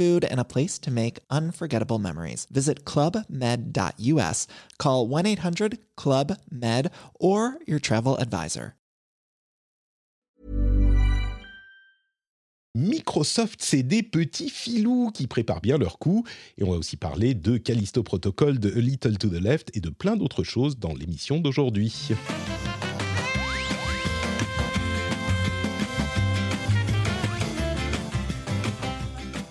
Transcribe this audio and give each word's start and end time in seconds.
food, 0.00 0.24
and 0.24 0.40
a 0.40 0.44
place 0.44 0.78
to 0.78 0.90
make 0.90 1.18
unforgettable 1.30 1.98
memories. 1.98 2.46
Visit 2.50 2.86
clubmed.us, 2.86 4.46
call 4.78 5.06
1 5.06 5.26
800 5.26 5.78
Club 5.96 6.32
Med, 6.50 6.90
or 7.20 7.58
your 7.66 7.80
travel 7.80 8.16
advisor. 8.18 8.74
Microsoft, 12.76 13.60
c'est 13.62 13.82
des 13.82 14.04
petits 14.04 14.48
filous 14.48 15.10
qui 15.12 15.26
préparent 15.26 15.60
bien 15.60 15.76
leur 15.76 15.98
coup. 15.98 16.24
Et 16.56 16.62
on 16.62 16.70
va 16.70 16.78
aussi 16.78 16.96
parler 16.96 17.34
de 17.34 17.58
Callisto 17.58 18.04
Protocol, 18.04 18.60
de 18.60 18.70
A 18.70 18.80
Little 18.80 19.18
to 19.18 19.28
the 19.28 19.40
Left 19.40 19.76
et 19.76 19.80
de 19.80 19.90
plein 19.90 20.16
d'autres 20.16 20.44
choses 20.44 20.78
dans 20.78 20.94
l'émission 20.94 21.40
d'aujourd'hui. 21.40 22.10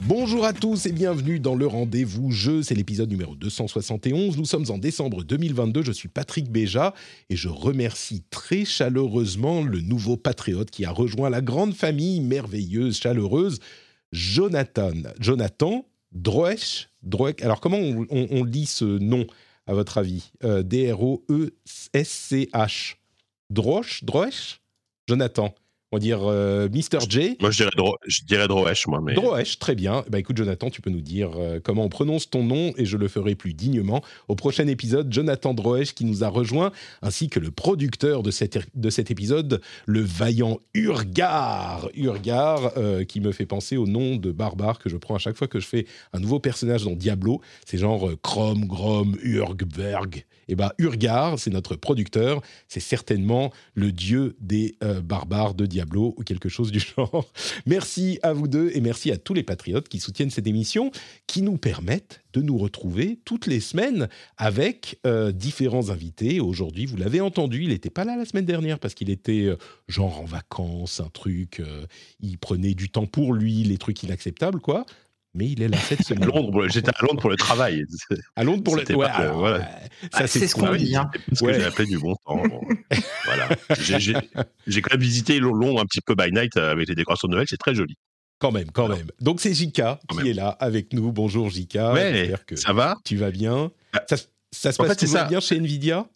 Bonjour 0.10 0.44
à 0.44 0.54
tous 0.54 0.88
et 0.88 0.92
bienvenue 0.92 1.40
dans 1.40 1.54
le 1.54 1.68
rendez-vous 1.68 2.32
jeu. 2.32 2.64
C'est 2.64 2.74
l'épisode 2.74 3.12
numéro 3.12 3.36
271. 3.36 4.40
Nous 4.40 4.46
sommes 4.46 4.66
en 4.70 4.80
décembre 4.80 5.24
2022. 5.24 5.84
Je 5.84 5.92
suis 5.92 6.08
Patrick 6.08 6.52
Béja 6.52 6.96
et 7.30 7.36
je 7.36 7.48
remercie 7.48 8.24
très 8.32 8.66
chaleureusement 8.66 9.62
le 9.62 9.82
nouveau 9.82 10.18
patriote 10.18 10.72
qui 10.72 10.84
a 10.84 10.90
rejoint 10.90 11.30
la 11.30 11.42
grande 11.42 11.76
famille 11.76 12.22
merveilleuse, 12.22 13.00
chaleureuse, 13.00 13.60
Jonathan. 14.12 14.94
Jonathan 15.20 15.86
Droesch? 16.12 16.90
Droesch? 17.04 17.44
Alors 17.44 17.62
comment 17.62 17.78
on, 17.78 18.44
lit 18.44 18.66
ce 18.66 18.86
nom 18.86 19.28
à 19.68 19.76
votre 19.76 20.00
avis? 20.00 20.32
Euh, 20.44 20.64
D-R-O-E-S-C-H. 20.64 21.36
Droesch? 23.52 24.04
Droesch? 24.04 24.60
Jonathan 25.08 25.54
on 25.92 25.98
va 25.98 26.00
dire 26.00 26.20
euh, 26.24 26.70
Mr. 26.70 27.00
J. 27.08 27.38
Moi, 27.40 27.52
je 27.52 27.58
dirais, 27.58 27.72
Dro 27.76 27.98
je 28.06 28.22
dirais 28.24 28.48
Droesch, 28.48 28.88
moi. 28.88 29.02
Mais... 29.02 29.14
Droesch, 29.14 29.58
très 29.58 29.76
bien. 29.76 30.04
Bah, 30.10 30.20
écoute, 30.20 30.38
Jonathan, 30.38 30.70
tu 30.70 30.82
peux 30.82 30.90
nous 30.90 31.02
dire 31.02 31.32
euh, 31.36 31.60
comment 31.64 31.84
on 31.84 31.90
prononce 31.90 32.30
ton 32.30 32.44
nom 32.44 32.74
et 32.78 32.86
je 32.86 32.98
le 32.98 33.08
ferai 33.08 33.36
plus 33.36 33.54
dignement 33.54 34.04
au 34.28 34.36
prochain 34.36 34.68
épisode. 34.68 35.12
Jonathan 35.12 35.54
Droesch 35.54 35.94
qui 35.94 36.06
nous 36.06 36.24
a 36.24 36.28
rejoint, 36.28 36.72
ainsi 37.02 37.30
que 37.30 37.40
le 37.40 37.50
producteur 37.50 38.22
de 38.22 38.32
cet, 38.32 38.60
de 38.76 38.90
cet 38.90 39.10
épisode, 39.10 39.62
le 39.88 40.02
vaillant 40.02 40.60
Urgar. 40.76 41.90
Urgar, 41.96 42.74
euh, 42.78 43.04
qui 43.04 43.20
me 43.20 43.32
fait 43.32 43.48
penser 43.48 43.78
au 43.78 43.88
nom 43.88 44.16
de 44.16 44.32
barbare 44.32 44.80
que 44.80 44.90
je 44.90 44.98
prends 44.98 45.16
à 45.16 45.20
chaque 45.20 45.38
fois 45.38 45.48
que 45.48 45.60
je 45.60 45.68
fais 45.68 45.86
un 46.14 46.20
nouveau 46.20 46.40
personnage 46.40 46.84
dans 46.84 46.96
Diablo. 46.96 47.42
C'est 47.66 47.78
genre 47.78 48.12
Chrome, 48.22 48.66
Grom, 48.66 49.18
Urgberg. 49.24 50.26
Et 50.50 50.56
bah, 50.56 50.74
Urgar, 50.80 51.38
c'est 51.38 51.52
notre 51.52 51.76
producteur. 51.76 52.42
C'est 52.68 52.80
certainement 52.80 53.54
le 53.76 53.92
dieu 53.92 54.36
des 54.42 54.76
euh, 54.84 55.00
barbares 55.00 55.54
de 55.54 55.66
Diablo 55.66 56.16
ou 56.18 56.24
quelque 56.24 56.50
chose 56.50 56.72
du 56.72 56.80
genre. 56.98 57.32
Merci 57.66 58.20
à 58.24 58.34
vous 58.34 58.48
deux 58.48 58.72
et 58.74 58.82
merci 58.82 59.12
à 59.12 59.18
tous 59.18 59.36
les 59.36 59.44
patriotes 59.44 59.88
qui 59.88 60.00
soutiennent 60.00 60.32
cette 60.32 60.48
émission, 60.48 60.92
qui 61.28 61.44
nous 61.44 61.58
permettent 61.58 62.22
de 62.34 62.42
nous 62.42 62.58
retrouver 62.58 63.20
toutes 63.26 63.48
les 63.48 63.60
semaines 63.60 64.10
avec 64.38 65.00
euh, 65.06 65.32
différents 65.32 65.90
invités. 65.90 66.40
Aujourd'hui, 66.40 66.88
vous 66.88 66.98
l'avez 66.98 67.22
entendu, 67.22 67.64
il 67.64 67.70
n'était 67.70 67.90
pas 67.90 68.04
là 68.04 68.16
la 68.18 68.26
semaine 68.26 68.46
dernière 68.46 68.80
parce 68.80 68.96
qu'il 68.96 69.12
était 69.12 69.46
euh, 69.46 69.58
genre 69.88 70.20
en 70.20 70.26
vacances, 70.26 71.00
un 71.00 71.10
truc, 71.10 71.62
il 72.20 72.38
prenait 72.38 72.74
du 72.74 72.90
temps 72.90 73.06
pour 73.06 73.34
lui, 73.34 73.64
les 73.64 73.78
trucs 73.78 74.02
inacceptables, 74.04 74.60
quoi 74.60 74.86
mais 75.34 75.48
il 75.50 75.62
est 75.62 75.68
là 75.68 75.78
cette 75.78 76.04
semaine. 76.08 76.26
Londres, 76.30 76.68
j'étais 76.70 76.90
à 76.90 77.02
Londres 77.06 77.22
pour 77.22 77.30
le 77.30 77.36
travail. 77.38 77.84
À 78.36 78.44
Londres 78.44 78.64
pour 78.64 78.76
le 78.76 78.84
ouais, 78.96 79.06
pas, 79.06 79.12
alors, 79.14 79.40
voilà. 79.40 79.60
Ça, 79.60 80.08
Ah, 80.14 80.28
c'est 80.28 80.48
ce 80.48 80.56
qu'on 80.56 80.76
dit. 80.76 80.96
Hein. 80.96 81.10
Ce 81.34 81.44
que 81.44 81.54
j'ai 81.54 81.64
appelé 81.64 81.88
du 81.88 81.98
bon 82.00 82.16
temps. 82.26 82.42
Bon. 82.48 82.62
voilà. 83.26 83.50
J'ai 83.80 84.82
quand 84.82 84.94
même 84.94 85.02
visité 85.02 85.40
Londres 85.40 85.82
un 85.82 85.86
petit 85.86 86.02
peu 86.02 86.16
by 86.16 86.32
night 86.32 86.56
avec 86.58 86.88
les 86.90 86.96
décorations 86.96 87.28
de 87.28 87.34
Noël. 87.36 87.46
C'est 87.50 87.58
très 87.58 87.76
joli. 87.76 87.96
Quand 88.40 88.52
même, 88.52 88.72
quand 88.72 88.86
alors, 88.86 88.98
même. 88.98 89.12
Donc 89.20 89.42
c'est 89.42 89.54
Jika 89.54 90.00
qui 90.10 90.18
même. 90.18 90.28
est 90.28 90.34
là 90.34 90.50
avec 90.62 90.94
nous. 90.94 91.12
Bonjour 91.12 91.50
Jika. 91.50 91.92
Ouais, 91.94 92.34
que 92.48 92.56
ça 92.56 92.72
va 92.72 92.98
Tu 93.04 93.18
vas 93.18 93.32
bien 93.32 93.72
ça, 94.08 94.16
ça, 94.52 94.72
se 94.72 94.82
en 94.82 94.86
passe 94.86 94.94
fait, 94.98 95.06
toujours 95.06 95.20
ça. 95.20 95.26
bien 95.26 95.42
chez 95.42 95.58
Nvidia? 95.58 96.08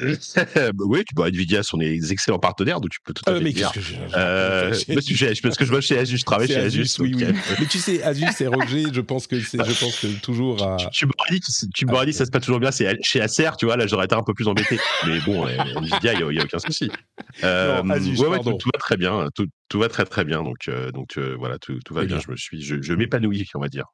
Oui, 0.00 1.04
tu 1.04 1.22
Nvidia 1.22 1.62
sont 1.62 1.76
des 1.76 2.12
excellents 2.12 2.38
partenaires, 2.38 2.80
donc 2.80 2.90
tu 2.90 2.98
peux 3.04 3.12
tout 3.12 3.22
à 3.26 3.32
euh, 3.32 3.38
fait 3.38 3.44
mais 3.44 3.52
dire. 3.52 3.72
Que 3.72 3.80
je, 3.80 3.94
euh, 4.14 4.70
parce, 4.70 4.84
que, 4.84 5.42
parce 5.42 5.56
que 5.56 5.64
je 5.64 5.70
vois 5.70 5.80
chez 5.80 5.98
Asus, 5.98 6.16
je 6.16 6.24
travaille 6.24 6.48
chez 6.48 6.56
Asus. 6.56 6.80
Asus 6.80 7.00
oui, 7.00 7.14
oui. 7.14 7.26
mais 7.60 7.66
tu 7.66 7.78
sais, 7.78 8.02
Asus 8.02 8.24
et 8.40 8.46
Roger, 8.46 8.84
je 8.92 9.00
pense 9.02 9.26
que 9.26 9.38
c'est, 9.40 9.58
je 9.58 9.78
pense 9.78 10.00
que 10.00 10.06
toujours. 10.22 10.62
À... 10.62 10.76
Tu, 10.76 10.86
tu 10.92 11.06
m'aurais 11.06 11.30
dit, 11.30 11.40
tu 11.74 11.86
m'aurais 11.86 12.06
dit, 12.06 12.12
ça 12.14 12.24
se 12.24 12.30
passe 12.30 12.42
toujours 12.42 12.60
bien. 12.60 12.70
C'est 12.70 12.96
chez 13.02 13.20
Acer, 13.20 13.50
tu 13.58 13.66
vois. 13.66 13.76
Là, 13.76 13.86
j'aurais 13.86 14.06
été 14.06 14.14
un 14.14 14.22
peu 14.22 14.32
plus 14.32 14.48
embêté. 14.48 14.78
mais 15.06 15.20
bon, 15.20 15.46
Nvidia, 15.46 16.14
il 16.14 16.26
n'y 16.26 16.38
a, 16.38 16.42
a, 16.42 16.44
aucun 16.44 16.58
souci. 16.58 16.90
Euh, 17.44 17.82
non, 17.82 17.94
Asus, 17.94 18.18
ouais, 18.18 18.28
ouais, 18.28 18.38
tout, 18.38 18.54
tout, 18.54 18.70
va 18.72 18.78
très 18.78 18.96
bien. 18.96 19.28
Tout, 19.34 19.46
tout, 19.68 19.78
va 19.78 19.88
très 19.88 20.06
très 20.06 20.24
bien. 20.24 20.42
Donc, 20.42 20.68
euh, 20.68 20.90
donc 20.90 21.18
euh, 21.18 21.36
voilà, 21.38 21.58
tout, 21.58 21.78
tout 21.84 21.92
va 21.92 22.04
bien. 22.04 22.16
bien. 22.16 22.24
Je 22.26 22.30
me 22.30 22.36
suis, 22.36 22.62
je, 22.62 22.80
je 22.80 22.94
m'épanouis, 22.94 23.46
on 23.54 23.60
va 23.60 23.68
dire. 23.68 23.86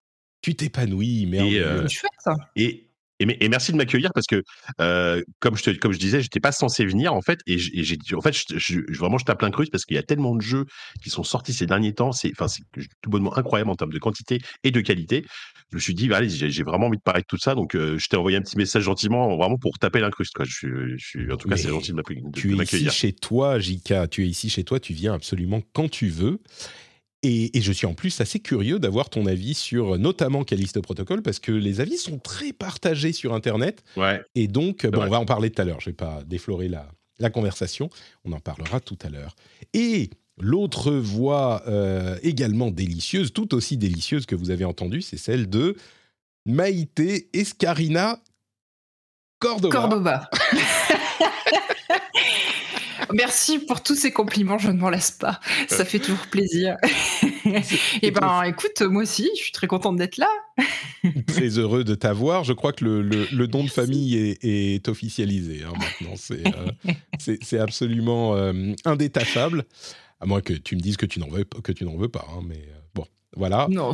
Tu 0.43 0.55
t'épanouis, 0.55 1.27
merde. 1.27 1.49
Et, 1.49 1.59
euh, 1.61 1.87
et, 2.55 2.88
et, 3.21 3.45
et, 3.45 3.49
merci 3.49 3.73
de 3.73 3.77
m'accueillir 3.77 4.11
parce 4.15 4.27
que, 4.27 4.43
euh, 4.81 5.23
comme, 5.41 5.57
je 5.57 5.63
te, 5.65 5.71
comme 5.71 5.93
je 5.93 5.99
disais, 5.99 6.21
j'étais 6.21 6.41
pas 6.41 6.53
censé 6.53 6.85
venir 6.85 7.15
en 7.15 7.23
fait, 7.23 7.41
et 7.47 7.59
j'ai 7.59 7.97
dit, 7.97 8.15
en 8.15 8.21
fait, 8.21 8.35
je, 8.35 8.57
je, 8.57 8.99
vraiment, 8.99 9.19
je 9.19 9.25
tape 9.25 9.39
plein 9.39 9.51
parce 9.51 9.85
qu'il 9.85 9.97
y 9.97 9.99
a 9.99 10.03
tellement 10.03 10.37
de 10.37 10.43
jeux 10.43 10.65
qui 11.03 11.11
sont 11.11 11.25
sortis 11.25 11.53
ces 11.53 11.67
derniers 11.67 11.95
temps, 11.95 12.13
c'est, 12.13 12.31
enfin, 12.39 12.47
tout 13.03 13.11
bonnement 13.11 13.37
incroyable 13.37 13.71
en 13.71 13.77
termes 13.77 13.93
de 13.93 13.99
quantité 13.99 14.41
et 14.63 14.71
de 14.71 14.81
qualité. 14.81 15.25
Je 15.71 15.77
me 15.77 15.81
suis 15.81 15.95
dit, 15.95 16.09
bah, 16.09 16.19
allez, 16.19 16.29
j'ai 16.29 16.63
vraiment 16.63 16.87
envie 16.87 16.97
de 16.97 17.03
parler 17.03 17.23
de 17.23 17.27
tout 17.27 17.39
ça, 17.39 17.55
donc 17.55 17.75
euh, 17.75 17.99
je 17.99 18.09
t'ai 18.09 18.17
envoyé 18.17 18.37
un 18.37 18.43
petit 18.43 18.57
message 18.57 18.85
gentiment, 18.85 19.37
vraiment 19.37 19.59
pour 19.59 19.79
taper 19.79 20.01
l'incruste. 20.01 20.35
Je, 20.45 20.97
je 20.97 21.05
suis, 21.05 21.33
en 21.33 21.37
tout 21.37 21.49
cas, 21.49 21.57
c'est 21.57 21.69
gentil 21.69 21.91
de 21.91 21.97
m'accueillir. 21.97 22.25
Tu 22.35 22.55
es 22.55 22.63
ici 22.63 22.91
chez 22.91 23.13
toi, 23.13 23.59
Jika. 23.59 24.09
Tu 24.09 24.25
es 24.25 24.29
ici 24.29 24.51
chez 24.51 24.65
toi. 24.65 24.81
Tu 24.81 24.93
viens 24.93 25.15
absolument 25.15 25.63
quand 25.73 25.91
tu 25.91 26.09
veux. 26.09 26.41
Et, 27.25 27.57
et, 27.59 27.61
je 27.61 27.73
suis 27.73 27.87
en 27.87 27.95
plus 27.95 28.21
assez 28.21 28.39
curieux 28.39 28.79
d'avoir 28.79 29.11
ton 29.11 29.27
avis 29.27 29.55
sur 29.55 29.99
notamment 29.99 30.45
Callisto 30.45 30.81
Protocol 30.81 31.21
parce 31.21 31.41
que 31.41 31.51
les 31.51 31.81
avis 31.81 31.97
sont 31.97 32.19
très 32.19 32.53
partagés 32.53 33.13
sur 33.13 33.35
Internet. 33.35 33.83
Ouais. 33.97 34.23
Et 34.37 34.47
donc, 34.47 34.87
bon, 34.87 35.03
on 35.03 35.09
va 35.09 35.19
en 35.19 35.25
parler 35.25 35.51
tout 35.51 35.61
à 35.61 35.65
l'heure. 35.65 35.81
Je 35.81 35.89
ne 35.89 35.93
vais 35.93 35.97
pas 35.97 36.23
déflorer 36.25 36.69
la, 36.69 36.87
la, 37.19 37.31
conversation. 37.31 37.91
On 38.25 38.33
en 38.33 38.39
parlera 38.39 38.79
tout 38.79 38.99
à 39.03 39.09
l'heure. 39.09 39.35
Et 39.75 40.11
l'autre 40.41 40.93
voix 40.93 41.63
euh, 41.67 42.17
également 42.23 42.71
délicieuse, 42.71 43.33
tout 43.33 43.55
aussi 43.55 43.77
délicieuse 43.77 44.27
que 44.27 44.37
vous 44.37 44.51
avez 44.51 44.65
entendue, 44.65 45.03
c'est 45.03 45.17
celle 45.17 45.49
de 45.49 45.77
Maïté 46.47 47.29
Escarina 47.33 48.21
Cordoba. 49.39 49.77
Cordoba. 49.77 50.31
Merci 53.13 53.59
pour 53.59 53.83
tous 53.83 53.95
ces 53.95 54.13
compliments, 54.13 54.59
je 54.59 54.71
ne 54.71 54.79
m'en 54.79 54.91
lasse 54.91 55.11
pas. 55.11 55.41
Ça 55.69 55.85
fait 55.85 55.99
toujours 55.99 56.27
plaisir. 56.31 56.77
Et 58.03 58.11
ben, 58.11 58.43
écoute, 58.45 58.83
moi 58.83 59.03
aussi, 59.03 59.29
je 59.37 59.43
suis 59.43 59.53
très 59.53 59.67
contente 59.67 59.97
d'être 59.97 60.19
là. 60.19 60.29
très 61.27 61.59
heureux 61.59 61.85
de 61.85 61.95
t'avoir. 61.95 62.45
Je 62.45 62.53
crois 62.53 62.73
que 62.73 62.85
le, 62.85 63.03
le, 63.03 63.27
le 63.33 63.47
nom 63.47 63.65
de 63.65 63.71
famille 63.71 64.17
est, 64.17 64.45
est 64.45 64.89
officialisé 64.89 65.63
hein, 65.65 65.73
maintenant. 65.79 66.17
C'est 66.17 67.57
euh, 67.57 67.61
absolument 67.63 68.35
euh, 68.37 68.73
indétachable. 68.85 69.65
À 70.21 70.27
moins 70.27 70.41
que 70.41 70.53
tu 70.53 70.75
me 70.75 70.81
dises 70.81 70.97
que 70.97 71.07
tu 71.07 71.21
n'en 71.21 71.29
veux, 71.29 71.45
que 71.45 71.73
tu 71.73 71.85
n'en 71.85 71.97
veux 71.97 72.09
pas. 72.09 72.27
Hein, 72.31 72.43
mais 72.47 72.57
euh, 72.57 72.78
voilà. 73.37 73.67
Non, 73.71 73.93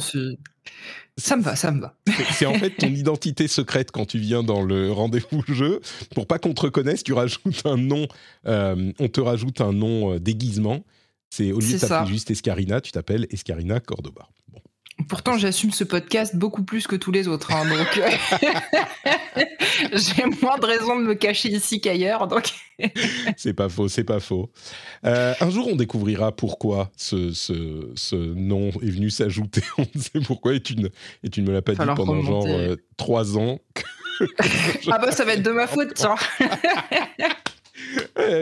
ça 1.17 1.37
me 1.37 1.43
va, 1.43 1.55
ça 1.55 1.71
me 1.71 1.81
va. 1.81 1.95
C'est 2.33 2.47
en 2.47 2.55
fait 2.55 2.71
ton 2.71 2.89
identité 2.95 3.47
secrète 3.47 3.93
quand 3.93 4.07
tu 4.07 4.19
viens 4.19 4.43
dans 4.43 4.63
le 4.63 4.91
rendez-vous 4.91 5.43
jeu. 5.49 5.81
Pour 6.15 6.27
pas 6.27 6.39
qu'on 6.39 6.55
te 6.55 6.63
reconnaisse, 6.63 7.05
tu 7.05 7.13
rajoutes 7.13 7.65
un 7.65 7.77
nom. 7.77 8.07
Euh, 8.47 8.93
on 8.99 9.09
te 9.09 9.21
rajoute 9.21 9.61
un 9.61 9.73
nom 9.73 10.15
euh, 10.15 10.19
déguisement. 10.19 10.85
C'est 11.31 11.53
au 11.53 11.61
lieu 11.61 11.73
de 11.73 11.79
t'appeler 11.79 12.13
juste 12.13 12.31
Escarina, 12.31 12.81
tu 12.81 12.93
t'appelles 12.93 13.27
Escarina 13.31 13.81
Cordoba. 13.81 14.29
Bon. 14.53 14.61
Pourtant, 15.09 15.37
j'assume 15.39 15.71
ce 15.71 15.85
podcast 15.85 16.37
beaucoup 16.37 16.63
plus 16.63 16.87
que 16.87 16.97
tous 16.97 17.13
les 17.13 17.29
autres. 17.29 17.53
Hein, 17.53 17.65
donc, 17.69 17.99
euh, 17.99 19.45
j'ai 19.93 20.25
moins 20.43 20.59
de 20.59 20.67
raisons 20.67 20.99
de 20.99 21.05
me 21.05 21.15
cacher 21.15 21.49
ici 21.51 21.81
qu'ailleurs. 21.81 22.27
Donc, 22.29 22.51
c'est 23.37 23.55
pas 23.55 23.69
faux, 23.69 23.89
c'est 23.89 24.05
pas 24.05 24.21
faux. 24.21 24.51
Euh, 25.05 25.35
un 25.41 25.51
jour, 25.51 25.69
on 25.69 25.77
découvrira 25.77 26.33
pourquoi 26.33 26.91
ce, 26.97 27.33
ce, 27.33 27.91
ce 27.95 28.17
nom 28.17 28.71
est 28.83 28.91
venu 28.91 29.11
s'ajouter. 29.11 29.63
On 29.79 29.85
sait 29.99 30.21
pourquoi 30.25 30.55
et 30.55 30.61
tu 30.61 30.77
ne, 30.77 30.89
et 31.23 31.31
tu 31.31 31.43
ne 31.43 31.49
me 31.49 31.53
l'as 31.53 31.63
pas 31.63 31.73
dit 31.73 31.79
pendant 31.79 31.95
remonter. 31.95 32.27
genre 32.27 32.47
euh, 32.47 32.77
trois 32.97 33.37
ans. 33.39 33.59
ah 34.91 34.99
bah, 34.99 35.13
ça 35.13 35.25
va 35.25 35.35
être 35.35 35.43
de 35.43 35.51
ma 35.51 35.67
faute, 35.67 35.95
tiens. 35.95 36.15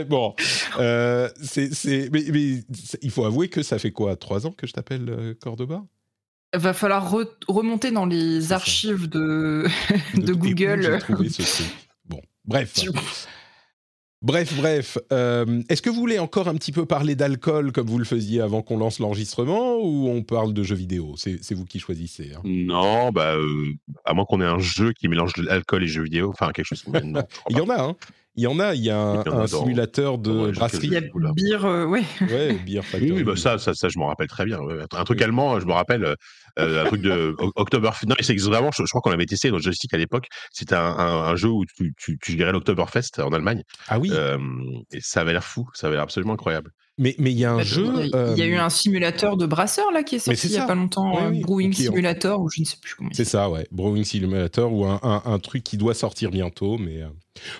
Bon, 0.08 0.34
euh, 0.78 1.28
c'est, 1.42 1.70
mais, 2.12 2.24
mais 2.32 2.62
il 3.00 3.10
faut 3.10 3.24
avouer 3.24 3.48
que 3.48 3.62
ça 3.62 3.78
fait 3.78 3.90
quoi 3.90 4.16
Trois 4.16 4.46
ans 4.46 4.52
que 4.52 4.66
je 4.66 4.72
t'appelle 4.72 5.34
Cordoba? 5.40 5.84
Va 6.54 6.74
falloir 6.74 7.10
remonter 7.48 7.90
dans 7.90 8.04
les 8.04 8.52
archives 8.52 9.08
de, 9.08 9.66
de, 10.14 10.32
Google. 10.34 10.98
Trouvé 11.00 11.30
ce. 11.30 11.62
Bon, 12.04 12.20
bref. 12.44 12.74
Bref, 14.22 14.54
bref. 14.56 14.98
Euh, 15.12 15.62
est-ce 15.68 15.82
que 15.82 15.90
vous 15.90 15.98
voulez 15.98 16.20
encore 16.20 16.46
un 16.46 16.54
petit 16.54 16.70
peu 16.70 16.86
parler 16.86 17.16
d'alcool 17.16 17.72
comme 17.72 17.88
vous 17.88 17.98
le 17.98 18.04
faisiez 18.04 18.40
avant 18.40 18.62
qu'on 18.62 18.78
lance 18.78 19.00
l'enregistrement 19.00 19.78
ou 19.78 20.08
on 20.08 20.22
parle 20.22 20.54
de 20.54 20.62
jeux 20.62 20.76
vidéo? 20.76 21.14
C'est 21.16 21.54
vous 21.54 21.64
qui 21.64 21.80
choisissez. 21.80 22.30
Hein. 22.36 22.40
Non, 22.44 23.10
bah, 23.10 23.34
euh, 23.34 23.72
à 24.04 24.14
moins 24.14 24.24
qu'on 24.24 24.40
ait 24.40 24.46
un 24.46 24.60
jeu 24.60 24.92
qui 24.92 25.08
mélange 25.08 25.36
l'alcool 25.38 25.82
et 25.82 25.88
jeux 25.88 26.04
vidéo, 26.04 26.30
enfin 26.30 26.52
quelque 26.52 26.66
chose. 26.66 26.84
Il 27.50 27.56
y 27.56 27.60
en 27.60 27.68
a, 27.68 27.82
hein 27.82 27.96
il 28.34 28.44
y 28.44 28.46
en 28.46 28.58
a, 28.60 28.74
il 28.74 28.82
y 28.82 28.88
a 28.88 29.22
un, 29.26 29.46
simulateur 29.46 30.16
de 30.16 30.52
brasserie. 30.52 30.86
Il 30.86 30.92
y 30.94 30.96
a 30.96 31.00
Beer, 31.00 31.64
euh, 31.64 31.84
ouais. 31.84 32.02
Ouais, 32.22 32.54
Beer 32.64 32.80
Factory. 32.82 33.12
Oui, 33.12 33.24
bah 33.24 33.36
ça, 33.36 33.58
ça, 33.58 33.74
ça, 33.74 33.90
je 33.90 33.98
m'en 33.98 34.06
rappelle 34.06 34.28
très 34.28 34.46
bien. 34.46 34.58
Un 34.90 35.04
truc 35.04 35.20
allemand, 35.20 35.60
je 35.60 35.66
me 35.66 35.72
rappelle, 35.72 36.04
euh, 36.04 36.14
un 36.56 36.84
truc 36.84 37.02
de 37.02 37.34
Oktoberfest. 37.56 38.06
Non, 38.06 38.16
c'est 38.20 38.36
vraiment, 38.40 38.70
je, 38.72 38.82
crois 38.84 39.00
qu'on 39.00 39.10
l'avait 39.10 39.26
testé 39.26 39.50
dans 39.50 39.58
joystick 39.58 39.92
à 39.94 39.98
l'époque. 39.98 40.28
C'était 40.52 40.74
un, 40.74 40.80
un, 40.82 41.36
jeu 41.36 41.48
où 41.48 41.64
tu, 41.64 41.94
tu, 41.96 42.18
tu 42.18 42.36
gérais 42.36 42.52
l'Oktoberfest 42.52 43.18
en 43.18 43.32
Allemagne. 43.32 43.62
Ah 43.88 43.98
oui. 43.98 44.10
Euh, 44.12 44.38
et 44.92 45.00
ça 45.00 45.20
avait 45.20 45.32
l'air 45.32 45.44
fou, 45.44 45.68
ça 45.74 45.86
avait 45.86 45.96
l'air 45.96 46.04
absolument 46.04 46.34
incroyable. 46.34 46.70
Mais 46.98 47.14
il 47.18 47.30
y 47.30 47.44
a 47.44 47.52
un 47.52 47.56
bah, 47.58 47.62
jeu. 47.62 47.90
Il 48.02 48.38
y, 48.38 48.42
a 48.42 48.46
eu 48.46 48.56
un 48.56 48.68
simulateur 48.68 49.36
de 49.36 49.46
brasseur 49.46 49.90
là 49.92 50.02
qui 50.02 50.16
est 50.16 50.18
sorti 50.18 50.48
il 50.48 50.52
n'y 50.52 50.58
a 50.58 50.66
pas 50.66 50.74
longtemps, 50.74 51.30
Brewing 51.30 51.72
Simulator 51.72 52.40
ou 52.40 52.50
je 52.50 52.60
ne 52.60 52.66
sais 52.66 52.76
plus 52.80 52.94
comment. 52.94 53.10
C'est 53.12 53.24
ça, 53.24 53.48
ouais, 53.50 53.66
Brewing 53.72 54.04
Simulator 54.04 54.72
ou 54.72 54.84
un, 54.84 55.00
un, 55.02 55.38
truc 55.38 55.64
qui 55.64 55.76
doit 55.76 55.94
sortir 55.94 56.30
bientôt, 56.30 56.76
mais 56.78 57.00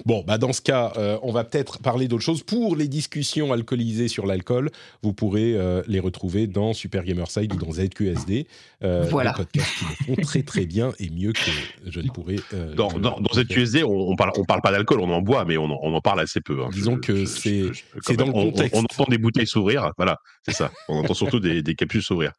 bon, 0.05 0.23
bah 0.27 0.39
dans 0.39 0.53
ce 0.53 0.61
cas, 0.61 0.93
on 1.23 1.33
va 1.33 1.45
peut-être 1.45 1.79
parler 1.79 2.09
d'autre 2.09 2.23
chose. 2.23 2.43
Pour 2.43 2.77
les 2.77 2.89
discussions 2.89 3.53
alcoolisées 3.53 4.09
sur 4.09 4.27
l'alcool, 4.27 4.71
vous 5.03 5.15
pourrez 5.15 5.57
les 5.87 6.01
retrouver 6.01 6.47
dans 6.47 6.75
Super 6.75 7.05
Gamerside 7.05 7.55
ou 7.55 7.57
dans 7.57 7.73
ZQSD. 7.73 8.47
Euh, 8.85 9.07
voilà. 9.11 9.31
Des 9.31 9.37
podcasts 9.37 9.79
qui 9.79 9.85
le 9.85 10.15
font 10.15 10.23
très 10.23 10.43
très 10.43 10.67
bien 10.67 10.93
et 10.99 11.09
mieux 11.11 11.33
que 11.33 11.51
je 11.87 12.01
ne 12.01 12.09
pourrais. 12.09 12.37
Euh, 12.53 12.75
dans, 12.75 12.89
dans, 12.89 13.21
dans, 13.21 13.33
ZQSD, 13.33 13.85
on, 13.85 14.11
on 14.11 14.17
parle, 14.17 14.33
on 14.37 14.45
parle 14.45 14.61
pas 14.61 14.73
d'alcool, 14.73 15.01
on 15.01 15.11
en 15.11 15.23
boit, 15.23 15.45
mais 15.45 15.57
on, 15.57 15.65
on 15.65 15.95
en 15.95 16.01
parle 16.01 16.21
assez 16.21 16.41
peu. 16.41 16.63
Hein. 16.63 16.71
Disons 16.73 16.97
que 16.97 17.25
c'est 17.25 17.71
dans 18.17 18.27
le 18.27 18.33
contexte. 18.33 18.75
On, 18.75 18.81
entend 18.81 19.05
des 19.09 19.19
bouteilles 19.23 19.47
s'ouvrir, 19.47 19.91
voilà, 19.97 20.19
c'est 20.45 20.55
ça. 20.55 20.71
On 20.89 20.99
entend 20.99 21.15
surtout 21.15 21.41
des, 21.41 21.63
capsules 21.75 22.03
s'ouvrir. 22.03 22.33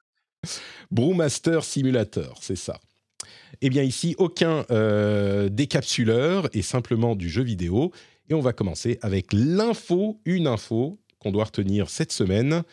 Brewmaster 0.92 1.64
Simulator, 1.64 2.38
c'est 2.42 2.58
ça. 2.58 2.80
Eh 3.62 3.70
bien 3.70 3.84
ici, 3.84 4.16
aucun 4.18 4.66
euh, 4.72 5.50
décapsuleur 5.50 6.50
et 6.54 6.62
simplement 6.62 7.16
du 7.16 7.30
jeu 7.30 7.44
vidéo. 7.44 7.92
Et 8.30 8.34
on 8.34 8.42
va 8.42 8.54
commencer 8.54 9.00
avec 9.02 9.28
l'info, 9.32 10.20
une 10.26 10.48
info 10.48 11.00
qu'on 11.20 11.32
doit 11.32 11.46
retenir 11.46 11.90
cette 11.90 12.12
semaine. 12.12 12.64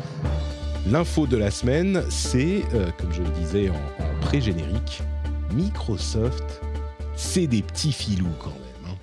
L'info 0.87 1.27
de 1.27 1.37
la 1.37 1.51
semaine, 1.51 2.03
c'est, 2.09 2.63
euh, 2.75 2.91
comme 2.99 3.13
je 3.13 3.23
le 3.23 3.31
disais 3.31 3.69
en, 3.69 4.21
pré-générique, 4.23 5.03
Microsoft, 5.53 6.61
c'est 7.17 7.47
des 7.47 7.63
petits 7.63 7.93
filous 7.93 8.35
quand 8.39 8.51
même. 8.51 8.93
Hein. 8.93 8.97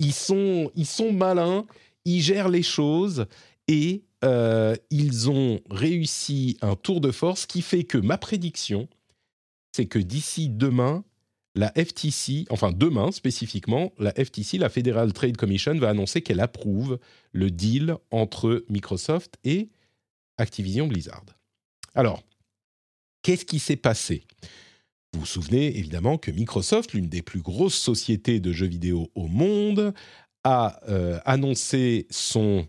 Ils, 0.00 0.12
sont, 0.12 0.70
ils 0.74 0.86
sont 0.86 1.12
malins, 1.12 1.64
ils 2.04 2.20
gèrent 2.20 2.48
les 2.48 2.62
choses 2.62 3.26
et 3.68 4.04
euh, 4.24 4.74
ils 4.90 5.30
ont 5.30 5.60
réussi 5.70 6.58
un 6.60 6.74
tour 6.74 7.00
de 7.00 7.10
force 7.10 7.46
qui 7.46 7.62
fait 7.62 7.84
que 7.84 7.98
ma 7.98 8.18
prédiction, 8.18 8.88
c'est 9.72 9.86
que 9.86 9.98
d'ici 9.98 10.48
demain, 10.48 11.04
la 11.54 11.72
FTC, 11.72 12.46
enfin 12.50 12.72
demain 12.72 13.12
spécifiquement, 13.12 13.92
la 13.98 14.12
FTC, 14.12 14.58
la 14.58 14.68
Federal 14.68 15.12
Trade 15.12 15.36
Commission, 15.36 15.76
va 15.78 15.90
annoncer 15.90 16.22
qu'elle 16.22 16.40
approuve 16.40 16.98
le 17.32 17.50
deal 17.50 17.96
entre 18.10 18.64
Microsoft 18.68 19.38
et 19.44 19.68
Activision 20.36 20.86
Blizzard. 20.86 21.24
Alors, 21.94 22.22
qu'est-ce 23.22 23.44
qui 23.44 23.58
s'est 23.58 23.76
passé? 23.76 24.24
Vous 25.12 25.20
vous 25.20 25.26
souvenez 25.26 25.78
évidemment 25.78 26.18
que 26.18 26.30
Microsoft, 26.30 26.92
l'une 26.92 27.08
des 27.08 27.22
plus 27.22 27.40
grosses 27.40 27.78
sociétés 27.78 28.40
de 28.40 28.52
jeux 28.52 28.66
vidéo 28.66 29.10
au 29.14 29.26
monde, 29.26 29.94
a 30.44 30.80
euh, 30.88 31.18
annoncé 31.24 32.06
son 32.10 32.68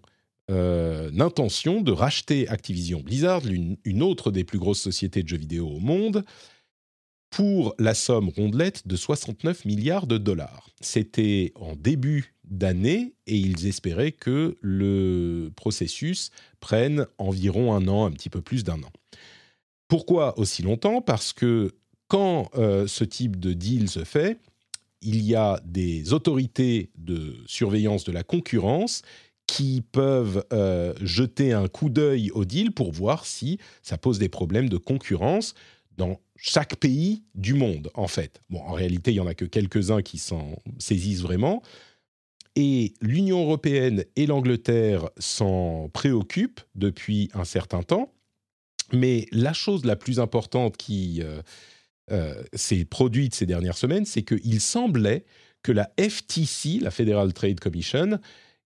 euh, 0.49 1.11
intention 1.19 1.81
de 1.81 1.91
racheter 1.91 2.47
Activision 2.47 3.01
Blizzard, 3.01 3.41
une, 3.45 4.03
autre 4.03 4.31
des 4.31 4.43
plus 4.43 4.59
grosses 4.59 4.81
sociétés 4.81 5.23
de 5.23 5.27
jeux 5.27 5.37
vidéo 5.37 5.67
au 5.67 5.79
monde, 5.79 6.23
pour 7.29 7.75
la 7.77 7.93
somme 7.93 8.29
rondelette 8.29 8.87
de 8.87 8.95
69 8.95 9.65
milliards 9.65 10.07
de 10.07 10.17
dollars. 10.17 10.69
C'était 10.81 11.51
en 11.55 11.75
début 11.75 12.33
d'année 12.43 13.13
et 13.27 13.37
ils 13.37 13.67
espéraient 13.67 14.11
que 14.11 14.57
le 14.61 15.51
processus 15.55 16.31
prenne 16.59 17.05
environ 17.19 17.73
un 17.73 17.87
an, 17.87 18.05
un 18.05 18.11
petit 18.11 18.29
peu 18.29 18.41
plus 18.41 18.63
d'un 18.63 18.81
an. 18.81 18.91
Pourquoi 19.87 20.37
aussi 20.39 20.63
longtemps? 20.63 21.01
Parce 21.01 21.33
que 21.33 21.75
quand 22.07 22.49
euh, 22.55 22.87
ce 22.87 23.03
type 23.03 23.39
de 23.39 23.53
deal 23.53 23.89
se 23.89 24.03
fait, 24.03 24.39
il 25.01 25.21
y 25.21 25.35
a 25.35 25.61
des 25.63 26.13
autorités 26.13 26.89
de 26.97 27.37
surveillance 27.45 28.03
de 28.03 28.11
la 28.11 28.23
concurrence 28.23 29.03
qui 29.49 29.81
peuvent 29.81 30.45
euh, 30.53 30.93
jeter 31.01 31.53
un 31.53 31.67
coup 31.67 31.89
d'œil 31.89 32.29
au 32.35 32.45
deal 32.45 32.71
pour 32.71 32.91
voir 32.91 33.25
si 33.25 33.57
ça 33.81 33.97
pose 33.97 34.19
des 34.19 34.29
problèmes 34.29 34.69
de 34.69 34.77
concurrence 34.77 35.55
dans 35.97 36.19
chaque 36.35 36.75
pays 36.75 37.23
du 37.33 37.55
monde, 37.55 37.89
en 37.95 38.07
fait. 38.07 38.41
Bon, 38.51 38.61
en 38.61 38.73
réalité, 38.73 39.09
il 39.09 39.15
n'y 39.15 39.19
en 39.21 39.25
a 39.25 39.33
que 39.33 39.45
quelques-uns 39.45 40.03
qui 40.03 40.19
s'en 40.19 40.55
saisissent 40.77 41.23
vraiment, 41.23 41.63
et 42.55 42.93
l'Union 43.01 43.41
européenne 43.41 44.05
et 44.15 44.27
l'Angleterre 44.27 45.09
s'en 45.17 45.89
préoccupent 45.93 46.61
depuis 46.75 47.31
un 47.33 47.43
certain 47.43 47.81
temps. 47.81 48.13
Mais 48.93 49.25
la 49.31 49.53
chose 49.53 49.83
la 49.83 49.95
plus 49.95 50.19
importante 50.19 50.77
qui 50.77 51.21
euh, 51.23 51.41
euh, 52.11 52.43
s'est 52.53 52.85
produite 52.85 53.33
ces 53.33 53.47
dernières 53.47 53.77
semaines, 53.77 54.05
c'est 54.05 54.23
qu'il 54.23 54.61
semblait 54.61 55.25
que 55.63 55.71
la 55.71 55.91
FTC, 55.99 56.79
la 56.81 56.91
Federal 56.91 57.33
Trade 57.33 57.59
Commission, 57.59 58.19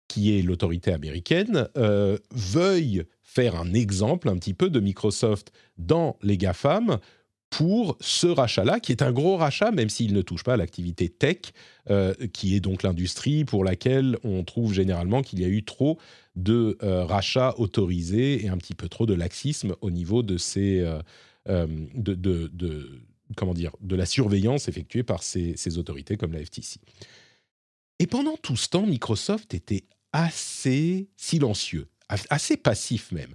qui 0.07 0.37
est 0.37 0.41
l'autorité 0.41 0.93
américaine, 0.93 1.67
euh, 1.77 2.17
veuille 2.31 3.05
faire 3.23 3.55
un 3.55 3.73
exemple 3.73 4.29
un 4.29 4.37
petit 4.37 4.53
peu 4.53 4.69
de 4.69 4.79
Microsoft 4.79 5.51
dans 5.77 6.17
les 6.21 6.37
GAFAM 6.37 6.99
pour 7.49 7.97
ce 7.99 8.25
rachat-là, 8.25 8.79
qui 8.79 8.91
est 8.91 9.03
un 9.03 9.11
gros 9.11 9.37
rachat, 9.37 9.71
même 9.71 9.89
s'il 9.89 10.13
ne 10.13 10.23
touche 10.23 10.43
pas 10.43 10.55
à 10.55 10.57
l'activité 10.57 11.07
tech, 11.07 11.37
euh, 11.91 12.15
qui 12.33 12.55
est 12.55 12.59
donc 12.59 12.81
l'industrie 12.81 13.45
pour 13.45 13.63
laquelle 13.63 14.17
on 14.23 14.43
trouve 14.43 14.73
généralement 14.73 15.21
qu'il 15.21 15.39
y 15.39 15.45
a 15.45 15.47
eu 15.47 15.63
trop 15.63 15.99
de 16.35 16.77
euh, 16.81 17.05
rachats 17.05 17.53
autorisés 17.59 18.43
et 18.43 18.49
un 18.49 18.57
petit 18.57 18.73
peu 18.73 18.89
trop 18.89 19.05
de 19.05 19.13
laxisme 19.13 19.75
au 19.81 19.91
niveau 19.91 20.23
de 20.23 20.37
ces, 20.37 20.83
euh, 21.47 21.67
de, 21.93 23.03
comment 23.35 23.53
dire, 23.53 23.75
de 23.81 23.95
la 23.95 24.07
surveillance 24.07 24.67
effectuée 24.67 25.03
par 25.03 25.21
ces 25.21 25.77
autorités 25.77 26.17
comme 26.17 26.33
la 26.33 26.43
FTC. 26.43 26.79
Et 27.99 28.07
pendant 28.07 28.37
tout 28.37 28.55
ce 28.55 28.69
temps, 28.69 28.85
Microsoft 28.85 29.53
était 29.53 29.85
assez 30.11 31.09
silencieux, 31.15 31.87
assez 32.09 32.57
passif 32.57 33.11
même. 33.11 33.33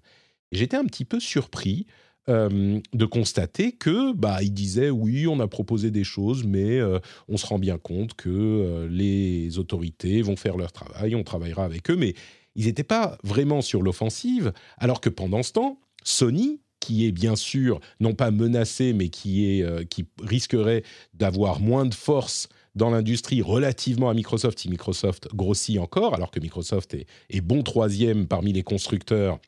J'étais 0.52 0.76
un 0.76 0.84
petit 0.84 1.04
peu 1.04 1.20
surpris 1.20 1.86
euh, 2.28 2.78
de 2.92 3.04
constater 3.06 3.72
que 3.72 4.12
bah 4.12 4.42
il 4.42 4.52
disait 4.52 4.90
oui 4.90 5.26
on 5.26 5.40
a 5.40 5.46
proposé 5.46 5.90
des 5.90 6.04
choses 6.04 6.44
mais 6.44 6.78
euh, 6.78 6.98
on 7.26 7.38
se 7.38 7.46
rend 7.46 7.58
bien 7.58 7.78
compte 7.78 8.12
que 8.12 8.28
euh, 8.28 8.88
les 8.90 9.58
autorités 9.58 10.20
vont 10.20 10.36
faire 10.36 10.58
leur 10.58 10.70
travail 10.70 11.14
on 11.14 11.22
travaillera 11.22 11.64
avec 11.64 11.90
eux 11.90 11.96
mais 11.96 12.12
ils 12.54 12.66
n'étaient 12.66 12.82
pas 12.82 13.16
vraiment 13.24 13.62
sur 13.62 13.80
l'offensive 13.80 14.52
alors 14.76 15.00
que 15.00 15.08
pendant 15.08 15.42
ce 15.42 15.52
temps 15.52 15.80
Sony 16.04 16.60
qui 16.80 17.06
est 17.06 17.12
bien 17.12 17.34
sûr 17.34 17.80
non 17.98 18.12
pas 18.12 18.30
menacé 18.30 18.92
mais 18.92 19.08
qui 19.08 19.46
est 19.46 19.88
qui 19.88 20.04
risquerait 20.22 20.82
d'avoir 21.14 21.60
moins 21.60 21.86
de 21.86 21.94
force 21.94 22.50
dans 22.74 22.90
l'industrie 22.90 23.42
relativement 23.42 24.10
à 24.10 24.14
Microsoft 24.14 24.58
si 24.58 24.68
Microsoft 24.68 25.28
grossit 25.34 25.78
encore 25.78 26.14
alors 26.14 26.30
que 26.30 26.40
Microsoft 26.40 26.94
est, 26.94 27.40
bon 27.40 27.62
troisième 27.62 28.26
parmi 28.26 28.52
les 28.52 28.62
constructeurs 28.62 29.38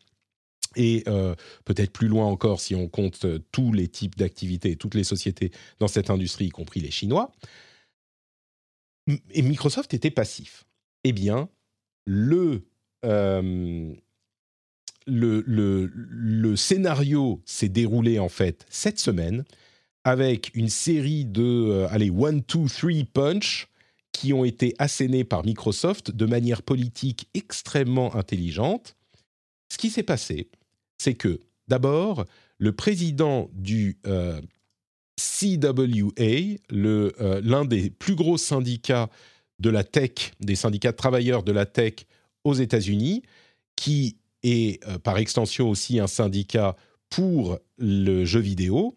et 0.76 1.02
euh, 1.08 1.34
peut-être 1.64 1.92
plus 1.92 2.08
loin 2.08 2.26
encore 2.26 2.60
si 2.60 2.74
on 2.74 2.88
compte 2.88 3.24
euh, 3.24 3.40
tous 3.50 3.72
les 3.72 3.88
types 3.88 4.16
d'activités, 4.16 4.76
toutes 4.76 4.94
les 4.94 5.04
sociétés 5.04 5.50
dans 5.80 5.88
cette 5.88 6.10
industrie, 6.10 6.46
y 6.46 6.50
compris 6.50 6.80
les 6.80 6.92
Chinois. 6.92 7.32
Et 9.32 9.42
Microsoft 9.42 9.92
était 9.94 10.12
passif. 10.12 10.64
Eh 11.02 11.12
bien, 11.12 11.48
le, 12.06 12.62
euh, 13.04 13.92
le, 15.06 15.42
le, 15.46 15.90
le, 15.92 16.56
scénario 16.56 17.42
s'est 17.44 17.68
déroulé 17.68 18.20
en 18.20 18.28
fait 18.28 18.64
cette 18.70 19.00
semaine 19.00 19.44
avec 20.04 20.50
une 20.54 20.68
série 20.68 21.24
de, 21.24 21.86
allez, 21.90 22.10
one, 22.10 22.42
two, 22.42 22.66
three 22.68 23.04
punch 23.04 23.68
qui 24.12 24.32
ont 24.32 24.44
été 24.44 24.74
assénés 24.78 25.24
par 25.24 25.44
Microsoft 25.44 26.10
de 26.10 26.26
manière 26.26 26.62
politique 26.62 27.28
extrêmement 27.34 28.14
intelligente. 28.16 28.96
Ce 29.70 29.78
qui 29.78 29.90
s'est 29.90 30.02
passé, 30.02 30.48
c'est 30.98 31.14
que 31.14 31.40
d'abord, 31.68 32.24
le 32.58 32.72
président 32.72 33.48
du 33.52 33.98
euh, 34.06 34.40
CWA, 35.16 36.58
euh, 36.72 37.40
l'un 37.42 37.64
des 37.64 37.90
plus 37.90 38.14
gros 38.14 38.36
syndicats 38.36 39.08
de 39.58 39.70
la 39.70 39.84
tech, 39.84 40.32
des 40.40 40.56
syndicats 40.56 40.92
de 40.92 40.96
travailleurs 40.96 41.42
de 41.42 41.52
la 41.52 41.66
tech 41.66 41.94
aux 42.44 42.54
États-Unis, 42.54 43.22
qui 43.76 44.16
est 44.42 44.84
euh, 44.86 44.98
par 44.98 45.18
extension 45.18 45.68
aussi 45.68 46.00
un 46.00 46.06
syndicat 46.06 46.76
pour 47.10 47.58
le 47.78 48.24
jeu 48.24 48.40
vidéo, 48.40 48.96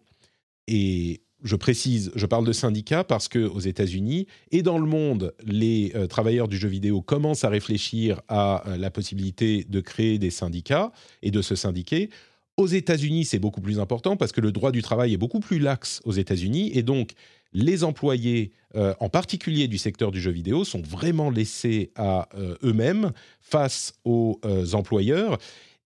et 0.68 1.20
je 1.44 1.56
précise, 1.56 2.10
je 2.14 2.26
parle 2.26 2.46
de 2.46 2.52
syndicats 2.52 3.04
parce 3.04 3.28
que 3.28 3.38
aux 3.38 3.60
États-Unis 3.60 4.26
et 4.50 4.62
dans 4.62 4.78
le 4.78 4.86
monde, 4.86 5.34
les 5.46 5.92
euh, 5.94 6.06
travailleurs 6.06 6.48
du 6.48 6.56
jeu 6.56 6.68
vidéo 6.68 7.02
commencent 7.02 7.44
à 7.44 7.50
réfléchir 7.50 8.22
à 8.28 8.66
euh, 8.66 8.76
la 8.78 8.90
possibilité 8.90 9.66
de 9.68 9.80
créer 9.80 10.18
des 10.18 10.30
syndicats 10.30 10.90
et 11.22 11.30
de 11.30 11.42
se 11.42 11.54
syndiquer. 11.54 12.08
Aux 12.56 12.66
États-Unis, 12.66 13.26
c'est 13.26 13.38
beaucoup 13.38 13.60
plus 13.60 13.78
important 13.78 14.16
parce 14.16 14.32
que 14.32 14.40
le 14.40 14.52
droit 14.52 14.72
du 14.72 14.80
travail 14.80 15.12
est 15.12 15.18
beaucoup 15.18 15.40
plus 15.40 15.58
lax 15.58 16.00
aux 16.04 16.12
États-Unis 16.12 16.70
et 16.72 16.82
donc 16.82 17.12
les 17.52 17.84
employés, 17.84 18.52
euh, 18.74 18.94
en 18.98 19.10
particulier 19.10 19.68
du 19.68 19.76
secteur 19.76 20.12
du 20.12 20.20
jeu 20.20 20.30
vidéo, 20.30 20.64
sont 20.64 20.80
vraiment 20.82 21.30
laissés 21.30 21.92
à 21.94 22.28
eux-mêmes 22.64 23.12
face 23.40 23.92
aux 24.04 24.40
employeurs 24.72 25.38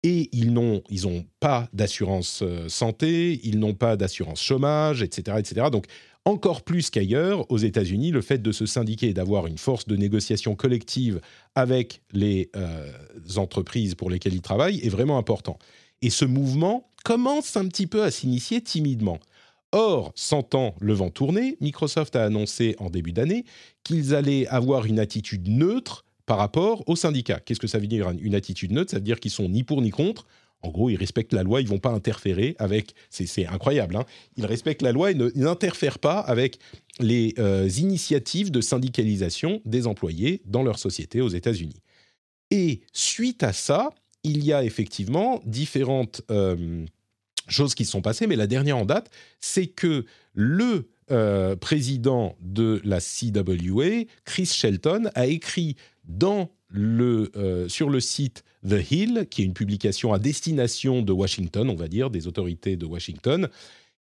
et 0.03 0.29
ils 0.33 0.53
n'ont 0.53 0.83
ils 0.91 1.25
pas 1.41 1.69
d'assurance 1.73 2.41
euh, 2.43 2.69
santé, 2.69 3.41
ils 3.45 3.59
n'ont 3.59 3.75
pas 3.75 3.97
d'assurance 3.97 4.43
chômage, 4.43 5.03
etc., 5.03 5.39
etc. 5.41 5.67
Donc 5.73 5.87
encore 6.25 6.63
plus 6.63 6.91
qu'ailleurs, 6.91 7.51
aux 7.51 7.59
États-Unis, 7.59 8.11
le 8.11 8.21
fait 8.21 8.39
de 8.39 8.53
se 8.53 8.67
syndiquer 8.67 9.09
et 9.09 9.15
d'avoir 9.15 9.47
une 9.47 9.57
force 9.57 9.87
de 9.87 9.97
négociation 9.97 10.55
collective 10.55 11.21
avec 11.55 12.03
les 12.13 12.51
euh, 12.55 12.91
entreprises 13.37 13.95
pour 13.95 14.11
lesquelles 14.11 14.35
ils 14.35 14.43
travaillent 14.43 14.81
est 14.81 14.91
vraiment 14.91 15.17
important. 15.17 15.59
Et 16.03 16.11
ce 16.11 16.25
mouvement 16.25 16.91
commence 17.05 17.57
un 17.57 17.67
petit 17.67 17.87
peu 17.87 18.03
à 18.03 18.11
s'initier 18.11 18.61
timidement. 18.61 19.19
Or, 19.73 20.13
sentant 20.15 20.75
le 20.81 20.93
vent 20.93 21.11
tourner, 21.11 21.57
Microsoft 21.61 22.17
a 22.17 22.25
annoncé 22.25 22.77
en 22.79 22.91
début 22.91 23.13
d'année 23.13 23.45
qu'ils 23.83 24.15
allaient 24.15 24.47
avoir 24.49 24.87
une 24.87 24.99
attitude 24.99 25.49
neutre 25.49 26.05
par 26.29 26.37
rapport 26.37 26.87
aux 26.87 26.95
syndicats. 26.95 27.41
Qu'est-ce 27.41 27.59
que 27.59 27.67
ça 27.67 27.79
veut 27.79 27.87
dire 27.87 28.13
une 28.21 28.35
attitude 28.35 28.71
neutre? 28.71 28.91
Ça 28.91 28.99
veut 28.99 29.03
dire 29.03 29.19
qu'ils 29.19 29.31
sont 29.31 29.49
ni 29.49 29.65
pour 29.65 29.81
ni 29.81 29.91
contre. 29.91 30.27
En 30.61 30.69
gros, 30.69 30.91
ils 30.91 30.97
respectent 30.97 31.33
la 31.33 31.43
loi, 31.43 31.63
ils 31.63 31.67
vont 31.67 31.79
pas 31.79 31.89
interférer 31.89 32.55
avec. 32.59 32.95
C'est 33.09 33.47
incroyable. 33.47 33.97
Hein 33.97 34.05
ils 34.37 34.45
respectent 34.45 34.83
la 34.83 34.93
loi 34.93 35.11
et 35.11 35.15
n'interfèrent 35.15 35.99
pas 35.99 36.21
avec 36.21 36.59
les 37.01 37.33
euh, 37.39 37.67
initiatives 37.79 38.51
de 38.51 38.61
syndicalisation 38.61 39.63
des 39.65 39.87
employés 39.87 40.43
dans 40.45 40.63
leur 40.63 40.79
société 40.79 41.23
aux 41.23 41.31
États-Unis. 41.31 41.81
Et 42.51 42.83
suite 42.93 43.43
à 43.43 43.55
ça, 43.55 43.89
il 44.23 44.45
y 44.45 44.53
a 44.53 44.65
effectivement 44.65 45.41
différentes 45.47 46.21
euh, 46.31 46.85
choses 47.47 47.75
qui 47.75 47.87
se 47.87 47.93
sont 47.93 48.03
passées, 48.03 48.27
mais 48.27 48.37
la 48.37 48.47
dernière 48.47 48.77
en 48.77 48.85
date, 48.85 49.11
c'est 49.41 49.69
que 49.69 50.05
le 50.35 50.91
euh, 51.11 51.57
président 51.57 52.37
de 52.43 52.83
la 52.85 53.01
CWA, 53.01 54.05
Chris 54.27 54.45
Shelton, 54.45 55.09
a 55.15 55.27
écrit 55.27 55.77
dans 56.09 56.51
le, 56.69 57.31
euh, 57.37 57.69
sur 57.69 57.91
le 57.91 58.01
site 58.01 58.45
The 58.69 58.91
Hill, 58.91 59.27
qui 59.31 59.43
est 59.43 59.45
une 59.45 59.55
publication 59.55 60.13
à 60.13 60.19
destination 60.19 61.03
de 61.03 61.13
Washington, 61.13 61.71
on 61.71 61.77
va 61.77 61.89
dire, 61.89 62.11
des 62.11 62.27
autorités 62.27 62.77
de 62.77 62.87
Washington. 62.87 63.49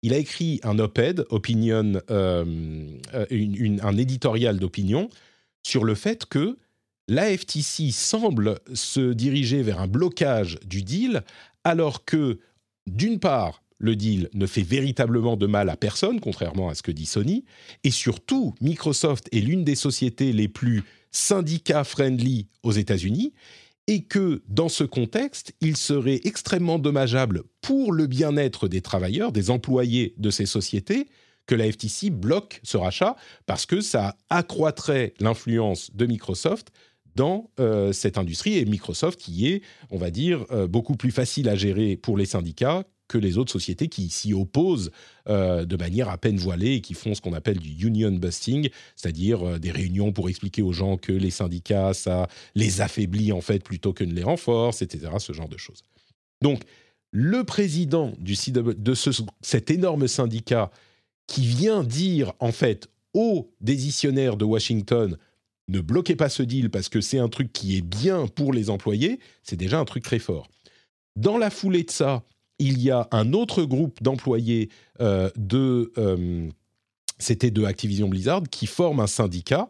Il 0.01 0.13
a 0.13 0.17
écrit 0.17 0.59
un 0.63 0.79
op-ed, 0.79 1.25
euh, 1.31 2.03
euh, 2.11 3.77
un 3.81 3.97
éditorial 3.97 4.59
d'opinion, 4.59 5.09
sur 5.65 5.85
le 5.85 5.95
fait 5.95 6.25
que 6.25 6.57
la 7.07 7.35
FTC 7.35 7.91
semble 7.91 8.59
se 8.73 9.13
diriger 9.13 9.61
vers 9.61 9.79
un 9.79 9.87
blocage 9.87 10.59
du 10.65 10.83
deal, 10.83 11.23
alors 11.63 12.05
que, 12.05 12.39
d'une 12.85 13.19
part, 13.19 13.63
le 13.77 13.95
deal 13.95 14.29
ne 14.33 14.45
fait 14.45 14.61
véritablement 14.61 15.35
de 15.35 15.45
mal 15.45 15.69
à 15.69 15.75
personne, 15.75 16.21
contrairement 16.21 16.69
à 16.69 16.75
ce 16.75 16.83
que 16.83 16.91
dit 16.91 17.05
Sony, 17.05 17.43
et 17.83 17.91
surtout, 17.91 18.55
Microsoft 18.61 19.27
est 19.33 19.41
l'une 19.41 19.65
des 19.65 19.75
sociétés 19.75 20.31
les 20.31 20.47
plus 20.47 20.83
syndicat 21.13 21.85
friendly 21.85 22.47
aux 22.63 22.73
États-Unis 22.73 23.33
et 23.87 24.03
que 24.03 24.43
dans 24.47 24.69
ce 24.69 24.83
contexte, 24.83 25.53
il 25.61 25.77
serait 25.77 26.21
extrêmement 26.25 26.79
dommageable 26.79 27.43
pour 27.61 27.93
le 27.93 28.07
bien-être 28.07 28.67
des 28.67 28.81
travailleurs, 28.81 29.31
des 29.31 29.49
employés 29.49 30.13
de 30.17 30.29
ces 30.29 30.45
sociétés, 30.45 31.07
que 31.45 31.55
la 31.55 31.69
FTC 31.71 32.09
bloque 32.09 32.61
ce 32.63 32.77
rachat 32.77 33.15
parce 33.45 33.65
que 33.65 33.81
ça 33.81 34.15
accroîtrait 34.29 35.13
l'influence 35.19 35.93
de 35.93 36.05
Microsoft 36.05 36.71
dans 37.15 37.51
euh, 37.59 37.91
cette 37.93 38.17
industrie 38.17 38.57
et 38.57 38.65
Microsoft 38.65 39.19
qui 39.19 39.47
est, 39.47 39.61
on 39.91 39.97
va 39.97 40.09
dire, 40.09 40.45
euh, 40.51 40.67
beaucoup 40.67 40.95
plus 40.95 41.11
facile 41.11 41.49
à 41.49 41.55
gérer 41.55 41.95
pour 41.95 42.17
les 42.17 42.25
syndicats 42.25 42.85
que 43.07 43.17
les 43.17 43.37
autres 43.37 43.51
sociétés 43.51 43.87
qui 43.87 44.09
s'y 44.09 44.33
opposent 44.33 44.91
euh, 45.29 45.65
de 45.65 45.75
manière 45.75 46.09
à 46.09 46.17
peine 46.17 46.37
voilée 46.37 46.75
et 46.75 46.81
qui 46.81 46.93
font 46.93 47.13
ce 47.13 47.21
qu'on 47.21 47.33
appelle 47.33 47.59
du 47.59 47.87
union 47.87 48.11
busting, 48.11 48.69
c'est-à-dire 48.95 49.47
euh, 49.47 49.59
des 49.59 49.71
réunions 49.71 50.11
pour 50.11 50.29
expliquer 50.29 50.61
aux 50.61 50.73
gens 50.73 50.97
que 50.97 51.11
les 51.11 51.31
syndicats, 51.31 51.93
ça 51.93 52.27
les 52.55 52.81
affaiblit 52.81 53.31
en 53.31 53.41
fait 53.41 53.63
plutôt 53.63 53.93
que 53.93 54.03
ne 54.03 54.13
les 54.13 54.23
renforce, 54.23 54.81
etc., 54.81 55.11
ce 55.19 55.33
genre 55.33 55.49
de 55.49 55.57
choses. 55.57 55.83
Donc, 56.41 56.63
le 57.11 57.43
président 57.43 58.13
de 58.19 58.93
ce, 58.95 59.11
cet 59.41 59.69
énorme 59.69 60.07
syndicat 60.07 60.71
qui 61.27 61.45
vient 61.45 61.83
dire 61.83 62.33
en 62.39 62.51
fait 62.51 62.89
aux 63.13 63.51
décisionnaires 63.61 64.35
de 64.35 64.45
Washington 64.45 65.17
ne 65.69 65.79
bloquez 65.79 66.15
pas 66.15 66.29
ce 66.29 66.43
deal 66.43 66.69
parce 66.69 66.89
que 66.89 67.01
c'est 67.01 67.19
un 67.19 67.29
truc 67.29 67.53
qui 67.53 67.77
est 67.77 67.81
bien 67.81 68.27
pour 68.27 68.51
les 68.51 68.69
employés, 68.69 69.19
c'est 69.43 69.55
déjà 69.55 69.79
un 69.79 69.85
truc 69.85 70.03
très 70.03 70.19
fort. 70.19 70.49
Dans 71.15 71.37
la 71.37 71.49
foulée 71.49 71.83
de 71.83 71.91
ça, 71.91 72.23
il 72.59 72.81
y 72.81 72.91
a 72.91 73.07
un 73.11 73.33
autre 73.33 73.63
groupe 73.63 74.01
d'employés 74.01 74.69
euh, 75.01 75.29
de, 75.35 75.91
euh, 75.97 76.49
c'était 77.19 77.51
de 77.51 77.63
Activision 77.63 78.07
Blizzard, 78.07 78.43
qui 78.49 78.67
forme 78.67 78.99
un 78.99 79.07
syndicat. 79.07 79.69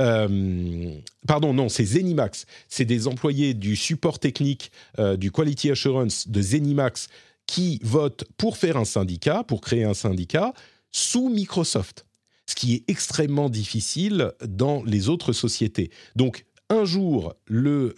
Euh, 0.00 0.94
pardon, 1.26 1.52
non, 1.52 1.68
c'est 1.68 1.84
Zenimax. 1.84 2.46
C'est 2.68 2.84
des 2.84 3.08
employés 3.08 3.54
du 3.54 3.76
support 3.76 4.18
technique, 4.18 4.70
du 5.16 5.32
quality 5.32 5.70
assurance 5.70 6.28
de 6.28 6.40
Zenimax 6.40 7.08
qui 7.46 7.80
votent 7.82 8.24
pour 8.36 8.56
faire 8.56 8.76
un 8.76 8.84
syndicat, 8.84 9.42
pour 9.42 9.60
créer 9.60 9.84
un 9.84 9.94
syndicat 9.94 10.52
sous 10.92 11.28
Microsoft. 11.28 12.06
Ce 12.46 12.54
qui 12.54 12.74
est 12.74 12.84
extrêmement 12.88 13.50
difficile 13.50 14.32
dans 14.46 14.82
les 14.84 15.08
autres 15.08 15.32
sociétés. 15.32 15.90
Donc, 16.16 16.46
un 16.70 16.84
jour, 16.84 17.34
le 17.46 17.94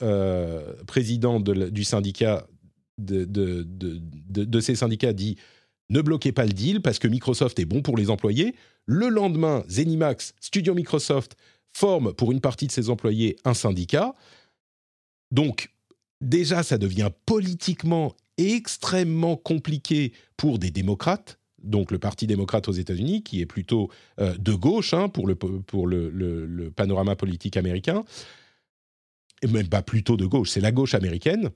président 0.86 1.38
du 1.40 1.84
syndicat 1.84 2.46
de, 3.04 4.60
ces 4.60 4.74
syndicats 4.74 5.12
dit 5.12 5.36
ne 5.88 6.00
bloquez 6.00 6.32
pas 6.32 6.46
le 6.46 6.52
deal 6.52 6.82
parce 6.82 6.98
que 6.98 7.08
Microsoft 7.08 7.58
est 7.58 7.64
bon 7.64 7.82
pour 7.82 7.96
les 7.96 8.10
employés. 8.10 8.54
Le 8.86 9.08
lendemain, 9.08 9.64
Zenimax, 9.68 10.34
Studio 10.40 10.74
Microsoft, 10.74 11.36
forme 11.72 12.12
pour 12.12 12.32
une 12.32 12.40
partie 12.40 12.66
de 12.66 12.72
ses 12.72 12.90
employés 12.90 13.36
un 13.44 13.54
syndicat. 13.54 14.14
Donc, 15.32 15.72
déjà, 16.20 16.62
ça 16.62 16.78
devient 16.78 17.10
politiquement 17.26 18.14
extrêmement 18.38 19.36
compliqué 19.36 20.12
pour 20.36 20.58
des 20.58 20.70
démocrates, 20.70 21.38
donc 21.62 21.90
le 21.90 21.98
Parti 21.98 22.26
démocrate 22.26 22.68
aux 22.68 22.72
États-Unis, 22.72 23.22
qui 23.22 23.40
est 23.40 23.46
plutôt 23.46 23.90
euh, 24.18 24.34
de 24.38 24.54
gauche 24.54 24.94
hein, 24.94 25.08
pour, 25.08 25.26
le, 25.26 25.34
pour 25.34 25.86
le, 25.86 26.72
panorama 26.74 27.16
politique 27.16 27.56
américain, 27.56 28.04
et 29.42 29.46
même 29.46 29.68
pas 29.68 29.82
plutôt 29.82 30.16
de 30.16 30.26
gauche, 30.26 30.50
c'est 30.50 30.60
la 30.60 30.72
gauche 30.72 30.94
américaine 30.94 31.50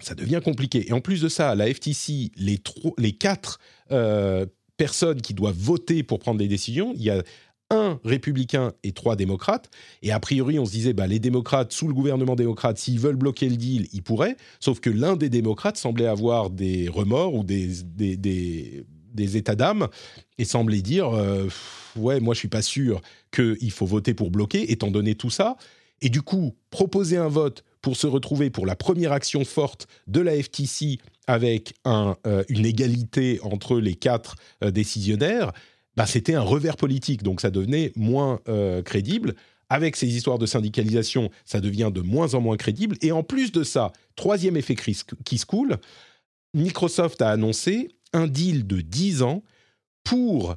ça 0.00 0.14
devient 0.14 0.40
compliqué. 0.44 0.88
Et 0.88 0.92
en 0.92 1.00
plus 1.00 1.20
de 1.22 1.28
ça, 1.28 1.54
la 1.54 1.72
FTC, 1.72 2.30
les, 2.36 2.60
les 2.98 3.12
quatre 3.12 3.58
euh, 3.92 4.46
personnes 4.76 5.20
qui 5.20 5.34
doivent 5.34 5.56
voter 5.56 6.02
pour 6.02 6.18
prendre 6.18 6.38
des 6.38 6.48
décisions, 6.48 6.92
il 6.94 7.02
y 7.02 7.10
a 7.10 7.22
un 7.70 7.98
républicain 8.04 8.72
et 8.84 8.92
trois 8.92 9.16
démocrates. 9.16 9.70
Et 10.02 10.12
a 10.12 10.20
priori, 10.20 10.58
on 10.58 10.64
se 10.64 10.70
disait, 10.70 10.92
bah, 10.92 11.06
les 11.06 11.18
démocrates, 11.18 11.72
sous 11.72 11.88
le 11.88 11.94
gouvernement 11.94 12.36
démocrate, 12.36 12.78
s'ils 12.78 13.00
veulent 13.00 13.16
bloquer 13.16 13.48
le 13.48 13.56
deal, 13.56 13.88
ils 13.92 14.02
pourraient. 14.02 14.36
Sauf 14.60 14.80
que 14.80 14.90
l'un 14.90 15.16
des 15.16 15.28
démocrates 15.28 15.76
semblait 15.76 16.06
avoir 16.06 16.50
des 16.50 16.88
remords 16.88 17.34
ou 17.34 17.42
des, 17.42 17.68
des, 17.82 18.16
des, 18.16 19.36
états 19.36 19.56
d'âme 19.56 19.88
et 20.38 20.44
semblait 20.44 20.82
dire, 20.82 21.08
euh, 21.08 21.48
ouais, 21.96 22.20
moi 22.20 22.34
je 22.34 22.38
suis 22.38 22.48
pas 22.48 22.62
sûr 22.62 23.00
qu'il 23.32 23.70
faut 23.72 23.86
voter 23.86 24.14
pour 24.14 24.30
bloquer, 24.30 24.70
étant 24.70 24.90
donné 24.90 25.14
tout 25.14 25.30
ça. 25.30 25.56
Et 26.02 26.10
du 26.10 26.22
coup, 26.22 26.54
proposer 26.70 27.16
un 27.16 27.28
vote 27.28 27.64
pour 27.86 27.96
se 27.96 28.08
retrouver 28.08 28.50
pour 28.50 28.66
la 28.66 28.74
première 28.74 29.12
action 29.12 29.44
forte 29.44 29.86
de 30.08 30.18
la 30.18 30.42
FTC 30.42 30.98
avec 31.28 31.74
euh, 31.86 32.42
une 32.48 32.66
égalité 32.66 33.38
entre 33.44 33.78
les 33.78 33.94
quatre 33.94 34.34
euh, 34.64 34.72
décisionnaires, 34.72 35.52
bah, 35.96 36.04
c'était 36.04 36.34
un 36.34 36.40
revers 36.40 36.76
politique, 36.76 37.22
donc 37.22 37.40
ça 37.40 37.52
devenait 37.52 37.92
moins 37.94 38.40
euh, 38.48 38.82
crédible. 38.82 39.36
Avec 39.68 39.94
ces 39.94 40.08
histoires 40.08 40.38
de 40.38 40.46
syndicalisation, 40.46 41.30
ça 41.44 41.60
devient 41.60 41.92
de 41.94 42.00
moins 42.00 42.34
en 42.34 42.40
moins 42.40 42.56
crédible. 42.56 42.96
Et 43.02 43.12
en 43.12 43.22
plus 43.22 43.52
de 43.52 43.62
ça, 43.62 43.92
troisième 44.16 44.56
effet 44.56 44.74
qui 44.74 45.38
se 45.38 45.46
coule, 45.46 45.76
Microsoft 46.54 47.22
a 47.22 47.30
annoncé 47.30 47.90
un 48.12 48.26
deal 48.26 48.66
de 48.66 48.80
10 48.80 49.22
ans 49.22 49.44
pour 50.02 50.56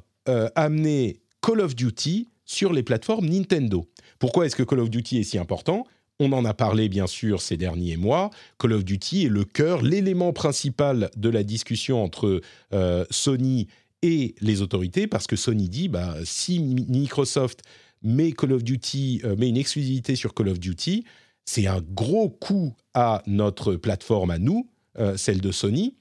amener 0.56 1.20
Call 1.42 1.60
of 1.60 1.76
Duty 1.76 2.26
sur 2.44 2.72
les 2.72 2.82
plateformes 2.82 3.26
Nintendo. 3.26 3.88
Pourquoi 4.18 4.46
est-ce 4.46 4.56
que 4.56 4.64
Call 4.64 4.80
of 4.80 4.90
Duty 4.90 5.18
est 5.18 5.22
si 5.22 5.38
important? 5.38 5.86
On 6.20 6.32
en 6.32 6.44
a 6.44 6.54
parlé 6.54 6.88
bien 6.88 7.06
sûr 7.08 7.40
ces 7.40 7.56
derniers 7.56 7.96
mois. 7.96 8.30
Call 8.58 8.74
of 8.74 8.84
Duty 8.84 9.24
est 9.24 9.28
le 9.28 9.44
cœur, 9.44 9.82
l'élément 9.82 10.32
principal 10.32 11.10
de 11.16 11.28
la 11.30 11.42
discussion 11.42 12.04
entre 12.04 12.42
euh, 12.72 13.04
Sony 13.10 13.66
et 14.02 14.34
les 14.40 14.62
autorités, 14.62 15.06
parce 15.06 15.26
que 15.26 15.34
Sony 15.34 15.68
dit, 15.68 15.88
bah, 15.88 16.14
si 16.24 16.60
Microsoft 16.60 17.62
met 18.02 18.32
Call 18.32 18.52
of 18.52 18.62
Duty, 18.62 19.22
euh, 19.24 19.34
met 19.36 19.48
une 19.48 19.56
exclusivité 19.56 20.14
sur 20.14 20.34
Call 20.34 20.48
of 20.48 20.60
Duty, 20.60 21.04
c'est 21.46 21.66
un 21.66 21.80
gros 21.80 22.28
coup 22.28 22.74
à 22.92 23.22
notre 23.26 23.74
plateforme 23.76 24.30
à 24.30 24.38
nous, 24.38 24.68
euh, 24.98 25.16
celle 25.16 25.40
de 25.40 25.50
Sony. 25.50 25.96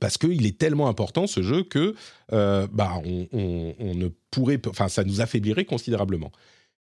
parce 0.00 0.18
qu'il 0.18 0.46
est 0.46 0.58
tellement 0.58 0.88
important 0.88 1.26
ce 1.26 1.42
jeu 1.42 1.64
que 1.64 1.94
bah, 2.30 3.00
on, 3.04 3.94
ne 3.94 4.08
pourrait, 4.30 4.60
ça 4.88 5.04
nous 5.04 5.20
affaiblirait 5.20 5.64
considérablement. 5.64 6.30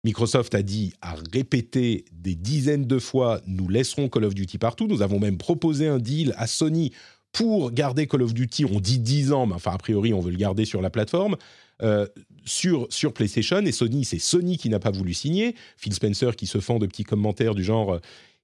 Microsoft 0.04 0.56
a 0.56 0.64
dit, 0.64 0.94
a 1.02 1.16
répété 1.32 2.06
des 2.12 2.36
dizaines 2.36 2.86
de 2.86 2.98
fois, 2.98 3.42
nous 3.46 3.68
laisserons 3.68 4.10
Call 4.10 4.26
of 4.26 4.34
Duty 4.34 4.58
partout. 4.58 4.88
Nous 4.88 5.02
avons 5.02 5.20
même 5.20 5.38
proposé 5.38 5.88
un 5.88 6.00
deal 6.00 6.34
à 6.38 6.48
Sony 6.48 6.92
pour 7.32 7.72
garder 7.72 8.08
Call 8.08 8.24
of 8.24 8.34
Duty. 8.34 8.66
On 8.66 8.80
dit 8.80 9.00
10 9.00 9.32
ans, 9.32 9.46
mais 9.46 9.54
enfin, 9.54 9.72
a 9.72 9.78
priori, 9.78 10.14
on 10.14 10.20
veut 10.20 10.32
le 10.32 10.38
garder 10.38 10.66
sur 10.66 10.82
la 10.82 10.90
plateforme. 10.90 11.36
Euh, 11.84 12.08
sur, 12.46 12.88
sur 12.90 13.14
PlayStation 13.14 13.60
et 13.60 13.72
Sony, 13.72 14.06
c'est 14.06 14.20
Sony 14.20 14.58
qui 14.58 14.70
n'a 14.70 14.80
pas 14.80 14.92
voulu 14.92 15.14
signer. 15.14 15.56
Phil 15.78 15.94
Spencer 15.94 16.36
qui 16.36 16.48
se 16.48 16.60
fend 16.60 16.80
de 16.80 16.88
petits 16.88 17.04
commentaires 17.04 17.56
du 17.56 17.64
genre 17.64 17.94
euh, 17.94 18.00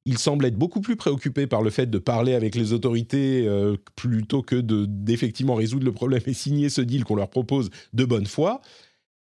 il 0.06 0.18
semble 0.18 0.46
être 0.46 0.56
beaucoup 0.56 0.80
plus 0.80 0.96
préoccupé 0.96 1.48
par 1.48 1.62
le 1.62 1.70
fait 1.70 1.88
de 1.88 1.98
parler 1.98 2.34
avec 2.34 2.56
les 2.56 2.72
autorités 2.72 3.46
euh, 3.46 3.76
plutôt 3.96 4.42
que 4.42 4.56
d'effectivement 4.56 5.56
résoudre 5.56 5.86
le 5.86 5.92
problème 5.92 6.22
et 6.26 6.34
signer 6.34 6.70
ce 6.70 6.82
deal 6.82 7.04
qu'on 7.04 7.16
leur 7.16 7.30
propose 7.30 7.70
de 7.94 8.06
bonne 8.06 8.26
foi. 8.26 8.62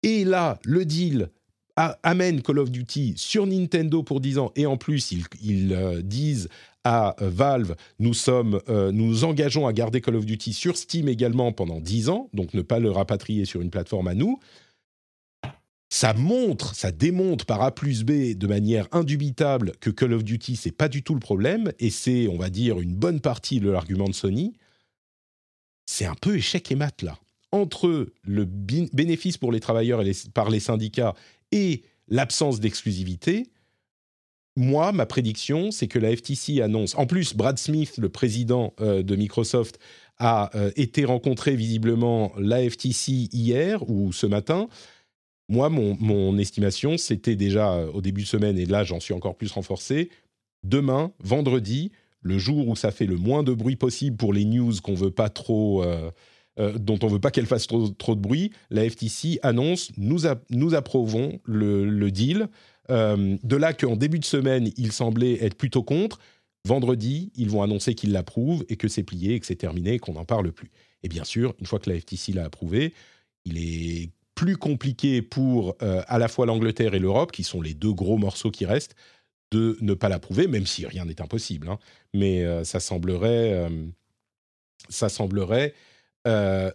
Et 0.02 0.24
là, 0.24 0.58
le 0.64 0.86
deal 0.86 1.28
amène 1.76 2.42
Call 2.42 2.58
of 2.58 2.70
Duty 2.70 3.14
sur 3.16 3.46
Nintendo 3.46 4.02
pour 4.02 4.20
10 4.20 4.38
ans 4.38 4.52
et 4.56 4.66
en 4.66 4.76
plus 4.76 5.12
ils, 5.12 5.72
euh, 5.72 6.02
disent 6.02 6.48
à 6.84 7.16
euh, 7.22 7.30
Valve 7.30 7.76
nous 7.98 8.14
sommes 8.14 8.60
euh, 8.68 8.92
nous 8.92 9.24
engageons 9.24 9.66
à 9.66 9.72
garder 9.72 10.00
Call 10.00 10.16
of 10.16 10.26
Duty 10.26 10.52
sur 10.52 10.76
Steam 10.76 11.08
également 11.08 11.52
pendant 11.52 11.80
10 11.80 12.08
ans 12.08 12.28
donc 12.32 12.54
ne 12.54 12.62
pas 12.62 12.78
le 12.78 12.90
rapatrier 12.90 13.44
sur 13.44 13.60
une 13.60 13.70
plateforme 13.70 14.08
à 14.08 14.14
nous 14.14 14.38
ça 15.92 16.14
montre, 16.14 16.76
ça 16.76 16.92
démontre 16.92 17.44
par 17.44 17.62
A 17.62 17.74
plus 17.74 18.04
B 18.04 18.34
de 18.34 18.46
manière 18.46 18.86
indubitable 18.92 19.72
que 19.80 19.90
Call 19.90 20.12
of 20.12 20.22
Duty, 20.22 20.54
c'est 20.54 20.70
pas 20.70 20.88
du 20.88 21.02
tout 21.02 21.14
le 21.14 21.20
problème, 21.20 21.72
et 21.80 21.90
c'est, 21.90 22.28
on 22.28 22.38
va 22.38 22.48
dire, 22.48 22.78
une 22.78 22.94
bonne 22.94 23.20
partie 23.20 23.58
de 23.58 23.68
l'argument 23.68 24.08
de 24.08 24.14
Sony. 24.14 24.54
C'est 25.86 26.04
un 26.04 26.14
peu 26.14 26.36
échec 26.36 26.70
et 26.70 26.76
mat 26.76 27.02
là. 27.02 27.18
Entre 27.50 28.06
le 28.22 28.44
bénéfice 28.44 29.36
pour 29.36 29.50
les 29.50 29.58
travailleurs 29.58 30.02
et 30.02 30.12
par 30.32 30.48
les 30.48 30.60
syndicats 30.60 31.16
et 31.52 31.82
l'absence 32.08 32.60
d'exclusivité, 32.60 33.50
moi, 34.56 34.92
ma 34.92 35.06
prédiction, 35.06 35.70
c'est 35.70 35.86
que 35.86 35.98
la 35.98 36.14
FTC 36.14 36.60
annonce. 36.60 36.94
En 36.96 37.06
plus, 37.06 37.34
Brad 37.34 37.58
Smith, 37.58 37.96
le 37.98 38.08
président 38.08 38.74
euh, 38.80 39.02
de 39.02 39.16
Microsoft, 39.16 39.78
a 40.18 40.50
euh, 40.54 40.70
été 40.76 41.04
rencontré 41.04 41.56
visiblement 41.56 42.32
la 42.36 42.68
FTC 42.68 43.28
hier 43.32 43.88
ou 43.88 44.12
ce 44.12 44.26
matin. 44.26 44.68
Moi, 45.48 45.68
mon, 45.68 46.36
estimation, 46.38 46.98
c'était 46.98 47.36
déjà 47.36 47.72
euh, 47.72 47.90
au 47.92 48.02
début 48.02 48.22
de 48.22 48.26
semaine, 48.26 48.58
et 48.58 48.66
là, 48.66 48.84
j'en 48.84 49.00
suis 49.00 49.14
encore 49.14 49.36
plus 49.36 49.50
renforcé. 49.50 50.10
Demain, 50.62 51.12
vendredi, 51.20 51.90
le 52.20 52.36
jour 52.36 52.68
où 52.68 52.76
ça 52.76 52.90
fait 52.90 53.06
le 53.06 53.16
moins 53.16 53.42
de 53.42 53.54
bruit 53.54 53.76
possible 53.76 54.16
pour 54.16 54.32
les 54.32 54.44
news 54.44 54.74
qu'on 54.82 54.94
veut 54.94 55.10
pas 55.10 55.30
trop 55.30 55.82
euh, 56.60 56.72
dont 56.78 56.98
on 57.02 57.06
ne 57.06 57.12
veut 57.12 57.20
pas 57.20 57.30
qu'elle 57.30 57.46
fasse 57.46 57.66
trop, 57.66 58.14
de 58.14 58.20
bruit, 58.20 58.50
la 58.68 58.88
FTC 58.88 59.38
annonce 59.42 59.92
nous, 59.96 60.20
nous 60.50 60.74
approuvons 60.74 61.40
le, 61.44 62.10
deal. 62.10 62.48
Euh, 62.90 63.38
de 63.42 63.56
là 63.56 63.72
qu'en 63.72 63.96
début 63.96 64.18
de 64.18 64.24
semaine, 64.26 64.70
il 64.76 64.92
semblait 64.92 65.42
être 65.42 65.54
plutôt 65.54 65.82
contre. 65.82 66.18
Vendredi, 66.66 67.32
ils 67.34 67.48
vont 67.48 67.62
annoncer 67.62 67.94
qu'ils 67.94 68.12
l'approuvent 68.12 68.66
et 68.68 68.76
que 68.76 68.88
c'est 68.88 69.02
plié, 69.02 69.34
et 69.34 69.40
que 69.40 69.46
c'est 69.46 69.56
terminé, 69.56 69.94
et 69.94 69.98
qu'on 69.98 70.12
n'en 70.12 70.26
parle 70.26 70.52
plus. 70.52 70.70
Et 71.02 71.08
bien 71.08 71.24
sûr, 71.24 71.54
une 71.60 71.66
fois 71.66 71.78
que 71.78 71.88
la 71.88 71.98
FTC 71.98 72.32
l'a 72.32 72.44
approuvé, 72.44 72.92
il 73.46 73.56
est 73.56 74.10
plus 74.34 74.58
compliqué 74.58 75.22
pour 75.22 75.76
euh, 75.82 76.02
à 76.08 76.18
la 76.18 76.28
fois 76.28 76.44
l'Angleterre 76.44 76.92
et 76.92 76.98
l'Europe, 76.98 77.32
qui 77.32 77.42
sont 77.42 77.62
les 77.62 77.72
deux 77.72 77.92
gros 77.92 78.18
morceaux 78.18 78.50
qui 78.50 78.66
restent, 78.66 78.96
de 79.50 79.78
ne 79.80 79.94
pas 79.94 80.10
l'approuver, 80.10 80.46
même 80.46 80.66
si 80.66 80.84
rien 80.84 81.06
n'est 81.06 81.22
impossible. 81.22 81.68
Hein. 81.70 81.78
Mais 82.12 82.44
ça 82.64 82.80
semblerait, 82.80 83.68
ça 84.88 85.08
semblerait 85.08 85.74
euh, 86.26 86.70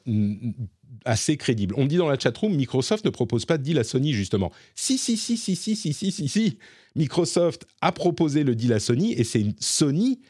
assez 1.06 1.38
crédible. 1.38 1.76
On 1.78 1.86
dit 1.86 1.98
dans 1.98 2.08
la 2.08 2.18
chatroom, 2.18 2.56
Microsoft 2.56 3.06
ne 3.06 3.10
propose 3.10 3.46
pas 3.46 3.58
de 3.58 3.64
deal 3.64 3.78
à 3.80 3.84
Sony, 3.84 4.14
justement. 4.14 4.52
Si, 4.76 4.98
si, 4.98 5.18
si, 5.18 5.38
si, 5.38 5.56
si, 5.56 5.76
si, 5.76 5.94
si, 5.94 6.12
si, 6.12 6.28
si. 6.28 6.58
Microsoft 6.96 7.66
a 7.82 7.92
proposé 7.92 8.44
le 8.44 8.56
deal 8.56 8.74
à 8.74 8.80
Sony 8.80 9.14
et 9.14 9.24
c'est 9.24 9.46
Sony 9.60 10.22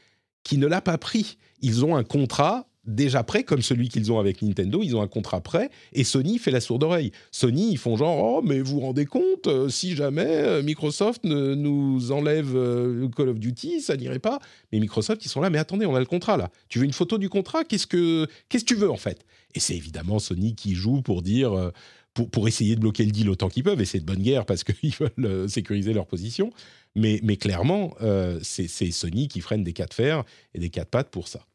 qui 0.43 0.57
ne 0.57 0.67
l'a 0.67 0.81
pas 0.81 0.97
pris. 0.97 1.37
Ils 1.61 1.85
ont 1.85 1.95
un 1.95 2.03
contrat 2.03 2.67
déjà 2.85 3.23
prêt, 3.23 3.43
comme 3.43 3.61
celui 3.61 3.89
qu'ils 3.89 4.11
ont 4.11 4.19
avec 4.19 4.41
Nintendo, 4.41 4.81
ils 4.83 4.95
ont 4.95 5.01
un 5.01 5.07
contrat 5.07 5.41
prêt, 5.41 5.69
et 5.93 6.03
Sony 6.03 6.37
fait 6.37 6.51
la 6.51 6.61
sourde 6.61 6.83
oreille. 6.83 7.11
Sony, 7.31 7.71
ils 7.71 7.77
font 7.77 7.97
genre, 7.97 8.17
oh, 8.17 8.41
mais 8.41 8.59
vous 8.59 8.75
vous 8.75 8.79
rendez 8.81 9.05
compte, 9.05 9.47
euh, 9.47 9.69
si 9.69 9.95
jamais 9.95 10.25
euh, 10.25 10.63
Microsoft 10.63 11.23
nous 11.23 12.11
enlève 12.11 12.55
euh, 12.55 13.07
Call 13.09 13.29
of 13.29 13.39
Duty, 13.39 13.81
ça 13.81 13.97
n'irait 13.97 14.19
pas. 14.19 14.39
Mais 14.71 14.79
Microsoft, 14.79 15.25
ils 15.25 15.29
sont 15.29 15.41
là, 15.41 15.49
mais 15.49 15.57
attendez, 15.57 15.85
on 15.85 15.95
a 15.95 15.99
le 15.99 16.05
contrat 16.05 16.37
là. 16.37 16.49
Tu 16.69 16.79
veux 16.79 16.85
une 16.85 16.93
photo 16.93 17.17
du 17.17 17.29
contrat? 17.29 17.63
Qu'est-ce 17.63 17.87
que 17.87 18.27
qu'est-ce 18.49 18.63
que 18.63 18.73
tu 18.73 18.75
veux 18.75 18.91
en 18.91 18.97
fait? 18.97 19.25
Et 19.53 19.59
c'est 19.59 19.75
évidemment 19.75 20.19
Sony 20.19 20.55
qui 20.55 20.75
joue 20.75 21.01
pour 21.01 21.21
dire. 21.21 21.71
pour, 22.13 22.29
pour, 22.29 22.47
essayer 22.47 22.75
de 22.75 22.81
bloquer 22.81 23.05
le 23.05 23.11
deal 23.11 23.29
autant 23.29 23.49
qu'ils 23.49 23.63
peuvent, 23.63 23.81
et 23.81 23.85
c'est 23.85 23.99
de 23.99 24.05
bonne 24.05 24.21
guerre 24.21 24.45
parce 24.45 24.63
qu'ils 24.63 24.93
veulent 24.93 25.49
sécuriser 25.49 25.93
leur 25.93 26.05
position. 26.05 26.51
Mais, 26.95 27.19
mais 27.23 27.37
clairement, 27.37 27.93
c'est 28.41 28.67
Sony 28.91 29.27
qui 29.27 29.41
freine 29.41 29.63
des 29.63 29.73
cas 29.73 29.85
de 29.85 29.93
fer 29.93 30.23
et 30.53 30.59
des 30.59 30.69
cas 30.69 30.83
de 30.83 30.89
pattes 30.89 31.09
pour 31.09 31.27
ça. 31.27 31.45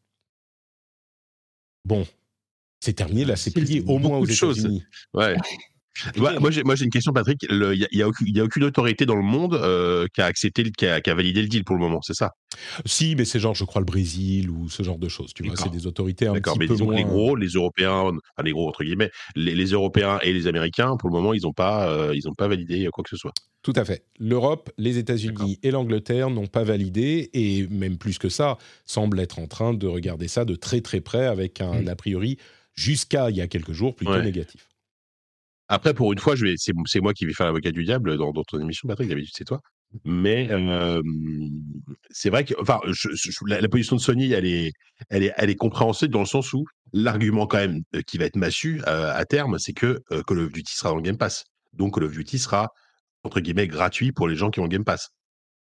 Bon, 1.85 2.07
c'est 2.81 2.95
terminé, 2.95 3.25
là, 3.25 3.37
c'est 3.37 3.51
plié 3.51 3.83
au 3.87 3.99
moins 3.99 4.19
aux 4.19 4.27
États-Unis. 4.27 4.85
Ouais. 5.15 5.37
Moi, 6.17 6.51
j'ai, 6.51 6.63
moi, 6.63 6.75
j'ai 6.75 6.85
une 6.85 6.91
question, 6.91 7.13
Patrick. 7.13 7.45
Il 7.49 7.89
n'y 7.93 8.03
a, 8.03 8.07
a, 8.07 8.45
aucune 8.45 8.65
autorité 8.65 9.07
dans 9.07 9.17
le 9.17 9.23
monde 9.23 9.55
euh, 9.55 10.07
qui 10.15 10.21
a 10.21 10.27
accepté, 10.27 10.63
qui 10.71 10.87
a, 10.87 11.01
qui 11.01 11.11
a, 11.11 11.15
validé 11.15 11.43
le 11.43 11.49
deal 11.49 11.65
pour 11.65 11.77
le 11.77 11.81
moment, 11.81 12.01
c'est 12.03 12.15
ça? 12.15 12.33
Si, 12.85 13.15
mais 13.17 13.25
c'est 13.25 13.39
genre, 13.39 13.55
je 13.55 13.65
crois, 13.65 13.81
le 13.81 13.87
Brésil 13.87 14.51
ou 14.51 14.69
ce 14.69 14.83
genre 14.83 14.99
de 14.99 15.09
choses. 15.09 15.33
Tu 15.35 15.43
vois, 15.45 15.57
c'est 15.57 15.71
des 15.71 15.87
autorités 15.87 16.27
un 16.27 16.35
petit 16.35 16.59
mais 16.59 16.67
peu 16.67 16.77
moins... 16.77 16.95
les 16.95 17.05
gros, 17.05 17.37
les 17.37 17.49
Européens, 17.49 18.03
enfin 18.03 18.45
les 18.45 18.53
gros 18.53 18.69
entre 18.69 18.85
guillemets, 18.85 19.11
les, 19.37 19.65
Européens 19.67 20.19
et 20.23 20.33
les 20.33 20.47
Américains, 20.47 20.97
pour 20.97 21.11
le 21.11 21.15
moment, 21.15 21.35
ils 21.35 21.43
n'ont 21.43 21.53
pas, 21.53 21.89
euh, 21.91 22.15
ils 22.15 22.29
ont 22.29 22.35
pas 22.35 22.49
validé 22.49 22.89
quoi 22.93 23.05
que 23.05 23.11
ce 23.11 23.17
soit. 23.17 23.33
Tout 23.63 23.75
à 23.77 23.85
fait. 23.85 24.05
L'Europe, 24.19 24.71
les 24.79 24.99
États-Unis 24.99 25.59
et 25.63 25.71
l'Angleterre 25.71 26.31
n'ont 26.31 26.47
pas 26.47 26.65
validé 26.65 27.31
et 27.35 27.67
même 27.69 27.99
plus 27.99 28.19
que 28.19 28.29
ça, 28.29 28.57
semblent 28.87 29.21
être 29.21 29.39
en 29.39 29.47
train 29.47 29.75
de 29.75 29.87
regarder 29.87 30.29
ça 30.29 30.45
de 30.45 30.55
très 30.55 30.81
très 30.81 31.01
près 31.01 31.27
avec 31.27 31.61
un 31.61 31.83
mmh. 31.83 31.89
a 31.89 31.97
priori 31.97 32.39
jusqu'à 32.75 33.31
il 33.31 33.37
y 33.37 33.41
a 33.41 33.47
quelques 33.47 33.73
jours 33.73 33.95
plutôt 33.95 34.21
négatif. 34.23 34.70
Après, 35.73 35.95
pour 35.95 36.13
une 36.13 36.19
fois, 36.19 36.35
je 36.35 36.45
vais, 36.45 36.55
c'est, 36.57 37.01
moi 37.01 37.15
qui 37.15 37.27
vais 37.27 37.33
faire 37.33 37.47
l'avocat 37.47 37.71
du 37.71 37.85
diable 37.85 38.17
dans, 38.17 38.33
dans 38.33 38.43
ton 38.43 38.59
émission, 38.59 38.89
Patrick. 38.89 39.09
D'habitude, 39.09 39.35
c'est 39.37 39.45
toi. 39.45 39.61
Mais 40.05 40.49
c'est 42.11 42.29
vrai 42.29 42.45
que, 42.45 42.55
enfin, 42.61 42.81
la, 43.47 43.69
position 43.69 43.95
de 43.95 44.01
Sony, 44.01 44.33
elle 44.33 44.47
est, 44.47 44.73
elle 45.11 45.23
est, 45.23 45.33
elle 45.37 45.49
est 45.49 45.55
compréhensible 45.55 46.13
dans 46.13 46.21
le 46.21 46.27
sens 46.27 46.53
où 46.53 46.65
l'argument 46.93 47.47
quand 47.47 47.59
même 47.59 47.83
euh, 47.95 48.03
qui 48.03 48.19
va 48.19 48.25
être 48.25 48.37
massu 48.37 48.83
euh, 48.89 49.13
à 49.15 49.25
terme, 49.25 49.61
c'est 49.61 49.73
que 49.73 50.01
euh, 50.11 50.23
Call 50.27 50.41
of 50.41 50.53
Duty 50.53 50.75
sera 50.75 50.91
dans 50.91 50.97
le 50.97 51.03
Game 51.03 51.17
Pass. 51.17 51.45
Donc 51.73 51.95
Call 51.95 52.05
of 52.05 52.13
Duty 52.13 52.41
sera 52.41 52.69
entre 53.23 53.39
guillemets 53.41 53.69
gratuit 53.69 54.11
pour 54.11 54.27
les 54.27 54.35
gens 54.35 54.51
qui 54.51 54.59
ont 54.59 54.65
le 54.65 54.69
Game 54.69 54.85
Pass. 54.85 55.11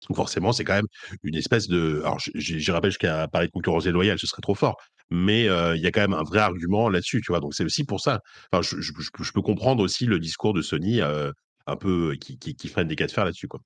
Donc 0.08 0.16
forcément, 0.16 0.52
c'est 0.52 0.64
quand 0.64 0.76
même 0.76 0.88
une 1.22 1.34
espèce 1.34 1.68
de. 1.68 2.00
Alors, 2.00 2.18
je, 2.18 2.72
rappelle 2.72 2.90
jusqu'à 2.90 3.28
parler 3.28 3.48
de 3.48 3.52
concurrence 3.52 3.84
déloyale, 3.84 4.18
ce 4.18 4.26
serait 4.26 4.40
trop 4.40 4.54
fort 4.54 4.76
mais 5.10 5.44
il 5.44 5.80
y 5.80 5.86
a 5.86 5.90
quand 5.90 6.00
même 6.00 6.14
un 6.14 6.22
vrai 6.22 6.40
argument 6.40 6.88
là-dessus, 6.88 7.20
tu 7.20 7.32
vois? 7.32 7.40
Donc 7.40 7.54
c'est 7.54 7.64
aussi 7.64 7.84
pour 7.84 8.00
ça. 8.00 8.22
Enfin, 8.52 8.62
je, 8.62 9.32
peux 9.32 9.42
comprendre 9.42 9.82
aussi 9.82 10.06
le 10.06 10.18
discours 10.18 10.54
de 10.54 10.62
Sony 10.62 11.00
un 11.00 11.76
peu 11.76 12.16
qui, 12.20 12.38
qui, 12.38 12.68
freine 12.68 12.88
des 12.88 12.96
cas 12.96 13.06
de 13.06 13.12
fer 13.12 13.24
là-dessus, 13.24 13.48
quoi. 13.48 13.60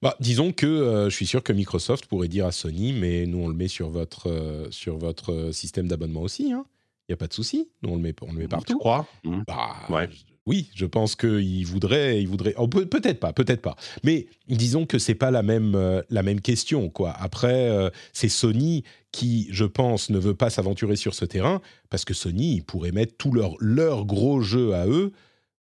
Bah, 0.00 0.14
disons 0.20 0.52
que 0.52 1.06
je 1.10 1.14
suis 1.14 1.26
sûr 1.26 1.42
que 1.42 1.52
Microsoft 1.52 2.06
pourrait 2.06 2.28
dire 2.28 2.46
à 2.46 2.52
Sony, 2.52 2.92
mais 2.92 3.26
nous 3.26 3.38
on 3.38 3.48
le 3.48 3.54
met 3.54 3.68
sur 3.68 3.90
votre, 3.90 4.68
sur 4.70 4.96
votre 4.96 5.50
système 5.52 5.88
d'abonnement 5.88 6.22
aussi. 6.22 6.52
Hein. 6.52 6.64
Il 7.08 7.12
n'y 7.12 7.14
a 7.14 7.16
pas 7.16 7.26
de 7.28 7.32
souci. 7.32 7.68
Nous 7.82 7.90
on 7.90 7.96
le 7.96 8.02
met, 8.02 8.14
on 8.22 8.32
le 8.32 8.38
met 8.38 8.44
mmh, 8.44 8.48
partout. 8.48 8.72
Tu 8.74 8.78
crois? 8.78 9.06
Mmh. 9.24 9.42
bah, 9.46 9.74
ouais 9.90 10.08
oui, 10.46 10.70
je 10.74 10.86
pense 10.86 11.16
qu'il 11.16 11.66
voudrait, 11.66 12.24
oh, 12.56 12.68
peut-être 12.68 13.18
pas, 13.18 13.32
peut-être 13.32 13.62
pas. 13.62 13.76
Mais 14.04 14.26
disons 14.48 14.86
que 14.86 14.98
c'est 14.98 15.16
pas 15.16 15.32
la 15.32 15.42
même 15.42 15.74
euh, 15.74 16.02
question, 16.42 16.88
quoi. 16.88 17.10
Après, 17.10 17.68
euh, 17.68 17.90
c'est 18.12 18.28
Sony 18.28 18.84
qui, 19.10 19.48
je 19.50 19.64
pense, 19.64 20.08
ne 20.10 20.18
veut 20.18 20.34
pas 20.34 20.50
s'aventurer 20.50 20.96
sur 20.96 21.14
ce 21.14 21.24
terrain 21.24 21.60
parce 21.90 22.04
que 22.04 22.14
Sony 22.14 22.60
pourrait 22.60 22.92
mettre 22.92 23.16
tout 23.16 23.32
leur 23.32 24.04
gros 24.04 24.40
jeu 24.40 24.74
à 24.74 24.86
eux 24.86 25.12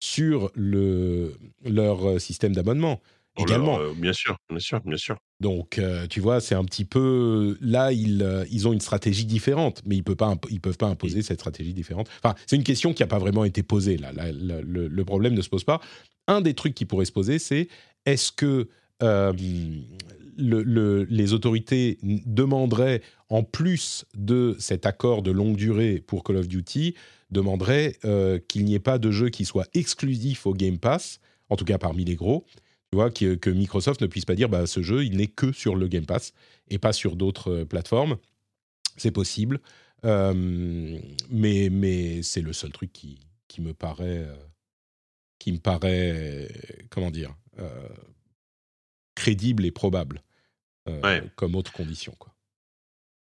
sur 0.03 0.51
le 0.53 1.37
leur 1.63 2.05
euh, 2.09 2.19
système 2.19 2.53
d'abonnement 2.53 2.99
également. 3.37 3.79
Euh, 3.79 3.93
bien 3.95 4.13
sûr, 4.13 4.37
bien 4.49 4.59
sûr, 4.59 4.81
bien 4.85 4.97
sûr. 4.97 5.17
Donc, 5.39 5.77
euh, 5.77 6.07
tu 6.07 6.19
vois, 6.19 6.39
c'est 6.39 6.55
un 6.55 6.63
petit 6.63 6.85
peu 6.85 7.57
là, 7.61 7.91
ils, 7.91 8.21
euh, 8.21 8.45
ils 8.51 8.67
ont 8.67 8.73
une 8.73 8.81
stratégie 8.81 9.25
différente, 9.25 9.81
mais 9.85 9.95
ils 9.95 10.03
peuvent 10.03 10.15
pas, 10.15 10.35
ils 10.49 10.61
peuvent 10.61 10.77
pas 10.77 10.87
imposer 10.87 11.21
cette 11.21 11.39
stratégie 11.39 11.73
différente. 11.73 12.09
Enfin, 12.23 12.35
c'est 12.45 12.55
une 12.55 12.63
question 12.63 12.93
qui 12.93 13.03
n'a 13.03 13.07
pas 13.07 13.19
vraiment 13.19 13.43
été 13.43 13.63
posée 13.63 13.97
là. 13.97 14.11
le, 14.13 15.03
problème 15.03 15.33
ne 15.33 15.41
se 15.41 15.49
pose 15.49 15.63
pas. 15.63 15.81
Un 16.27 16.41
des 16.41 16.53
trucs 16.53 16.73
qui 16.73 16.85
pourrait 16.85 17.05
se 17.05 17.11
poser, 17.11 17.39
c'est 17.39 17.67
est-ce 18.05 18.31
que 18.31 18.69
le, 20.37 21.03
les 21.03 21.33
autorités 21.33 21.97
demanderaient, 22.01 23.01
en 23.29 23.43
plus 23.43 24.05
de 24.15 24.55
cet 24.59 24.85
accord 24.85 25.21
de 25.21 25.31
longue 25.31 25.57
durée 25.57 26.01
pour 26.05 26.23
Call 26.23 26.37
of 26.37 26.47
Duty, 26.47 26.95
demanderaient 27.31 27.97
qu'il 28.47 28.63
n'y 28.63 28.75
ait 28.75 28.79
pas 28.79 28.97
de 28.97 29.11
jeu 29.11 29.29
qui 29.29 29.43
soit 29.43 29.67
exclusif 29.73 30.45
au 30.45 30.53
Game 30.53 30.77
Pass, 30.77 31.19
en 31.49 31.57
tout 31.57 31.65
cas 31.65 31.77
parmi 31.77 32.05
les 32.05 32.15
gros, 32.15 32.45
tu 32.93 32.95
vois, 32.95 33.09
que, 33.09 33.49
Microsoft 33.49 34.01
ne 34.01 34.05
puisse 34.05 34.25
pas 34.25 34.35
dire 34.35 34.49
bah, 34.49 34.67
ce 34.67 34.83
jeu, 34.83 35.03
il 35.03 35.17
n'est 35.17 35.25
que 35.25 35.51
sur 35.51 35.75
le 35.75 35.87
Game 35.87 36.05
Pass 36.05 36.31
et 36.69 36.77
pas 36.77 36.93
sur 36.93 37.15
d'autres 37.15 37.51
euh, 37.51 37.65
plateformes. 37.65 38.17
C'est 38.97 39.09
possible. 39.09 39.59
mais 40.03 41.69
mais 41.71 42.21
c'est 42.21 42.41
le 42.41 42.53
seul 42.53 42.71
truc 42.71 42.93
qui, 42.93 43.17
qui 43.47 43.61
me 43.61 43.73
paraît 43.73 44.27
qui 45.39 45.51
me 45.53 45.57
paraît 45.57 46.51
comment 46.91 47.09
dire 47.09 47.35
crédible 49.15 49.65
et 49.65 49.71
probable 49.71 50.21
comme 51.35 51.55
autre 51.55 51.71
condition 51.71 52.13
quoi. 52.19 52.32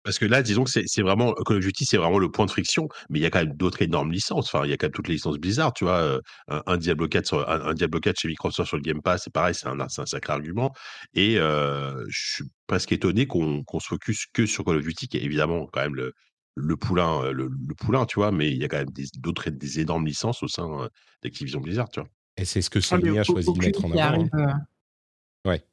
Parce 0.06 0.20
que 0.20 0.24
là, 0.24 0.40
disons 0.40 0.62
que 0.62 0.70
c'est 0.70 1.02
vraiment 1.02 1.34
Call 1.34 1.56
of 1.56 1.64
Duty, 1.64 1.84
c'est 1.84 1.96
vraiment 1.96 2.20
le 2.20 2.30
point 2.30 2.46
de 2.46 2.50
friction, 2.52 2.88
mais 3.10 3.18
il 3.18 3.22
y 3.22 3.26
a 3.26 3.30
quand 3.30 3.40
même 3.40 3.56
d'autres 3.56 3.82
énormes 3.82 4.12
licences. 4.12 4.46
Enfin, 4.46 4.64
il 4.64 4.70
y 4.70 4.72
a 4.72 4.76
quand 4.76 4.86
même 4.86 4.92
toutes 4.92 5.08
les 5.08 5.14
licences 5.14 5.36
Blizzard, 5.36 5.72
tu 5.72 5.82
vois. 5.82 6.20
un, 6.46 6.76
Diablo 6.76 7.08
4 7.08 7.26
sur, 7.26 7.50
un, 7.50 7.74
Diablo 7.74 7.98
4 7.98 8.20
chez 8.20 8.28
Microsoft 8.28 8.68
sur 8.68 8.76
le 8.76 8.84
Game 8.84 9.02
Pass, 9.02 9.24
c'est 9.24 9.32
pareil, 9.32 9.52
c'est 9.52 9.66
un, 9.66 9.80
un, 9.80 9.88
sacré 9.88 10.32
argument. 10.32 10.72
Et 11.14 11.38
je 11.38 12.06
suis 12.08 12.44
presque 12.68 12.92
étonné 12.92 13.26
qu'on 13.26 13.64
se 13.80 13.88
focus 13.88 14.26
que 14.32 14.46
sur 14.46 14.64
Call 14.64 14.76
of 14.76 14.84
Duty, 14.84 15.08
qui 15.08 15.16
est 15.16 15.24
évidemment 15.24 15.66
quand 15.72 15.80
même 15.80 15.96
le, 15.96 16.12
le 16.54 16.76
poulain, 16.76 17.32
le, 17.32 17.50
poulain, 17.76 18.06
tu 18.06 18.20
vois, 18.20 18.30
mais 18.30 18.52
il 18.52 18.58
y 18.58 18.64
a 18.64 18.68
quand 18.68 18.78
même 18.78 18.92
d'autres 19.18 19.50
des, 19.50 19.80
énormes 19.80 20.06
licences 20.06 20.40
au 20.44 20.48
sein 20.48 20.88
d'Activision 21.24 21.60
Blizzard, 21.60 21.88
tu 21.88 21.98
vois. 21.98 22.08
Et 22.36 22.44
c'est 22.44 22.62
ce 22.62 22.70
que 22.70 22.78
ah, 22.78 22.82
Sony 22.82 23.18
a 23.18 23.24
choisi 23.24 23.52
de 23.52 23.58
mettre 23.58 23.84
en 23.84 23.90
avant. 23.90 24.28
Hein. 24.34 24.60
Ouais 25.44 25.64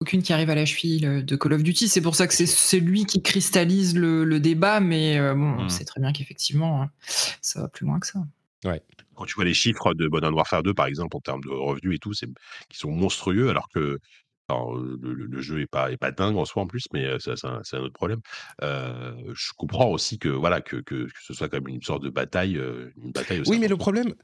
aucune 0.00 0.22
qui 0.22 0.32
arrive 0.32 0.50
à 0.50 0.54
la 0.54 0.64
cheville 0.64 1.22
de 1.24 1.36
Call 1.36 1.52
of 1.52 1.62
Duty. 1.62 1.88
C'est 1.88 2.00
pour 2.00 2.14
ça 2.14 2.26
que 2.26 2.32
c'est 2.34 2.80
lui 2.80 3.04
qui 3.04 3.22
cristallise 3.22 3.96
le, 3.96 4.40
débat, 4.40 4.80
mais 4.80 5.18
euh, 5.18 5.34
bon, 5.34 5.56
on 5.58 5.64
mmh. 5.64 5.68
sait 5.68 5.84
très 5.84 6.00
bien 6.00 6.12
qu'effectivement, 6.12 6.82
hein, 6.82 6.90
ça 7.42 7.60
va 7.60 7.68
plus 7.68 7.86
loin 7.86 8.00
que 8.00 8.06
ça. 8.06 8.20
Ouais. 8.64 8.82
Quand 9.14 9.26
tu 9.26 9.34
vois 9.34 9.44
les 9.44 9.54
chiffres 9.54 9.92
de 9.92 10.08
Modern 10.08 10.34
Warfare 10.34 10.62
2, 10.62 10.72
par 10.72 10.86
exemple, 10.86 11.16
en 11.16 11.20
termes 11.20 11.42
de 11.42 11.50
revenus 11.50 11.96
et 11.96 11.98
tout, 11.98 12.12
qui 12.12 12.78
sont 12.78 12.90
monstrueux, 12.90 13.50
alors 13.50 13.68
que 13.68 13.98
le, 14.48 15.40
jeu 15.40 15.60
est 15.60 15.66
pas, 15.66 15.92
est 15.92 15.98
pas 15.98 16.10
dingue 16.10 16.36
en 16.36 16.44
soi 16.46 16.62
en 16.62 16.66
plus, 16.66 16.86
mais 16.92 17.06
c'est 17.18 17.44
un, 17.44 17.60
un, 17.72 17.78
autre 17.78 17.92
problème. 17.92 18.20
je 18.60 19.52
comprends 19.56 19.90
aussi 19.90 20.18
que 20.18 20.28
voilà 20.28 20.62
que, 20.62 20.76
que, 20.76 21.08
ce 21.22 21.34
soit 21.34 21.48
quand 21.48 21.58
même 21.58 21.68
une 21.68 21.82
sorte 21.82 22.02
de 22.02 22.10
bataille, 22.10 22.60
une 22.96 23.12
bataille. 23.12 23.42
Oui, 23.46 23.58
mais 23.58 23.68
le 23.68 23.76
problème, 23.76 24.14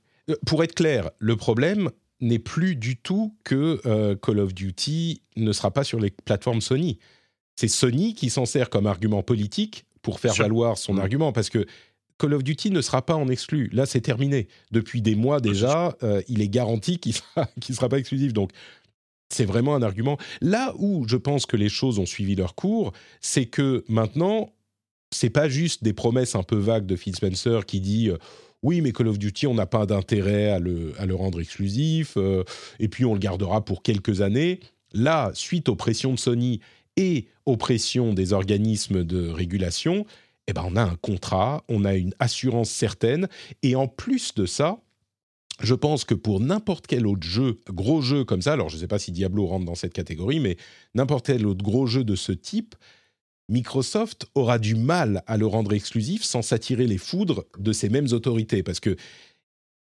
pour 0.46 0.64
être 0.64 0.74
clair, 0.74 1.10
le 1.18 1.36
problème, 1.36 1.90
n'est 2.20 2.38
plus 2.38 2.76
du 2.76 2.96
tout 2.96 3.36
que 3.44 3.80
euh, 3.86 4.16
Call 4.16 4.38
of 4.38 4.54
Duty 4.54 5.22
ne 5.36 5.52
sera 5.52 5.70
pas 5.70 5.84
sur 5.84 6.00
les 6.00 6.10
plateformes 6.10 6.60
Sony. 6.60 6.98
C'est 7.56 7.68
Sony 7.68 8.14
qui 8.14 8.30
s'en 8.30 8.46
sert 8.46 8.70
comme 8.70 8.86
argument 8.86 9.22
politique 9.22 9.86
pour 10.02 10.20
faire 10.20 10.34
valoir 10.34 10.78
son 10.78 10.94
mmh. 10.94 11.00
argument, 11.00 11.32
parce 11.32 11.50
que 11.50 11.66
Call 12.18 12.34
of 12.34 12.42
Duty 12.42 12.70
ne 12.70 12.80
sera 12.80 13.04
pas 13.04 13.14
en 13.14 13.28
exclu. 13.28 13.68
Là, 13.72 13.86
c'est 13.86 14.00
terminé. 14.00 14.48
Depuis 14.70 15.02
des 15.02 15.14
mois 15.14 15.40
déjà, 15.40 15.96
euh, 16.02 16.22
il 16.28 16.40
est 16.40 16.48
garanti 16.48 16.98
qu'il 16.98 17.14
ne 17.36 17.74
sera, 17.74 17.88
pas 17.88 17.98
exclusif. 17.98 18.32
Donc, 18.32 18.52
c'est 19.28 19.44
vraiment 19.44 19.74
un 19.74 19.82
argument. 19.82 20.16
Là 20.40 20.74
où 20.78 21.06
je 21.08 21.16
pense 21.16 21.46
que 21.46 21.56
les 21.56 21.68
choses 21.68 21.98
ont 21.98 22.06
suivi 22.06 22.34
leur 22.34 22.54
cours, 22.54 22.92
c'est 23.20 23.46
que 23.46 23.84
maintenant, 23.88 24.52
c'est 25.12 25.30
pas 25.30 25.48
juste 25.48 25.84
des 25.84 25.92
promesses 25.92 26.34
un 26.34 26.42
peu 26.42 26.56
vagues 26.56 26.86
de 26.86 26.96
Phil 26.96 27.14
Spencer 27.14 27.66
qui 27.66 27.80
dit 27.80 28.08
euh, 28.08 28.16
oui, 28.62 28.80
mais 28.80 28.92
Call 28.92 29.08
of 29.08 29.18
Duty, 29.18 29.46
on 29.46 29.54
n'a 29.54 29.66
pas 29.66 29.86
d'intérêt 29.86 30.50
à 30.50 30.58
le, 30.58 31.14
rendre 31.14 31.40
exclusif, 31.40 32.14
euh, 32.16 32.44
et 32.78 32.88
puis 32.88 33.04
on 33.04 33.14
le 33.14 33.20
gardera 33.20 33.64
pour 33.64 33.82
quelques 33.82 34.20
années. 34.20 34.60
Là, 34.92 35.30
suite 35.34 35.68
aux 35.68 35.76
pressions 35.76 36.12
de 36.12 36.18
Sony 36.18 36.60
et 36.96 37.26
aux 37.44 37.56
pressions 37.56 38.14
des 38.14 38.32
organismes 38.32 39.04
de 39.04 39.28
régulation, 39.28 40.06
eh 40.46 40.52
ben, 40.52 40.64
on 40.66 40.76
a 40.76 40.82
un 40.82 40.96
contrat, 40.96 41.64
on 41.68 41.84
a 41.84 41.94
une 41.94 42.14
assurance 42.18 42.70
certaine, 42.70 43.28
et 43.62 43.76
en 43.76 43.88
plus 43.88 44.34
de 44.34 44.46
ça, 44.46 44.78
je 45.60 45.74
pense 45.74 46.04
que 46.04 46.14
pour 46.14 46.40
n'importe 46.40 46.86
quel 46.86 47.06
autre 47.06 47.26
jeu, 47.26 47.60
gros 47.68 48.02
jeu 48.02 48.24
comme 48.24 48.42
ça, 48.42 48.52
alors 48.52 48.68
je 48.68 48.76
ne 48.76 48.80
sais 48.80 48.86
pas 48.86 48.98
si 48.98 49.10
Diablo 49.10 49.46
rentre 49.46 49.64
dans 49.64 49.74
cette 49.74 49.94
catégorie, 49.94 50.40
mais 50.40 50.56
n'importe 50.94 51.26
quel 51.26 51.46
autre 51.46 51.64
gros 51.64 51.86
jeu 51.86 52.04
de 52.04 52.14
ce 52.14 52.32
type, 52.32 52.74
Microsoft 53.48 54.26
aura 54.34 54.58
du 54.58 54.74
mal 54.74 55.22
à 55.26 55.36
le 55.36 55.46
rendre 55.46 55.72
exclusif 55.72 56.24
sans 56.24 56.42
s'attirer 56.42 56.86
les 56.86 56.98
foudres 56.98 57.44
de 57.58 57.72
ces 57.72 57.88
mêmes 57.88 58.08
autorités. 58.12 58.62
Parce 58.62 58.80
que, 58.80 58.96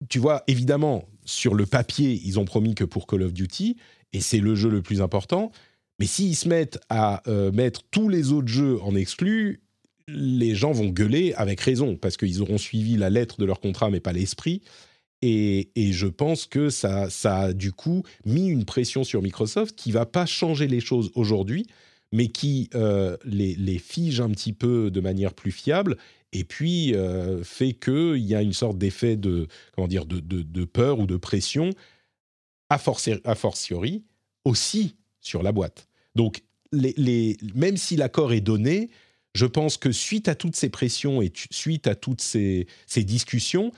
tu 0.08 0.18
vois, 0.18 0.44
évidemment, 0.46 1.08
sur 1.24 1.54
le 1.54 1.66
papier, 1.66 2.20
ils 2.24 2.38
ont 2.38 2.44
promis 2.44 2.74
que 2.74 2.84
pour 2.84 3.06
Call 3.06 3.22
of 3.22 3.32
Duty, 3.32 3.76
et 4.12 4.20
c'est 4.20 4.38
le 4.38 4.54
jeu 4.54 4.70
le 4.70 4.82
plus 4.82 5.02
important, 5.02 5.50
mais 5.98 6.06
s'ils 6.06 6.36
se 6.36 6.48
mettent 6.48 6.78
à 6.88 7.22
euh, 7.28 7.52
mettre 7.52 7.82
tous 7.90 8.08
les 8.08 8.32
autres 8.32 8.48
jeux 8.48 8.80
en 8.82 8.94
exclus, 8.94 9.60
les 10.08 10.54
gens 10.54 10.72
vont 10.72 10.88
gueuler 10.88 11.34
avec 11.34 11.60
raison, 11.60 11.96
parce 11.96 12.16
qu'ils 12.16 12.42
auront 12.42 12.58
suivi 12.58 12.96
la 12.96 13.10
lettre 13.10 13.40
de 13.40 13.44
leur 13.44 13.60
contrat, 13.60 13.90
mais 13.90 14.00
pas 14.00 14.12
l'esprit. 14.12 14.62
Et, 15.22 15.68
je 15.76 16.06
pense 16.06 16.46
que 16.46 16.70
ça, 16.70 17.10
ça 17.10 17.40
a 17.40 17.52
du 17.52 17.72
coup 17.72 18.04
mis 18.24 18.48
une 18.48 18.64
pression 18.64 19.04
sur 19.04 19.20
Microsoft 19.20 19.76
qui 19.76 19.92
va 19.92 20.06
pas 20.06 20.24
changer 20.24 20.66
les 20.66 20.80
choses 20.80 21.10
aujourd'hui, 21.14 21.66
mais 22.12 22.28
qui 22.28 22.68
euh, 22.74 23.16
les, 23.24 23.78
fige 23.78 24.20
un 24.20 24.30
petit 24.30 24.52
peu 24.52 24.90
de 24.90 25.00
manière 25.00 25.34
plus 25.34 25.52
fiable 25.52 25.96
et 26.32 26.44
puis 26.44 26.94
euh, 26.94 27.42
fait 27.44 27.72
qu'il 27.72 28.18
y 28.18 28.34
a 28.34 28.42
une 28.42 28.52
sorte 28.52 28.78
d'effet 28.78 29.16
de, 29.16 29.46
comment 29.74 29.88
dire, 29.88 30.06
de, 30.06 30.64
peur 30.64 30.98
ou 30.98 31.06
de 31.06 31.16
pression 31.16 31.70
a, 32.68 32.78
fortiori 32.78 34.04
aussi 34.44 34.96
sur 35.20 35.42
la 35.42 35.52
boîte. 35.52 35.88
Donc, 36.14 36.42
les, 36.72 37.36
même 37.54 37.76
si 37.76 37.96
l'accord 37.96 38.32
est 38.32 38.40
donné, 38.40 38.90
je 39.34 39.46
pense 39.46 39.76
que 39.76 39.90
suite 39.90 40.28
à 40.28 40.36
toutes 40.36 40.54
ces 40.54 40.68
pressions 40.68 41.20
et 41.20 41.32
suite 41.50 41.88
à 41.88 41.96
toutes 41.96 42.20
ces, 42.20 42.68
ces 42.86 43.02
discussions, 43.02 43.72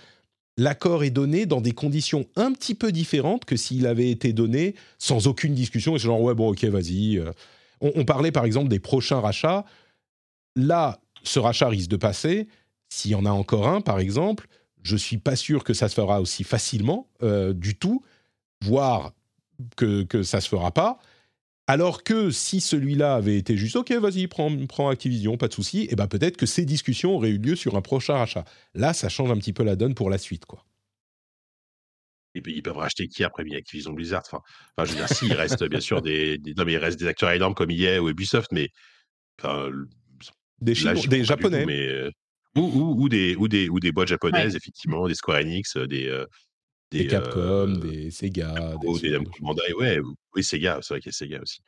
l'accord 0.58 1.04
est 1.04 1.10
donné 1.10 1.46
dans 1.46 1.62
des 1.62 1.72
conditions 1.72 2.26
un 2.36 2.52
petit 2.52 2.74
peu 2.74 2.92
différentes 2.92 3.46
que 3.46 3.56
s'il 3.56 3.86
avait 3.86 4.10
été 4.10 4.34
donné 4.34 4.74
sans 4.98 5.26
aucune 5.26 5.54
discussion. 5.54 5.96
Et 5.96 5.98
c'est 5.98 6.04
genre, 6.04 6.20
ouais, 6.20 6.34
bon, 6.34 6.50
ok, 6.50 6.64
vas-y. 6.64 7.18
On, 7.82 8.04
parlait 8.04 8.32
par 8.32 8.44
exemple 8.44 8.68
des 8.68 8.78
prochains 8.78 9.20
rachats. 9.20 9.64
Là, 10.56 11.00
ce 11.22 11.38
rachat 11.38 11.68
risque 11.68 11.90
de 11.90 11.96
passer. 11.96 12.48
S'il 12.88 13.10
y 13.10 13.14
en 13.14 13.26
a 13.26 13.30
encore 13.30 13.68
un, 13.68 13.80
par 13.80 13.98
exemple, 13.98 14.46
je 14.82 14.96
suis 14.96 15.18
pas 15.18 15.36
sûr 15.36 15.64
que 15.64 15.74
ça 15.74 15.88
se 15.88 15.94
fera 15.94 16.20
aussi 16.20 16.44
facilement 16.44 17.08
euh, 17.22 17.52
du 17.52 17.76
tout, 17.76 18.02
voire 18.62 19.12
que, 19.76 20.04
que 20.04 20.22
ça 20.22 20.40
se 20.40 20.48
fera 20.48 20.70
pas. 20.70 20.98
Alors 21.66 22.02
que 22.02 22.30
si 22.30 22.60
celui-là 22.60 23.14
avait 23.14 23.36
été 23.36 23.56
juste 23.56 23.76
OK, 23.76 23.92
vas-y, 23.92 24.26
prends, 24.26 24.88
Activision, 24.88 25.36
pas 25.36 25.48
de 25.48 25.54
souci, 25.54 25.82
et 25.82 25.88
eh 25.92 25.96
ben 25.96 26.06
peut-être 26.08 26.36
que 26.36 26.46
ces 26.46 26.64
discussions 26.64 27.14
auraient 27.14 27.30
eu 27.30 27.38
lieu 27.38 27.56
sur 27.56 27.76
un 27.76 27.82
prochain 27.82 28.14
rachat. 28.14 28.44
Là, 28.74 28.92
ça 28.92 29.08
change 29.08 29.30
un 29.30 29.36
petit 29.36 29.52
peu 29.52 29.62
la 29.62 29.76
donne 29.76 29.94
pour 29.94 30.10
la 30.10 30.18
suite, 30.18 30.44
quoi. 30.44 30.64
Et 32.34 32.42
ils 32.46 32.62
peuvent 32.62 32.76
racheter 32.76 33.08
qui 33.08 33.24
après 33.24 33.44
Activision 33.54 33.92
Blizzard 33.92 34.22
enfin, 34.26 34.40
enfin, 34.76 34.86
je 34.86 34.92
veux 34.92 34.98
dire, 34.98 35.08
si, 35.08 35.26
il 35.26 35.34
reste 35.34 35.64
bien 35.64 35.80
sûr 35.80 36.00
des, 36.00 36.40
non, 36.56 36.64
mais 36.64 36.72
il 36.72 36.78
reste 36.78 36.98
des 36.98 37.06
acteurs 37.06 37.30
énormes 37.30 37.54
comme 37.54 37.70
EA 37.70 38.00
ou 38.00 38.08
Ubisoft, 38.08 38.52
mais. 38.52 38.70
des, 40.60 40.74
des 41.08 41.24
Japonais. 41.24 41.66
mais, 41.66 41.88
euh, 41.88 42.10
ou, 42.56 42.96
ou, 42.98 43.08
des, 43.08 43.36
ou, 43.36 43.48
des, 43.48 43.68
ou 43.68 43.80
des 43.80 43.92
boîtes 43.92 44.08
japonaises, 44.08 44.56
effectivement, 44.56 45.06
des 45.06 45.14
Square 45.14 45.40
Enix, 45.40 45.76
euh, 45.76 45.86
des. 45.86 46.06
Euh, 46.06 46.26
des, 46.90 47.06
Capcom, 47.06 47.78
des 47.78 48.10
Sega. 48.10 48.76
Des, 48.82 49.00
des, 49.00 49.18
des 49.18 49.74
ouais, 49.74 49.98
oui, 50.34 50.44
Sega, 50.44 50.78
c'est 50.82 50.94
vrai 50.94 51.00
qu'il 51.00 51.10
y 51.10 51.14
a 51.14 51.16
Sega 51.16 51.40
aussi. 51.40 51.62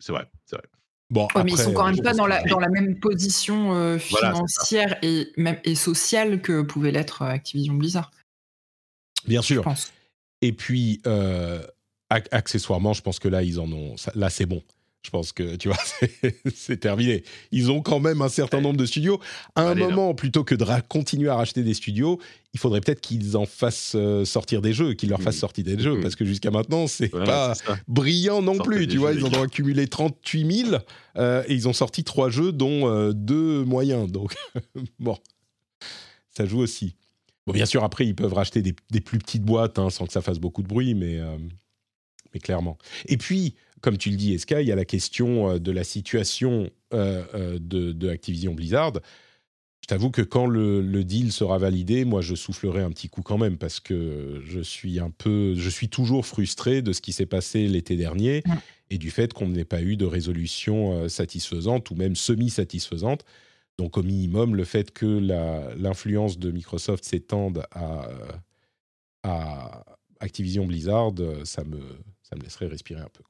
c'est 0.00 0.12
vrai, 0.12 0.26
c'est 0.46 0.56
vrai. 0.56 0.66
Bon, 1.10 1.28
mais 1.36 1.52
ils 1.52 1.58
sont 1.58 1.72
quand 1.72 1.84
même 1.84 2.02
pas 2.02 2.14
dans 2.14 2.26
la, 2.26 2.42
dans 2.44 2.58
la 2.60 2.68
même 2.68 2.98
position 2.98 3.98
financière 4.00 4.98
et, 5.02 5.28
même, 5.36 5.60
et 5.62 5.76
sociale 5.76 6.40
que 6.42 6.62
pouvait 6.62 6.90
l'être 6.90 7.22
Activision 7.22 7.74
Blizzard. 7.74 8.10
Bien 9.26 9.42
sûr. 9.42 9.64
Et 10.42 10.52
puis, 10.52 11.00
euh, 11.06 11.62
accessoirement, 12.10 12.92
je 12.92 13.02
pense 13.02 13.18
que 13.18 13.28
là, 13.28 13.42
ils 13.42 13.58
en 13.58 13.70
ont. 13.72 13.94
Là, 14.14 14.30
c'est 14.30 14.46
bon. 14.46 14.62
Je 15.02 15.10
pense 15.10 15.32
que, 15.32 15.56
tu 15.56 15.68
vois, 15.68 15.76
c'est 16.54 16.78
terminé. 16.78 17.24
Ils 17.52 17.70
ont 17.70 17.82
quand 17.82 18.00
même 18.00 18.22
un 18.22 18.30
certain 18.30 18.62
nombre 18.62 18.78
de 18.78 18.86
studios. 18.86 19.20
À 19.54 19.68
un 19.68 19.74
moment, 19.74 20.14
plutôt 20.14 20.44
que 20.44 20.54
de 20.54 20.64
continuer 20.88 21.28
à 21.28 21.36
racheter 21.36 21.62
des 21.62 21.74
studios, 21.74 22.18
il 22.54 22.60
faudrait 22.60 22.80
peut-être 22.80 23.02
qu'ils 23.02 23.36
en 23.36 23.44
fassent 23.44 23.96
euh, 23.96 24.24
sortir 24.24 24.62
des 24.62 24.72
jeux, 24.72 24.94
qu'ils 24.94 25.10
leur 25.10 25.20
fassent 25.20 25.36
mmh. 25.36 25.40
sortir 25.40 25.64
des 25.64 25.78
jeux, 25.78 25.96
mmh. 25.96 26.00
parce 26.00 26.16
que 26.16 26.24
jusqu'à 26.24 26.50
maintenant, 26.50 26.86
c'est 26.86 27.08
pas 27.08 27.54
brillant 27.86 28.40
non 28.40 28.58
plus. 28.58 28.86
Tu 28.86 28.96
vois, 28.96 29.12
ils 29.12 29.24
en 29.24 29.32
ont 29.32 29.42
accumulé 29.42 29.88
38 29.88 30.64
000 30.68 30.76
euh, 31.16 31.42
et 31.48 31.54
ils 31.54 31.68
ont 31.68 31.74
sorti 31.74 32.02
trois 32.02 32.30
jeux, 32.30 32.52
dont 32.52 33.12
deux 33.12 33.62
moyens. 33.64 34.10
Donc, 34.10 34.34
bon, 34.98 35.18
ça 36.34 36.46
joue 36.46 36.60
aussi. 36.60 36.96
Bon, 37.46 37.52
bien 37.52 37.66
sûr, 37.66 37.84
après, 37.84 38.06
ils 38.06 38.14
peuvent 38.14 38.32
racheter 38.32 38.62
des, 38.62 39.00
plus 39.00 39.18
petites 39.18 39.42
boîtes 39.42 39.78
hein, 39.78 39.90
sans 39.90 40.06
que 40.06 40.12
ça 40.12 40.22
fasse 40.22 40.38
beaucoup 40.38 40.62
de 40.62 40.68
bruit, 40.68 40.94
mais, 40.94 41.18
euh, 41.18 41.36
mais 42.32 42.40
clairement. 42.40 42.78
Et 43.06 43.18
puis, 43.18 43.54
comme 43.82 43.98
tu 43.98 44.10
le 44.10 44.16
dis, 44.16 44.32
Eska, 44.32 44.62
il 44.62 44.68
y 44.68 44.72
a 44.72 44.76
la 44.76 44.86
question 44.86 45.50
euh, 45.50 45.58
de 45.58 45.70
la 45.70 45.84
situation 45.84 46.70
euh, 46.94 47.58
de, 47.60 48.08
Activision 48.08 48.54
Blizzard. 48.54 48.92
Je 49.82 49.86
t'avoue 49.86 50.10
que 50.10 50.22
quand 50.22 50.46
le, 50.46 51.04
deal 51.04 51.32
sera 51.32 51.58
validé, 51.58 52.06
moi, 52.06 52.22
je 52.22 52.34
soufflerai 52.34 52.80
un 52.80 52.90
petit 52.90 53.10
coup 53.10 53.20
quand 53.20 53.36
même 53.36 53.58
parce 53.58 53.80
que 53.80 54.42
je 54.46 54.60
suis 54.60 54.98
un 54.98 55.10
peu, 55.10 55.54
je 55.54 55.68
suis 55.68 55.90
toujours 55.90 56.24
frustré 56.24 56.80
de 56.80 56.94
ce 56.94 57.02
qui 57.02 57.12
s'est 57.12 57.26
passé 57.26 57.68
l'été 57.68 57.94
dernier 57.96 58.42
et 58.88 58.96
du 58.96 59.10
fait 59.10 59.34
qu'on 59.34 59.48
n'ait 59.48 59.66
pas 59.66 59.82
eu 59.82 59.98
de 59.98 60.06
résolution 60.06 61.06
satisfaisante 61.10 61.90
ou 61.90 61.96
même 61.96 62.16
semi-satisfaisante 62.16 63.26
donc 63.78 63.96
au 63.96 64.02
minimum, 64.02 64.54
le 64.54 64.64
fait 64.64 64.92
que 64.92 65.06
l'influence 65.76 66.38
de 66.38 66.50
Microsoft 66.50 67.04
s'étende 67.04 67.66
à, 67.72 68.08
à, 69.22 69.84
Activision 70.20 70.64
Blizzard, 70.64 71.12
ça 71.44 71.64
me, 71.64 71.80
ça 72.22 72.36
me 72.36 72.42
laisserait 72.42 72.66
respirer 72.66 73.00
un 73.00 73.10
peu. 73.12 73.24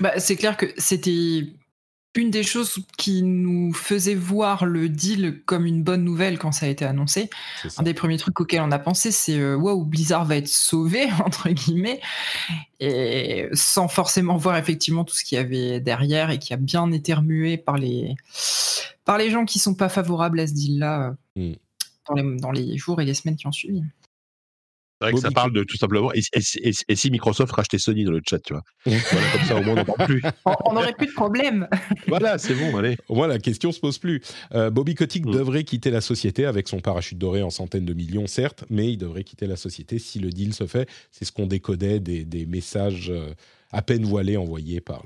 Bah, 0.00 0.18
c'est 0.18 0.36
clair 0.36 0.56
que 0.56 0.66
c'était 0.76 1.42
une 2.16 2.30
des 2.30 2.42
choses 2.42 2.78
qui 2.96 3.22
nous 3.22 3.72
faisait 3.72 4.14
voir 4.14 4.66
le 4.66 4.88
deal 4.88 5.42
comme 5.44 5.66
une 5.66 5.82
bonne 5.82 6.04
nouvelle 6.04 6.38
quand 6.38 6.52
ça 6.52 6.66
a 6.66 6.68
été 6.68 6.84
annoncé, 6.84 7.30
un 7.76 7.82
des 7.82 7.94
premiers 7.94 8.18
trucs 8.18 8.38
auxquels 8.40 8.62
on 8.62 8.70
a 8.70 8.78
pensé, 8.78 9.10
c'est 9.10 9.38
euh, 9.38 9.56
waouh, 9.56 9.84
Blizzard 9.84 10.24
va 10.24 10.36
être 10.36 10.48
sauvé 10.48 11.08
entre 11.24 11.50
guillemets, 11.50 12.00
et 12.80 13.48
sans 13.52 13.88
forcément 13.88 14.36
voir 14.36 14.56
effectivement 14.56 15.04
tout 15.04 15.14
ce 15.14 15.24
qu'il 15.24 15.36
y 15.36 15.40
avait 15.40 15.80
derrière 15.80 16.30
et 16.30 16.38
qui 16.38 16.52
a 16.52 16.56
bien 16.56 16.90
été 16.92 17.14
remué 17.14 17.56
par 17.56 17.76
les 17.76 18.14
par 19.04 19.18
les 19.18 19.30
gens 19.30 19.44
qui 19.44 19.58
sont 19.58 19.74
pas 19.74 19.88
favorables 19.88 20.40
à 20.40 20.46
ce 20.46 20.52
deal-là 20.52 21.14
mm. 21.36 21.52
dans, 22.08 22.14
les, 22.14 22.36
dans 22.36 22.50
les 22.50 22.76
jours 22.76 23.00
et 23.00 23.04
les 23.04 23.14
semaines 23.14 23.36
qui 23.36 23.46
ont 23.46 23.52
suivi. 23.52 23.82
C'est 24.98 25.10
vrai 25.10 25.12
que 25.12 25.20
ça 25.20 25.30
parle 25.30 25.52
de 25.52 25.62
tout 25.62 25.76
simplement. 25.76 26.10
Et, 26.14 26.22
si 26.94 27.10
Microsoft 27.10 27.52
rachetait 27.52 27.78
Sony 27.78 28.04
dans 28.04 28.12
le 28.12 28.22
chat, 28.26 28.38
tu 28.38 28.54
vois. 28.54 28.62
voilà, 28.86 29.30
comme 29.32 29.42
ça, 29.42 29.56
au 29.56 29.62
moins, 29.62 29.72
on 29.72 29.76
n'en 29.76 29.84
parle 29.84 30.06
plus. 30.06 30.22
on 30.64 30.72
n'aurait 30.72 30.94
plus 30.94 31.06
de 31.06 31.12
problème. 31.12 31.68
voilà, 32.08 32.38
c'est 32.38 32.54
bon, 32.54 32.76
allez. 32.78 32.96
Au 33.08 33.14
moins, 33.14 33.26
la 33.26 33.38
question 33.38 33.72
se 33.72 33.80
pose 33.80 33.98
plus. 33.98 34.22
Euh, 34.54 34.70
Bobby 34.70 34.94
Kotick 34.94 35.26
mm. 35.26 35.32
devrait 35.32 35.64
quitter 35.64 35.90
la 35.90 36.00
société 36.00 36.46
avec 36.46 36.66
son 36.68 36.80
parachute 36.80 37.18
doré 37.18 37.42
en 37.42 37.50
centaines 37.50 37.84
de 37.84 37.92
millions, 37.92 38.26
certes, 38.26 38.64
mais 38.70 38.92
il 38.92 38.96
devrait 38.96 39.24
quitter 39.24 39.46
la 39.46 39.56
société 39.56 39.98
si 39.98 40.18
le 40.18 40.30
deal 40.30 40.54
se 40.54 40.66
fait. 40.66 40.88
C'est 41.10 41.26
ce 41.26 41.32
qu'on 41.32 41.46
décodait 41.46 42.00
des, 42.00 42.46
messages 42.46 43.10
euh, 43.10 43.34
à 43.72 43.82
peine 43.82 44.04
voilés 44.04 44.38
envoyés 44.38 44.80
par 44.80 45.02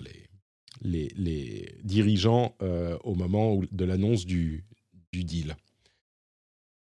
les, 0.82 1.08
les, 1.16 1.74
dirigeants 1.82 2.54
euh, 2.62 2.96
au 3.02 3.14
moment 3.14 3.60
de 3.72 3.84
l'annonce 3.84 4.24
du, 4.24 4.64
du 5.12 5.24
deal. 5.24 5.56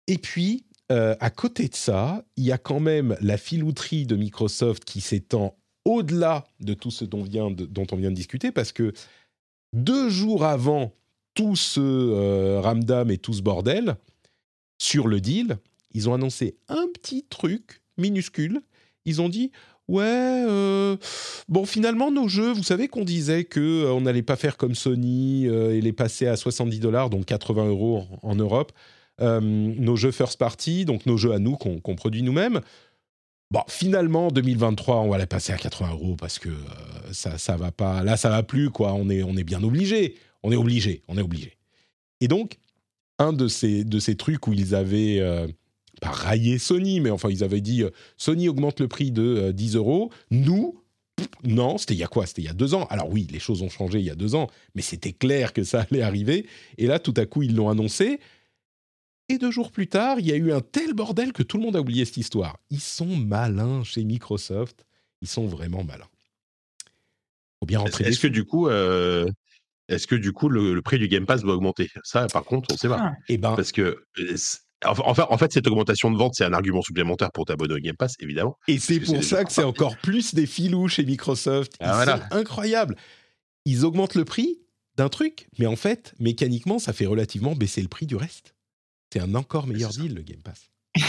Et 0.08 0.18
puis, 0.18 0.66
euh, 0.92 1.16
à 1.20 1.30
côté 1.30 1.68
de 1.68 1.76
ça, 1.76 2.24
il 2.36 2.46
y 2.46 2.52
a 2.52 2.58
quand 2.58 2.80
même 2.80 3.16
la 3.22 3.38
filouterie 3.38 4.06
de 4.06 4.16
Microsoft 4.16 4.86
qui 4.86 5.02
s'étend 5.02 5.56
au-delà 5.86 6.46
de 6.60 6.74
tout 6.74 6.90
ce 6.90 7.06
dont, 7.06 7.22
on 7.22 7.96
vient 7.96 8.10
de 8.10 8.16
discuter, 8.16 8.52
parce 8.52 8.72
que 8.72 8.94
deux 9.74 10.10
jours 10.10 10.46
avant 10.46 10.92
tout 11.36 11.56
ce 11.56 11.80
euh, 11.80 12.60
ramdam 12.60 13.12
et 13.12 13.18
tout 13.18 13.34
ce 13.34 13.42
bordel, 13.42 13.96
sur 14.80 15.08
le 15.08 15.22
deal, 15.22 15.58
ils 15.94 16.10
ont 16.10 16.14
annoncé 16.14 16.58
un 16.70 16.88
petit 16.94 17.24
truc 17.30 17.82
minuscule. 17.98 18.62
Ils 19.06 19.22
ont 19.22 19.30
dit 19.30 19.52
Ouais, 19.88 20.04
euh, 20.06 20.98
bon, 21.48 21.66
finalement, 21.66 22.12
nos 22.12 22.28
jeux, 22.28 22.52
vous 22.52 22.64
savez 22.64 22.88
qu'on 22.88 23.04
disait 23.04 23.44
qu'on 23.44 23.62
on 23.62 24.02
n'allait 24.02 24.22
pas 24.22 24.36
faire 24.36 24.58
comme 24.58 24.76
Sony 24.76 25.46
et 25.46 25.82
les 25.82 25.94
passer 25.94 26.28
à 26.28 26.36
70 26.36 26.80
dollars, 26.80 27.10
donc 27.10 27.26
80 27.26 27.68
euros 27.68 28.06
en 28.22 28.36
Europe. 28.36 28.72
Euh, 29.22 29.40
nos 29.42 29.96
jeux 29.96 30.12
first 30.12 30.38
party, 30.38 30.86
donc 30.86 31.06
nos 31.06 31.18
jeux 31.18 31.34
à 31.34 31.40
nous 31.40 31.56
qu'on 31.58 31.96
produit 31.96 32.24
nous-mêmes. 32.24 32.62
Bon, 33.52 33.62
finalement, 33.68 34.30
2023, 34.30 34.98
on 34.98 35.10
va 35.10 35.18
les 35.18 35.26
passer 35.26 35.52
à 35.52 35.58
80 35.58 35.92
euros 35.92 36.16
parce 36.16 36.38
que 36.38 36.50
euh, 36.50 36.54
ça, 37.12 37.38
ça 37.38 37.58
va 37.58 37.72
pas. 37.72 38.04
Là, 38.04 38.16
ça 38.16 38.30
va 38.30 38.44
plus, 38.44 38.70
quoi. 38.70 38.94
On 38.94 39.10
est, 39.10 39.24
on 39.24 39.36
est 39.36 39.44
bien 39.44 39.64
obligé. 39.64 40.16
On 40.44 40.52
est 40.52 40.56
obligé. 40.56 41.04
On 41.08 41.18
est 41.18 41.22
obligé. 41.22 41.58
Et 42.22 42.28
donc, 42.28 42.58
un 43.18 43.34
de 43.34 43.48
ces, 43.48 43.84
de 43.84 44.00
ces 44.00 44.16
trucs 44.16 44.48
où 44.48 44.54
ils 44.54 44.76
avaient 44.76 45.20
euh, 45.20 45.48
pas 46.00 46.12
raillé 46.12 46.60
Sony, 46.60 47.00
mais 47.00 47.10
enfin, 47.10 47.30
ils 47.30 47.44
avaient 47.44 47.62
dit 47.62 47.84
Sony 48.18 48.48
augmente 48.48 48.80
le 48.80 48.88
prix 48.88 49.12
de 49.12 49.52
10 49.52 49.76
euros. 49.76 50.12
Nous, 50.30 50.80
non, 51.44 51.78
c'était 51.78 51.94
il 51.94 52.00
y 52.00 52.04
a 52.04 52.08
quoi? 52.08 52.26
C'était 52.26 52.42
il 52.42 52.46
y 52.46 52.50
a 52.50 52.54
deux 52.54 52.74
ans. 52.74 52.86
Alors 52.90 53.10
oui, 53.10 53.28
les 53.32 53.40
choses 53.40 53.62
ont 53.62 53.70
changé 53.70 54.00
il 54.00 54.06
y 54.06 54.10
a 54.10 54.16
deux 54.16 54.36
ans, 54.36 54.48
mais 54.76 54.82
c'était 54.82 55.14
clair 55.14 55.54
que 55.54 55.64
ça 55.64 55.82
allait 55.92 56.02
arriver. 56.02 56.46
Et 56.78 56.88
là, 56.88 57.00
tout 57.00 57.14
à 57.18 57.26
coup, 57.26 57.44
ils 57.44 57.56
l'ont 57.56 57.70
annoncé. 57.70 58.20
Et 59.30 59.38
deux 59.38 59.52
jours 59.52 59.72
plus 59.72 59.88
tard, 59.88 60.20
il 60.20 60.26
y 60.26 60.32
a 60.32 60.36
eu 60.36 60.52
un 60.52 60.62
tel 60.62 60.94
bordel 60.94 61.34
que 61.34 61.44
tout 61.44 61.58
le 61.58 61.64
monde 61.64 61.76
a 61.76 61.82
oublié 61.82 62.04
cette 62.04 62.18
histoire. 62.18 62.58
Ils 62.72 62.80
sont 62.80 63.16
malins 63.16 63.84
chez 63.84 64.04
Microsoft. 64.04 64.86
Ils 65.22 65.28
sont 65.28 65.46
vraiment 65.46 65.84
malins. 65.84 66.10
Faut 67.60 67.68
bien 67.68 67.80
rentrer. 67.80 68.06
Est-ce 68.06 68.20
que 68.20 68.28
du 68.28 68.44
coup, 68.44 68.68
euh, 68.68 69.30
est-ce 69.88 70.08
que 70.08 70.16
du 70.16 70.34
coup 70.34 70.50
le, 70.50 70.82
prix 70.82 70.98
du 70.98 71.08
Game 71.08 71.28
Pass 71.28 71.44
va 71.44 71.54
augmenter? 71.54 71.90
Ça, 72.04 72.26
par 72.28 72.44
contre, 72.44 72.70
on 72.72 72.74
ne 72.74 72.80
sait 72.80 72.90
pas. 72.90 73.14
Et 73.28 73.36
eh 73.36 73.38
ben, 73.38 73.56
parce 73.56 73.72
que 73.72 74.04
euh, 74.18 74.36
Enfin, 74.86 75.28
en 75.30 75.38
fait, 75.38 75.52
cette 75.52 75.68
augmentation 75.68 76.10
de 76.10 76.18
vente, 76.18 76.36
c'est 76.36 76.46
un 76.46 76.54
argument 76.54 76.82
supplémentaire 76.82 77.32
pour 77.34 77.46
t'abonner 77.46 77.74
au 77.74 77.80
Game 77.80 77.98
Pass, 77.98 78.16
évidemment. 78.22 78.58
Et 78.70 78.80
c'est 78.80 79.00
pour 79.02 79.22
ça 79.24 79.44
que 79.44 79.52
c'est 79.52 79.64
encore 79.64 79.98
plus 79.98 80.34
des 80.34 80.46
filous 80.46 80.88
chez 80.88 81.04
Microsoft. 81.04 81.74
Ah, 81.82 82.06
c'est 82.06 82.36
incroyable. 82.36 82.96
Ils 83.66 83.84
augmentent 83.84 84.16
le 84.16 84.24
prix 84.24 84.62
d'un 84.96 85.10
truc, 85.10 85.50
mais 85.60 85.66
en 85.66 85.76
fait, 85.76 86.14
mécaniquement, 86.20 86.80
ça 86.80 86.94
fait 86.94 87.06
relativement 87.06 87.56
baisser 87.56 87.82
le 87.82 87.90
prix 87.90 88.06
du 88.06 88.16
reste. 88.16 88.56
C'est 89.12 89.20
un 89.20 89.36
encore 89.36 89.68
meilleur 89.68 89.92
deal, 89.92 90.14
le 90.14 90.22
Game 90.22 90.42
Pass. 90.42 90.70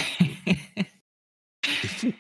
c'est 1.65 1.89
fou. 1.89 2.13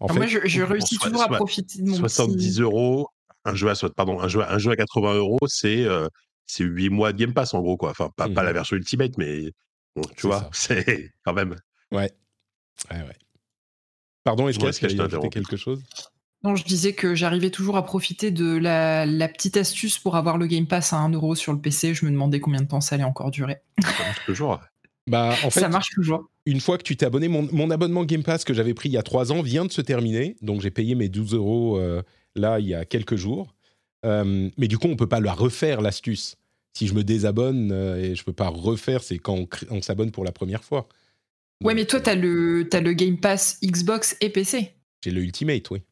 En 0.00 0.08
fait, 0.08 0.14
moi, 0.14 0.26
je, 0.26 0.62
réussis 0.62 0.98
toujours 0.98 1.22
à 1.22 1.28
profiter 1.28 1.80
de 1.80 1.88
mon 1.88 1.96
70 1.96 2.60
euros, 2.60 3.08
un 3.44 3.54
jeu 3.54 3.70
à, 3.70 3.74
pardon, 3.90 4.20
un 4.20 4.26
jeu, 4.26 4.42
un 4.42 4.58
jeu 4.58 4.72
à 4.72 4.76
80 4.76 5.14
euros, 5.14 5.38
c'est 5.46 5.84
euh, 5.84 6.08
c'est 6.46 6.64
8 6.64 6.90
mois 6.90 7.12
de 7.12 7.18
Game 7.18 7.32
Pass, 7.32 7.54
en 7.54 7.60
gros. 7.60 7.76
Quoi. 7.76 7.90
Enfin, 7.90 8.10
pas, 8.16 8.28
pas 8.28 8.42
la 8.42 8.50
mmh 8.50 8.54
version 8.54 8.76
Ultimate, 8.76 9.16
mais 9.16 9.52
tu 10.16 10.26
vois, 10.26 10.50
c'est 10.52 11.12
quand 11.24 11.32
même. 11.32 11.56
Ouais. 11.92 12.10
Ouais, 12.90 13.02
ouais. 13.02 13.16
Pardon, 14.24 14.48
est-ce 14.48 14.58
que 14.58 14.86
tu 14.86 15.00
as 15.00 15.28
quelque 15.28 15.56
chose? 15.56 15.82
Non, 16.44 16.56
je 16.56 16.64
disais 16.64 16.92
que 16.92 17.14
j'arrivais 17.14 17.50
toujours 17.50 17.76
à 17.76 17.84
profiter 17.84 18.32
de 18.32 18.56
la, 18.56 19.28
petite 19.28 19.56
astuce 19.56 19.98
pour 19.98 20.16
avoir 20.16 20.38
le 20.38 20.46
Game 20.46 20.66
Pass 20.66 20.92
à 20.92 20.96
1 20.96 21.10
euro 21.10 21.36
sur 21.36 21.52
le 21.52 21.60
PC. 21.60 21.94
Je 21.94 22.04
me 22.04 22.10
demandais 22.10 22.40
combien 22.40 22.60
de 22.60 22.66
temps 22.66 22.80
ça 22.80 22.96
allait 22.96 23.04
encore 23.04 23.30
durer. 23.30 23.58
Ça 23.80 23.88
marche 24.04 24.24
toujours. 24.26 24.60
Bah, 25.08 25.34
en 25.44 25.50
fait, 25.50 25.60
ça 25.60 25.68
marche 25.68 25.90
toujours. 25.90 26.28
Une 26.46 26.60
fois 26.60 26.78
que 26.78 26.82
tu 26.82 26.96
t'es 26.96 27.06
abonné, 27.06 27.28
mon, 27.28 27.70
abonnement 27.70 28.04
Game 28.04 28.22
Pass 28.22 28.44
que 28.44 28.54
j'avais 28.54 28.74
pris 28.74 28.88
il 28.88 28.92
y 28.92 28.98
a 28.98 29.02
3 29.02 29.32
ans 29.32 29.42
vient 29.42 29.64
de 29.64 29.72
se 29.72 29.80
terminer. 29.80 30.36
Donc 30.42 30.60
j'ai 30.60 30.70
payé 30.70 30.94
mes 30.94 31.08
12 31.08 31.34
euros 31.34 31.78
euh, 31.78 32.02
là 32.34 32.60
il 32.60 32.66
y 32.66 32.74
a 32.74 32.84
quelques 32.84 33.16
jours. 33.16 33.54
Euh, 34.04 34.48
mais 34.56 34.68
du 34.68 34.78
coup, 34.78 34.88
on 34.88 34.96
peut 34.96 35.08
pas 35.08 35.20
la 35.20 35.32
refaire 35.32 35.80
l'astuce. 35.80 36.36
Si 36.74 36.86
je 36.86 36.94
me 36.94 37.04
désabonne 37.04 37.70
euh, 37.72 37.96
et 37.96 38.14
je 38.14 38.24
peux 38.24 38.32
pas 38.32 38.48
refaire, 38.48 39.02
c'est 39.02 39.18
quand 39.18 39.46
on, 39.70 39.82
s'abonne 39.82 40.10
pour 40.10 40.24
la 40.24 40.32
première 40.32 40.64
fois. 40.64 40.88
ouais, 41.62 41.74
mais 41.74 41.84
toi, 41.84 42.00
tu 42.00 42.10
as 42.10 42.14
le, 42.14 42.68
as 42.72 42.80
le 42.80 42.92
Game 42.92 43.18
Pass 43.18 43.58
Xbox 43.62 44.16
et 44.20 44.30
PC. 44.30 44.72
J'ai 45.04 45.10
le 45.10 45.20
Ultimate, 45.22 45.70
oui. 45.70 45.82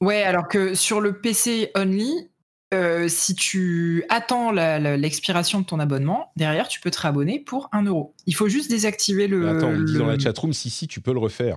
Ouais, 0.00 0.22
alors 0.22 0.48
que 0.48 0.74
sur 0.74 1.00
le 1.00 1.20
PC 1.20 1.70
only, 1.74 2.30
euh, 2.74 3.08
si 3.08 3.34
tu 3.34 4.04
attends 4.08 4.50
l'expiration 4.50 5.60
de 5.60 5.66
ton 5.66 5.78
abonnement, 5.78 6.32
derrière, 6.36 6.68
tu 6.68 6.80
peux 6.80 6.90
te 6.90 7.00
réabonner 7.00 7.38
pour 7.38 7.68
1 7.72 7.84
euro. 7.84 8.14
Il 8.26 8.34
faut 8.34 8.48
juste 8.48 8.70
désactiver 8.70 9.28
le. 9.28 9.48
attends, 9.48 9.68
on 9.68 9.80
dit 9.80 9.98
dans 9.98 10.06
la 10.06 10.18
chatroom, 10.18 10.52
si, 10.52 10.70
si, 10.70 10.88
tu 10.88 11.00
peux 11.00 11.12
le 11.12 11.20
refaire. 11.20 11.56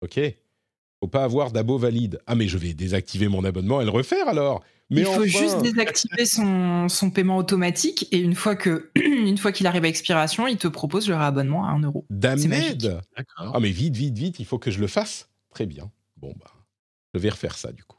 Ok 0.00 0.20
Faut 1.00 1.08
pas 1.08 1.24
avoir 1.24 1.52
d'abo 1.52 1.78
valide. 1.78 2.20
Ah, 2.26 2.34
mais 2.34 2.48
je 2.48 2.58
vais 2.58 2.74
désactiver 2.74 3.28
mon 3.28 3.44
abonnement 3.44 3.80
et 3.80 3.84
le 3.84 3.90
refaire 3.90 4.28
alors 4.28 4.62
mais 4.90 5.02
il 5.02 5.06
faut 5.06 5.24
juste 5.24 5.60
désactiver 5.60 6.24
son, 6.24 6.88
son, 6.88 7.10
paiement 7.10 7.36
automatique 7.36 8.08
et 8.10 8.18
une 8.18 8.34
fois 8.34 8.56
que 8.56 8.90
une 8.96 9.36
fois 9.36 9.52
qu'il 9.52 9.66
arrive 9.66 9.84
à 9.84 9.88
expiration, 9.88 10.46
il 10.46 10.56
te 10.56 10.66
propose 10.66 11.08
le 11.08 11.14
réabonnement 11.14 11.66
à 11.66 11.72
1 11.72 11.80
euro. 11.80 12.06
Damned 12.08 13.00
Ah 13.36 13.60
mais 13.60 13.70
vite, 13.70 13.96
vite, 13.96 14.16
vite, 14.16 14.40
il 14.40 14.46
faut 14.46 14.58
que 14.58 14.70
je 14.70 14.80
le 14.80 14.86
fasse. 14.86 15.28
Très 15.50 15.66
bien. 15.66 15.90
Bon 16.16 16.32
bah. 16.38 16.50
Je 17.14 17.20
vais 17.20 17.28
refaire 17.28 17.58
ça 17.58 17.70
du 17.70 17.84
coup. 17.84 17.97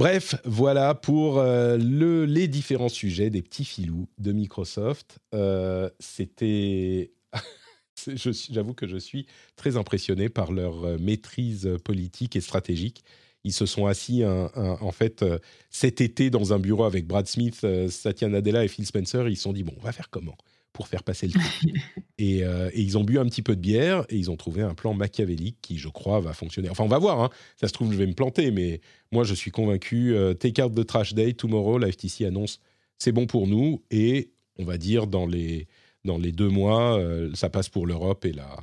Bref, 0.00 0.34
voilà 0.46 0.94
pour 0.94 1.40
euh, 1.40 1.76
le, 1.76 2.24
les 2.24 2.48
différents 2.48 2.88
sujets 2.88 3.28
des 3.28 3.42
petits 3.42 3.66
filous 3.66 4.08
de 4.16 4.32
Microsoft. 4.32 5.18
Euh, 5.34 5.90
c'était. 5.98 7.10
J'avoue 8.16 8.72
que 8.72 8.86
je 8.86 8.96
suis 8.96 9.26
très 9.56 9.76
impressionné 9.76 10.30
par 10.30 10.52
leur 10.52 10.86
euh, 10.86 10.96
maîtrise 10.98 11.68
politique 11.84 12.34
et 12.34 12.40
stratégique. 12.40 13.04
Ils 13.44 13.52
se 13.52 13.66
sont 13.66 13.84
assis 13.84 14.22
en 14.24 14.92
fait 14.92 15.24
cet 15.70 16.02
été 16.02 16.28
dans 16.28 16.52
un 16.52 16.58
bureau 16.58 16.84
avec 16.84 17.06
Brad 17.06 17.26
Smith, 17.26 17.66
Satya 17.88 18.28
Nadella 18.28 18.66
et 18.66 18.68
Phil 18.68 18.84
Spencer. 18.84 19.28
ils 19.28 19.36
se 19.36 19.44
sont 19.44 19.54
dit 19.54 19.62
bon, 19.62 19.72
on 19.78 19.82
va 19.82 19.92
faire 19.92 20.10
comment? 20.10 20.36
Pour 20.72 20.88
faire 20.88 21.02
passer 21.02 21.26
le 21.26 21.32
truc. 21.32 21.74
Euh, 22.22 22.68
et, 22.74 22.82
ils 22.82 22.98
ont 22.98 23.02
bu 23.02 23.18
un 23.18 23.24
petit 23.24 23.40
peu 23.40 23.56
de 23.56 23.62
bière 23.62 24.04
et 24.10 24.16
ils 24.18 24.30
ont 24.30 24.36
trouvé 24.36 24.60
un 24.60 24.74
plan 24.74 24.92
machiavélique 24.92 25.56
qui, 25.62 25.78
je 25.78 25.88
crois, 25.88 26.20
va 26.20 26.34
fonctionner. 26.34 26.68
Enfin, 26.68 26.84
on 26.84 26.88
va 26.88 26.98
voir. 26.98 27.18
Hein. 27.20 27.30
Ça 27.58 27.66
se 27.66 27.72
trouve, 27.72 27.92
je 27.92 27.96
vais 27.96 28.06
me 28.06 28.12
planter, 28.12 28.50
mais 28.50 28.82
moi, 29.10 29.24
je 29.24 29.32
suis 29.32 29.50
convaincu. 29.50 30.14
Euh, 30.14 30.34
take 30.34 30.62
out 30.62 30.74
the 30.74 30.86
trash 30.86 31.14
day 31.14 31.32
tomorrow. 31.32 31.78
La 31.78 31.90
FTC 31.90 32.26
annonce 32.26 32.60
c'est 32.98 33.12
bon 33.12 33.26
pour 33.26 33.46
nous 33.46 33.82
et 33.90 34.32
on 34.58 34.64
va 34.64 34.76
dire 34.76 35.06
dans 35.06 35.26
les 35.26 35.66
dans 36.04 36.18
les 36.18 36.32
deux 36.32 36.50
mois, 36.50 36.98
euh, 36.98 37.30
ça 37.34 37.48
passe 37.48 37.70
pour 37.70 37.86
l'Europe 37.86 38.26
et 38.26 38.32
la 38.32 38.58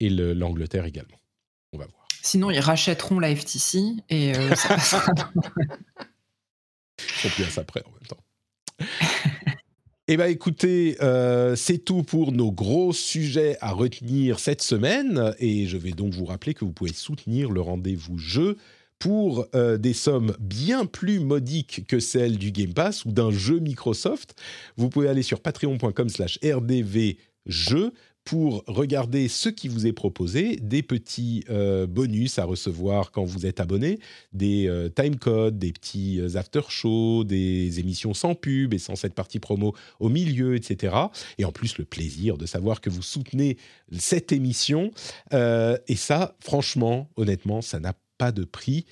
et 0.00 0.10
l'Angleterre 0.10 0.84
également. 0.84 1.18
On 1.72 1.78
va 1.78 1.86
voir. 1.86 2.06
Sinon, 2.20 2.50
ils 2.50 2.60
rachèteront 2.60 3.18
la 3.18 3.34
FTC 3.34 3.78
et 4.10 4.34
ça 4.56 4.68
passera. 4.68 5.12
Ils 6.98 7.20
sont 7.20 7.28
plus 7.30 7.58
après 7.58 7.82
en 7.86 7.90
même 7.90 8.06
temps. 8.08 8.23
Eh 10.06 10.18
bien, 10.18 10.26
écoutez, 10.26 10.98
euh, 11.00 11.56
c'est 11.56 11.78
tout 11.78 12.02
pour 12.02 12.30
nos 12.30 12.52
gros 12.52 12.92
sujets 12.92 13.56
à 13.62 13.72
retenir 13.72 14.38
cette 14.38 14.60
semaine. 14.60 15.34
Et 15.38 15.66
je 15.66 15.78
vais 15.78 15.92
donc 15.92 16.12
vous 16.12 16.26
rappeler 16.26 16.52
que 16.52 16.62
vous 16.62 16.72
pouvez 16.72 16.92
soutenir 16.92 17.50
le 17.50 17.62
rendez-vous 17.62 18.18
jeu 18.18 18.58
pour 18.98 19.46
euh, 19.54 19.78
des 19.78 19.94
sommes 19.94 20.36
bien 20.38 20.84
plus 20.84 21.20
modiques 21.20 21.86
que 21.88 22.00
celles 22.00 22.36
du 22.36 22.52
Game 22.52 22.74
Pass 22.74 23.06
ou 23.06 23.12
d'un 23.12 23.30
jeu 23.30 23.60
Microsoft. 23.60 24.34
Vous 24.76 24.90
pouvez 24.90 25.08
aller 25.08 25.22
sur 25.22 25.40
patreon.com 25.40 26.10
slash 26.10 26.38
rdvjeu 26.44 27.94
pour 28.24 28.64
regarder 28.66 29.28
ce 29.28 29.50
qui 29.50 29.68
vous 29.68 29.86
est 29.86 29.92
proposé, 29.92 30.56
des 30.56 30.82
petits 30.82 31.44
euh, 31.50 31.86
bonus 31.86 32.38
à 32.38 32.44
recevoir 32.44 33.10
quand 33.10 33.24
vous 33.24 33.44
êtes 33.44 33.60
abonné, 33.60 33.98
des 34.32 34.66
euh, 34.66 34.88
time 34.88 35.16
codes, 35.16 35.58
des 35.58 35.72
petits 35.72 36.20
euh, 36.20 36.36
after 36.36 36.62
shows, 36.68 37.24
des 37.24 37.80
émissions 37.80 38.14
sans 38.14 38.34
pub 38.34 38.72
et 38.72 38.78
sans 38.78 38.96
cette 38.96 39.14
partie 39.14 39.40
promo 39.40 39.74
au 40.00 40.08
milieu, 40.08 40.56
etc. 40.56 40.96
Et 41.36 41.44
en 41.44 41.52
plus, 41.52 41.76
le 41.76 41.84
plaisir 41.84 42.38
de 42.38 42.46
savoir 42.46 42.80
que 42.80 42.88
vous 42.88 43.02
soutenez 43.02 43.58
cette 43.92 44.32
émission. 44.32 44.90
et 45.32 45.96
ça, 45.96 46.36
franchement, 46.40 47.10
honnêtement, 47.16 47.60
ça 47.60 47.78
n'a 47.78 47.94
pas 48.18 48.32
de 48.32 48.44
prix. 48.44 48.86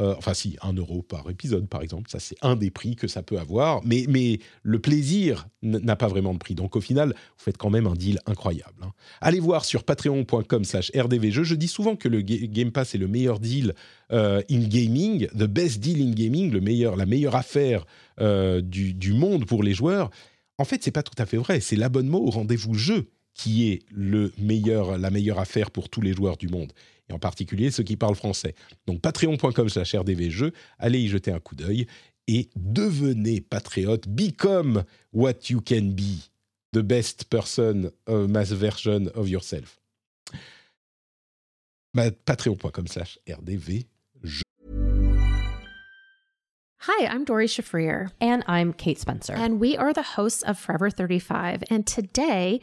Euh, 0.00 0.14
enfin, 0.16 0.32
si, 0.34 0.56
un 0.62 0.72
euro 0.72 1.02
par 1.02 1.28
épisode, 1.28 1.68
par 1.68 1.82
exemple. 1.82 2.10
Ça, 2.10 2.20
c'est 2.20 2.36
un 2.42 2.56
des 2.56 2.70
prix 2.70 2.96
que 2.96 3.06
ça 3.06 3.22
peut 3.22 3.38
avoir. 3.38 3.82
Mais, 3.84 4.38
le 4.62 4.78
plaisir 4.78 5.48
n'a 5.62 5.96
pas 5.96 6.08
vraiment 6.08 6.32
de 6.32 6.38
prix. 6.38 6.54
Donc, 6.54 6.76
au 6.76 6.80
final, 6.80 7.08
vous 7.08 7.44
faites 7.44 7.58
quand 7.58 7.70
même 7.70 7.86
un 7.86 7.94
deal 7.94 8.18
incroyable. 8.26 8.82
Hein. 8.82 8.92
Allez 9.20 9.40
voir 9.40 9.64
sur 9.64 9.84
patreon.com 9.84 10.64
slash 10.64 10.90
rdvjeux. 10.94 11.44
Je 11.44 11.54
dis 11.54 11.68
souvent 11.68 11.96
que 11.96 12.08
le 12.08 12.22
Game 12.22 12.72
Pass 12.72 12.94
est 12.94 12.98
le 12.98 13.08
meilleur 13.08 13.40
deal 13.40 13.74
euh, 14.12 14.42
in 14.50 14.60
gaming, 14.60 15.26
the 15.28 15.44
best 15.44 15.80
deal 15.80 16.00
in 16.06 16.12
gaming, 16.12 16.50
le 16.50 16.60
meilleur, 16.60 16.96
la 16.96 17.06
meilleure 17.06 17.36
affaire 17.36 17.84
euh, 18.20 18.60
du, 18.60 18.94
du 18.94 19.12
monde 19.12 19.44
pour 19.44 19.62
les 19.62 19.74
joueurs. 19.74 20.10
En 20.58 20.64
fait, 20.64 20.82
c'est 20.82 20.90
pas 20.90 21.02
tout 21.02 21.20
à 21.20 21.26
fait 21.26 21.36
vrai. 21.36 21.60
C'est 21.60 21.76
l'abonnement 21.76 22.20
au 22.20 22.30
rendez-vous 22.30 22.74
jeu 22.74 23.10
qui 23.34 23.70
est 23.70 23.82
le 23.90 24.32
meilleur, 24.38 24.98
la 24.98 25.10
meilleure 25.10 25.38
affaire 25.38 25.70
pour 25.70 25.88
tous 25.88 26.00
les 26.00 26.12
joueurs 26.12 26.36
du 26.36 26.48
monde 26.48 26.72
et 27.08 27.12
en 27.12 27.18
particulier 27.18 27.70
ceux 27.70 27.82
qui 27.82 27.96
parlent 27.96 28.14
français. 28.14 28.54
Donc 28.86 29.00
patreon.com 29.00 29.68
slash 29.68 29.94
rdvjeux, 29.94 30.52
allez 30.78 31.00
y 31.00 31.08
jeter 31.08 31.32
un 31.32 31.40
coup 31.40 31.54
d'œil 31.54 31.86
et 32.28 32.48
devenez 32.56 33.40
patriote, 33.40 34.08
become 34.08 34.84
what 35.12 35.50
you 35.50 35.60
can 35.60 35.90
be, 35.90 36.28
the 36.72 36.82
best 36.82 37.28
person, 37.28 37.90
uh, 38.08 38.26
mass 38.28 38.52
version 38.52 39.10
of 39.14 39.28
yourself. 39.28 39.80
Patreon.com 41.96 42.86
slash 42.86 43.18
rdvjeux. 43.26 44.42
Hi, 46.84 47.06
I'm 47.06 47.24
Dory 47.24 47.46
Shafrir. 47.46 48.10
And 48.22 48.42
I'm 48.46 48.72
Kate 48.72 48.98
Spencer. 48.98 49.34
And 49.34 49.60
we 49.60 49.76
are 49.76 49.92
the 49.92 50.02
hosts 50.02 50.42
of 50.42 50.58
Forever 50.58 50.88
35. 50.88 51.64
And 51.68 51.86
today, 51.86 52.62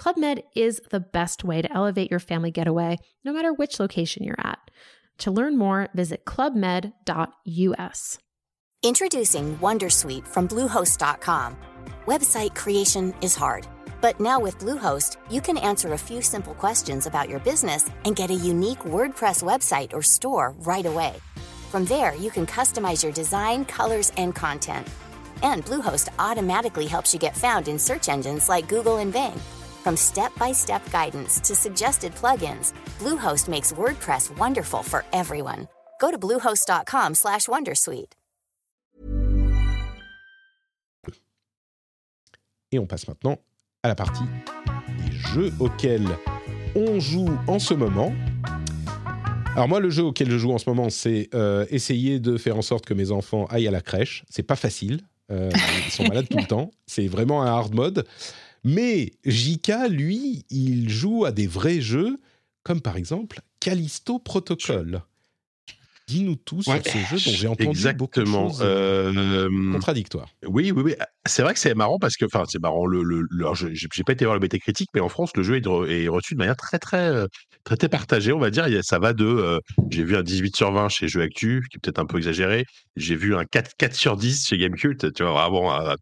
Club 0.00 0.16
Med 0.16 0.44
is 0.56 0.80
the 0.88 0.98
best 0.98 1.44
way 1.44 1.60
to 1.60 1.70
elevate 1.70 2.10
your 2.10 2.20
family 2.20 2.50
getaway, 2.50 2.96
no 3.22 3.34
matter 3.34 3.52
which 3.52 3.78
location 3.78 4.24
you're 4.24 4.34
at. 4.38 4.70
To 5.18 5.30
learn 5.30 5.58
more, 5.58 5.88
visit 5.92 6.24
clubmed.us. 6.24 8.18
Introducing 8.82 9.58
Wondersuite 9.58 10.26
from 10.26 10.48
Bluehost.com. 10.48 11.54
Website 12.06 12.54
creation 12.54 13.12
is 13.20 13.36
hard, 13.36 13.66
but 14.00 14.18
now 14.18 14.40
with 14.40 14.56
Bluehost, 14.56 15.18
you 15.30 15.42
can 15.42 15.58
answer 15.58 15.92
a 15.92 15.98
few 15.98 16.22
simple 16.22 16.54
questions 16.54 17.06
about 17.06 17.28
your 17.28 17.40
business 17.40 17.90
and 18.06 18.16
get 18.16 18.30
a 18.30 18.44
unique 18.52 18.86
WordPress 18.86 19.42
website 19.42 19.92
or 19.92 20.00
store 20.00 20.54
right 20.60 20.86
away. 20.86 21.12
From 21.70 21.84
there, 21.84 22.14
you 22.14 22.30
can 22.30 22.46
customize 22.46 23.02
your 23.02 23.12
design, 23.12 23.66
colors, 23.66 24.12
and 24.16 24.34
content. 24.34 24.88
And 25.42 25.62
Bluehost 25.66 26.08
automatically 26.18 26.86
helps 26.86 27.12
you 27.12 27.20
get 27.20 27.36
found 27.36 27.68
in 27.68 27.78
search 27.78 28.08
engines 28.08 28.48
like 28.48 28.66
Google 28.66 28.96
and 28.96 29.12
Bing. 29.12 29.38
From 29.82 29.96
step-by-step 29.96 30.90
guidance 30.92 31.40
to 31.40 31.54
suggested 31.54 32.14
plugins, 32.14 32.72
Bluehost 32.98 33.48
makes 33.48 33.72
WordPress 33.72 34.30
wonderful 34.38 34.82
for 34.82 35.04
everyone. 35.12 35.66
Go 36.00 36.10
to 36.10 36.18
bluehost.com/wondersuite. 36.18 38.14
Et 42.72 42.78
on 42.78 42.86
passe 42.86 43.08
maintenant 43.08 43.38
à 43.82 43.88
la 43.88 43.94
partie 43.94 44.22
des 45.04 45.12
jeux 45.12 45.52
auxquels 45.58 46.06
on 46.76 47.00
joue 47.00 47.28
en 47.48 47.58
ce 47.58 47.74
moment. 47.74 48.12
Alors 49.56 49.68
moi, 49.68 49.80
le 49.80 49.90
jeu 49.90 50.04
auquel 50.04 50.30
je 50.30 50.38
joue 50.38 50.52
en 50.52 50.58
ce 50.58 50.70
moment, 50.70 50.88
c'est 50.90 51.28
euh, 51.34 51.66
essayer 51.70 52.20
de 52.20 52.36
faire 52.36 52.56
en 52.56 52.62
sorte 52.62 52.86
que 52.86 52.94
mes 52.94 53.10
enfants 53.10 53.46
aillent 53.46 53.66
à 53.66 53.72
la 53.72 53.80
crèche. 53.80 54.24
C'est 54.30 54.44
pas 54.44 54.54
facile. 54.54 55.00
Euh, 55.32 55.50
ils 55.86 55.90
sont 55.90 56.04
malades 56.04 56.28
tout 56.28 56.38
le 56.38 56.46
temps. 56.48 56.70
C'est 56.86 57.08
vraiment 57.08 57.42
un 57.42 57.46
hard 57.46 57.74
mode. 57.74 58.06
Mais 58.64 59.12
Jika, 59.24 59.88
lui, 59.88 60.44
il 60.50 60.90
joue 60.90 61.24
à 61.24 61.32
des 61.32 61.46
vrais 61.46 61.80
jeux, 61.80 62.20
comme 62.62 62.80
par 62.80 62.96
exemple 62.96 63.40
Callisto 63.60 64.18
Protocol. 64.18 65.02
Dis-nous 66.08 66.34
tout 66.34 66.60
sur 66.60 66.74
ce 66.74 66.98
jeu 66.98 67.16
dont 67.24 67.32
j'ai 67.32 67.46
entendu 67.46 67.68
Exactement. 67.70 67.98
beaucoup 67.98 68.20
de 68.20 68.26
choses 68.26 68.62
euh, 68.62 69.48
contradictoires. 69.70 70.28
Oui, 70.44 70.72
oui, 70.72 70.82
oui. 70.82 70.94
C'est 71.24 71.42
vrai 71.42 71.54
que 71.54 71.60
c'est 71.60 71.72
marrant 71.74 72.00
parce 72.00 72.16
que, 72.16 72.24
enfin, 72.24 72.42
c'est 72.48 72.60
marrant. 72.60 72.84
Le, 72.84 73.04
le, 73.04 73.26
j'ai 73.54 74.02
pas 74.02 74.12
été 74.12 74.24
voir 74.24 74.36
le 74.36 74.40
BT 74.40 74.58
critique, 74.58 74.88
mais 74.92 75.00
en 75.00 75.08
France, 75.08 75.30
le 75.36 75.44
jeu 75.44 75.54
est, 75.54 75.66
est, 75.66 76.08
reçu 76.08 76.34
de 76.34 76.38
manière 76.40 76.56
très, 76.56 76.80
très, 76.80 77.26
très, 77.62 77.76
très 77.76 77.88
partagée, 77.88 78.32
on 78.32 78.40
va 78.40 78.50
dire. 78.50 78.66
Ça 78.82 78.98
va 78.98 79.12
de, 79.12 79.60
j'ai 79.88 80.02
vu 80.02 80.16
un 80.16 80.24
18 80.24 80.56
sur 80.56 80.72
20 80.72 80.88
chez 80.88 81.06
Jeux 81.06 81.22
Actu, 81.22 81.62
qui 81.70 81.76
est 81.76 81.80
peut-être 81.80 82.00
un 82.00 82.06
peu 82.06 82.16
exagéré. 82.16 82.64
J'ai 82.96 83.14
vu 83.14 83.36
un 83.36 83.44
4, 83.44 83.76
4 83.78 83.94
sur 83.94 84.16
10 84.16 84.48
chez 84.48 84.58
Gamecult. 84.58 85.12
Tu 85.12 85.22
vois, 85.22 85.48
vraiment 85.48 85.94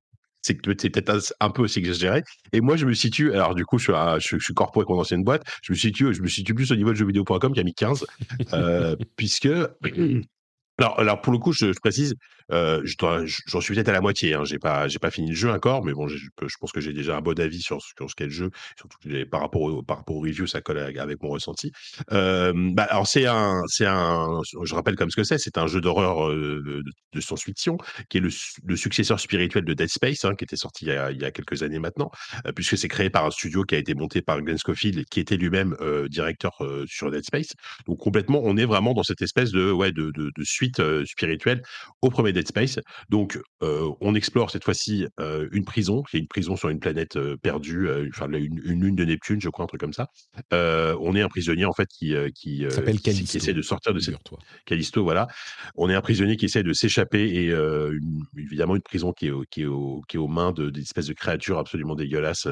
c'est 0.43 0.55
peut-être 0.55 1.35
un, 1.41 1.51
peu 1.51 1.63
aussi 1.63 1.79
exagéré. 1.79 2.23
Et 2.53 2.61
moi, 2.61 2.77
je 2.77 2.87
me 2.87 2.95
situe, 2.95 3.33
alors 3.33 3.55
du 3.55 3.65
coup, 3.65 3.79
je 3.79 3.85
suis, 3.85 4.39
je, 4.39 4.45
suis 4.45 4.55
corpo 4.55 4.81
avec 4.81 4.89
mon 4.89 4.99
ancienne 4.99 5.25
boîte, 5.25 5.43
je 5.63 5.73
me 5.73 5.77
situe, 5.77 6.15
je 6.15 6.23
me 6.23 6.29
situe 6.29 6.55
plus 6.55 6.71
au 6.73 6.77
niveau 6.77 6.91
de 6.91 6.97
jeuxvideo.com 6.97 7.53
qui 7.53 7.61
a 7.61 7.65
mis 7.65 7.75
15, 7.75 8.07
euh, 8.53 8.97
puisque 9.17 9.47
alors, 10.79 10.99
alors 10.99 11.21
pour 11.21 11.33
le 11.33 11.39
coup, 11.39 11.53
je, 11.53 11.73
je 11.73 11.81
précise, 11.81 12.15
euh, 12.53 12.83
j'en 13.47 13.61
suis 13.61 13.75
peut-être 13.75 13.89
à 13.89 13.93
la 13.93 14.01
moitié. 14.01 14.35
Hein, 14.35 14.45
j'ai 14.45 14.59
pas, 14.59 14.89
j'ai 14.89 14.99
pas 14.99 15.11
fini 15.11 15.31
le 15.31 15.37
jeu 15.37 15.51
encore, 15.51 15.85
mais 15.85 15.93
bon, 15.93 16.09
je, 16.09 16.29
pense 16.61 16.73
que 16.73 16.81
j'ai 16.81 16.93
déjà 16.93 17.17
un 17.17 17.21
bon 17.21 17.39
avis 17.39 17.61
sur, 17.61 17.81
sur 17.83 18.11
ce 18.11 18.15
qu'est 18.15 18.25
le 18.25 18.31
jeu, 18.31 18.51
surtout 18.77 18.99
par 19.31 19.41
rapport 19.41 19.63
au, 19.63 19.83
par 19.83 19.99
rapport 19.99 20.17
au 20.17 20.21
review, 20.21 20.47
ça 20.47 20.61
colle 20.61 20.79
avec 20.79 21.23
mon 21.23 21.31
ressenti. 21.31 21.73
Euh, 22.13 22.53
bah, 22.55 22.85
alors 22.85 23.07
c'est 23.07 23.27
un, 23.27 23.63
c'est 23.67 23.87
un, 23.87 24.41
je 24.63 24.75
rappelle 24.75 24.97
comme 24.97 25.11
ce 25.11 25.17
que 25.17 25.25
c'est, 25.25 25.39
c'est 25.39 25.59
un 25.59 25.67
jeu 25.67 25.81
d'horreur 25.81 26.29
euh, 26.29 26.63
de, 26.65 26.83
de 27.13 27.21
science-fiction 27.21 27.79
qui 28.09 28.19
est 28.19 28.21
le, 28.21 28.31
le, 28.65 28.77
successeur 28.77 29.21
spirituel 29.21 29.65
de 29.65 29.75
Dead 29.75 29.89
Space, 29.89 30.25
hein, 30.25 30.35
qui 30.35 30.45
était 30.45 30.57
sorti 30.57 30.87
il 30.87 30.93
y, 30.93 31.25
a, 31.25 31.31
quelques 31.31 31.63
années 31.63 31.79
maintenant, 31.79 32.11
puisque 32.55 32.79
c'est 32.79 32.89
créé 32.89 33.11
par 33.11 33.27
un 33.27 33.31
studio 33.31 33.65
qui 33.65 33.75
a 33.75 33.79
été 33.79 33.95
monté 33.95 34.23
par 34.23 34.41
Glenn 34.41 34.59
Scofield, 34.59 35.05
qui 35.07 35.21
était 35.21 35.37
lui-même 35.37 35.77
directeur 36.09 36.53
sur 36.87 37.11
Dead 37.11 37.25
Space. 37.25 37.53
Donc 37.87 37.99
complètement, 37.99 38.41
on 38.45 38.57
est 38.57 38.65
vraiment 38.65 38.95
dans 38.95 39.03
cette 39.03 39.23
espèce 39.23 39.51
de, 39.51 39.71
ouais, 39.71 39.93
de, 39.93 40.11
de 40.15 40.45
suite 40.45 40.81
spirituelle 41.05 41.63
au 42.03 42.11
premier 42.11 42.33
Dead 42.39 42.49
Space. 42.49 42.79
Donc, 43.09 43.39
on 43.61 44.15
explore 44.15 44.51
cette 44.51 44.65
fois-ci 44.65 45.07
une 45.53 45.65
prison, 45.65 46.03
qui 46.03 46.17
est 46.17 46.21
une 46.21 46.29
prison 46.29 46.57
sur 46.57 46.69
une 46.69 46.81
planète 46.81 47.19
perdue, 47.43 47.89
enfin 48.09 48.31
une, 48.33 48.61
lune 48.61 48.97
de 48.97 49.05
Neptune, 49.05 49.41
je 49.41 49.49
crois, 49.49 49.65
un 49.65 49.69
truc 49.69 49.81
comme 49.81 49.93
ça. 49.93 50.09
on 50.53 51.15
est 51.17 51.23
un 51.23 51.29
prisonnier 51.29 51.65
en 51.65 51.73
fait 51.73 51.89
qui 51.89 52.15
qui, 52.35 52.65
qui, 53.03 53.11
essaie 53.37 53.55
de 53.55 53.63
sortir 53.63 53.93
de 53.95 54.01
cette 54.01 54.17
Callisto, 54.67 55.03
voilà. 55.03 55.29
On 55.77 55.89
est 55.91 55.95
un 55.95 56.01
prisonnier 56.01 56.37
qui 56.37 56.47
essaie 56.47 56.63
de 56.63 56.73
s'échapper 56.73 57.23
et 57.23 57.55
évidemment 58.37 58.77
une 58.77 58.83
prison 58.83 59.13
qui 59.13 59.29
est, 59.29 59.33
qui 59.51 59.63
est, 59.63 59.69
qui 60.09 60.17
est 60.17 60.21
aux 60.21 60.29
mains 60.29 60.53
d'espèces 60.53 61.07
de, 61.07 61.13
de 61.13 61.19
créatures 61.19 61.59
absolument 61.59 61.95
dégueulasses 61.95 62.49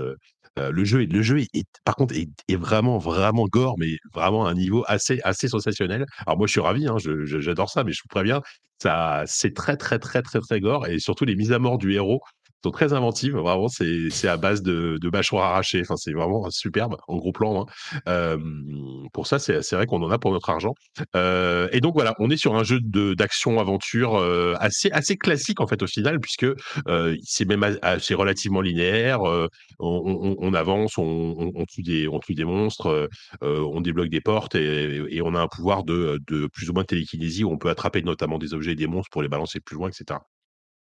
le 0.57 0.85
jeu, 0.85 1.03
est, 1.03 1.07
le 1.07 1.23
jeu 1.23 1.41
est, 1.41 1.67
par 1.85 1.97
contre, 1.97 2.15
est, 2.15 2.57
vraiment, 2.57 2.99
vraiment 2.99 3.47
gore, 3.47 3.77
mais 3.79 3.99
vraiment 4.15 4.47
à 4.47 4.51
un 4.51 4.55
niveau 4.55 4.85
assez, 4.87 5.21
assez 5.25 5.49
sensationnel. 5.49 6.07
Alors 6.27 6.39
moi, 6.39 6.47
je 6.47 6.53
suis 6.53 6.61
ravi, 6.61 6.87
hein, 6.87 6.97
j'adore 7.25 7.71
ça, 7.71 7.85
mais 7.85 7.93
je 7.93 8.03
vous 8.03 8.09
préviens, 8.09 8.41
ça, 8.83 9.25
c'est 9.27 9.55
très, 9.55 9.77
très, 9.77 9.99
très, 9.99 10.23
très, 10.23 10.41
très 10.41 10.61
gore, 10.61 10.87
et 10.87 10.99
surtout 10.99 11.25
les 11.25 11.37
mises 11.37 11.53
à 11.53 11.59
mort 11.59 11.79
du 11.79 11.93
héros 11.95 12.21
sont 12.65 12.71
très 12.71 12.93
inventives. 12.93 13.37
Vraiment, 13.37 13.69
c'est 13.69 14.29
à 14.29 14.37
base 14.37 14.63
de, 14.63 14.99
de 15.01 15.11
mâchoires 15.11 15.51
arrachées. 15.51 15.81
Enfin, 15.83 15.97
c'est 15.97 16.13
vraiment 16.13 16.49
superbe 16.51 16.97
en 17.09 17.17
gros 17.17 17.33
plan. 17.33 17.67
Hein. 18.07 18.39
pour 19.13 19.27
ça, 19.27 19.39
c'est 19.39 19.73
vrai 19.73 19.87
qu'on 19.87 20.03
en 20.03 20.11
a 20.11 20.19
pour 20.19 20.33
notre 20.33 20.51
argent. 20.51 20.75
Euh, 21.15 21.69
et 21.73 21.81
donc 21.81 21.95
voilà, 21.95 22.15
on 22.19 22.31
est 22.31 22.37
sur 22.37 22.55
un 22.55 22.65
jeu 22.65 22.81
d'action 22.81 23.59
aventure 23.61 24.17
euh, 24.17 24.55
assez 24.61 24.91
assez 24.91 25.17
classique 25.17 25.61
en 25.61 25.67
fait 25.67 25.83
au 25.83 25.87
final, 25.87 26.21
puisque 26.21 26.47
euh, 26.89 27.17
c'est 27.23 27.45
même 27.45 27.79
assez 27.83 28.15
relativement 28.15 28.61
linéaire. 28.61 29.21
On, 29.23 29.49
on, 29.79 30.37
on, 30.39 30.55
avance, 30.55 30.99
on, 30.99 31.53
on, 31.55 31.65
tue 31.67 31.83
des 31.83 32.09
on 32.09 32.19
tue 32.19 32.35
des 32.35 32.45
monstres, 32.45 33.09
on 33.43 33.81
débloque 33.81 34.09
des 34.09 34.21
portes 34.21 34.55
et, 34.55 35.03
et, 35.11 35.23
on 35.23 35.35
a 35.35 35.41
un 35.41 35.49
pouvoir 35.49 35.85
de, 35.85 36.21
de 36.29 36.47
plus 36.47 36.71
ou 36.71 36.73
moins 36.73 36.85
télékinésie 36.85 37.45
où 37.45 37.51
on 37.51 37.59
peut 37.59 37.71
attraper 37.71 38.03
notamment 38.03 38.39
des 38.39 38.55
objets 38.55 38.73
et 38.73 38.77
des 38.77 38.87
monstres 38.87 39.11
pour 39.11 39.23
les 39.23 39.29
balancer 39.29 39.61
plus 39.61 39.77
loin, 39.77 39.89
etc. 39.89 40.21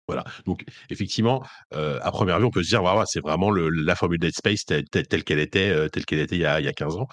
Voilà, 0.08 0.26
donc 0.45 0.66
effectivement, 0.89 1.41
à 1.72 2.12
première 2.12 2.38
vue, 2.39 2.45
on 2.45 2.49
peut 2.51 2.62
se 2.64 2.70
dire: 2.70 2.84
«Waouh, 2.84 3.04
c'est 3.06 3.22
vraiment 3.22 3.51
la 3.51 3.95
formule 3.95 4.20
Dead 4.20 4.34
Space 4.36 4.66
telle 4.66 4.84
qu'elle 5.24 5.39
était, 5.39 5.89
telle 5.89 6.06
qu'elle 6.06 6.20
était 6.20 6.36
il 6.36 6.41
y 6.41 6.45
a 6.45 6.60
il 6.60 6.66
y 6.66 6.68
a 6.68 6.74
15 6.74 6.97
ans». 6.97 7.08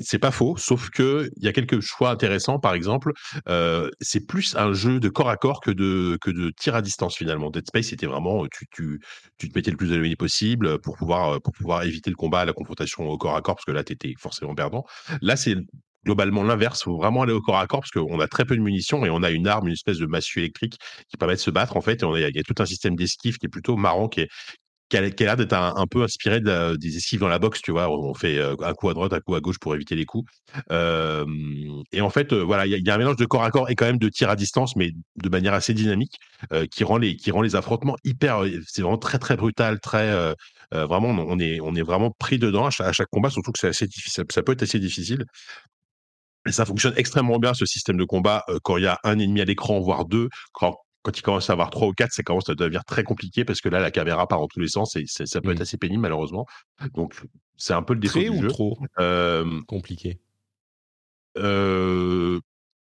C'est 0.00 0.20
pas 0.20 0.30
faux, 0.30 0.56
sauf 0.56 0.90
qu'il 0.90 1.28
y 1.38 1.48
a 1.48 1.52
quelques 1.52 1.80
choix 1.80 2.10
intéressants. 2.10 2.60
Par 2.60 2.74
exemple, 2.74 3.12
c'est 4.00 4.26
plus 4.26 4.54
un 4.56 4.72
jeu 4.74 5.00
de 5.00 5.08
corps 5.08 5.28
à 5.28 5.36
corps 5.36 5.60
que 5.60 5.72
de 5.72 6.16
que 6.20 6.30
tir 6.52 6.76
à 6.76 6.82
distance 6.82 7.16
finalement. 7.16 7.50
Dead 7.50 7.66
Space, 7.66 7.86
c'était 7.86 8.06
vraiment, 8.06 8.46
tu 8.46 8.66
te 9.38 9.56
mettais 9.56 9.72
le 9.72 9.76
plus 9.76 9.90
éloigné 9.92 10.14
possible, 10.16 10.78
pour 10.80 10.96
pouvoir, 10.96 11.40
pour 11.42 11.52
pouvoir 11.52 11.82
éviter 11.82 12.10
le 12.10 12.16
combat, 12.16 12.44
la 12.44 12.52
confrontation 12.52 13.08
au 13.08 13.18
corps 13.18 13.34
à 13.36 13.42
corps, 13.42 13.56
parce 13.56 13.64
que 13.64 13.72
là, 13.72 13.82
tu 13.82 13.92
étais 13.92 14.14
forcément 14.20 14.54
perdant. 14.54 14.84
Là, 15.20 15.34
c'est 15.36 15.56
globalement 16.06 16.42
l'inverse. 16.42 16.84
Faut 16.84 16.96
vraiment 16.96 17.22
aller 17.22 17.32
au 17.32 17.42
corps 17.42 17.58
à 17.58 17.66
corps 17.66 17.80
parce 17.80 17.90
qu'on 17.90 18.20
a 18.20 18.28
très 18.28 18.46
peu 18.46 18.56
de 18.56 18.62
munitions 18.62 19.04
et 19.04 19.10
on 19.10 19.22
a 19.22 19.30
une 19.30 19.46
arme, 19.46 19.66
une 19.66 19.74
espèce 19.74 19.98
de 19.98 20.06
massue 20.06 20.40
électrique 20.40 20.78
qui 21.10 21.16
permet 21.18 21.34
de 21.34 21.40
se 21.40 21.50
battre 21.50 21.76
en 21.76 21.82
fait. 21.82 22.02
Et 22.02 22.06
il 22.06 22.36
y, 22.36 22.38
a 22.38 22.42
tout 22.42 22.54
un 22.58 22.66
système 22.66 22.96
d'esquive 22.96 23.36
qui 23.38 23.46
est 23.46 23.50
plutôt 23.50 23.76
marrant, 23.76 24.08
qui 24.08 24.20
est 24.22 24.28
a, 24.94 25.00
l'air 25.00 25.36
d'être 25.36 25.52
un, 25.52 25.86
peu 25.86 26.02
inspiré 26.04 26.40
de 26.40 26.76
des 26.76 26.96
esquives 26.96 27.20
dans 27.20 27.28
la 27.28 27.38
boxe, 27.38 27.60
tu 27.62 27.72
vois. 27.72 27.90
On 27.90 28.14
fait 28.14 28.38
euh, 28.38 28.54
un 28.62 28.74
coup 28.74 28.88
à 28.88 28.94
droite, 28.94 29.12
un 29.12 29.20
coup 29.20 29.34
à 29.34 29.40
gauche 29.40 29.58
pour 29.58 29.74
éviter 29.74 29.96
les 29.96 30.04
coups. 30.04 30.30
et 30.70 32.00
en 32.00 32.10
fait, 32.10 32.32
euh, 32.32 32.42
voilà, 32.42 32.66
il 32.66 32.86
y, 32.86 32.90
a 32.90 32.94
un 32.94 32.98
mélange 32.98 33.16
de 33.16 33.24
corps 33.26 33.42
à 33.42 33.50
corps 33.50 33.68
et 33.70 33.74
quand 33.74 33.86
même 33.86 33.98
de 33.98 34.08
tir 34.08 34.30
à 34.30 34.36
distance, 34.36 34.76
mais 34.76 34.92
de 35.16 35.28
manière 35.28 35.54
assez 35.54 35.74
dynamique, 35.74 36.14
euh, 36.52 36.66
qui 36.66 36.84
rend 36.84 36.98
les 36.98 37.56
affrontements 37.56 37.96
hyper. 38.04 38.44
C'est 38.66 38.82
vraiment 38.82 38.98
très 38.98 39.18
très 39.18 39.36
brutal, 39.36 39.80
très 39.80 40.34
vraiment. 40.72 41.08
On 41.08 41.38
est 41.38 41.60
on 41.60 41.74
est 41.74 41.82
vraiment 41.82 42.10
pris 42.10 42.38
dedans 42.38 42.66
à 42.66 42.70
chaque, 42.70 43.08
combat, 43.10 43.30
surtout 43.30 43.52
que 43.52 43.58
c'est 43.58 43.68
assez 43.68 43.86
difficile. 43.86 44.24
Ça 44.30 44.42
peut 44.42 44.52
être 44.52 44.62
assez 44.62 44.78
difficile. 44.78 45.24
Et 46.46 46.52
ça 46.52 46.64
fonctionne 46.64 46.94
extrêmement 46.96 47.38
bien, 47.38 47.54
ce 47.54 47.66
système 47.66 47.96
de 47.96 48.04
combat, 48.04 48.44
quand 48.62 48.76
il 48.76 48.84
y 48.84 48.86
a 48.86 48.98
un 49.04 49.18
ennemi 49.18 49.40
à 49.40 49.44
l'écran, 49.44 49.80
voire 49.80 50.04
deux. 50.04 50.28
Quand, 50.52 50.76
quand 51.02 51.16
il 51.16 51.22
commence 51.22 51.50
à 51.50 51.54
avoir 51.54 51.70
trois 51.70 51.88
ou 51.88 51.92
quatre, 51.92 52.12
ça 52.12 52.22
commence 52.22 52.48
à 52.48 52.54
devenir 52.54 52.84
très 52.84 53.04
compliqué 53.04 53.44
parce 53.44 53.60
que 53.60 53.68
là, 53.68 53.80
la 53.80 53.90
caméra 53.90 54.26
part 54.26 54.40
en 54.40 54.48
tous 54.48 54.60
les 54.60 54.68
sens 54.68 54.96
et 54.96 55.04
ça 55.06 55.40
peut 55.40 55.50
être 55.50 55.58
mmh. 55.58 55.62
assez 55.62 55.76
pénible, 55.76 56.02
malheureusement. 56.02 56.46
Donc, 56.94 57.14
c'est 57.56 57.74
un 57.74 57.82
peu 57.82 57.94
le 57.94 58.00
défaut 58.00 58.20
très 58.20 58.30
du 58.30 58.38
ou 58.38 58.42
jeu. 58.42 58.48
trop? 58.48 58.78
Compliqué 59.66 60.20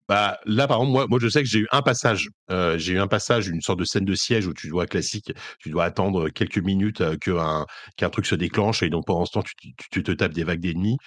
bah, 0.06 0.38
là, 0.44 0.68
par 0.68 0.78
exemple, 0.78 0.92
moi, 0.92 1.06
moi, 1.08 1.18
je 1.18 1.28
sais 1.28 1.42
que 1.42 1.48
j'ai 1.48 1.60
eu 1.60 1.68
un 1.72 1.80
passage. 1.80 2.28
j'ai 2.76 2.92
eu 2.92 2.98
un 2.98 3.06
passage, 3.06 3.48
une 3.48 3.62
sorte 3.62 3.78
de 3.78 3.84
scène 3.84 4.04
de 4.04 4.14
siège 4.14 4.46
où 4.46 4.52
tu 4.52 4.68
dois, 4.68 4.86
classique, 4.86 5.32
tu 5.58 5.70
dois 5.70 5.84
attendre 5.84 6.28
quelques 6.28 6.58
minutes 6.58 7.02
qu'un 7.20 8.10
truc 8.10 8.26
se 8.26 8.34
déclenche 8.34 8.82
et 8.82 8.90
donc 8.90 9.06
pendant 9.06 9.24
ce 9.24 9.32
temps, 9.32 9.42
tu, 9.42 9.74
tu 9.90 10.02
te 10.02 10.12
tapes 10.12 10.32
des 10.32 10.44
vagues 10.44 10.60
d'ennemis 10.60 10.98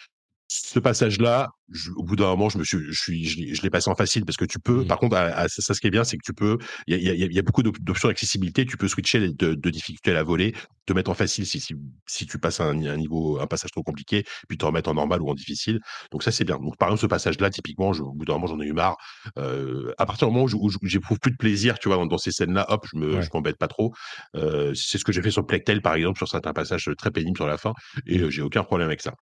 ce 0.48 0.80
passage-là, 0.80 1.50
au 1.98 2.04
bout 2.04 2.16
d'un 2.16 2.28
moment, 2.28 2.48
je 2.48 2.58
me 2.58 2.64
suis, 2.64 2.78
je 2.89 3.00
suis, 3.00 3.26
je 3.26 3.62
l'ai 3.62 3.70
passé 3.70 3.89
en 3.89 3.95
facile 3.95 4.24
parce 4.24 4.38
que 4.38 4.45
tu 4.45 4.60
peux. 4.60 4.84
Mmh. 4.84 4.88
Par 4.88 4.98
contre, 4.98 5.18
ça, 5.50 5.74
ce 5.74 5.82
qui 5.82 5.88
est 5.88 5.91
bien, 5.91 6.06
c'est 6.06 6.18
que 6.18 6.24
tu 6.26 6.34
peux. 6.34 6.58
Il 6.88 6.98
y 6.98 7.10
a, 7.10 7.14
y 7.14 7.39
a, 7.39 7.41
beaucoup 7.41 7.64
d'options 7.64 8.08
d'accessibilité. 8.08 8.66
Tu 8.66 8.78
peux 8.78 8.88
switcher 8.88 9.20
de, 9.20 9.54
de, 9.54 9.70
difficulté 9.70 10.12
à 10.12 10.14
la 10.14 10.24
volée, 10.24 10.56
te 10.86 10.93
mettre 10.93 11.12
en 11.12 11.14
facile 11.14 11.45
si, 11.45 11.60
si, 11.60 11.76
si 12.06 12.26
tu 12.26 12.39
passes 12.39 12.62
un, 12.62 12.86
un, 12.86 12.98
niveau, 12.98 13.39
un 13.41 13.48
passage 13.48 13.72
trop 13.72 13.84
compliqué, 13.84 14.24
puis 14.48 14.58
te 14.58 14.66
remettre 14.66 14.89
en 14.89 14.93
normal 14.93 15.22
ou 15.22 15.30
en 15.30 15.34
difficile. 15.34 15.80
Donc 16.12 16.24
ça, 16.24 16.32
c'est 16.32 16.45
bien. 16.45 16.58
Donc 16.58 16.78
par 16.78 16.89
exemple, 16.89 17.02
ce 17.02 17.08
passage-là, 17.08 17.50
typiquement, 17.50 17.91
je, 17.91 18.04
au 18.04 18.14
bout 18.14 18.24
d'un 18.24 18.34
moment, 18.34 18.48
j'en 18.48 18.62
ai 18.62 18.66
eu 18.66 18.74
marre. 18.74 18.95
Euh, 19.38 19.93
à 19.98 20.06
partir 20.06 20.30
du 20.30 20.34
moment 20.34 20.45
où 20.45 20.70
j'éprouve 20.84 21.20
plus 21.20 21.32
de 21.32 21.38
plaisir, 21.38 21.80
tu 21.80 21.89
vois, 21.89 22.06
dans, 22.06 22.18
ces 22.18 22.32
scènes-là, 22.32 22.66
hop, 22.70 22.88
je 22.91 22.98
me, 22.98 23.22
je 23.22 23.30
m'embête 23.34 23.58
pas 23.58 23.68
trop. 23.68 23.93
Euh, 24.36 24.74
c'est 24.74 24.98
ce 24.98 25.04
que 25.04 25.12
j'ai 25.12 25.22
fait 25.22 25.32
sur 25.32 25.45
Plectel, 25.45 25.82
par 25.82 25.95
exemple, 25.95 26.18
sur 26.18 26.30
certains 26.30 26.54
passages 26.54 26.89
très 26.98 27.12
pénibles 27.12 27.38
sur 27.38 27.48
la 27.48 27.58
fin, 27.58 27.74
et 28.06 28.20
euh, 28.20 28.30
j'ai 28.30 28.41
aucun 28.41 28.64
problème 28.64 28.88
avec 28.88 29.02
ça. 29.02 29.14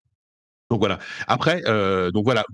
Donc 0.71 0.79
voilà. 0.81 0.99
Après, 1.27 1.63
euh, 1.67 2.11
donc 2.11 2.25
voilà, 2.25 2.45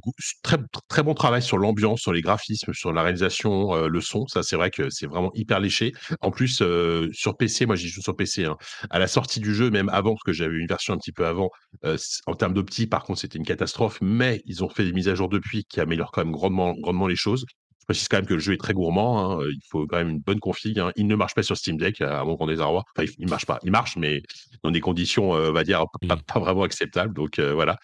très 0.43 0.57
très 0.89 1.03
bon 1.03 1.15
travail 1.15 1.43
sur 1.43 1.59
l'ambiance, 1.59 2.01
sur 2.01 2.13
les 2.13 2.23
graphismes, 2.23 2.73
sur 2.75 2.93
la 2.93 3.03
réalisation, 3.03 3.75
euh, 3.75 3.89
le 3.89 4.01
son. 4.01 4.27
Ça, 4.27 4.43
c'est 4.43 4.57
vrai 4.57 4.71
que 4.71 4.91
c'est 4.91 5.07
vraiment 5.07 5.31
hyper 5.35 5.61
léché. 5.61 5.93
En 6.21 6.33
plus, 6.33 6.61
euh, 6.61 7.09
sur 7.13 7.37
PC, 7.37 7.67
moi 7.67 7.77
j'y 7.77 7.89
joue 7.89 8.03
sur 8.03 8.17
PC. 8.17 8.47
Hein. 8.47 8.57
À 8.91 8.99
la 8.99 9.07
sortie 9.07 9.39
du 9.39 9.55
jeu, 9.55 9.71
même 9.71 9.89
avant, 9.91 10.11
parce 10.15 10.25
que 10.25 10.33
j'avais 10.33 10.59
une 10.59 10.67
version 10.67 10.95
un 10.95 10.99
petit 10.99 11.13
peu 11.13 11.25
avant, 11.27 11.51
en 12.27 12.35
termes 12.35 12.55
d'optique, 12.55 12.91
par 12.91 13.05
contre, 13.05 13.21
c'était 13.21 13.39
une 13.39 13.47
catastrophe. 13.47 13.99
Mais 14.03 14.43
ils 14.45 14.65
ont 14.65 14.69
fait 14.69 14.85
des 14.85 14.93
mises 14.93 15.09
à 15.09 15.15
jour 15.15 15.29
depuis 15.29 15.65
qui 15.65 15.81
améliorent 15.81 16.11
quand 16.13 16.25
même 16.25 16.33
grandement 16.33 16.75
grandement 16.75 17.07
les 17.07 17.17
choses. 17.17 17.45
Je 17.81 17.87
précise 17.87 18.09
quand 18.09 18.19
même 18.19 18.27
que 18.27 18.35
le 18.35 18.41
jeu 18.41 18.55
est 18.55 18.57
très 18.61 18.75
gourmand. 18.75 19.41
Hein. 19.41 19.47
Il 19.49 19.61
faut 19.71 19.87
quand 19.87 19.97
même 19.99 20.11
une 20.11 20.21
bonne 20.21 20.41
config. 20.41 20.79
Hein. 20.81 20.93
Il 20.97 21.07
ne 21.07 21.15
marche 21.15 21.35
pas 21.35 21.43
sur 21.43 21.57
Steam 21.57 21.77
Deck, 21.77 22.01
à 22.01 22.25
mon 22.25 22.35
grand 22.35 22.47
désarroi. 22.47 22.85
Enfin, 22.97 23.07
il, 23.19 23.25
ne 23.25 23.31
marche 23.31 23.47
pas. 23.47 23.59
Il 23.63 23.71
marche, 23.71 23.97
mais 23.97 24.23
dans 24.65 24.71
des 24.73 24.81
conditions, 24.81 25.31
on 25.31 25.53
va 25.53 25.65
dire, 25.65 25.85
pas, 26.07 26.17
mmh. 26.17 26.23
pas 26.23 26.41
vraiment 26.41 26.65
acceptables. 26.65 27.15
Donc 27.15 27.39
voilà 27.39 27.79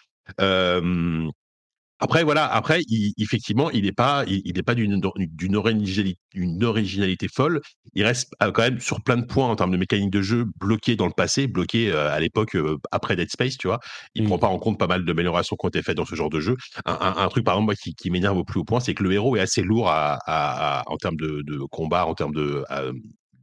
après, 1.99 2.23
voilà, 2.23 2.45
après, 2.45 2.81
effectivement, 3.17 3.71
il 3.71 3.85
n'est 3.85 3.91
pas, 3.91 4.23
il, 4.27 4.63
pas 4.63 4.75
d'une, 4.75 5.01
d'une 5.17 5.55
originalité, 5.55 6.19
une 6.35 6.63
originalité 6.63 7.27
folle. 7.27 7.59
Il 7.95 8.03
reste 8.03 8.31
euh, 8.43 8.51
quand 8.51 8.61
même 8.61 8.79
sur 8.79 9.01
plein 9.01 9.17
de 9.17 9.25
points 9.25 9.47
en 9.47 9.55
termes 9.55 9.71
de 9.71 9.77
mécanique 9.77 10.11
de 10.11 10.21
jeu 10.21 10.45
bloqué 10.59 10.95
dans 10.95 11.07
le 11.07 11.13
passé, 11.13 11.47
bloqué 11.47 11.91
à 11.91 12.19
l'époque 12.19 12.55
après 12.91 13.15
Dead 13.15 13.31
Space, 13.31 13.57
tu 13.57 13.67
vois. 13.67 13.79
Il 14.13 14.23
ne 14.23 14.27
prend 14.27 14.37
pas 14.37 14.47
en 14.47 14.59
compte 14.59 14.77
pas 14.77 14.85
mal 14.85 15.05
d'améliorations 15.05 15.55
qui 15.55 15.65
ont 15.65 15.69
été 15.69 15.81
faites 15.81 15.97
dans 15.97 16.05
ce 16.05 16.13
genre 16.13 16.29
de 16.29 16.39
jeu. 16.39 16.55
Un, 16.85 17.27
truc, 17.29 17.43
par 17.43 17.55
exemple, 17.55 17.65
moi, 17.65 17.93
qui, 17.97 18.11
m'énerve 18.11 18.37
au 18.37 18.43
plus 18.43 18.59
haut 18.59 18.63
point, 18.63 18.79
c'est 18.79 18.93
que 18.93 19.03
le 19.03 19.13
héros 19.13 19.35
est 19.35 19.39
assez 19.41 19.63
lourd 19.63 19.89
à, 19.89 20.83
en 20.85 20.97
termes 20.97 21.17
de, 21.17 21.41
de, 21.41 21.57
combat, 21.71 22.05
en 22.05 22.13
termes 22.13 22.35
de, 22.35 22.63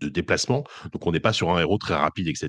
de 0.05 0.09
déplacement. 0.11 0.65
Donc, 0.93 1.07
on 1.07 1.13
n'est 1.13 1.21
pas 1.21 1.33
sur 1.33 1.51
un 1.51 1.61
héros 1.61 1.79
très 1.79 1.95
rapide, 1.95 2.29
etc. 2.29 2.49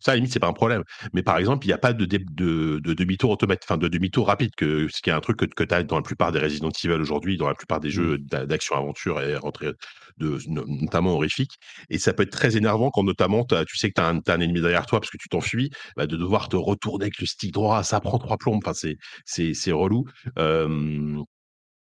Ça, 0.00 0.12
à 0.12 0.14
la 0.14 0.16
limite, 0.16 0.32
c'est 0.32 0.40
pas 0.40 0.48
un 0.48 0.52
problème. 0.52 0.82
Mais 1.12 1.22
par 1.22 1.38
exemple, 1.38 1.66
il 1.66 1.68
n'y 1.68 1.74
a 1.74 1.78
pas 1.78 1.92
de, 1.92 2.04
de, 2.04 2.78
de 2.78 2.94
demi-tour 2.94 3.30
automatique, 3.30 3.64
enfin, 3.66 3.78
de 3.78 3.88
demi-tour 3.88 4.26
rapide, 4.26 4.54
que, 4.56 4.88
ce 4.88 5.02
qui 5.02 5.10
est 5.10 5.12
un 5.12 5.20
truc 5.20 5.38
que, 5.38 5.44
que 5.46 5.64
tu 5.64 5.74
as 5.74 5.82
dans 5.82 5.96
la 5.96 6.02
plupart 6.02 6.32
des 6.32 6.38
Resident 6.38 6.70
Evil 6.84 7.00
aujourd'hui, 7.00 7.36
dans 7.36 7.48
la 7.48 7.54
plupart 7.54 7.80
des 7.80 7.90
jeux 7.90 8.18
mmh. 8.18 8.46
d'action-aventure 8.46 9.20
et 9.20 9.36
de, 10.18 10.38
notamment 10.46 11.14
horrifique. 11.14 11.58
Et 11.90 11.98
ça 11.98 12.12
peut 12.12 12.22
être 12.22 12.32
très 12.32 12.56
énervant 12.56 12.90
quand, 12.90 13.02
notamment, 13.02 13.44
tu 13.44 13.76
sais 13.76 13.90
que 13.90 13.94
tu 13.94 14.00
as, 14.00 14.34
un 14.34 14.40
ennemi 14.40 14.60
derrière 14.60 14.86
toi 14.86 15.00
parce 15.00 15.10
que 15.10 15.18
tu 15.18 15.28
t'enfuis, 15.28 15.70
bah, 15.96 16.06
de 16.06 16.16
devoir 16.16 16.48
te 16.48 16.56
retourner 16.56 17.04
avec 17.04 17.18
le 17.18 17.26
stick 17.26 17.52
droit, 17.52 17.82
ça 17.82 18.00
prend 18.00 18.18
trois 18.18 18.36
plombs. 18.36 18.60
Enfin, 18.64 18.72
c'est 19.24 19.72
relou. 19.72 20.04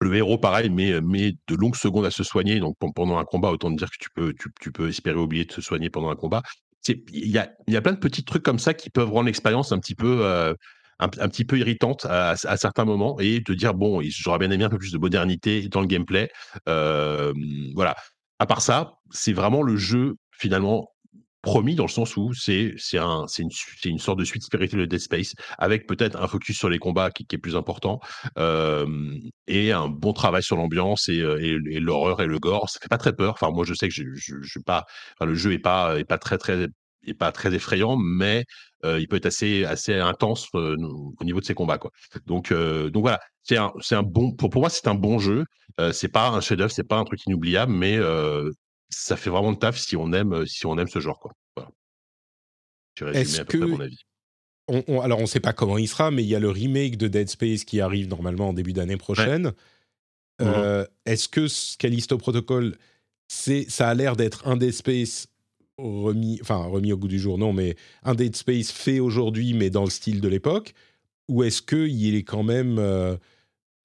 Le 0.00 0.14
héros, 0.14 0.38
pareil, 0.38 0.70
met, 0.70 1.00
met 1.00 1.34
de 1.48 1.56
longues 1.56 1.76
secondes 1.76 2.06
à 2.06 2.10
se 2.10 2.22
soigner. 2.22 2.60
Donc, 2.60 2.76
pendant 2.94 3.18
un 3.18 3.24
combat, 3.24 3.50
autant 3.50 3.70
dire 3.70 3.88
que 3.90 4.32
tu 4.32 4.70
peux, 4.72 4.88
espérer 4.88 5.18
oublier 5.18 5.44
de 5.44 5.52
se 5.52 5.60
soigner 5.60 5.90
pendant 5.90 6.10
un 6.10 6.16
combat. 6.16 6.42
Il 6.86 6.96
y 7.12 7.38
a, 7.38 7.80
plein 7.80 7.92
de 7.92 7.98
petits 7.98 8.24
trucs 8.24 8.42
comme 8.42 8.58
ça 8.58 8.74
qui 8.74 8.90
peuvent 8.90 9.10
rendre 9.10 9.26
l'expérience 9.26 9.72
un 9.72 9.78
petit 9.78 9.94
peu. 9.94 10.24
Euh, 10.24 10.54
irritante 11.52 12.06
à, 12.06 12.34
certains 12.34 12.84
moments 12.84 13.20
et 13.20 13.40
te 13.44 13.52
dire 13.52 13.72
bon 13.72 14.00
j'aurais 14.02 14.40
bien 14.40 14.50
aimé 14.50 14.64
un 14.64 14.68
peu 14.68 14.78
plus 14.78 14.90
de 14.90 14.98
modernité 14.98 15.68
dans 15.68 15.80
le 15.80 15.86
gameplay 15.86 16.28
voilà 16.66 17.94
à 18.40 18.46
part 18.46 18.60
ça 18.60 18.94
c'est 19.12 19.32
vraiment 19.32 19.62
le 19.62 19.76
jeu 19.76 20.16
finalement 20.32 20.90
promis 21.42 21.74
dans 21.74 21.84
le 21.84 21.90
sens 21.90 22.16
où 22.16 22.32
c'est 22.34 22.74
c'est 22.76 22.98
un 22.98 23.26
une, 23.38 23.48
une 23.84 23.98
sorte 23.98 24.18
de 24.18 24.24
suite 24.24 24.42
spirituelle 24.42 24.80
de 24.80 24.86
Dead 24.86 25.00
Space 25.00 25.34
avec 25.58 25.86
peut-être 25.86 26.20
un 26.20 26.26
focus 26.26 26.58
sur 26.58 26.68
les 26.68 26.78
combats 26.78 27.10
qui, 27.10 27.24
est 27.30 27.38
plus 27.38 27.56
important 27.56 28.00
et 29.46 29.72
un 29.72 29.88
bon 29.88 30.12
travail 30.12 30.42
sur 30.42 30.56
l'ambiance 30.56 31.08
et, 31.08 31.18
et, 31.18 31.80
l'horreur 31.80 32.20
et 32.22 32.26
le 32.26 32.38
gore. 32.38 32.68
Ça 32.70 32.80
fait 32.80 32.88
pas 32.88 32.98
très 32.98 33.14
peur. 33.14 33.34
Enfin 33.34 33.50
moi 33.52 33.64
je 33.64 33.74
sais 33.74 33.88
que 33.88 33.94
je, 33.94 34.02
je, 34.14 34.58
pas 34.60 34.84
le 35.20 35.34
jeu 35.34 35.52
est 35.52 35.58
pas 35.58 35.98
est 35.98 36.04
pas 36.04 36.18
très 36.18 36.38
très 36.38 36.66
est 37.06 37.14
pas 37.14 37.32
très 37.32 37.54
effrayant 37.54 37.96
mais 37.96 38.44
il 38.84 39.06
peut 39.08 39.16
être 39.16 39.26
assez 39.26 39.64
assez 39.64 39.94
intense 39.94 40.48
au 40.54 41.24
niveau 41.24 41.40
de 41.40 41.44
ses 41.44 41.54
combats 41.54 41.78
quoi. 41.78 41.90
Donc 42.26 42.52
donc 42.52 43.02
voilà. 43.02 43.20
C'est 43.44 43.56
un 43.56 43.72
un 43.92 44.02
bon 44.02 44.32
pour, 44.32 44.50
pour 44.50 44.60
moi 44.62 44.70
c'est 44.70 44.88
un 44.88 44.94
bon 44.94 45.18
jeu. 45.18 45.44
C'est 45.92 46.08
pas 46.08 46.30
un 46.30 46.40
chef-d'œuvre 46.40 46.72
c'est 46.72 46.88
pas 46.88 46.98
un 46.98 47.04
truc 47.04 47.24
inoubliable 47.26 47.72
mais 47.72 47.98
ça 48.90 49.16
fait 49.16 49.30
vraiment 49.30 49.50
le 49.50 49.56
taf 49.56 49.78
si 49.78 49.96
on 49.96 50.12
aime, 50.12 50.46
si 50.46 50.66
on 50.66 50.78
aime 50.78 50.88
ce 50.88 51.00
genre. 51.00 51.18
Quoi. 51.18 51.32
Voilà. 51.56 51.70
Est-ce 53.18 53.42
que... 53.42 53.58
mon 53.58 53.80
avis. 53.80 54.04
On, 54.68 55.00
alors, 55.00 55.18
on 55.18 55.22
ne 55.22 55.26
sait 55.26 55.40
pas 55.40 55.54
comment 55.54 55.78
il 55.78 55.88
sera, 55.88 56.10
mais 56.10 56.22
il 56.22 56.28
y 56.28 56.34
a 56.34 56.40
le 56.40 56.50
remake 56.50 56.98
de 56.98 57.08
Dead 57.08 57.28
Space 57.28 57.64
qui 57.64 57.80
arrive 57.80 58.06
normalement 58.08 58.50
en 58.50 58.52
début 58.52 58.74
d'année 58.74 58.98
prochaine. 58.98 59.48
Mmh 59.48 59.52
euh, 60.40 60.84
est-ce 61.04 61.28
que 61.28 61.48
Callisto 61.78 62.16
Protocol, 62.16 62.76
ça 63.26 63.88
a 63.88 63.94
l'air 63.94 64.14
d'être 64.14 64.46
un 64.46 64.56
Dead 64.56 64.72
Space 64.72 65.26
remis, 65.78 66.38
enfin 66.42 66.58
remis 66.66 66.92
au 66.92 66.96
goût 66.96 67.08
du 67.08 67.18
jour, 67.18 67.38
non, 67.38 67.52
mais 67.52 67.76
un 68.04 68.14
Dead 68.14 68.36
Space 68.36 68.70
fait 68.70 69.00
aujourd'hui, 69.00 69.54
mais 69.54 69.70
dans 69.70 69.84
le 69.84 69.90
style 69.90 70.20
de 70.20 70.28
l'époque 70.28 70.74
Ou 71.28 71.42
est-ce 71.42 71.62
qu'il 71.62 72.14
est 72.14 72.22
quand 72.22 72.44
même 72.44 72.78
euh, 72.78 73.16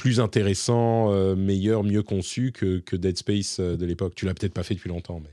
plus 0.03 0.19
intéressant, 0.19 1.13
euh, 1.13 1.33
meilleur, 1.33 1.81
mieux 1.81 2.03
conçu 2.03 2.51
que, 2.51 2.83
Dead 2.97 3.15
Space 3.15 3.61
euh, 3.61 3.77
de 3.77 3.85
l'époque. 3.85 4.15
Tu 4.15 4.25
l'as 4.25 4.33
peut-être 4.33 4.53
pas 4.53 4.63
fait 4.63 4.73
depuis 4.73 4.89
longtemps, 4.89 5.21
mais. 5.23 5.29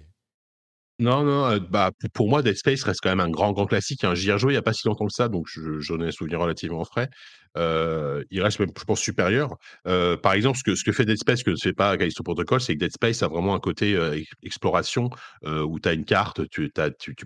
Non, 1.00 1.24
non, 1.24 1.44
euh, 1.46 1.58
bah, 1.58 1.90
pour 2.14 2.28
moi, 2.28 2.40
Dead 2.40 2.54
Space 2.54 2.84
reste 2.84 3.00
quand 3.02 3.08
même 3.08 3.18
un 3.18 3.30
grand, 3.30 3.50
grand 3.50 3.66
classique. 3.66 4.04
Hein. 4.04 4.14
J'y 4.14 4.28
ai 4.28 4.32
rejoué 4.32 4.52
il 4.52 4.54
n'y 4.54 4.58
a 4.58 4.62
pas 4.62 4.72
si 4.72 4.86
longtemps 4.86 5.08
que 5.08 5.12
ça, 5.12 5.26
donc 5.26 5.48
j'en 5.80 6.00
ai 6.00 6.06
un 6.06 6.10
souvenir 6.12 6.38
relativement 6.38 6.84
frais. 6.84 7.08
il 7.56 8.40
reste 8.40 8.60
même, 8.60 8.70
je 8.78 8.84
pense, 8.84 9.00
supérieur. 9.00 9.56
par 9.84 10.34
exemple, 10.34 10.56
ce 10.56 10.84
que, 10.84 10.92
fait 10.92 11.04
Dead 11.04 11.18
Space, 11.18 11.42
que 11.42 11.50
ne 11.50 11.56
fait 11.56 11.72
pas 11.72 11.96
Callisto 11.96 12.22
Protocol, 12.22 12.60
c'est 12.60 12.74
que 12.74 12.78
Dead 12.78 12.92
Space 12.92 13.24
a 13.24 13.26
vraiment 13.26 13.56
un 13.56 13.60
côté 13.60 13.98
exploration 14.44 15.10
où 15.44 15.80
tu 15.80 15.88
as 15.88 15.94
une 15.94 16.04
carte, 16.04 16.48
tu, 16.48 16.70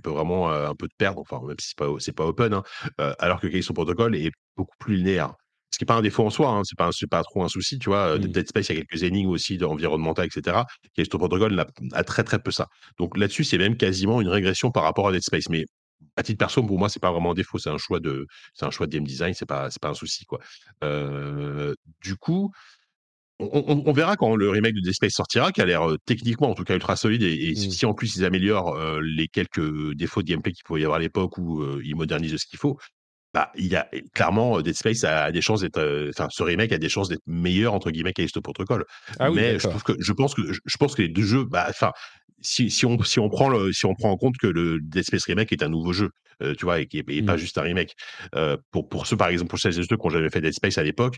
peux 0.03 0.11
vraiment 0.11 0.51
un 0.51 0.75
peu 0.75 0.89
te 0.89 0.97
perdre, 0.97 1.21
enfin, 1.21 1.47
même 1.47 1.57
si 1.61 1.75
ce 1.79 1.85
n'est 1.85 2.15
pas, 2.15 2.25
pas 2.25 2.27
open, 2.27 2.55
hein, 2.55 2.63
alors 3.19 3.39
que 3.39 3.49
Callisto 3.49 3.75
Protocol 3.75 4.17
est 4.17 4.31
beaucoup 4.57 4.77
plus 4.79 4.97
linéaire 4.97 5.35
ce 5.75 5.79
qui 5.79 5.85
n'est 5.85 5.87
pas 5.87 5.97
un 5.97 6.03
défaut 6.03 6.25
en 6.25 6.31
soi, 6.31 6.49
hein, 6.49 6.63
c'est 6.65 6.79
pas, 6.79 6.91
pas 7.11 7.23
trop 7.25 7.43
un 7.43 7.49
souci, 7.49 7.79
tu 7.79 7.91
vois. 7.91 8.17
Mmh. 8.17 8.27
Dead 8.29 8.49
Space, 8.49 8.69
il 8.69 8.77
y 8.77 8.79
a 8.79 8.85
quelques 8.85 9.03
énigmes 9.03 9.31
aussi 9.31 9.63
environnementales, 9.63 10.27
etc. 10.27 10.63
Callisto 10.95 11.19
Protocol 11.19 11.59
a, 11.59 11.67
a, 11.93 12.05
très 12.05 12.23
très 12.23 12.39
peu 12.39 12.51
ça. 12.51 12.69
Donc 12.99 13.17
là-dessus, 13.17 13.45
c'est 13.45 13.59
même 13.59 13.77
quasiment 13.77 14.21
une 14.21 14.29
régression 14.29 14.71
par 14.71 14.85
rapport 14.85 15.09
à 15.09 15.13
Dead 15.13 15.23
Space. 15.23 15.49
Mais 15.51 15.67
à 16.17 16.23
titre 16.23 16.39
perso, 16.39 16.63
pour 16.63 16.79
moi, 16.79 16.89
c'est 16.89 17.01
pas 17.01 17.11
vraiment 17.11 17.33
un 17.33 17.35
défaut, 17.35 17.59
c'est 17.59 17.71
un 17.71 17.79
choix 17.79 17.99
de, 17.99 18.27
c'est 18.55 18.67
un 18.67 18.71
choix 18.71 18.87
de 18.87 18.93
game 18.93 19.05
design, 19.05 19.35
c'est 19.35 19.47
pas, 19.47 19.71
c'est 19.71 19.83
pas 19.83 19.89
un 19.91 19.95
souci, 19.95 20.25
quoi. 20.25 20.39
Euh, 20.85 21.75
du 22.03 22.17
coup, 22.17 22.53
on, 23.41 23.93
verra 23.93 24.15
quand 24.15 24.37
le 24.37 24.49
remake 24.49 24.75
de 24.75 24.81
Dead 24.81 24.95
Space 24.95 25.15
sortira, 25.15 25.51
qui 25.51 25.61
a 25.61 25.65
l'air 25.65 25.89
techniquement 26.07 26.51
en 26.51 26.55
tout 26.55 26.63
cas 26.63 26.75
ultra 26.75 26.95
solide, 26.95 27.25
et, 27.25 27.53
mmh. 27.53 27.71
si 27.71 27.85
en 27.85 27.93
plus 27.93 28.15
ils 28.15 28.25
améliorent 28.25 28.79
les 29.01 29.27
quelques 29.27 29.95
défauts 29.95 30.23
de 30.23 30.29
gameplay 30.29 30.53
qu'il 30.53 30.63
pouvait 30.63 30.83
y 30.83 30.85
avoir 30.85 30.99
à 30.99 31.03
l'époque 31.03 31.37
ou 31.37 31.81
ils 31.81 31.97
modernisent 31.97 32.37
ce 32.37 32.47
qu'il 32.47 32.61
faut, 32.61 32.79
bah, 33.35 33.51
il 33.57 33.67
y 33.67 33.77
a 33.77 33.89
clairement 34.15 34.63
Dead 34.63 34.75
Space 34.75 35.05
a 35.05 35.33
des 35.33 35.41
chances 35.41 35.61
d'être, 35.61 36.09
enfin 36.11 36.29
ce 36.31 36.43
remake 36.43 36.73
a 36.73 36.79
des 36.79 36.89
chances 36.89 37.09
d'être 37.09 37.27
meilleur 37.27 37.75
entre 37.75 37.91
guillemets 37.91 38.13
qu'Alisto 38.13 38.41
Protocol. 38.41 38.85
Ah 39.19 39.31
Mais 39.31 39.59
je, 39.59 39.69
que, 39.85 39.93
je 39.99 40.13
pense 40.13 40.35
que 40.35 40.43
je 40.53 40.77
pense 40.79 40.95
que 40.95 41.03
les 41.03 41.09
deux 41.09 41.25
jeux, 41.25 41.45
bah, 41.45 41.67
enfin 41.69 41.91
si, 42.45 42.71
si, 42.71 42.87
on, 42.87 43.03
si, 43.03 43.19
on 43.19 43.29
prend 43.29 43.49
le, 43.49 43.73
si 43.73 43.87
on 43.87 43.95
prend 43.95 44.11
en 44.11 44.17
compte 44.17 44.37
que 44.37 44.47
le 44.47 44.79
Dead 44.81 45.03
Space 45.03 45.25
Remake 45.25 45.51
est 45.53 45.63
un 45.63 45.69
nouveau 45.69 45.93
jeu, 45.93 46.11
euh, 46.43 46.55
tu 46.55 46.65
vois, 46.65 46.81
et, 46.81 46.89
et, 46.93 47.23
pas 47.23 47.35
mmh. 47.35 47.39
juste 47.39 47.59
un 47.59 47.63
remake. 47.63 47.95
Euh, 48.35 48.57
pour, 48.71 48.89
pour 48.89 49.07
ceux, 49.07 49.17
par 49.17 49.29
exemple, 49.29 49.49
pour 49.49 49.59
celles 49.59 49.79
et 49.79 49.83
ceux 49.83 49.97
qui 49.97 50.07
ont 50.07 50.11
jamais 50.11 50.29
fait 50.31 50.41
Dead 50.41 50.53
Space 50.53 50.79
à 50.79 50.83
l'époque, 50.83 51.17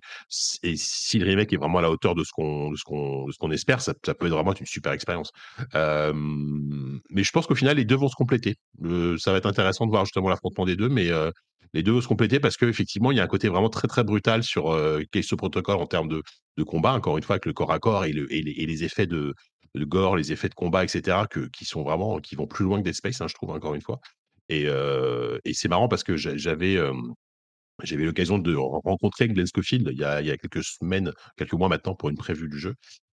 et 0.63 0.77
si 0.77 1.19
le 1.19 1.27
remake 1.27 1.53
est 1.53 1.57
vraiment 1.57 1.79
à 1.79 1.83
la 1.83 1.91
hauteur 1.91 2.15
de 2.15 2.23
ce 2.23 2.31
qu'on 2.33 2.73
qu'on 2.85 3.27
qu'on 3.39 3.51
espère, 3.51 3.81
ça, 3.81 3.93
ça, 4.05 4.15
peut 4.15 4.27
être 4.27 4.33
vraiment 4.33 4.55
une 4.55 4.67
super 4.67 4.93
expérience. 4.93 5.31
Euh, 5.75 6.13
mais 6.15 7.25
je 7.25 7.31
pense 7.33 7.47
qu'au 7.47 7.57
final, 7.57 7.77
les 7.77 7.85
deux 7.85 7.97
vont 7.97 8.09
se 8.09 8.17
compléter. 8.17 8.55
ça 9.19 9.33
va 9.33 9.39
être 9.39 9.47
intéressant 9.47 9.87
de 9.87 9.91
voir 9.91 10.05
justement 10.05 10.29
l'affrontement 10.29 10.65
des 10.65 10.77
deux, 10.77 10.89
mais 10.89 11.11
les 11.75 11.83
deux 11.83 11.93
vont 11.93 12.01
se 12.01 12.09
compléter 12.09 12.41
parce 12.41 12.57
qu'effectivement, 12.57 13.13
il 13.13 13.19
y 13.19 13.21
a 13.21 13.25
un 13.25 13.29
côté 13.29 13.49
vraiment 13.49 13.69
très 13.69 13.89
très 13.89 14.05
brutal 14.05 14.43
sur 14.43 14.73
euh, 14.73 15.03
ce 15.21 15.35
Protocol 15.35 15.77
en 15.77 15.87
termes 15.87 16.09
de, 16.09 16.23
de, 16.57 16.63
combat, 16.63 16.93
encore 16.95 17.17
une 17.17 17.23
fois, 17.23 17.35
avec 17.35 17.47
le 17.47 17.53
corps 17.53 17.73
à 17.73 17.79
corps 17.79 18.05
et, 18.05 18.13
le, 18.13 18.33
et, 18.33 18.43
les, 18.43 18.53
et 18.53 18.67
les, 18.67 18.85
effets 18.85 19.07
de, 19.07 19.35
gore, 19.77 20.17
les 20.17 20.33
effets 20.33 20.49
de 20.49 20.55
combat, 20.55 20.85
etc., 20.85 21.19
que, 21.31 21.49
qui 21.49 21.65
sont 21.65 21.83
vraiment, 21.83 22.19
qui 22.21 22.35
vont 22.37 22.47
plus 22.47 22.65
loin 22.65 22.79
que 22.79 22.85
Dead 22.85 22.95
Space, 22.95 23.21
hein, 23.21 23.29
je 23.29 23.35
trouve, 23.35 23.51
encore 23.51 23.75
une 23.75 23.83
fois. 23.83 24.01
Et, 24.49 24.67
et 25.45 25.55
c'est 25.55 25.69
marrant 25.69 25.89
parce 25.89 26.05
que 26.05 26.17
j'avais 26.17 26.79
j'avais 27.83 28.05
l'occasion 28.05 28.39
de 28.39 28.55
rencontrer 28.55 29.29
Glenn 29.29 29.47
Scofield 29.47 29.89
il 29.93 29.99
y, 29.99 30.05
a, 30.05 30.21
il 30.21 30.27
y 30.27 30.31
a 30.31 30.37
quelques 30.37 30.65
semaines, 30.65 31.13
quelques 31.37 31.53
mois 31.53 31.69
maintenant 31.69 31.95
pour 31.95 32.09
une 32.09 32.17
prévue 32.17 32.49
du 32.49 32.59
jeu. 32.59 32.75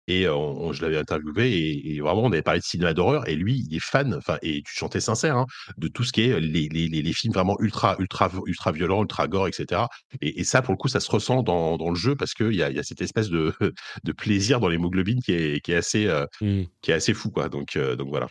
Et 0.09 0.29
on, 0.29 0.73
je 0.73 0.83
l'avais 0.83 0.99
interviewé 0.99 1.83
et, 1.85 2.01
vraiment 2.01 2.23
on 2.25 2.33
avait 2.33 2.43
parlé 2.43 2.61
de 2.61 2.65
cinéma 2.65 2.95
d'horreur 2.95 3.29
et 3.29 3.35
lui 3.35 3.67
il 3.69 3.77
est 3.77 3.83
fan, 3.83 4.15
enfin 4.15 4.39
et 4.43 4.63
tu 4.63 4.75
chantais 4.75 5.01
sincère 5.01 5.37
hein, 5.37 5.47
de 5.79 5.89
tout 5.89 6.05
ce 6.05 6.13
qui 6.13 6.23
est 6.23 6.41
les, 6.41 6.69
les, 6.69 6.89
les, 6.89 7.13
films 7.13 7.33
vraiment 7.33 7.57
ultra 7.61 7.97
ultra 7.99 8.31
ultra 8.47 8.73
violents, 8.73 9.03
ultra 9.03 9.27
gore, 9.27 9.49
etc. 9.49 9.83
Et, 10.21 10.41
et, 10.41 10.45
ça 10.45 10.63
pour 10.63 10.73
le 10.73 10.79
coup 10.79 10.89
ça 10.89 11.01
se 11.01 11.11
ressent 11.11 11.43
dans, 11.43 11.77
dans 11.77 11.91
le 11.91 11.97
jeu 11.97 12.15
parce 12.15 12.35
qu'il 12.35 12.55
y 12.55 12.63
a, 12.63 12.71
y 12.71 12.79
a 12.79 12.83
cette 12.83 13.03
espèce 13.03 13.31
de, 13.31 13.53
de 14.05 14.13
plaisir 14.13 14.61
dans 14.61 14.69
l'hémoglobine 14.69 15.21
qui 15.23 15.33
est, 15.33 15.61
qui 15.65 15.73
est 15.73 15.77
assez 15.77 16.07
mmh. 16.41 16.63
qui 16.83 16.91
est 16.91 16.95
assez 16.95 17.15
fou 17.15 17.31
quoi. 17.31 17.49
Donc 17.49 17.77
donc 17.77 18.09
voilà. 18.09 18.29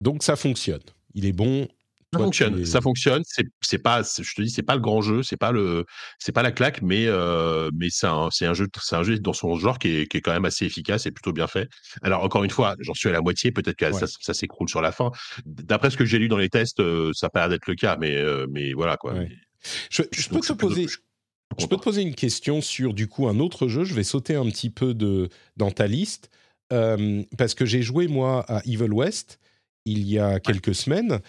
Donc 0.00 0.22
ça 0.22 0.36
fonctionne. 0.36 0.82
Il 1.14 1.26
est 1.26 1.32
bon, 1.32 1.68
ça 2.14 2.24
fonctionne, 2.24 2.64
ça 2.64 2.80
fonctionne. 2.80 3.22
C'est, 3.60 3.78
pas, 3.78 4.02
je 4.02 4.34
te 4.34 4.42
dis, 4.42 4.50
c'est 4.50 4.62
pas 4.62 4.74
le 4.74 4.80
grand 4.80 5.02
jeu, 5.02 5.22
c'est 5.22 5.36
pas 5.36 5.52
le, 5.52 5.84
c'est 6.18 6.32
pas 6.32 6.42
la 6.42 6.52
claque, 6.52 6.82
mais 6.82 7.06
euh, 7.06 7.70
mais 7.74 7.88
c'est 7.90 8.06
un, 8.06 8.28
c'est 8.30 8.46
un 8.46 8.54
jeu, 8.54 8.68
c'est 8.80 8.96
un 8.96 9.02
jeu 9.02 9.18
dans 9.18 9.32
son 9.32 9.54
genre 9.56 9.78
qui 9.78 9.88
est, 9.88 10.06
qui 10.06 10.18
est 10.18 10.20
quand 10.20 10.32
même 10.32 10.44
assez 10.44 10.64
efficace 10.64 11.06
et 11.06 11.10
plutôt 11.10 11.32
bien 11.32 11.46
fait. 11.46 11.68
Alors 12.02 12.22
encore 12.22 12.44
une 12.44 12.50
fois, 12.50 12.76
j'en 12.80 12.94
suis 12.94 13.08
à 13.08 13.12
la 13.12 13.20
moitié, 13.20 13.52
peut-être 13.52 13.76
que 13.76 13.92
ça, 13.92 14.06
ça, 14.06 14.34
s'écroule 14.34 14.68
sur 14.68 14.80
la 14.80 14.92
fin. 14.92 15.10
D'après 15.44 15.90
ce 15.90 15.96
que 15.96 16.04
j'ai 16.04 16.18
lu 16.18 16.28
dans 16.28 16.38
les 16.38 16.48
tests, 16.48 16.80
euh, 16.80 17.12
ça 17.14 17.28
paraît 17.28 17.48
d'être 17.48 17.66
le 17.66 17.74
cas, 17.74 17.96
mais 17.98 18.16
euh, 18.16 18.46
mais 18.50 18.72
voilà 18.72 18.96
quoi. 18.96 19.14
Je, 19.90 20.02
peux 20.02 20.40
te 20.40 20.52
poser. 20.52 20.86
Je, 20.88 21.66
peux 21.66 21.76
te 21.76 21.82
poser 21.82 22.02
une 22.02 22.14
question 22.14 22.60
sur 22.60 22.94
du 22.94 23.08
coup 23.08 23.28
un 23.28 23.38
autre 23.40 23.68
jeu. 23.68 23.84
Je 23.84 23.94
vais 23.94 24.04
sauter 24.04 24.34
un 24.34 24.46
petit 24.46 24.70
peu 24.70 24.94
de 24.94 25.28
dans 25.56 25.70
ta 25.70 25.86
liste 25.86 26.30
parce 26.68 27.54
que 27.54 27.64
j'ai 27.64 27.82
joué 27.82 28.08
moi 28.08 28.44
à 28.48 28.60
Evil 28.66 28.92
West 28.92 29.38
il 29.84 30.06
y 30.06 30.18
a 30.18 30.40
quelques 30.40 30.74
semaines 30.74 31.20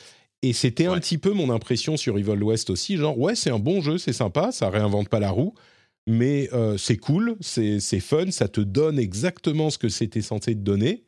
et 0.46 0.54
c'était 0.54 0.86
un 0.86 1.00
petit 1.00 1.18
peu 1.18 1.34
mon 1.34 1.50
impression 1.50 1.98
sur 1.98 2.20
Evil 2.20 2.44
West 2.44 2.70
aussi, 2.70 2.98
genre 2.98 3.18
ouais 3.18 3.34
c'est 3.34 3.50
un 3.50 3.58
bon 3.58 3.82
jeu, 3.82 3.98
c'est 3.98 4.14
sympa, 4.14 4.52
ça 4.52 4.70
réinvente 4.70 5.10
pas 5.10 5.20
la 5.20 5.32
roue, 5.32 5.56
mais 6.06 6.50
euh, 6.54 6.78
c'est 6.78 6.98
cool, 6.98 7.36
c'est 7.42 7.80
fun, 8.00 8.30
ça 8.30 8.48
te 8.48 8.62
donne 8.62 9.00
exactement 9.00 9.72
ce 9.72 9.80
que 9.80 9.90
c'était 9.90 10.22
censé 10.22 10.54
te 10.54 10.60
donner. 10.60 11.04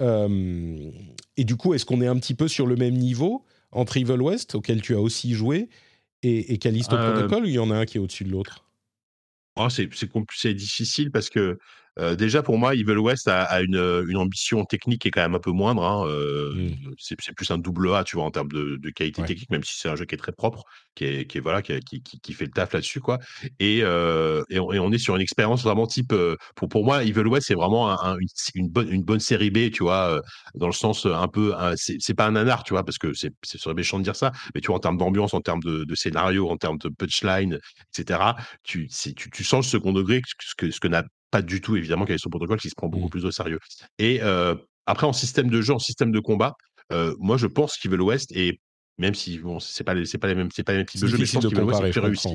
Euh, 0.00 0.90
et 1.36 1.44
du 1.44 1.54
coup, 1.54 1.74
est-ce 1.74 1.84
qu'on 1.84 2.00
est 2.00 2.08
un 2.08 2.16
petit 2.16 2.34
peu 2.34 2.48
sur 2.48 2.66
le 2.66 2.74
même 2.74 2.94
niveau 2.94 3.44
entre 3.70 3.98
Evil 3.98 4.20
West, 4.20 4.56
auquel 4.56 4.82
tu 4.82 4.96
as 4.96 5.00
aussi 5.00 5.32
joué, 5.34 5.68
et, 6.24 6.52
et 6.52 6.58
Callisto 6.58 6.96
euh, 6.96 7.12
Protocol, 7.12 7.44
ou 7.44 7.46
il 7.46 7.54
y 7.54 7.60
en 7.60 7.70
a 7.70 7.76
un 7.76 7.84
qui 7.84 7.98
est 7.98 8.00
au-dessus 8.00 8.24
de 8.24 8.30
l'autre? 8.30 8.64
Oh, 9.56 9.68
C'est 9.68 10.54
difficile 10.54 11.12
parce 11.12 11.30
que 11.30 11.58
déjà 11.98 12.42
pour 12.42 12.58
moi, 12.58 12.74
Evil 12.74 12.98
West 12.98 13.28
a, 13.28 13.60
une, 13.62 14.04
une, 14.08 14.16
ambition 14.16 14.64
technique 14.64 15.02
qui 15.02 15.08
est 15.08 15.10
quand 15.10 15.22
même 15.22 15.34
un 15.34 15.40
peu 15.40 15.50
moindre. 15.50 15.82
Hein, 15.82 16.06
mmh. 16.06 16.94
C'est 16.98 17.16
plus 17.34 17.50
un 17.50 17.58
double 17.58 17.94
A, 17.94 18.04
tu 18.04 18.16
vois, 18.16 18.24
en 18.24 18.30
termes 18.30 18.50
de, 18.50 18.78
qualité 18.90 19.22
technique, 19.22 19.50
même 19.50 19.64
si 19.64 19.78
c'est 19.78 19.88
un 19.88 19.96
jeu 19.96 20.04
qui 20.04 20.14
est 20.14 20.18
très 20.18 20.32
propre, 20.32 20.64
qui 20.94 21.04
est, 21.04 21.26
qui 21.26 21.38
est 21.38 21.40
voilà, 21.40 21.62
qui, 21.62 21.80
qui, 21.80 22.02
qui, 22.02 22.32
fait 22.32 22.44
le 22.44 22.50
taf 22.50 22.72
là-dessus, 22.72 23.00
quoi. 23.00 23.18
Et, 23.58 23.78
et, 23.78 24.58
on, 24.58 24.92
est 24.92 24.98
sur 24.98 25.16
une 25.16 25.22
expérience 25.22 25.62
vraiment 25.62 25.86
type. 25.86 26.14
pour 26.54 26.68
pour 26.68 26.84
moi, 26.84 27.04
Evil 27.04 27.26
West 27.26 27.46
c'est 27.48 27.54
vraiment 27.54 27.96
une, 28.54 28.68
bonne 28.68 28.90
une 28.90 29.02
bonne 29.02 29.20
série 29.20 29.50
B, 29.50 29.70
tu 29.70 29.82
vois, 29.82 30.20
dans 30.54 30.66
le 30.66 30.72
sens 30.72 31.06
un 31.06 31.28
peu. 31.28 31.54
C'est 31.76 32.14
pas 32.14 32.26
un 32.26 32.32
nanar, 32.32 32.64
tu 32.64 32.74
vois, 32.74 32.84
parce 32.84 32.98
que 32.98 33.12
c'est 33.14 33.32
serait 33.62 33.74
méchant 33.74 33.98
de 33.98 34.04
dire 34.04 34.16
ça, 34.16 34.32
mais 34.54 34.60
tu 34.60 34.68
vois, 34.68 34.76
en 34.76 34.80
termes 34.80 34.98
d'ambiance, 34.98 35.34
en 35.34 35.40
termes 35.40 35.62
de, 35.62 35.94
scénario, 35.94 36.48
en 36.48 36.56
termes 36.56 36.78
de 36.78 36.88
punchline, 36.88 37.58
etc. 37.96 38.20
Tu, 38.62 38.88
tu, 38.88 39.30
tu 39.30 39.44
sens 39.44 39.66
le 39.66 39.70
second 39.70 39.92
degré, 39.92 40.20
ce 40.26 40.54
que, 40.54 40.70
ce 40.70 40.80
que 40.80 40.88
n'a 40.88 41.04
pas 41.32 41.42
du 41.42 41.60
tout, 41.60 41.74
évidemment, 41.74 42.06
son 42.16 42.30
Protocol 42.30 42.60
qui 42.60 42.68
se 42.68 42.74
prend 42.76 42.88
beaucoup 42.88 43.06
mmh. 43.06 43.10
plus 43.10 43.24
au 43.24 43.32
sérieux. 43.32 43.58
Et 43.98 44.20
après, 44.86 45.06
en 45.06 45.12
système 45.12 45.50
de 45.50 45.60
jeu, 45.60 45.74
en 45.74 45.80
système 45.80 46.12
de 46.12 46.20
combat, 46.20 46.54
moi, 47.18 47.36
je 47.36 47.48
pense 47.48 47.76
qu'Evil 47.76 48.00
West, 48.00 48.30
et 48.36 48.60
même 48.98 49.14
si 49.14 49.38
bon, 49.38 49.58
c'est 49.58 49.84
pas, 49.84 49.94
c'est 50.04 50.18
pas 50.18 50.28
les 50.28 50.34
mêmes, 50.34 50.50
c'est 50.54 50.62
pas 50.62 50.72
les 50.72 50.78
mêmes 50.78 50.86
types 50.86 51.00
de 51.00 51.06
jeux, 51.06 51.18
mais 51.18 51.24
je 51.24 51.32
pense 51.32 51.46
qu'Evil 51.46 51.64
West 51.64 51.82
est 51.82 51.90
plus 51.90 52.00
réussi. 52.00 52.28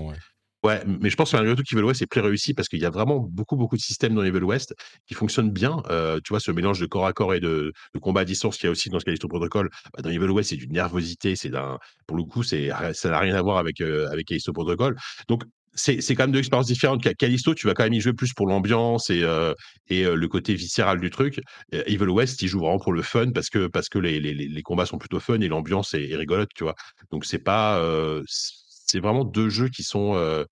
Ouais. 0.64 0.82
mais 0.88 1.12
je 1.12 1.16
pense 1.16 1.32
que 1.32 1.38
malgré 1.38 1.56
tout 1.56 1.62
qu'Evil 1.62 1.86
West 1.86 2.02
est 2.02 2.08
plus 2.08 2.20
réussi 2.20 2.56
parce 2.56 2.68
qu'il 2.68 2.80
y 2.80 2.86
a 2.86 2.90
vraiment 2.90 3.20
beaucoup, 3.20 3.56
beaucoup 3.56 3.78
de 3.78 3.82
systèmes 3.82 4.16
dans 4.16 4.24
Evil 4.24 4.44
West 4.44 4.74
qui 5.06 5.14
fonctionnent 5.14 5.52
bien. 5.52 5.82
tu 6.24 6.30
vois, 6.30 6.40
ce 6.40 6.52
mélange 6.52 6.80
de 6.80 6.88
corps 6.88 7.06
à 7.06 7.14
corps 7.14 7.36
et 7.36 7.40
de, 7.40 7.72
combat 8.02 8.22
à 8.22 8.26
distance 8.26 8.58
qu'il 8.58 8.66
y 8.66 8.68
a 8.68 8.72
aussi 8.72 8.90
dans 8.90 9.00
ce 9.00 9.06
Callisto 9.06 9.28
Protocol. 9.28 9.70
Bah, 9.94 10.02
dans 10.02 10.10
Evil 10.10 10.30
West, 10.30 10.50
c'est 10.50 10.56
d'une 10.56 10.74
nervosité, 10.74 11.36
c'est 11.36 11.50
d'un, 11.50 11.78
pour 12.08 12.18
le 12.18 12.24
coup, 12.24 12.44
c'est, 12.44 12.70
ça 12.94 13.10
n'a 13.10 13.20
rien 13.20 13.36
à 13.36 13.42
voir 13.42 13.58
avec, 13.58 13.80
avec 13.82 14.28
Callisto 14.28 14.52
Protocol. 14.52 14.96
Donc, 15.28 15.44
c'est 15.78 16.16
quand 16.16 16.24
même 16.24 16.32
deux 16.32 16.40
expériences 16.40 16.68
différentes. 16.68 17.02
Callisto, 17.16 17.54
tu 17.54 17.68
vas 17.68 17.74
quand 17.74 17.84
même 17.84 17.94
y 17.94 18.02
jouer 18.02 18.14
plus 18.14 18.34
pour 18.34 18.48
l'ambiance 18.48 19.10
et, 19.10 19.22
euh, 19.24 19.54
et 19.90 20.04
euh, 20.04 20.16
le 20.16 20.28
côté 20.28 20.56
viscéral 20.56 21.00
du 21.00 21.10
truc. 21.10 21.40
Evil 21.72 22.10
West, 22.10 22.42
il 22.42 22.48
joue 22.48 22.60
vraiment 22.60 22.80
pour 22.80 22.94
le 22.94 23.02
fun 23.02 23.32
parce 23.32 23.50
que, 23.50 23.68
parce 23.68 23.88
que 23.88 24.00
les, 24.00 24.20
les, 24.20 24.34
les 24.34 24.62
combats 24.64 24.86
sont 24.86 24.98
plutôt 24.98 25.20
fun 25.20 25.40
et 25.40 25.48
l'ambiance 25.48 25.94
est, 25.94 26.16
rigolote, 26.16 26.50
tu 26.56 26.64
vois. 26.64 26.76
Donc 27.12 27.26
c'est 27.26 27.40
pas, 27.40 27.80
euh, 27.80 28.24
c'est 28.28 29.00
vraiment 29.00 29.24
deux 29.24 29.50
jeux 29.50 29.70
qui 29.70 29.84
sont, 29.84 30.46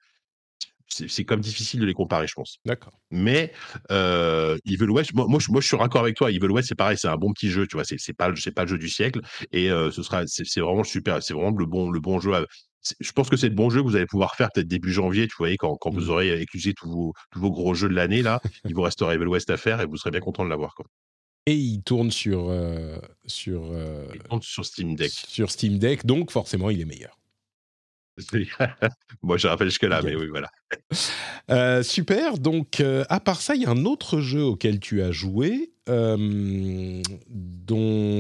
c'est 0.88 1.26
comme 1.26 1.42
difficile 1.42 1.80
de 1.80 1.86
les 1.86 1.94
comparer, 1.94 2.28
je 2.28 2.34
pense. 2.36 2.58
D'accord. 2.66 2.94
Mais 3.10 3.52
Evil 3.90 4.90
West, 4.90 5.14
moi, 5.14 5.26
moi, 5.28 5.40
je, 5.40 5.68
suis 5.68 5.76
raccord 5.76 6.02
avec 6.02 6.16
toi. 6.16 6.32
Evil 6.32 6.52
West, 6.52 6.70
c'est 6.70 6.76
pareil, 6.76 6.98
c'est 6.98 7.08
un 7.08 7.18
bon 7.18 7.34
petit 7.34 7.50
jeu, 7.50 7.66
tu 7.66 7.76
vois. 7.76 7.84
C'est 7.86 8.14
pas, 8.14 8.32
pas 8.56 8.64
le 8.64 8.70
jeu 8.70 8.78
du 8.78 8.90
siècle 8.90 9.22
et 9.52 9.70
ce 9.70 10.04
sera, 10.04 10.24
c'est 10.28 10.62
vraiment 10.62 10.84
super, 10.84 11.24
c'est 11.24 11.34
vraiment 11.34 11.56
le 11.58 11.66
bon, 11.66 11.90
le 11.90 12.00
bon 12.00 12.20
jeu 12.20 12.32
je 13.00 13.12
pense 13.12 13.30
que 13.30 13.38
c'est 13.38 13.50
le 13.50 13.56
bon 13.56 13.70
jeu 13.70 13.82
que 13.82 13.88
vous 13.88 13.96
allez 13.96 14.06
pouvoir 14.06 14.36
faire 14.36 14.50
peut-être 14.54 14.68
début 14.68 14.92
janvier, 14.92 15.28
tu 15.28 15.36
voyez, 15.38 15.58
quand, 15.58 15.76
quand 15.76 15.90
vous 15.90 16.06
mmh. 16.06 16.10
aurez 16.10 16.42
éclusé 16.42 16.74
tous 16.74 16.90
vos, 16.90 17.14
tous 17.32 17.40
vos 17.40 17.52
gros 17.52 17.74
jeux 17.74 17.90
de 17.90 17.94
l'année, 17.94 18.22
là, 18.22 18.42
il 18.66 18.76
vous 18.76 18.82
restera 18.82 19.16
Evil 19.16 19.28
West 19.28 19.50
à 19.50 19.58
faire 19.58 19.82
et 19.82 19.86
vous 19.86 19.98
serez 19.98 20.12
bien 20.12 20.20
content 20.22 20.44
de 20.44 20.50
l'avoir. 20.50 20.76
Et 21.48 21.56
il 21.56 21.84
tourne 21.84 22.10
sur, 22.12 22.50
euh, 22.50 22.98
sur, 23.28 23.70
euh, 23.72 24.08
sur 24.42 24.66
Steam 24.66 24.96
Deck. 24.96 25.12
Sur 25.12 25.52
Steam 25.52 25.78
Deck, 25.78 26.06
donc 26.06 26.32
forcément, 26.32 26.72
il 26.72 26.82
est 26.82 26.86
meilleur. 26.86 27.20
Moi, 29.22 29.38
je 29.38 29.48
rappelle 29.48 29.68
jusque-là, 29.68 30.02
mais 30.04 30.16
oui, 30.16 30.28
voilà. 30.28 30.50
Euh, 31.52 31.84
super. 31.84 32.40
Donc, 32.40 32.82
à 32.82 33.20
part 33.20 33.40
ça, 33.40 33.54
il 33.54 33.62
y 33.62 33.66
a 33.68 33.70
un 33.70 33.86
autre 33.86 34.20
jeu 34.20 34.42
auquel 34.42 34.80
tu 34.80 35.04
as 35.04 35.12
joué, 35.12 35.74
dont 35.88 37.04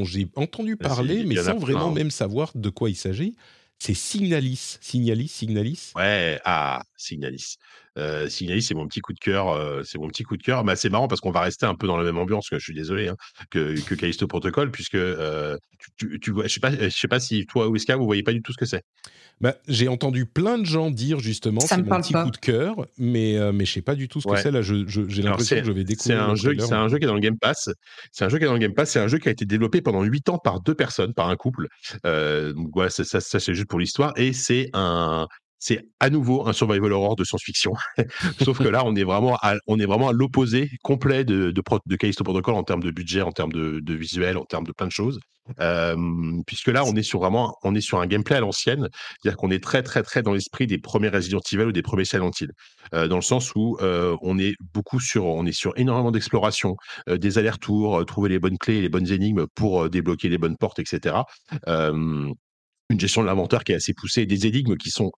j'ai 0.05 0.28
entendu 0.36 0.78
parler, 0.78 1.24
mais 1.24 1.38
sans 1.38 1.57
vraiment 1.57 1.91
même 1.91 2.11
savoir 2.11 2.51
de 2.53 2.70
quoi 2.70 2.91
il 2.91 2.95
s'agit 2.95 3.36
c'est 3.80 3.93
Signalis. 3.93 4.78
Signalis, 4.82 5.28
Signalis. 5.28 5.91
Ouais, 5.95 6.39
ah, 6.45 6.84
Signalis. 6.95 7.57
Euh, 7.97 8.27
Signalis, 8.27 8.63
c'est 8.63 8.75
mon 8.75 8.87
petit 8.87 9.01
coup 9.01 9.13
de 9.13 9.19
cœur. 9.19 9.49
Euh, 9.49 9.81
c'est 9.83 9.97
mon 9.97 10.07
petit 10.07 10.23
coup 10.23 10.37
de 10.37 10.43
cœur. 10.43 10.63
Mais 10.63 10.75
c'est 10.75 10.89
marrant 10.89 11.07
parce 11.07 11.21
qu'on 11.21 11.31
va 11.31 11.41
rester 11.41 11.65
un 11.65 11.75
peu 11.75 11.87
dans 11.87 11.97
la 11.97 12.03
même 12.03 12.17
ambiance. 12.17 12.49
Que 12.49 12.59
je 12.59 12.63
suis 12.63 12.73
désolé 12.73 13.07
hein, 13.07 13.15
que, 13.49 13.79
que 13.81 13.95
Callisto 13.95 14.27
Protocol, 14.27 14.71
puisque 14.71 14.95
euh, 14.95 15.57
tu, 15.97 16.19
tu, 16.19 16.31
vois, 16.31 16.47
je 16.47 16.53
sais 16.53 16.59
pas, 16.59 16.71
je 16.71 16.89
sais 16.89 17.07
pas 17.07 17.19
si 17.19 17.45
toi 17.45 17.67
ou 17.67 17.75
Iska, 17.75 17.95
vous 17.95 18.05
voyez 18.05 18.23
pas 18.23 18.33
du 18.33 18.41
tout 18.41 18.51
ce 18.51 18.57
que 18.57 18.65
c'est. 18.65 18.83
Bah, 19.41 19.55
j'ai 19.67 19.89
entendu 19.89 20.25
plein 20.25 20.57
de 20.57 20.65
gens 20.65 20.89
dire 20.89 21.19
justement 21.19 21.59
c'est 21.59 21.77
mon 21.77 21.97
petit 21.99 22.13
coup 22.13 22.31
de 22.31 22.37
cœur, 22.37 22.87
mais 22.97 23.37
euh, 23.37 23.51
mais 23.51 23.65
je 23.65 23.73
sais 23.73 23.81
pas 23.81 23.95
du 23.95 24.07
tout 24.07 24.21
ce 24.21 24.27
que 24.27 24.37
c'est 24.37 24.51
là. 24.51 24.61
j'ai 24.61 25.21
l'impression 25.21 25.57
que 25.57 25.65
je 25.65 25.71
vais 25.71 25.83
découvrir. 25.83 26.17
C'est 26.17 26.31
un 26.31 26.35
jeu, 26.35 26.55
c'est 26.57 26.73
un 26.73 26.87
jeu 26.87 26.97
qui 26.97 27.03
est 27.03 27.07
dans 27.07 27.15
le 27.15 27.19
Game 27.19 27.37
Pass. 27.37 27.69
C'est 28.11 28.23
un 28.23 28.29
jeu 28.29 28.37
qui 28.37 28.45
est 28.45 28.47
dans 28.47 28.53
le 28.53 28.59
Game 28.59 28.73
Pass. 28.73 28.91
C'est 28.91 28.99
un 28.99 29.07
jeu 29.07 29.17
qui 29.17 29.27
a 29.27 29.31
été 29.31 29.45
développé 29.45 29.81
pendant 29.81 30.03
8 30.03 30.29
ans 30.29 30.37
par 30.37 30.61
deux 30.61 30.75
personnes, 30.75 31.13
par 31.13 31.29
un 31.29 31.35
couple. 31.35 31.67
Euh, 32.05 32.53
donc 32.53 32.69
voilà, 32.73 32.89
ça, 32.89 33.03
ça, 33.03 33.19
ça 33.19 33.39
c'est 33.39 33.53
juste 33.53 33.67
pour 33.67 33.79
l'histoire. 33.79 34.13
Et 34.15 34.31
c'est 34.31 34.69
un 34.73 35.27
c'est 35.66 35.88
à 35.99 36.11
nouveau 36.11 36.47
un 36.47 36.53
survival 36.53 36.93
horror 36.93 37.16
de 37.16 37.24
science-fiction. 37.24 37.74
Sauf 38.43 38.59
que 38.59 38.68
là, 38.68 38.84
on 38.86 38.95
est 38.95 39.03
vraiment 39.03 39.36
à, 39.41 39.55
on 39.66 39.80
est 39.80 39.88
vraiment 39.88 40.09
à 40.09 40.13
l'opposé 40.13 40.70
complet 40.84 41.26
de, 41.26 41.49
de, 41.49 41.63
de 41.88 41.95
Callisto 41.95 42.24
Protocol 42.24 42.53
en 42.53 42.61
termes 42.61 42.84
de 42.84 42.91
budget, 42.91 43.24
en 43.24 43.32
termes 43.32 43.51
de, 43.51 43.80
de 43.80 43.93
visuel, 43.95 44.38
en 44.38 44.45
termes 44.45 44.66
de 44.68 44.72
plein 44.72 44.86
de 44.86 44.91
choses. 44.91 45.20
Puisque 46.45 46.68
là, 46.68 46.84
on 46.86 46.95
est 46.95 47.01
sur 47.01 47.20
vraiment, 47.20 47.57
on 47.63 47.74
est 47.74 47.82
sur 47.82 47.99
un 47.99 48.05
gameplay 48.05 48.36
à 48.36 48.41
l'ancienne, 48.41 48.89
c'est-à-dire 48.91 49.38
qu'on 49.38 49.49
est 49.49 49.63
très, 49.63 49.82
très, 49.82 50.03
très 50.03 50.22
dans 50.22 50.34
l'esprit 50.34 50.68
des 50.68 50.78
premiers 50.78 51.09
Resident 51.09 51.41
Evil 51.51 51.63
ou 51.63 51.72
des 51.72 51.82
premiers 51.82 52.05
Silent 52.05 52.32
Hill, 52.39 52.51
dans 52.91 53.16
le 53.16 53.22
sens 53.22 53.51
où 53.55 53.78
on 53.82 54.38
est 54.38 54.53
beaucoup 54.74 54.99
sur, 54.99 55.26
on 55.26 55.47
est 55.47 55.51
sur 55.51 55.74
énormément 55.78 56.11
d'exploration, 56.11 56.76
des 57.07 57.39
allers-retours, 57.39 58.01
euh, 58.01 58.05
trouver 58.05 58.30
les 58.30 58.39
bonnes 58.39 58.57
clés, 58.59 58.82
les 58.82 58.89
bonnes 58.89 59.11
énigmes 59.11 59.45
pour 59.55 59.89
débloquer 59.89 60.30
les 60.30 60.38
bonnes 60.38 60.57
portes, 60.57 60.78
etc. 60.80 61.16
une 61.68 62.99
gestion 62.99 63.22
de 63.24 63.28
l'inventaire 63.28 63.63
qui 63.63 63.72
est 63.72 63.76
assez 63.76 63.93
poussée, 63.95 64.28
des 64.28 64.45
énigmes 64.45 64.78
qui 64.78 64.91
sont 64.91 65.11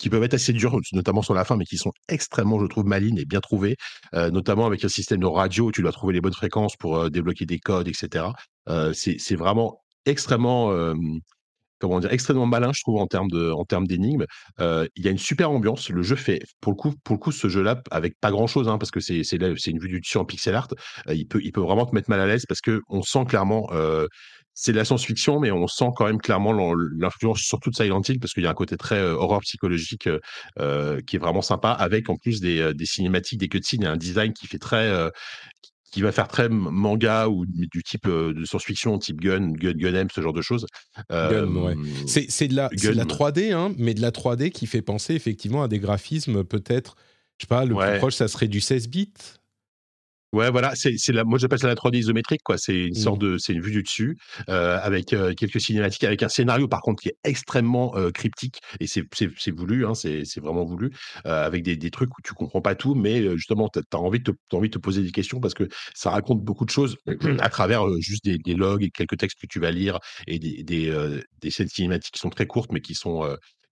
qui 0.00 0.08
peuvent 0.08 0.22
être 0.22 0.34
assez 0.34 0.52
durs, 0.52 0.80
notamment 0.92 1.22
sur 1.22 1.34
la 1.34 1.44
fin, 1.44 1.56
mais 1.56 1.66
qui 1.66 1.76
sont 1.76 1.92
extrêmement, 2.08 2.58
je 2.58 2.66
trouve, 2.66 2.86
malines 2.86 3.18
et 3.18 3.26
bien 3.26 3.40
trouvées, 3.40 3.76
euh, 4.14 4.30
notamment 4.30 4.66
avec 4.66 4.82
un 4.82 4.88
système 4.88 5.20
de 5.20 5.26
radio 5.26 5.66
où 5.66 5.72
tu 5.72 5.82
dois 5.82 5.92
trouver 5.92 6.14
les 6.14 6.22
bonnes 6.22 6.32
fréquences 6.32 6.74
pour 6.76 6.96
euh, 6.96 7.10
débloquer 7.10 7.44
des 7.44 7.58
codes, 7.58 7.86
etc. 7.86 8.24
Euh, 8.70 8.94
c'est 8.94 9.36
vraiment 9.36 9.82
extrêmement, 10.06 10.72
comment 11.78 12.00
dire, 12.00 12.10
extrêmement 12.12 12.46
malin, 12.46 12.72
je 12.72 12.80
trouve, 12.80 12.98
en 12.98 13.06
termes 13.06 13.86
d'énigmes. 13.86 14.24
Il 14.58 15.04
y 15.04 15.08
a 15.08 15.10
une 15.10 15.18
super 15.18 15.50
ambiance. 15.50 15.90
Le 15.90 16.02
jeu 16.02 16.16
fait, 16.16 16.40
pour 16.62 16.72
le 16.72 16.76
coup, 16.76 16.94
pour 17.04 17.16
le 17.16 17.20
coup, 17.20 17.32
ce 17.32 17.48
jeu-là, 17.48 17.82
avec 17.90 18.18
pas 18.18 18.30
grand-chose, 18.30 18.68
hein, 18.68 18.78
parce 18.78 18.90
que 18.90 19.00
c'est 19.00 19.22
c'est 19.24 19.36
une 19.36 19.78
vue 19.78 19.88
du 19.88 20.00
dessus 20.00 20.16
en 20.16 20.24
pixel 20.24 20.54
art, 20.54 20.68
il 21.10 21.26
peut, 21.26 21.40
il 21.42 21.52
peut 21.52 21.60
vraiment 21.60 21.84
te 21.84 21.94
mettre 21.94 22.08
mal 22.08 22.20
à 22.20 22.26
l'aise 22.26 22.46
parce 22.46 22.62
que 22.62 22.80
on 22.88 23.02
sent 23.02 23.26
clairement 23.28 23.68
c'est 24.60 24.72
de 24.72 24.76
la 24.76 24.84
science-fiction, 24.84 25.40
mais 25.40 25.50
on 25.50 25.66
sent 25.66 25.88
quand 25.96 26.04
même 26.04 26.20
clairement 26.20 26.52
l'influence 26.52 27.40
surtout 27.40 27.70
de 27.70 27.74
Silent 27.74 28.02
Hill 28.06 28.20
parce 28.20 28.34
qu'il 28.34 28.42
y 28.42 28.46
a 28.46 28.50
un 28.50 28.54
côté 28.54 28.76
très 28.76 28.98
euh, 28.98 29.14
horreur 29.14 29.40
psychologique 29.40 30.06
euh, 30.06 30.20
euh, 30.58 31.00
qui 31.00 31.16
est 31.16 31.18
vraiment 31.18 31.40
sympa, 31.40 31.70
avec 31.70 32.10
en 32.10 32.16
plus 32.16 32.42
des, 32.42 32.74
des 32.74 32.84
cinématiques, 32.84 33.40
des 33.40 33.48
cutscenes 33.48 33.84
et 33.84 33.86
un 33.86 33.96
design 33.96 34.34
qui 34.34 34.46
fait 34.46 34.58
très 34.58 34.92
qui 35.90 36.02
va 36.02 36.12
faire 36.12 36.28
très 36.28 36.48
manga 36.50 37.28
ou 37.28 37.46
du 37.46 37.82
type 37.82 38.06
de 38.06 38.44
science-fiction, 38.44 38.98
type 38.98 39.20
Gun, 39.20 39.52
Gun, 39.52 39.72
Gun 39.72 40.06
ce 40.14 40.20
genre 40.20 40.34
de 40.34 40.42
choses. 40.42 40.66
ouais. 41.10 41.74
C'est 42.06 42.46
de, 42.46 42.54
la, 42.54 42.68
de 42.68 42.88
la 42.90 43.06
3D, 43.06 43.52
hein, 43.52 43.72
mais 43.78 43.94
de 43.94 44.02
la 44.02 44.10
3D 44.10 44.50
qui 44.50 44.66
fait 44.66 44.82
penser 44.82 45.14
effectivement 45.14 45.62
à 45.62 45.68
des 45.68 45.78
graphismes 45.78 46.44
peut-être, 46.44 46.96
je 47.38 47.44
sais 47.44 47.48
pas, 47.48 47.64
le 47.64 47.74
plus 47.74 47.98
proche, 47.98 48.14
ça 48.14 48.28
serait 48.28 48.48
du 48.48 48.60
16 48.60 48.88
bits 48.88 49.14
Ouais, 50.32 50.48
voilà, 50.48 50.74
c'est 50.76 50.94
la, 51.08 51.24
moi 51.24 51.38
j'appelle 51.38 51.58
ça 51.58 51.66
la 51.66 51.74
3D 51.74 51.98
isométrique, 51.98 52.42
quoi. 52.44 52.56
C'est 52.56 52.86
une 52.86 52.94
sorte 52.94 53.20
mmh. 53.20 53.26
de, 53.26 53.38
c'est 53.38 53.52
une 53.52 53.60
vue 53.60 53.72
du 53.72 53.82
dessus, 53.82 54.16
euh, 54.48 54.78
avec 54.80 55.12
euh, 55.12 55.34
quelques 55.34 55.60
cinématiques, 55.60 56.04
avec 56.04 56.22
un 56.22 56.28
scénario 56.28 56.68
par 56.68 56.82
contre 56.82 57.02
qui 57.02 57.08
est 57.08 57.16
extrêmement 57.24 57.96
euh, 57.96 58.12
cryptique 58.12 58.60
et 58.78 58.86
c'est 58.86 59.50
voulu, 59.50 59.84
hein, 59.86 59.94
c'est 59.94 60.38
vraiment 60.40 60.64
voulu, 60.64 60.92
euh, 61.26 61.44
avec 61.44 61.64
des, 61.64 61.76
des, 61.76 61.90
trucs 61.90 62.16
où 62.16 62.22
tu 62.22 62.32
comprends 62.32 62.60
pas 62.60 62.76
tout, 62.76 62.94
mais 62.94 63.20
euh, 63.20 63.36
justement 63.36 63.68
tu 63.68 63.80
as, 63.80 63.96
envie 63.98 64.20
de 64.20 64.30
te, 64.30 64.56
envie 64.56 64.68
de 64.68 64.74
te 64.74 64.78
poser 64.78 65.02
des 65.02 65.10
questions 65.10 65.40
parce 65.40 65.54
que 65.54 65.68
ça 65.94 66.10
raconte 66.10 66.44
beaucoup 66.44 66.64
de 66.64 66.70
choses 66.70 66.96
à 67.40 67.48
travers 67.48 67.84
juste 67.98 68.24
des, 68.24 68.38
des, 68.38 68.54
logs 68.54 68.84
et 68.84 68.90
quelques 68.90 69.18
textes 69.18 69.40
que 69.40 69.48
tu 69.48 69.58
vas 69.58 69.72
lire 69.72 69.98
et 70.28 70.38
des, 70.38 70.62
des, 70.62 71.20
des 71.40 71.50
scènes 71.50 71.68
cinématiques 71.68 72.14
qui 72.14 72.20
sont 72.20 72.30
très 72.30 72.46
courtes 72.46 72.70
mais 72.72 72.80
qui 72.80 72.94
sont 72.94 73.24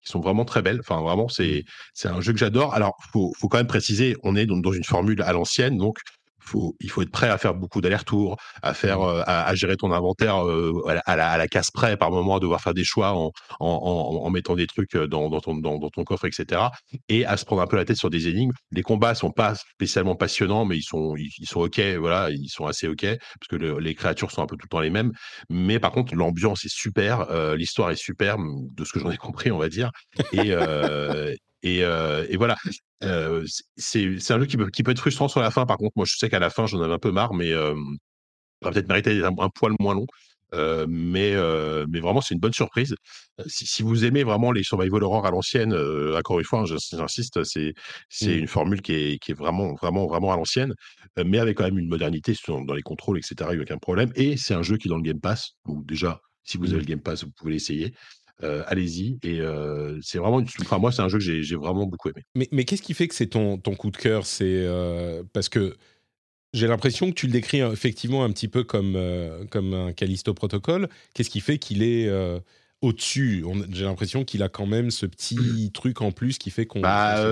qui 0.04 0.12
sont 0.12 0.20
vraiment 0.20 0.44
très 0.44 0.62
belles. 0.62 0.78
Enfin, 0.80 1.00
vraiment, 1.02 1.28
c'est 1.28 1.64
mmh. 1.66 1.70
c'est 1.94 2.08
un 2.08 2.20
jeu 2.20 2.32
que 2.32 2.38
j'adore. 2.38 2.72
Alors, 2.74 2.96
faut, 3.12 3.32
faut 3.36 3.48
quand 3.48 3.58
même 3.58 3.66
préciser, 3.66 4.16
on 4.22 4.36
est 4.36 4.46
dans, 4.46 4.56
dans 4.56 4.72
une 4.72 4.84
formule 4.84 5.22
à 5.22 5.32
l'ancienne, 5.32 5.76
donc 5.76 5.98
faut, 6.48 6.76
il 6.80 6.90
faut 6.90 7.02
être 7.02 7.10
prêt 7.10 7.28
à 7.28 7.38
faire 7.38 7.54
beaucoup 7.54 7.80
d'allers-retours, 7.80 8.36
à 8.62 8.74
faire, 8.74 9.00
mmh. 9.00 9.08
euh, 9.08 9.22
à, 9.26 9.54
gérer 9.54 9.76
ton 9.76 9.92
inventaire 9.92 10.44
euh, 10.44 10.82
à, 10.86 11.16
la, 11.16 11.30
à, 11.30 11.38
la, 11.38 11.48
casse 11.48 11.70
près 11.70 11.96
par 11.96 12.10
moment, 12.10 12.36
à 12.36 12.40
devoir 12.40 12.60
faire 12.60 12.74
des 12.74 12.84
choix 12.84 13.12
en, 13.12 13.32
en, 13.60 14.20
en, 14.24 14.30
mettant 14.30 14.56
des 14.56 14.66
trucs 14.66 14.94
euh, 14.96 15.06
dans, 15.06 15.28
dans, 15.28 15.40
ton, 15.40 15.54
dans, 15.56 15.78
ton 15.78 16.04
coffre, 16.04 16.26
etc. 16.26 16.62
Et 17.08 17.24
à 17.24 17.36
se 17.36 17.44
prendre 17.44 17.62
un 17.62 17.66
peu 17.66 17.76
la 17.76 17.84
tête 17.84 17.96
sur 17.96 18.10
des 18.10 18.28
énigmes. 18.28 18.52
Les 18.72 18.82
combats 18.82 19.14
sont 19.14 19.30
pas 19.30 19.54
spécialement 19.54 20.16
passionnants, 20.16 20.64
mais 20.64 20.76
ils 20.76 20.82
sont, 20.82 21.14
ils, 21.16 21.46
sont 21.46 21.60
ok, 21.60 21.80
voilà, 21.98 22.30
ils 22.30 22.48
sont 22.48 22.66
assez 22.66 22.88
ok 22.88 23.02
parce 23.02 23.48
que 23.48 23.56
les 23.56 23.94
créatures 23.94 24.30
sont 24.30 24.42
un 24.42 24.46
peu 24.46 24.56
tout 24.56 24.66
le 24.66 24.70
temps 24.70 24.80
les 24.80 24.90
mêmes. 24.90 25.12
Mais 25.50 25.78
par 25.78 25.92
contre, 25.92 26.14
l'ambiance 26.14 26.64
est 26.64 26.72
super, 26.72 27.26
l'histoire 27.54 27.90
est 27.90 27.96
super, 27.96 28.36
de 28.38 28.84
ce 28.84 28.92
que 28.92 29.00
j'en 29.00 29.10
ai 29.10 29.16
compris, 29.16 29.50
on 29.50 29.58
va 29.58 29.68
dire. 29.68 29.90
Et, 30.32 30.54
et, 31.62 31.78
et 31.80 32.36
voilà. 32.36 32.56
c'est 33.76 34.30
un 34.30 34.40
jeu 34.40 34.46
qui 34.46 34.56
peut, 34.56 34.70
qui 34.70 34.82
peut, 34.82 34.92
être 34.92 35.00
frustrant 35.00 35.28
sur 35.28 35.40
la 35.40 35.50
fin. 35.50 35.66
Par 35.66 35.76
contre, 35.76 35.92
moi, 35.96 36.06
je 36.06 36.16
sais 36.16 36.28
qu'à 36.28 36.38
la 36.38 36.50
fin, 36.50 36.66
j'en 36.66 36.80
avais 36.82 36.94
un 36.94 36.98
peu 36.98 37.10
marre, 37.10 37.34
mais 37.34 37.52
euh, 37.52 37.74
va 38.62 38.70
peut-être 38.70 38.88
mériter 38.88 39.22
un, 39.22 39.34
un, 39.38 39.48
poil 39.48 39.72
moins 39.80 39.94
long. 39.94 40.06
Euh, 40.54 40.86
mais, 40.88 41.34
mais 41.88 42.00
vraiment, 42.00 42.20
c'est 42.20 42.34
une 42.34 42.40
bonne 42.40 42.52
surprise. 42.52 42.94
Si, 43.46 43.66
si, 43.66 43.82
vous 43.82 44.04
aimez 44.04 44.24
vraiment 44.24 44.50
les 44.50 44.62
survival 44.62 45.02
horror 45.04 45.26
à 45.26 45.30
l'ancienne, 45.30 45.74
encore 46.16 46.38
une 46.38 46.44
fois, 46.44 46.60
hein, 46.60 46.64
j'insiste, 46.64 47.44
c'est 47.44 47.74
c'est 48.08 48.36
mmh. 48.36 48.38
une 48.38 48.48
formule 48.48 48.82
qui 48.82 48.92
est, 48.92 49.18
qui 49.18 49.32
est 49.32 49.34
vraiment, 49.34 49.74
vraiment, 49.74 50.06
vraiment 50.06 50.32
à 50.32 50.36
l'ancienne, 50.36 50.74
mais 51.22 51.38
avec 51.38 51.58
quand 51.58 51.64
même 51.64 51.78
une 51.78 51.88
modernité 51.88 52.34
dans 52.46 52.74
les 52.74 52.82
contrôles, 52.82 53.18
etc. 53.18 53.34
Il 53.50 53.54
n'y 53.54 53.60
a 53.60 53.62
aucun 53.62 53.78
problème. 53.78 54.10
Et 54.14 54.36
c'est 54.36 54.54
un 54.54 54.62
jeu 54.62 54.76
qui 54.76 54.88
est 54.88 54.90
dans 54.90 54.96
le 54.96 55.02
Game 55.02 55.20
Pass. 55.20 55.52
Donc, 55.66 55.86
déjà, 55.86 56.20
si 56.44 56.56
vous 56.56 56.68
avez 56.68 56.76
mmh. 56.76 56.80
le 56.80 56.86
Game 56.86 57.02
Pass, 57.02 57.24
vous 57.24 57.30
pouvez 57.36 57.52
l'essayer. 57.52 57.94
Euh, 58.44 58.62
allez-y. 58.66 59.18
Et 59.22 59.40
euh, 59.40 59.98
c'est 60.00 60.18
vraiment, 60.18 60.42
enfin 60.60 60.78
moi 60.78 60.92
c'est 60.92 61.02
un 61.02 61.08
jeu 61.08 61.18
que 61.18 61.24
j'ai 61.24 61.56
vraiment 61.56 61.86
beaucoup 61.86 62.08
aimé. 62.08 62.24
Mais, 62.34 62.48
mais 62.52 62.64
qu'est-ce 62.64 62.82
qui 62.82 62.94
fait 62.94 63.08
que 63.08 63.14
c'est 63.14 63.26
ton, 63.26 63.58
ton 63.58 63.74
coup 63.74 63.90
de 63.90 63.96
cœur? 63.96 64.26
C'est 64.26 64.44
euh, 64.46 65.22
parce 65.32 65.48
que 65.48 65.76
j'ai 66.52 66.68
l'impression 66.68 67.10
que 67.10 67.14
tu 67.14 67.26
le 67.26 67.32
décris 67.32 67.60
effectivement 67.60 68.24
un 68.24 68.30
petit 68.30 68.48
peu 68.48 68.64
comme, 68.64 68.98
comme 69.50 69.74
un 69.74 69.92
Callisto 69.92 70.32
Protocol. 70.34 70.88
Qu'est-ce 71.14 71.30
qui 71.30 71.40
fait 71.40 71.58
qu'il 71.58 71.82
est 71.82 72.10
au-dessus? 72.80 73.44
J'ai 73.70 73.84
l'impression 73.84 74.24
qu'il 74.24 74.42
a 74.42 74.48
quand 74.48 74.66
même 74.66 74.90
ce 74.90 75.04
petit 75.04 75.70
truc 75.74 76.00
en 76.00 76.10
plus 76.10 76.38
qui 76.38 76.50
fait 76.50 76.64
qu'on. 76.64 76.80
Bah, 76.80 77.22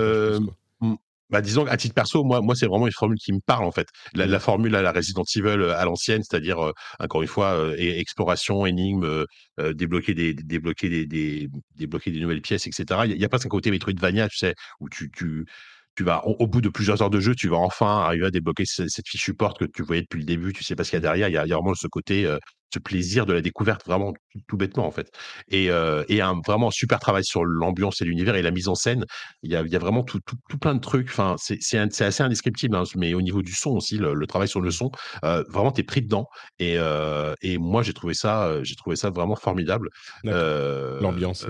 bah, 1.29 1.41
disons 1.41 1.65
à 1.65 1.77
titre 1.77 1.93
perso, 1.93 2.23
moi, 2.23 2.41
moi 2.41 2.55
c'est 2.55 2.67
vraiment 2.67 2.87
une 2.87 2.93
formule 2.93 3.17
qui 3.17 3.33
me 3.33 3.39
parle 3.45 3.65
en 3.65 3.71
fait. 3.71 3.87
La, 4.13 4.25
la 4.25 4.39
formule 4.39 4.75
à 4.75 4.81
la 4.81 4.91
Resident 4.91 5.23
Evil 5.35 5.71
à 5.71 5.85
l'ancienne, 5.85 6.23
c'est-à-dire 6.23 6.71
encore 6.99 7.21
une 7.21 7.27
fois 7.27 7.73
exploration, 7.77 8.65
énigme, 8.65 9.25
débloquer 9.57 10.13
des 10.13 10.33
débloquer 10.33 10.89
des, 10.89 11.05
des, 11.05 11.49
débloquer 11.75 12.11
des 12.11 12.19
nouvelles 12.19 12.41
pièces, 12.41 12.67
etc. 12.67 13.01
Il 13.05 13.17
y, 13.17 13.25
a, 13.25 13.29
pas 13.29 13.37
un 13.43 13.49
côté 13.49 13.71
Metroidvania, 13.71 14.29
tu 14.29 14.37
sais, 14.37 14.55
où 14.79 14.89
tu, 14.89 15.09
tu 15.11 15.45
tu 15.97 16.03
vas 16.03 16.25
au, 16.25 16.47
bout 16.47 16.61
de 16.61 16.69
plusieurs 16.69 17.01
heures 17.01 17.09
de 17.09 17.19
jeu, 17.19 17.35
tu 17.35 17.49
vas 17.49 17.57
enfin 17.57 18.03
arriver 18.03 18.27
à 18.27 18.31
débloquer 18.31 18.63
cette, 18.65 18.89
cette 18.89 19.07
fiche 19.07 19.23
support 19.23 19.55
que 19.55 19.65
tu 19.65 19.83
voyais 19.83 20.03
depuis 20.03 20.19
le 20.19 20.25
début. 20.25 20.53
Tu 20.53 20.63
sais 20.63 20.75
pas 20.75 20.85
ce 20.85 20.91
qu'il 20.91 20.97
y 20.97 20.99
a 20.99 21.01
derrière. 21.01 21.27
Il 21.27 21.33
y 21.33 21.37
a, 21.37 21.45
il 21.45 21.49
y 21.49 21.53
a 21.53 21.55
vraiment 21.55 21.73
ce 21.73 21.87
côté 21.87 22.25
ce 22.73 22.79
plaisir 22.79 23.25
de 23.25 23.33
la 23.33 23.41
découverte, 23.41 23.85
vraiment 23.85 24.13
tout, 24.47 24.57
bêtement 24.57 24.85
en 24.85 24.91
fait. 24.91 25.09
Et, 25.49 25.71
euh, 25.71 26.03
et 26.09 26.21
un 26.21 26.39
vraiment 26.45 26.71
super 26.71 26.99
travail 26.99 27.23
sur 27.23 27.45
l'ambiance 27.45 28.01
et 28.01 28.05
l'univers 28.05 28.35
et 28.35 28.41
la 28.41 28.51
mise 28.51 28.67
en 28.67 28.75
scène. 28.75 29.05
Il 29.43 29.51
y 29.51 29.55
a, 29.55 29.61
il 29.61 29.71
y 29.71 29.75
a 29.75 29.79
vraiment 29.79 30.03
tout, 30.03 30.19
tout, 30.25 30.35
tout, 30.49 30.57
plein 30.57 30.75
de 30.75 30.79
trucs. 30.79 31.09
Enfin, 31.09 31.35
c'est 31.37 32.01
assez 32.01 32.23
indescriptible, 32.23 32.75
hein, 32.75 32.83
mais 32.95 33.13
au 33.13 33.21
niveau 33.21 33.41
du 33.41 33.53
son 33.53 33.71
aussi, 33.71 33.97
le, 33.97 34.27
travail 34.27 34.47
sur 34.47 34.61
le 34.61 34.71
son, 34.71 34.91
euh, 35.23 35.43
vraiment 35.49 35.71
t'es 35.71 35.83
pris 35.83 36.01
dedans. 36.01 36.27
Et, 36.59 36.75
euh, 36.77 37.33
et 37.41 37.57
moi 37.57 37.83
j'ai 37.83 37.93
trouvé 37.93 38.13
ça, 38.13 38.61
j'ai 38.63 38.75
trouvé 38.75 38.95
ça 38.95 39.09
vraiment 39.09 39.35
formidable. 39.35 39.89
L'ambiance. 40.23 41.45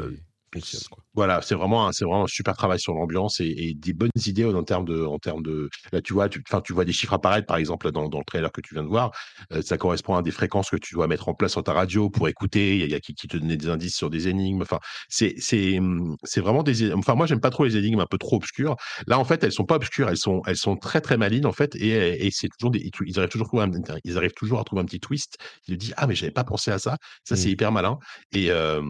Voilà, 1.13 1.41
c'est 1.41 1.55
vraiment, 1.55 1.91
c'est 1.91 2.05
vraiment 2.05 2.23
un 2.23 2.27
super 2.27 2.55
travail 2.55 2.79
sur 2.79 2.93
l'ambiance 2.93 3.39
et, 3.39 3.73
des 3.75 3.93
bonnes 3.93 4.09
idées 4.25 4.45
en 4.45 4.63
termes 4.63 4.85
de, 4.85 5.03
en 5.03 5.19
termes 5.19 5.43
de. 5.43 5.69
Là, 5.91 6.01
tu 6.01 6.13
vois, 6.13 6.29
tu, 6.29 6.43
tu 6.63 6.73
vois 6.73 6.85
des 6.85 6.93
chiffres 6.93 7.13
apparaître, 7.13 7.47
par 7.47 7.57
exemple, 7.57 7.91
dans, 7.91 8.07
dans 8.07 8.19
le 8.19 8.25
trailer 8.25 8.51
que 8.51 8.61
tu 8.61 8.73
viens 8.73 8.83
de 8.83 8.87
voir. 8.87 9.11
Euh, 9.51 9.61
ça 9.61 9.77
correspond 9.77 10.15
à 10.15 10.21
des 10.21 10.31
fréquences 10.31 10.69
que 10.69 10.77
tu 10.77 10.95
dois 10.95 11.07
mettre 11.07 11.29
en 11.29 11.33
place 11.33 11.51
sur 11.51 11.63
ta 11.63 11.73
radio 11.73 12.09
pour 12.09 12.27
écouter. 12.27 12.77
Il 12.77 12.89
y 12.89 12.95
a, 12.95 12.99
qui, 12.99 13.13
qui 13.13 13.27
te 13.27 13.37
donnait 13.37 13.57
des 13.57 13.69
indices 13.69 13.95
sur 13.95 14.09
des 14.09 14.27
énigmes. 14.27 14.61
Enfin, 14.61 14.79
c'est, 15.09 15.35
c'est, 15.37 15.79
c'est 16.23 16.41
vraiment 16.41 16.63
des. 16.63 16.93
Enfin, 16.93 17.15
moi, 17.15 17.25
j'aime 17.25 17.41
pas 17.41 17.49
trop 17.49 17.65
les 17.65 17.75
énigmes 17.77 17.99
un 17.99 18.07
peu 18.07 18.17
trop 18.17 18.37
obscures. 18.37 18.75
Là, 19.07 19.19
en 19.19 19.25
fait, 19.25 19.43
elles 19.43 19.51
sont 19.51 19.65
pas 19.65 19.75
obscures, 19.75 20.09
elles 20.09 20.17
sont, 20.17 20.41
elles 20.45 20.57
sont 20.57 20.77
très 20.77 21.01
très 21.01 21.17
malines 21.17 21.45
en 21.45 21.51
fait, 21.51 21.75
et, 21.75 22.25
et 22.25 22.31
c'est 22.31 22.49
toujours 22.57 22.71
des, 22.71 22.79
ils 23.05 23.17
arrivent 23.17 23.29
toujours, 23.29 23.47
à 23.47 23.49
trouver 23.49 23.63
un, 23.63 23.99
ils 24.03 24.17
arrivent 24.17 24.33
toujours 24.33 24.59
à 24.59 24.63
trouver 24.63 24.81
un 24.81 24.85
petit 24.85 24.99
twist. 24.99 25.37
Ils 25.67 25.75
te 25.75 25.79
disent 25.79 25.93
ah 25.97 26.07
mais 26.07 26.15
j'avais 26.15 26.31
pas 26.31 26.43
pensé 26.43 26.71
à 26.71 26.79
ça. 26.79 26.97
Ça 27.23 27.35
c'est 27.35 27.47
mmh. 27.47 27.51
hyper 27.51 27.71
malin. 27.71 27.97
Et 28.33 28.51
euh, 28.51 28.81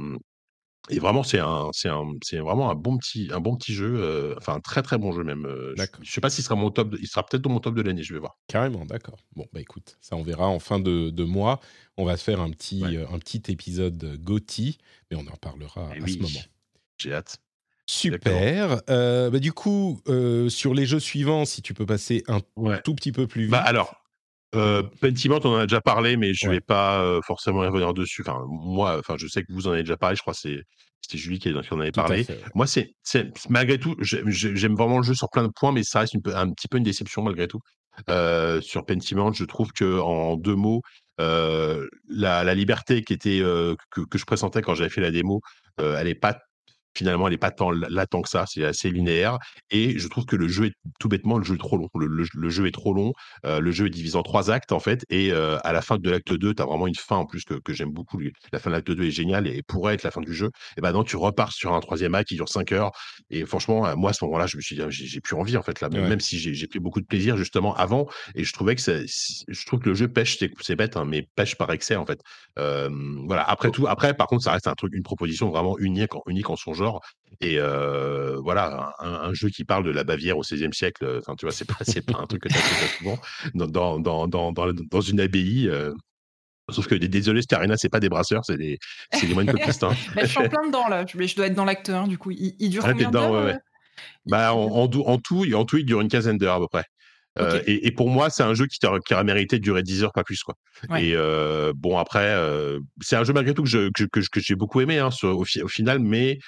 et 0.89 0.99
vraiment, 0.99 1.23
c'est 1.23 1.39
un, 1.39 1.69
c'est 1.73 1.89
un, 1.89 2.05
c'est 2.23 2.37
vraiment 2.37 2.69
un 2.69 2.75
bon 2.75 2.97
petit, 2.97 3.29
un 3.33 3.39
bon 3.39 3.55
petit 3.55 3.73
jeu, 3.73 3.95
euh, 3.97 4.35
enfin 4.37 4.55
un 4.55 4.59
très 4.59 4.81
très 4.81 4.97
bon 4.97 5.11
jeu 5.11 5.23
même. 5.23 5.45
Euh, 5.45 5.73
je, 5.75 5.83
ne 5.83 6.05
sais 6.05 6.21
pas 6.21 6.29
s'il 6.29 6.43
sera 6.43 6.55
mon 6.55 6.71
top, 6.71 6.95
il 6.99 7.07
sera 7.07 7.25
peut-être 7.25 7.41
dans 7.41 7.49
mon 7.49 7.59
top 7.59 7.75
de 7.75 7.81
l'année, 7.81 8.03
je 8.03 8.13
vais 8.13 8.19
voir. 8.19 8.37
Carrément, 8.47 8.85
d'accord. 8.85 9.19
Bon, 9.35 9.45
bah 9.53 9.59
écoute, 9.59 9.97
ça 10.01 10.15
on 10.15 10.23
verra 10.23 10.47
en 10.47 10.59
fin 10.59 10.79
de, 10.79 11.09
de 11.09 11.23
mois. 11.23 11.59
On 11.97 12.05
va 12.05 12.15
faire 12.15 12.39
un 12.39 12.49
petit, 12.51 12.83
euh, 12.83 13.05
un 13.11 13.19
petit 13.19 13.43
épisode 13.47 14.17
Gotti, 14.21 14.77
mais 15.11 15.17
on 15.17 15.27
en 15.27 15.37
parlera 15.37 15.89
eh 15.95 16.03
à 16.03 16.07
ce 16.07 16.17
moment. 16.17 16.39
J'ai 16.97 17.13
hâte. 17.13 17.37
Super. 17.85 18.81
bah, 18.87 19.39
du 19.39 19.53
coup, 19.53 20.01
sur 20.49 20.73
les 20.73 20.85
jeux 20.85 20.99
suivants, 20.99 21.45
si 21.45 21.61
tu 21.61 21.73
peux 21.73 21.85
passer 21.85 22.23
un 22.27 22.41
tout 22.83 22.95
petit 22.95 23.11
peu 23.11 23.27
plus 23.27 23.47
bah, 23.47 23.57
vite. 23.57 23.63
Bah 23.63 23.69
alors, 23.69 24.06
euh, 24.55 24.83
Pentiment, 25.01 25.39
on 25.43 25.49
en 25.49 25.57
a 25.57 25.67
déjà 25.67 25.81
parlé, 25.81 26.17
mais 26.17 26.33
je 26.33 26.47
ne 26.47 26.53
vais 26.53 26.61
pas 26.61 27.01
euh, 27.01 27.21
forcément 27.21 27.63
y 27.63 27.67
revenir 27.67 27.93
dessus. 27.93 28.21
Enfin, 28.21 28.45
moi, 28.47 28.97
enfin, 28.99 29.15
je 29.17 29.27
sais 29.27 29.43
que 29.43 29.51
vous 29.51 29.67
en 29.67 29.71
avez 29.71 29.83
déjà 29.83 29.97
parlé. 29.97 30.15
Je 30.15 30.21
crois 30.21 30.33
que 30.33 30.39
c'est 30.39 30.63
c'était 31.01 31.17
Julie 31.19 31.39
qui, 31.39 31.53
en 31.53 31.79
avait 31.79 31.91
parlé. 31.91 32.25
Moi, 32.55 32.65
c'est 32.65 32.91
malgré 33.49 33.77
tout, 33.77 33.95
j'aime 34.01 34.75
vraiment 34.75 34.97
le 34.97 35.03
jeu 35.03 35.13
sur 35.13 35.29
plein 35.29 35.43
de 35.43 35.51
points, 35.55 35.71
mais 35.71 35.83
ça 35.83 35.99
reste 35.99 36.15
un 36.33 36.51
petit 36.51 36.67
peu 36.67 36.77
une 36.77 36.83
déception 36.83 37.21
malgré 37.21 37.47
tout. 37.47 37.59
Euh, 38.09 38.61
sur 38.61 38.85
Pentiment, 38.85 39.31
je 39.31 39.45
trouve 39.45 39.71
que 39.71 39.99
en 39.99 40.35
deux 40.35 40.55
mots, 40.55 40.81
la, 41.17 42.53
liberté 42.55 43.03
qui 43.03 43.13
était 43.13 43.39
que, 43.39 44.01
que, 44.09 44.17
je 44.17 44.25
présentais 44.25 44.61
quand 44.61 44.75
j'avais 44.75 44.89
fait 44.89 45.01
la 45.01 45.11
démo, 45.11 45.39
elle 45.77 46.07
n'est 46.07 46.15
pas 46.15 46.39
finalement, 46.97 47.27
elle 47.27 47.33
n'est 47.33 47.37
pas 47.37 47.51
tant 47.51 47.71
là 47.71 48.05
tant 48.05 48.21
que 48.21 48.29
ça. 48.29 48.45
C'est 48.47 48.65
assez 48.65 48.89
linéaire. 48.89 49.37
Et 49.69 49.97
je 49.99 50.07
trouve 50.07 50.25
que 50.25 50.35
le 50.35 50.47
jeu 50.47 50.65
est 50.65 50.73
tout 50.99 51.07
bêtement, 51.07 51.37
le 51.37 51.43
jeu 51.43 51.55
est 51.55 51.59
trop 51.59 51.77
long. 51.77 51.89
Le, 51.95 52.49
jeu 52.49 52.67
est 52.67 52.71
trop 52.71 52.93
long. 52.93 53.13
Euh, 53.45 53.59
le 53.59 53.71
jeu 53.71 53.87
est 53.87 53.91
divisé 53.91 54.17
en 54.17 54.23
trois 54.23 54.49
actes, 54.51 54.71
en 54.71 54.79
fait. 54.79 55.05
Et 55.09 55.31
euh, 55.31 55.57
à 55.63 55.73
la 55.73 55.81
fin 55.81 55.97
de 55.97 56.09
l'acte 56.09 56.33
2, 56.33 56.55
tu 56.55 56.61
as 56.61 56.65
vraiment 56.65 56.87
une 56.87 56.95
fin 56.95 57.17
en 57.17 57.25
plus 57.25 57.43
que, 57.43 57.53
que 57.55 57.73
j'aime 57.73 57.91
beaucoup. 57.91 58.19
La 58.51 58.59
fin 58.59 58.69
de 58.69 58.75
l'acte 58.75 58.91
2 58.91 59.05
est 59.05 59.11
géniale 59.11 59.47
et 59.47 59.61
pourrait 59.63 59.93
être 59.93 60.03
la 60.03 60.11
fin 60.11 60.21
du 60.21 60.33
jeu. 60.33 60.49
Et 60.77 60.81
ben 60.81 60.91
non, 60.91 61.03
tu 61.03 61.15
repars 61.15 61.51
sur 61.51 61.73
un 61.73 61.79
troisième 61.79 62.15
acte 62.15 62.29
qui 62.29 62.35
dure 62.35 62.49
5 62.49 62.71
heures. 62.71 62.91
Et 63.29 63.45
franchement, 63.45 63.95
moi, 63.95 64.09
à 64.09 64.13
ce 64.13 64.25
moment-là, 64.25 64.47
je 64.47 64.57
me 64.57 64.61
suis 64.61 64.75
dit, 64.75 64.81
j'ai 64.89 65.21
plus 65.21 65.35
envie, 65.35 65.57
en 65.57 65.63
fait, 65.63 65.79
là. 65.81 65.89
Même 65.89 66.19
si 66.19 66.39
j'ai 66.39 66.67
pris 66.67 66.79
beaucoup 66.79 67.01
de 67.01 67.05
plaisir, 67.05 67.37
justement, 67.37 67.75
avant. 67.75 68.07
Et 68.35 68.43
je 68.43 68.53
trouvais 68.53 68.75
que 68.75 68.81
je 68.81 69.65
trouve 69.65 69.79
que 69.79 69.89
le 69.89 69.95
jeu 69.95 70.07
pêche, 70.07 70.37
c'est 70.61 70.75
bête, 70.75 70.97
hein, 70.97 71.05
mais 71.05 71.27
pêche 71.35 71.55
par 71.55 71.71
excès, 71.71 71.95
en 71.95 72.05
fait. 72.05 72.21
Euh, 72.57 72.89
voilà. 73.25 73.43
Après 73.43 73.71
tout, 73.71 73.87
après, 73.87 74.13
par 74.13 74.27
contre, 74.27 74.43
ça 74.43 74.51
reste 74.51 74.67
un 74.67 74.75
truc, 74.75 74.93
une 74.93 75.03
proposition 75.03 75.49
vraiment 75.49 75.77
unique, 75.77 76.11
unique 76.27 76.49
en 76.49 76.55
son 76.55 76.73
genre. 76.73 76.86
Et 77.41 77.59
voilà, 78.43 78.93
un, 78.99 79.33
jeu 79.33 79.49
qui 79.49 79.63
parle 79.63 79.83
de 79.83 79.91
la 79.91 80.03
Bavière 80.03 80.37
au 80.37 80.41
XVIe 80.41 80.73
siècle, 80.73 81.19
enfin, 81.19 81.35
tu 81.35 81.45
vois, 81.45 81.53
c'est 81.53 81.65
pas, 81.65 81.75
pas 82.13 82.19
un 82.21 82.27
truc 82.27 82.43
que 82.43 82.49
tu 82.49 82.55
as 82.57 82.97
souvent 82.97 83.19
dans, 83.53 83.99
dans, 83.99 84.27
dans, 84.27 84.51
dans, 84.51 85.01
une 85.01 85.19
abbaye. 85.19 85.69
Sauf 86.69 86.87
que 86.87 86.95
désolé, 86.95 87.41
Starina, 87.41 87.77
c'est 87.77 87.89
pas 87.89 88.01
des 88.01 88.09
brasseurs, 88.09 88.43
c'est 88.43 88.57
des, 88.57 88.77
c'est 89.13 89.25
des 89.25 89.33
moines 89.33 89.45
copistes. 89.51 89.83
Hein. 89.83 89.95
je 90.19 90.25
suis 90.25 90.39
en 90.39 90.49
plein 90.49 90.67
dedans 90.67 90.89
là, 90.89 91.05
mais 91.15 91.27
je 91.27 91.35
dois 91.35 91.47
être 91.47 91.55
dans 91.55 91.65
l'acteur, 91.65 92.07
du 92.07 92.17
coup. 92.17 92.31
Il, 92.31 92.69
dure 92.69 92.83
ah, 92.85 92.91
combien 92.91 93.09
d'heures 93.09 93.57
Bah, 94.25 94.53
en, 94.53 94.65
en, 94.65 94.87
tout, 94.87 95.03
en, 95.05 95.17
tout, 95.17 95.45
il 95.45 95.85
dure 95.85 96.01
une 96.01 96.09
quinzaine 96.09 96.37
d'heures 96.37 96.55
à 96.55 96.59
peu 96.59 96.67
près. 96.67 96.83
Euh, 97.39 97.61
et, 97.65 97.91
pour 97.91 98.09
moi, 98.09 98.29
c'est 98.29 98.43
un 98.43 98.53
jeu 98.53 98.65
qui, 98.67 98.79
qui, 98.79 99.13
aurait 99.13 99.23
mérité 99.23 99.59
de 99.59 99.63
durer 99.63 99.83
10 99.83 100.03
heures, 100.03 100.13
pas 100.13 100.23
plus. 100.23 100.43
Quoi. 100.43 100.55
Et 100.97 101.13
euh, 101.15 101.73
bon, 101.75 101.97
après, 101.97 102.27
euh, 102.27 102.79
c'est 103.01 103.15
un 103.15 103.23
jeu 103.23 103.33
malgré 103.33 103.53
tout 103.53 103.63
que, 103.63 103.69
je, 103.69 103.89
que, 103.89 104.05
que, 104.05 104.39
j'ai 104.39 104.55
beaucoup 104.55 104.81
aimé 104.81 104.99
hein, 104.99 105.09
au, 105.23 105.45
final, 105.45 105.99
mais 105.99 106.39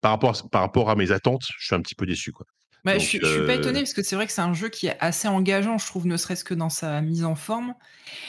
par, 0.00 0.12
rapport, 0.12 0.50
par 0.50 0.62
rapport 0.62 0.90
à 0.90 0.96
mes 0.96 1.12
attentes, 1.12 1.44
je 1.58 1.66
suis 1.66 1.74
un 1.74 1.80
petit 1.80 1.94
peu 1.94 2.06
déçu. 2.06 2.32
Quoi. 2.32 2.46
Bah, 2.84 2.98
je, 2.98 3.04
suis, 3.04 3.18
suis 3.24 3.46
pas 3.46 3.54
étonné 3.54 3.80
parce 3.80 3.94
que 3.94 4.02
c'est 4.02 4.16
vrai 4.16 4.26
que 4.26 4.32
c'est 4.32 4.42
un 4.42 4.52
jeu 4.52 4.68
qui 4.68 4.88
est 4.88 4.96
assez 5.00 5.28
engageant, 5.28 5.78
je 5.78 5.86
trouve, 5.86 6.06
ne 6.06 6.16
serait-ce 6.16 6.44
que 6.44 6.54
dans 6.54 6.68
sa 6.68 7.00
mise 7.00 7.24
en 7.24 7.34
forme. 7.34 7.74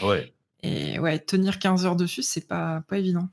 Ouais. 0.02 0.34
Et 0.64 0.98
ouais, 1.00 1.20
tenir 1.20 1.60
15 1.60 1.86
heures 1.86 1.96
dessus, 1.96 2.24
c'est 2.24 2.48
pas, 2.48 2.82
pas 2.88 2.98
évident. 2.98 3.30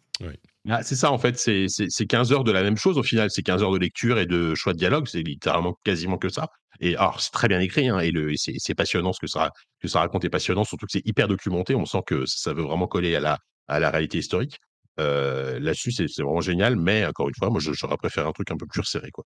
Ah, 0.68 0.82
c'est 0.82 0.94
ça, 0.94 1.10
en 1.10 1.18
fait, 1.18 1.38
c'est 1.38 2.06
15 2.06 2.32
heures 2.32 2.44
de 2.44 2.52
la 2.52 2.62
même 2.62 2.76
chose 2.76 2.96
au 2.96 3.02
final. 3.02 3.30
C'est 3.30 3.42
15 3.42 3.62
heures 3.62 3.72
de 3.72 3.78
lecture 3.78 4.18
et 4.18 4.26
de 4.26 4.54
choix 4.54 4.72
de 4.72 4.78
dialogue. 4.78 5.06
C'est 5.08 5.22
littéralement 5.22 5.76
quasiment 5.84 6.18
que 6.18 6.28
ça. 6.28 6.48
Et 6.80 6.96
alors, 6.96 7.20
c'est 7.20 7.32
très 7.32 7.48
bien 7.48 7.60
écrit, 7.60 7.88
hein, 7.88 8.00
et, 8.00 8.12
c'est 8.36 8.74
passionnant 8.74 9.12
ce 9.12 9.20
que 9.20 9.26
ça, 9.26 9.50
que 9.80 9.88
ça 9.88 10.00
raconte 10.00 10.24
est 10.24 10.30
passionnant, 10.30 10.64
surtout 10.64 10.86
que 10.86 10.92
c'est 10.92 11.06
hyper 11.06 11.28
documenté. 11.28 11.74
On 11.74 11.84
sent 11.84 12.02
que 12.06 12.24
ça 12.26 12.52
veut 12.52 12.62
vraiment 12.62 12.86
coller 12.86 13.14
à 13.14 13.20
la, 13.20 13.38
à 13.68 13.80
la 13.80 13.90
réalité 13.90 14.18
historique. 14.18 14.58
Euh, 15.00 15.58
là-dessus, 15.58 15.92
c'est 15.92 16.06
vraiment 16.22 16.40
génial, 16.40 16.76
mais 16.76 17.04
encore 17.06 17.28
une 17.28 17.34
fois, 17.34 17.50
moi, 17.50 17.60
j'aurais 17.60 17.96
préféré 17.96 18.26
un 18.26 18.32
truc 18.32 18.50
un 18.50 18.56
peu 18.56 18.66
plus 18.66 18.84
serré, 18.84 19.10
quoi. 19.10 19.24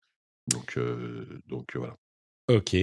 Donc, 0.47 0.77
euh, 0.77 1.41
donc 1.47 1.75
voilà. 1.75 1.95
Ok. 2.49 2.75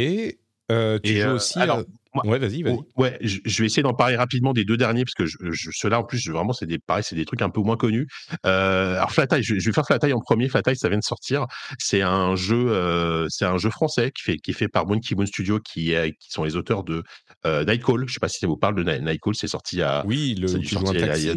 Euh, 0.70 0.98
tu 1.03 1.20
joues 1.20 1.30
aussi. 1.30 1.59
Alors, 1.59 1.84
ouais, 2.24 2.38
vas-y, 2.38 2.62
vas-y. 2.62 2.78
Ouais, 2.96 3.18
je, 3.20 3.62
vais 3.62 3.66
essayer 3.66 3.82
d'en 3.82 3.94
parler 3.94 4.16
rapidement 4.16 4.52
des 4.52 4.64
deux 4.64 4.76
derniers 4.76 5.04
parce 5.04 5.14
que 5.14 5.26
je, 5.26 5.70
ceux-là, 5.72 6.00
en 6.00 6.04
plus, 6.04 6.28
vraiment, 6.28 6.52
c'est 6.52 6.66
des, 6.66 6.78
pareil, 6.78 7.04
c'est 7.04 7.16
des 7.16 7.24
trucs 7.24 7.42
un 7.42 7.50
peu 7.50 7.60
moins 7.60 7.76
connus. 7.76 8.06
Euh, 8.46 8.96
alors, 8.96 9.12
Flat 9.12 9.26
je, 9.40 9.58
je, 9.58 9.66
vais 9.68 9.72
faire 9.72 9.86
Flat 9.86 9.98
en 10.14 10.20
premier. 10.20 10.48
Flat 10.48 10.62
ça 10.74 10.88
vient 10.88 10.98
de 10.98 11.04
sortir. 11.04 11.46
C'est 11.78 12.02
un 12.02 12.36
jeu, 12.36 12.70
euh, 12.70 13.26
c'est 13.28 13.44
un 13.44 13.58
jeu 13.58 13.70
français 13.70 14.10
qui 14.10 14.22
fait, 14.22 14.36
qui 14.36 14.50
est 14.50 14.54
fait 14.54 14.68
par 14.68 14.86
Monkey 14.86 15.14
Moon 15.14 15.26
Studio, 15.26 15.58
qui, 15.60 15.92
est, 15.92 16.12
qui 16.12 16.30
sont 16.30 16.44
les 16.44 16.56
auteurs 16.56 16.84
de 16.84 17.02
euh, 17.46 17.64
Nightcall. 17.64 18.04
Je 18.06 18.14
sais 18.14 18.20
pas 18.20 18.28
si 18.28 18.38
ça 18.38 18.46
vous 18.46 18.56
parle 18.56 18.74
de 18.74 18.82
Nightcall. 18.82 19.34
C'est 19.34 19.48
sorti 19.48 19.82
à. 19.82 20.04
Oui, 20.06 20.34
le. 20.34 20.48
Tu 20.60 20.68
joues 20.68 20.88
un 20.88 20.94
taxi, 20.94 21.30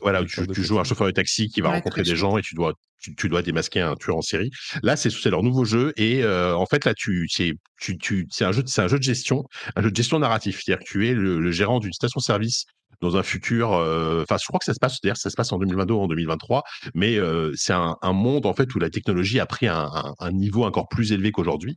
voilà, 0.00 0.24
tu, 0.24 0.62
joues 0.62 0.78
un 0.78 0.84
chauffeur 0.84 1.06
de 1.06 1.12
taxi 1.12 1.48
qui 1.48 1.60
va 1.60 1.70
rencontrer 1.70 2.02
des 2.02 2.16
gens 2.16 2.38
et 2.38 2.42
tu 2.42 2.54
dois 2.54 2.74
tu, 3.16 3.28
dois 3.28 3.42
démasquer 3.42 3.80
un 3.80 3.96
tueur 3.96 4.16
en 4.16 4.22
série. 4.22 4.50
Là, 4.82 4.96
c'est 4.96 5.10
leur 5.26 5.42
nouveau 5.42 5.64
jeu 5.64 5.92
et 5.96 6.22
euh, 6.22 6.54
en 6.54 6.66
fait 6.66 6.84
là, 6.84 6.94
tu 6.94 7.26
c'est 7.28 7.54
tu, 7.80 7.98
tu, 7.98 8.28
un 8.40 8.52
jeu, 8.52 8.62
c'est 8.66 8.82
un 8.82 8.88
jeu 8.88 8.98
de 8.98 9.02
gestion, 9.02 9.44
un 9.74 9.81
gestion 9.94 10.18
narratif. 10.18 10.60
C'est-à-dire 10.62 10.84
que 10.84 10.90
tu 10.90 11.08
es 11.08 11.14
le, 11.14 11.50
gérant 11.50 11.80
d'une 11.80 11.92
station-service 11.92 12.66
dans 13.00 13.16
un 13.16 13.22
futur. 13.22 13.72
Euh, 13.72 14.22
enfin, 14.22 14.36
je 14.40 14.46
crois 14.46 14.58
que 14.58 14.64
ça 14.64 14.74
se 14.74 14.78
passe, 14.78 14.98
d'ailleurs, 15.02 15.16
ça 15.16 15.30
se 15.30 15.34
passe 15.34 15.52
en 15.52 15.58
2022 15.58 15.94
ou 15.94 16.00
en 16.00 16.08
2023, 16.08 16.62
mais 16.94 17.16
euh, 17.16 17.52
c'est 17.54 17.72
un, 17.72 17.96
monde 18.12 18.46
en 18.46 18.54
fait 18.54 18.72
où 18.74 18.78
la 18.78 18.90
technologie 18.90 19.40
a 19.40 19.46
pris 19.46 19.66
un 19.66 20.14
niveau 20.32 20.64
encore 20.64 20.88
plus 20.88 21.12
élevé 21.12 21.32
qu'aujourd'hui. 21.32 21.74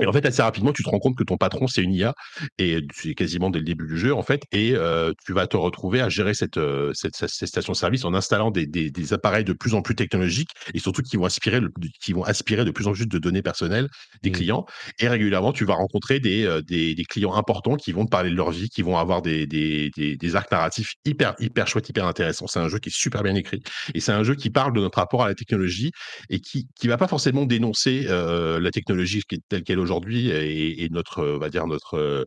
Et 0.00 0.06
en 0.06 0.12
fait, 0.12 0.24
assez 0.26 0.42
rapidement, 0.42 0.72
tu 0.72 0.82
te 0.82 0.88
rends 0.88 0.98
compte 1.00 1.16
que 1.16 1.24
ton 1.24 1.36
patron, 1.36 1.66
c'est 1.66 1.82
une 1.82 1.92
IA, 1.92 2.14
et 2.58 2.80
c'est 2.94 3.14
quasiment 3.14 3.50
dès 3.50 3.58
le 3.58 3.64
début 3.64 3.86
du 3.86 3.98
jeu, 3.98 4.14
en 4.14 4.22
fait, 4.22 4.42
et 4.52 4.72
euh, 4.74 5.12
tu 5.26 5.32
vas 5.32 5.46
te 5.46 5.56
retrouver 5.56 6.00
à 6.00 6.08
gérer 6.08 6.34
cette, 6.34 6.56
euh, 6.56 6.92
cette, 6.94 7.16
cette 7.16 7.48
station-service 7.48 8.04
en 8.04 8.14
installant 8.14 8.50
des, 8.50 8.66
des, 8.66 8.90
des, 8.90 9.12
appareils 9.12 9.44
de 9.44 9.52
plus 9.52 9.74
en 9.74 9.82
plus 9.82 9.96
technologiques, 9.96 10.50
et 10.72 10.78
surtout 10.78 11.02
qui 11.02 11.16
vont, 11.16 11.24
aspirer 11.24 11.60
qui 12.00 12.12
vont 12.12 12.22
aspirer 12.22 12.64
de 12.64 12.70
plus 12.70 12.86
en 12.86 12.92
plus 12.92 13.06
de 13.08 13.18
données 13.18 13.42
personnelles 13.42 13.88
des 14.22 14.30
mmh. 14.30 14.32
clients. 14.32 14.66
Et 15.00 15.08
régulièrement, 15.08 15.52
tu 15.52 15.64
vas 15.64 15.74
rencontrer 15.74 16.20
des, 16.20 16.44
euh, 16.44 16.62
des, 16.62 16.94
des, 16.94 17.04
clients 17.04 17.34
importants 17.34 17.76
qui 17.76 17.92
vont 17.92 18.04
te 18.04 18.10
parler 18.10 18.30
de 18.30 18.36
leur 18.36 18.50
vie, 18.50 18.68
qui 18.68 18.82
vont 18.82 18.98
avoir 18.98 19.22
des, 19.22 19.46
des, 19.46 19.90
des, 19.96 20.36
arcs 20.36 20.52
narratifs 20.52 20.92
hyper, 21.04 21.34
hyper 21.40 21.66
chouettes, 21.66 21.88
hyper 21.88 22.06
intéressants. 22.06 22.46
C'est 22.46 22.60
un 22.60 22.68
jeu 22.68 22.78
qui 22.78 22.90
est 22.90 22.96
super 22.96 23.22
bien 23.22 23.34
écrit, 23.34 23.62
et 23.94 24.00
c'est 24.00 24.12
un 24.12 24.22
jeu 24.22 24.36
qui 24.36 24.50
parle 24.50 24.72
de 24.74 24.80
notre 24.80 24.98
rapport 24.98 25.24
à 25.24 25.28
la 25.28 25.34
technologie, 25.34 25.90
et 26.30 26.38
qui 26.40 26.68
qui 26.78 26.86
va 26.86 26.96
pas 26.96 27.08
forcément 27.08 27.46
dénoncer 27.46 28.02
la 28.08 28.70
technologie 28.70 29.22
telle 29.48 29.62
qu'elle 29.62 29.78
est 29.78 29.87
aujourd'hui 29.88 30.28
et, 30.30 30.88
notre, 30.90 31.24
on 31.24 31.38
va 31.38 31.48
dire, 31.48 31.66
notre, 31.66 32.26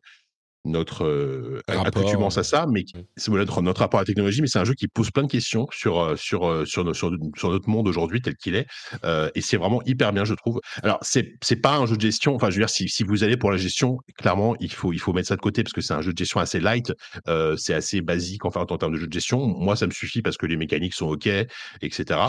notre 0.66 1.06
euh, 1.06 1.62
accoutumance 1.68 2.38
à 2.38 2.44
ça, 2.44 2.66
mais 2.70 2.86
c'est 3.18 3.32
notre, 3.32 3.62
notre 3.62 3.82
rapport 3.82 4.00
à 4.00 4.04
la 4.04 4.06
technologie, 4.06 4.42
mais 4.42 4.48
c'est 4.48 4.60
un 4.60 4.64
jeu 4.64 4.74
qui 4.74 4.88
pose 4.88 5.12
plein 5.12 5.24
de 5.24 5.32
questions 5.32 5.68
sur, 5.72 6.18
sur, 6.18 6.68
sur, 6.68 6.96
sur, 6.96 7.12
notre 7.12 7.70
monde 7.70 7.88
aujourd'hui 7.88 8.22
tel 8.22 8.36
qu'il 8.36 8.56
est. 8.56 8.68
et 9.36 9.42
c'est 9.42 9.58
vraiment 9.58 9.82
hyper 9.86 10.14
bien, 10.14 10.26
je 10.26 10.34
trouve. 10.34 10.60
Alors, 10.84 11.00
c'est, 11.02 11.34
c'est 11.42 11.56
pas 11.56 11.78
un 11.78 11.86
jeu 11.86 11.96
de 11.96 12.02
gestion. 12.02 12.36
Enfin, 12.36 12.50
je 12.50 12.56
veux 12.56 12.62
dire, 12.62 12.70
si, 12.70 12.88
si 12.90 13.04
vous 13.04 13.24
allez 13.24 13.38
pour 13.38 13.52
la 13.52 13.58
gestion, 13.58 13.98
clairement, 14.18 14.56
il 14.60 14.72
faut, 14.72 14.94
il 14.94 15.00
faut 15.00 15.14
mettre 15.14 15.30
ça 15.30 15.36
de 15.36 15.42
côté 15.42 15.64
parce 15.64 15.74
que 15.74 15.82
c'est 15.82 15.94
un 15.94 16.02
jeu 16.02 16.14
de 16.14 16.18
gestion 16.18 16.40
assez 16.40 16.60
light. 16.60 16.94
c'est 17.58 17.74
assez 17.74 18.02
basique 18.02 18.46
en, 18.46 18.50
en 18.50 18.78
termes 18.78 18.94
de 18.94 18.98
jeu 19.00 19.08
de 19.08 19.14
gestion. 19.14 19.46
Moi, 19.48 19.76
ça 19.76 19.88
me 19.88 19.92
suffit 19.92 20.22
parce 20.22 20.38
que 20.38 20.46
les 20.46 20.58
mécaniques 20.58 20.94
sont 20.94 21.08
OK, 21.08 21.28
etc. 21.82 22.20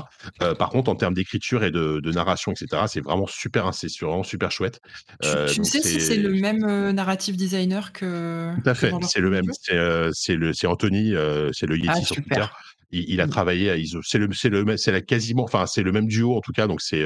par 0.59 0.70
contre, 0.70 0.91
en 0.91 0.97
termes 0.97 1.14
d'écriture 1.14 1.64
et 1.64 1.70
de, 1.70 2.01
de, 2.01 2.12
narration, 2.12 2.53
etc., 2.53 2.85
c'est 2.87 3.01
vraiment 3.01 3.26
super, 3.26 3.72
c'est 3.74 3.89
vraiment 4.01 4.22
super 4.22 4.51
chouette. 4.51 4.80
tu, 5.20 5.64
sais 5.64 5.83
si 5.83 6.01
c'est 6.01 6.16
le 6.16 6.35
même 6.35 6.91
narrative 6.93 7.37
designer 7.37 7.93
que 7.93 8.22
tout 8.62 8.68
à 8.68 8.75
fait, 8.75 8.93
c'est 9.03 9.20
le 9.20 9.31
même. 9.31 9.47
Euh, 9.70 10.11
c'est 10.12 10.37
le, 10.37 10.53
c'est 10.53 10.66
Anthony, 10.66 11.14
euh, 11.14 11.51
c'est 11.53 11.66
le 11.66 11.77
Yeti 11.77 11.89
ah, 11.89 12.01
sur 12.01 12.16
Twitter. 12.16 12.45
Il, 12.91 13.20
a 13.23 13.27
mmh. 13.27 13.31
travaillé 13.31 13.70
à 13.70 13.77
ISO. 13.77 14.01
C'est 14.03 14.18
le, 14.18 14.29
c'est 14.33 14.51
le, 14.51 14.77
c'est 14.77 14.93
la 14.93 15.01
quasiment, 15.01 15.45
enfin 15.45 15.66
c'est 15.66 15.83
le 15.83 15.93
même 15.93 16.07
duo 16.07 16.37
en 16.37 16.41
tout 16.41 16.53
cas. 16.53 16.66
Donc 16.66 16.83
c'est 16.83 17.03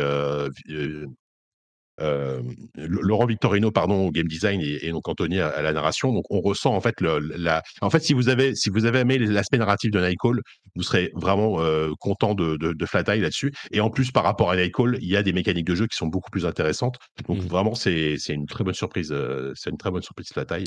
euh, 1.99 2.43
Laurent 2.77 3.25
Victorino 3.25 3.71
pardon 3.71 4.09
au 4.09 4.11
game 4.11 4.27
design 4.27 4.61
et, 4.61 4.91
donc 4.91 5.09
Anthony 5.09 5.41
à, 5.41 5.62
la 5.62 5.73
narration 5.73 6.12
donc 6.12 6.25
on 6.29 6.43
ressent 6.43 6.75
en 6.75 6.81
fait 6.83 7.01
le, 7.01 7.21
la 7.21 7.62
en 7.81 7.89
fait 7.89 8.01
si 8.01 8.12
vous 8.12 8.29
avez 8.29 8.55
si 8.55 8.69
vous 8.69 8.85
avez 8.85 8.99
aimé 8.99 9.17
l'aspect 9.17 9.57
narratif 9.57 9.91
de 9.93 9.99
Nightcall 9.99 10.43
vous 10.75 10.83
serez 10.83 11.11
vraiment 11.14 11.59
content 11.99 12.35
de, 12.35 12.59
de, 12.59 12.75
de 12.75 12.87
Flat 12.87 13.05
Eye 13.07 13.21
là-dessus 13.21 13.51
et 13.71 13.81
en 13.81 13.89
plus 13.89 14.11
par 14.11 14.25
rapport 14.25 14.51
à 14.51 14.57
Nightcall 14.57 14.99
il 15.01 15.09
y 15.09 15.17
a 15.17 15.23
des 15.23 15.33
mécaniques 15.33 15.67
de 15.67 15.75
jeu 15.75 15.87
qui 15.87 15.97
sont 15.97 16.09
beaucoup 16.09 16.31
plus 16.31 16.45
intéressantes 16.45 16.99
donc 17.27 17.39
mmh. 17.39 17.47
vraiment 17.47 17.75
c'est 17.75 18.17
c'est 18.19 18.35
une 18.35 18.45
très 18.45 18.62
bonne 18.62 18.75
surprise 18.75 19.14
c'est 19.55 19.71
une 19.71 19.79
très 19.79 19.91
bonne 19.91 20.03
surprise 20.03 20.29
Flat 20.31 20.45
Eye 20.51 20.67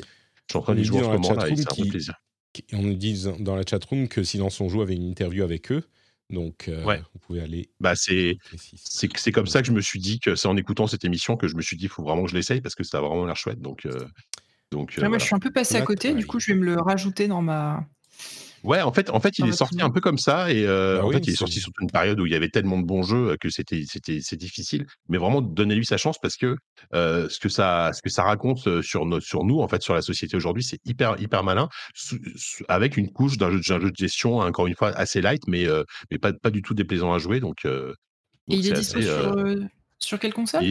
je 0.50 0.54
suis 0.54 0.58
en 0.58 0.62
train 0.62 0.76
de 0.76 0.84
jouer 0.84 1.02
en 1.02 1.14
ce 1.14 1.30
moment 1.30 1.34
là 1.34 1.47
et 1.47 1.56
c'est 1.56 1.82
un 1.82 1.86
plaisir 1.86 2.16
on 2.74 2.82
nous 2.82 2.95
dit 2.95 3.24
dans 3.39 3.56
la 3.56 3.64
chatroom 3.64 4.08
que 4.08 4.24
Silence 4.24 4.60
on 4.60 4.70
joue 4.70 4.82
avait 4.82 4.95
une 4.95 5.08
interview 5.08 5.43
avec 5.43 5.72
eux 5.72 5.84
donc, 6.30 6.68
euh, 6.68 6.84
vous 7.14 7.20
pouvez 7.20 7.41
aller. 7.41 7.72
Bah, 7.80 7.95
c'est, 7.95 8.38
c'est, 8.76 9.32
comme 9.32 9.47
ça 9.47 9.62
que 9.62 9.68
je 9.68 9.72
me 9.72 9.82
suis 9.82 10.00
dit 10.00 10.20
que 10.20 10.36
c'est 10.36 10.47
en 10.47 10.58
écoutant 10.58 10.86
cette 10.86 11.04
émission 11.04 11.38
que 11.38 11.47
je 11.47 11.56
me 11.56 11.62
suis 11.62 11.76
dit, 11.76 11.86
il 11.86 11.89
faut 11.89 12.04
vraiment 12.04 12.24
que 12.24 12.30
je 12.30 12.36
l'essaye 12.36 12.62
parce 12.62 12.76
que 12.76 12.84
ça 12.84 13.00
a 13.00 13.02
vraiment 13.02 13.26
l'air 13.26 13.36
chouette. 13.36 13.60
Donc, 13.60 13.88
euh, 13.88 14.06
donc 14.72 14.95
moi, 15.00 15.18
je 15.18 15.24
suis 15.24 15.34
un 15.34 15.39
peu 15.39 15.52
passé 15.52 15.76
à 15.76 15.82
côté. 15.82 16.14
Du 16.14 16.28
coup, 16.28 16.39
je 16.39 16.54
vais 16.54 16.60
me 16.60 16.66
le 16.66 16.80
rajouter 16.80 17.28
dans 17.28 17.41
ma, 17.41 17.84
Ouais, 18.64 18.82
en 18.82 18.91
fait, 18.91 19.10
en 19.10 19.20
fait, 19.20 19.39
il 19.39 19.47
est 19.47 19.53
sorti 19.53 19.82
un 19.82 19.89
peu 19.89 20.01
comme 20.01 20.18
ça 20.18 20.51
et 20.51 20.66
bah 20.66 21.01
en 21.03 21.12
fait, 21.12 21.26
il 21.28 21.34
est 21.34 21.36
sorti 21.36 21.60
sur 21.60 21.72
une 21.82 21.89
période 21.89 22.20
où 22.20 22.26
il 22.26 22.32
y 22.32 22.36
avait 22.36 22.49
tellement 22.49 22.78
de 22.78 22.86
bons 22.86 23.03
jeux 23.03 23.38
que 23.39 23.49
c'était, 23.49 23.84
c'était, 23.88 24.20
c'est 24.22 24.36
difficile. 24.36 24.86
Mais 25.07 25.18
vraiment, 25.18 25.41
donnez-lui 25.41 25.86
sa 25.86 25.97
chance 25.97 26.18
parce 26.22 26.36
que 26.36 26.55
ce 26.93 27.39
que 27.39 27.49
ça, 27.49 27.91
ce 27.93 28.01
que 28.01 28.10
ça 28.10 28.24
raconte 28.24 28.82
sur 28.82 29.05
nos, 29.05 29.20
sur 29.20 29.43
nous, 29.43 29.60
en 29.60 29.68
fait, 29.68 29.82
sur 29.82 29.93
la 29.93 30.01
société 30.01 30.36
aujourd'hui, 30.36 30.64
c'est 30.64 30.80
hyper, 30.86 31.20
hyper 31.20 31.43
malin, 31.43 31.70
avec 32.68 32.97
une 32.97 33.12
couche 33.12 33.38
d'un 33.38 33.51
jeu, 33.51 33.62
jeu, 33.62 33.80
de 33.80 33.95
gestion, 33.95 34.39
encore 34.39 34.68
une 34.68 34.76
fois, 34.76 34.89
assez 34.89 35.22
light, 35.22 35.43
mais, 35.47 35.66
mais 36.12 36.18
pas, 36.18 36.34
pas 36.34 36.51
du 36.51 36.62
tout 36.62 36.74
déplaisant 36.74 37.14
à 37.14 37.18
jouer. 37.18 37.39
Donc, 37.39 37.66
et 37.66 38.55
il 38.55 38.68
est, 38.68 38.74
dispo 38.74 39.01
sur, 39.01 39.36
sur 39.99 40.20
quelle 40.20 40.34
console? 40.34 40.64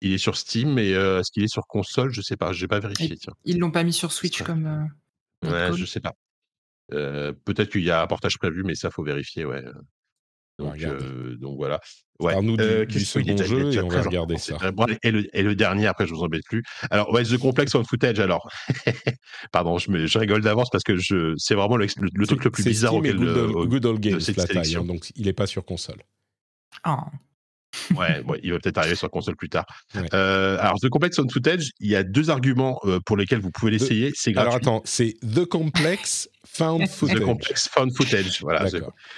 il, 0.00 0.12
est 0.12 0.18
sur 0.18 0.36
Steam, 0.36 0.74
mais 0.74 0.90
est-ce 0.90 1.30
qu'il 1.32 1.42
est 1.42 1.52
sur 1.52 1.66
console? 1.66 2.10
Je 2.12 2.20
sais 2.20 2.36
pas, 2.36 2.52
j'ai 2.52 2.68
pas 2.68 2.80
vérifié. 2.80 3.16
Tiens. 3.16 3.32
Ils 3.44 3.58
l'ont 3.58 3.70
pas 3.70 3.82
mis 3.82 3.92
sur 3.92 4.12
Switch 4.12 4.42
comme. 4.42 4.88
ouais, 5.42 5.70
je 5.76 5.84
sais 5.84 6.00
pas. 6.00 6.12
Euh, 6.92 7.32
peut-être 7.44 7.70
qu'il 7.70 7.84
y 7.84 7.90
a 7.90 8.02
un 8.02 8.06
portage 8.06 8.38
prévu, 8.38 8.62
mais 8.64 8.74
ça, 8.74 8.90
faut 8.90 9.02
vérifier, 9.02 9.44
ouais. 9.44 9.62
Donc, 10.58 10.80
euh, 10.82 11.36
donc 11.36 11.56
voilà. 11.56 11.80
Ouais. 12.20 12.40
nous 12.40 12.56
euh, 12.60 12.86
du, 12.86 13.04
second 13.04 13.36
jeu 13.36 13.72
et 13.72 13.80
on 13.80 13.88
va 13.88 14.02
regarder 14.02 14.36
ça. 14.36 14.56
et, 15.02 15.10
le, 15.10 15.36
et, 15.36 15.42
le, 15.42 15.56
dernier, 15.56 15.88
après, 15.88 16.06
je 16.06 16.14
vous 16.14 16.22
embête 16.22 16.44
plus. 16.44 16.62
Alors, 16.90 17.12
ouais, 17.12 17.24
The 17.24 17.38
Complex 17.38 17.74
on 17.74 17.82
Footage, 17.82 18.20
alors. 18.20 18.48
Pardon, 19.52 19.78
je, 19.78 19.90
me, 19.90 20.06
je 20.06 20.18
rigole 20.18 20.42
d'avance 20.42 20.70
parce 20.70 20.84
que 20.84 20.96
je, 20.96 21.34
c'est 21.38 21.56
vraiment 21.56 21.76
le, 21.76 21.86
le, 21.96 22.26
truc 22.26 22.44
le 22.44 22.50
plus 22.50 22.64
bizarre 22.64 22.94
auquel 22.94 23.16
Good, 23.16 23.84
Old, 23.84 24.00
Games, 24.00 24.20
la 24.36 24.46
taille, 24.46 24.76
hein, 24.76 24.84
donc 24.84 25.10
il 25.16 25.26
n'est 25.26 25.32
pas 25.32 25.46
sur 25.46 25.64
console. 25.64 26.02
Oh. 26.86 26.96
Ouais, 27.96 28.22
il 28.42 28.52
va 28.52 28.58
peut-être 28.58 28.78
arriver 28.78 28.94
sur 28.94 29.10
console 29.10 29.36
plus 29.36 29.48
tard. 29.48 29.66
Euh, 30.12 30.56
alors, 30.60 30.78
The 30.80 30.88
Complex 30.88 31.16
Found 31.16 31.32
Footage, 31.32 31.70
il 31.80 31.90
y 31.90 31.96
a 31.96 32.02
deux 32.02 32.30
arguments 32.30 32.80
euh, 32.84 33.00
pour 33.04 33.16
lesquels 33.16 33.40
vous 33.40 33.50
pouvez 33.50 33.72
l'essayer. 33.72 34.12
C'est 34.14 34.32
gratuit. 34.32 34.48
Alors 34.48 34.56
attends, 34.56 34.82
c'est 34.84 35.14
The 35.22 35.44
Complex 35.44 36.28
Found 36.44 36.88
Footage. 36.88 37.20
The 37.20 37.24
Complex 37.24 37.68
Found 37.68 37.92
Footage, 37.96 38.40
voilà. 38.42 38.66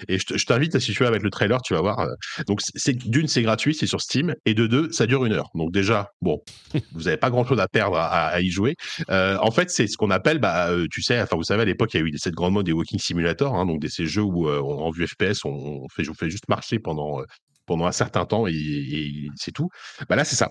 Et 0.08 0.18
je, 0.18 0.46
t'invite, 0.46 0.78
si 0.78 0.92
tu 0.92 1.02
veux, 1.02 1.08
avec 1.08 1.22
le 1.22 1.30
trailer, 1.30 1.60
tu 1.62 1.74
vas 1.74 1.80
voir. 1.80 2.00
Euh, 2.00 2.14
donc, 2.46 2.60
d'une, 2.86 3.28
c'est 3.28 3.42
gratuit, 3.42 3.74
c'est 3.74 3.86
sur 3.86 4.00
Steam, 4.00 4.34
et 4.44 4.54
de 4.54 4.66
deux, 4.66 4.90
ça 4.92 5.06
dure 5.06 5.24
une 5.24 5.32
heure. 5.32 5.50
Donc 5.54 5.72
déjà, 5.72 6.12
bon, 6.20 6.42
vous 6.92 7.02
n'avez 7.02 7.16
pas 7.16 7.30
grand-chose 7.30 7.60
à 7.60 7.68
perdre 7.68 7.96
à, 7.98 8.40
y 8.40 8.50
jouer. 8.50 8.76
en 9.08 9.50
fait, 9.50 9.70
c'est 9.70 9.86
ce 9.86 9.96
qu'on 9.96 10.10
appelle, 10.10 10.38
bah, 10.38 10.70
tu 10.90 11.02
sais, 11.02 11.20
enfin, 11.20 11.36
vous 11.36 11.44
savez, 11.44 11.62
à 11.62 11.66
l'époque, 11.66 11.94
il 11.94 12.00
y 12.00 12.02
a 12.02 12.06
eu 12.06 12.12
cette 12.16 12.34
grande 12.34 12.54
mode 12.54 12.66
des 12.66 12.72
Walking 12.72 12.98
Simulator, 12.98 13.54
hein, 13.54 13.66
donc 13.66 13.80
des, 13.80 13.88
ces 13.88 14.06
jeux 14.06 14.22
où, 14.22 14.48
en 14.48 14.90
vue 14.90 15.06
FPS, 15.06 15.44
on, 15.44 15.86
fait, 15.88 16.08
on 16.08 16.14
fait 16.14 16.30
juste 16.30 16.48
marcher 16.48 16.78
pendant 16.78 17.20
pendant 17.66 17.86
un 17.86 17.92
certain 17.92 18.24
temps 18.24 18.46
et, 18.46 19.28
c'est 19.36 19.52
tout. 19.52 19.68
Bah 20.08 20.16
là, 20.16 20.24
c'est 20.24 20.36
ça. 20.36 20.50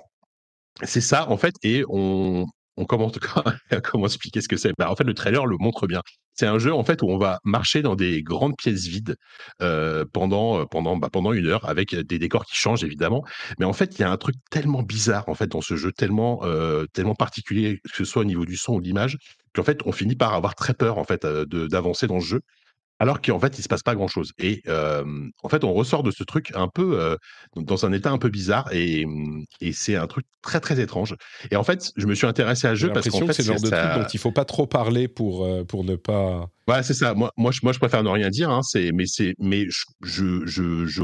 C'est 0.84 1.02
ça, 1.02 1.30
en 1.30 1.38
fait, 1.38 1.56
et 1.64 1.84
on, 1.88 2.46
commence 2.88 3.14
comment 3.84 4.06
expliquer 4.08 4.42
ce 4.42 4.50
que 4.50 4.58
c'est 4.58 4.74
bah, 4.78 4.92
En 4.92 4.96
fait, 4.96 5.06
le 5.06 5.14
trailer 5.14 5.46
le 5.46 5.58
montre 5.58 5.88
bien. 5.88 6.02
C'est 6.34 6.48
un 6.48 6.60
jeu 6.60 6.74
en 6.74 6.84
fait 6.84 7.02
où 7.02 7.10
on 7.10 7.18
va 7.18 7.40
marcher 7.46 7.82
dans 7.82 7.96
des 7.96 8.22
grandes 8.22 8.58
pièces 8.58 8.88
vides 8.88 9.16
euh, 9.62 10.04
pendant 10.12 10.66
pendant 10.66 10.98
bah, 10.98 11.08
pendant 11.10 11.32
une 11.32 11.48
heure 11.48 11.70
avec 11.70 11.96
des 11.96 12.20
décors 12.20 12.46
qui 12.46 12.58
changent 12.58 12.84
évidemment. 12.84 13.24
Mais 13.58 13.64
en 13.66 13.72
fait, 13.72 13.98
il 13.98 14.02
y 14.02 14.04
a 14.04 14.12
un 14.12 14.18
truc 14.18 14.36
tellement 14.52 14.84
bizarre 14.84 15.30
en 15.30 15.34
fait 15.34 15.48
dans 15.48 15.62
ce 15.62 15.78
jeu, 15.78 15.94
tellement 15.94 16.42
euh, 16.44 16.86
tellement 16.92 17.16
particulier 17.16 17.80
que 17.86 17.96
ce 17.96 18.04
soit 18.04 18.24
au 18.24 18.26
niveau 18.26 18.44
du 18.46 18.58
son 18.58 18.74
ou 18.74 18.82
de 18.82 18.86
l'image, 18.86 19.18
qu'en 19.54 19.64
fait 19.64 19.80
on 19.86 19.94
finit 19.94 20.18
par 20.18 20.34
avoir 20.34 20.56
très 20.56 20.74
peur 20.74 20.98
en 20.98 21.06
fait 21.06 21.24
euh, 21.24 21.46
d'avancer 21.46 22.08
dans 22.08 22.20
ce 22.20 22.26
jeu 22.26 22.42
alors 23.00 23.22
qu'en 23.22 23.40
fait, 23.40 23.58
il 23.60 23.62
se 23.62 23.68
passe 23.68 23.84
pas 23.84 23.96
grand-chose. 23.96 24.32
Et 24.40 24.64
en 24.68 25.50
fait, 25.50 25.64
on 25.64 25.74
ressort 25.74 26.04
de 26.04 26.12
ce 26.12 26.24
truc 26.24 26.52
un 26.56 26.68
peu 26.68 27.18
dans 27.56 27.86
un 27.86 27.92
état 27.92 28.12
un 28.12 28.18
peu 28.18 28.30
bizarre 28.30 28.70
mmh, 28.74 29.44
et, 29.62 29.74
c'est 29.74 29.96
un 29.96 30.08
truc 30.08 30.26
très 30.42 30.60
très 30.60 30.80
étrange. 30.80 31.16
Et 31.52 31.56
en 31.56 31.64
fait, 31.64 31.92
je 31.96 32.06
me 32.08 32.16
suis 32.16 32.28
intéressé 32.28 32.68
à 32.68 32.72
ce 32.72 32.76
jeu 32.76 32.92
parce 32.92 33.10
qu'en 33.10 33.26
fait, 33.28 33.34
c'est 33.34 33.44
le 33.44 33.54
genre 33.54 33.62
de 33.62 33.70
truc 33.70 34.04
dont 34.04 34.08
il 34.14 34.20
faut 34.20 34.32
pas 34.32 34.46
trop 34.46 34.68
parler 34.68 35.08
pour 35.08 35.48
pour 35.68 35.84
ne 35.84 35.96
pas. 35.96 36.48
Ouais, 36.68 36.84
c'est 36.84 36.94
ça. 36.94 37.14
Moi, 37.14 37.32
moi, 37.38 37.52
je, 37.52 37.60
moi, 37.64 37.74
je 37.74 37.80
préfère 37.80 38.04
ne 38.04 38.10
rien 38.10 38.30
dire. 38.30 38.50
Hein, 38.50 38.62
c'est, 38.64 38.92
mais 38.92 39.06
c'est, 39.06 39.36
mais 39.40 39.66
je, 39.70 39.84
je, 40.04 40.46
je 40.46 40.86
je 40.86 41.04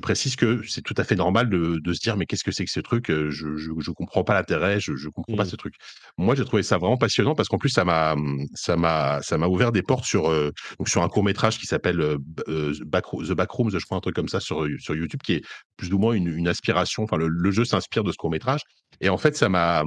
précise 0.00 0.36
que 0.36 0.62
c'est 0.66 0.82
tout 0.82 0.94
à 0.96 1.04
fait 1.04 1.14
normal 1.14 1.48
de, 1.48 1.92
se 1.92 2.00
dire 2.00 2.16
mais 2.16 2.26
qu'est-ce 2.26 2.44
que 2.44 2.52
c'est 2.52 2.64
que 2.64 2.70
ce 2.70 2.80
truc 2.80 3.06
je, 3.08 3.30
je, 3.30 3.90
comprends 3.92 4.24
pas 4.24 4.34
l'intérêt 4.34 4.80
je, 4.80 4.96
je 4.96 5.08
comprends 5.08 5.36
pas 5.36 5.44
mmh. 5.44 5.48
ce 5.48 5.56
truc 5.56 5.74
moi 6.18 6.34
j'ai 6.34 6.44
trouvé 6.44 6.62
ça 6.62 6.78
vraiment 6.78 6.96
passionnant 6.96 7.34
parce 7.34 7.48
qu'en 7.48 7.58
plus 7.58 7.68
ça 7.68 7.84
m'a 7.84 8.16
ça 8.54 8.76
m'a 8.76 9.20
ça 9.22 9.38
m'a 9.38 9.46
ouvert 9.46 9.72
des 9.72 9.82
portes 9.82 10.04
sur 10.04 10.30
donc 10.78 10.88
sur 10.88 11.02
un 11.02 11.08
court 11.08 11.24
métrage 11.24 11.58
qui 11.58 11.66
s'appelle 11.66 12.16
The 12.46 13.32
Backrooms 13.32 13.70
je 13.70 13.84
crois 13.84 13.98
un 13.98 14.00
truc 14.00 14.16
comme 14.16 14.28
ça 14.28 14.40
sur 14.40 14.66
sur 14.78 14.94
YouTube 14.94 15.20
qui 15.22 15.34
est 15.34 15.42
plus 15.76 15.92
ou 15.92 15.98
moins 15.98 16.14
une, 16.14 16.48
aspiration 16.48 17.04
enfin 17.04 17.16
le 17.18 17.50
jeu 17.50 17.64
s'inspire 17.64 18.04
de 18.04 18.12
ce 18.12 18.16
court 18.16 18.30
métrage 18.30 18.60
et 19.00 19.08
en 19.08 19.18
fait 19.18 19.36
ça 19.36 19.48
m'a 19.48 19.84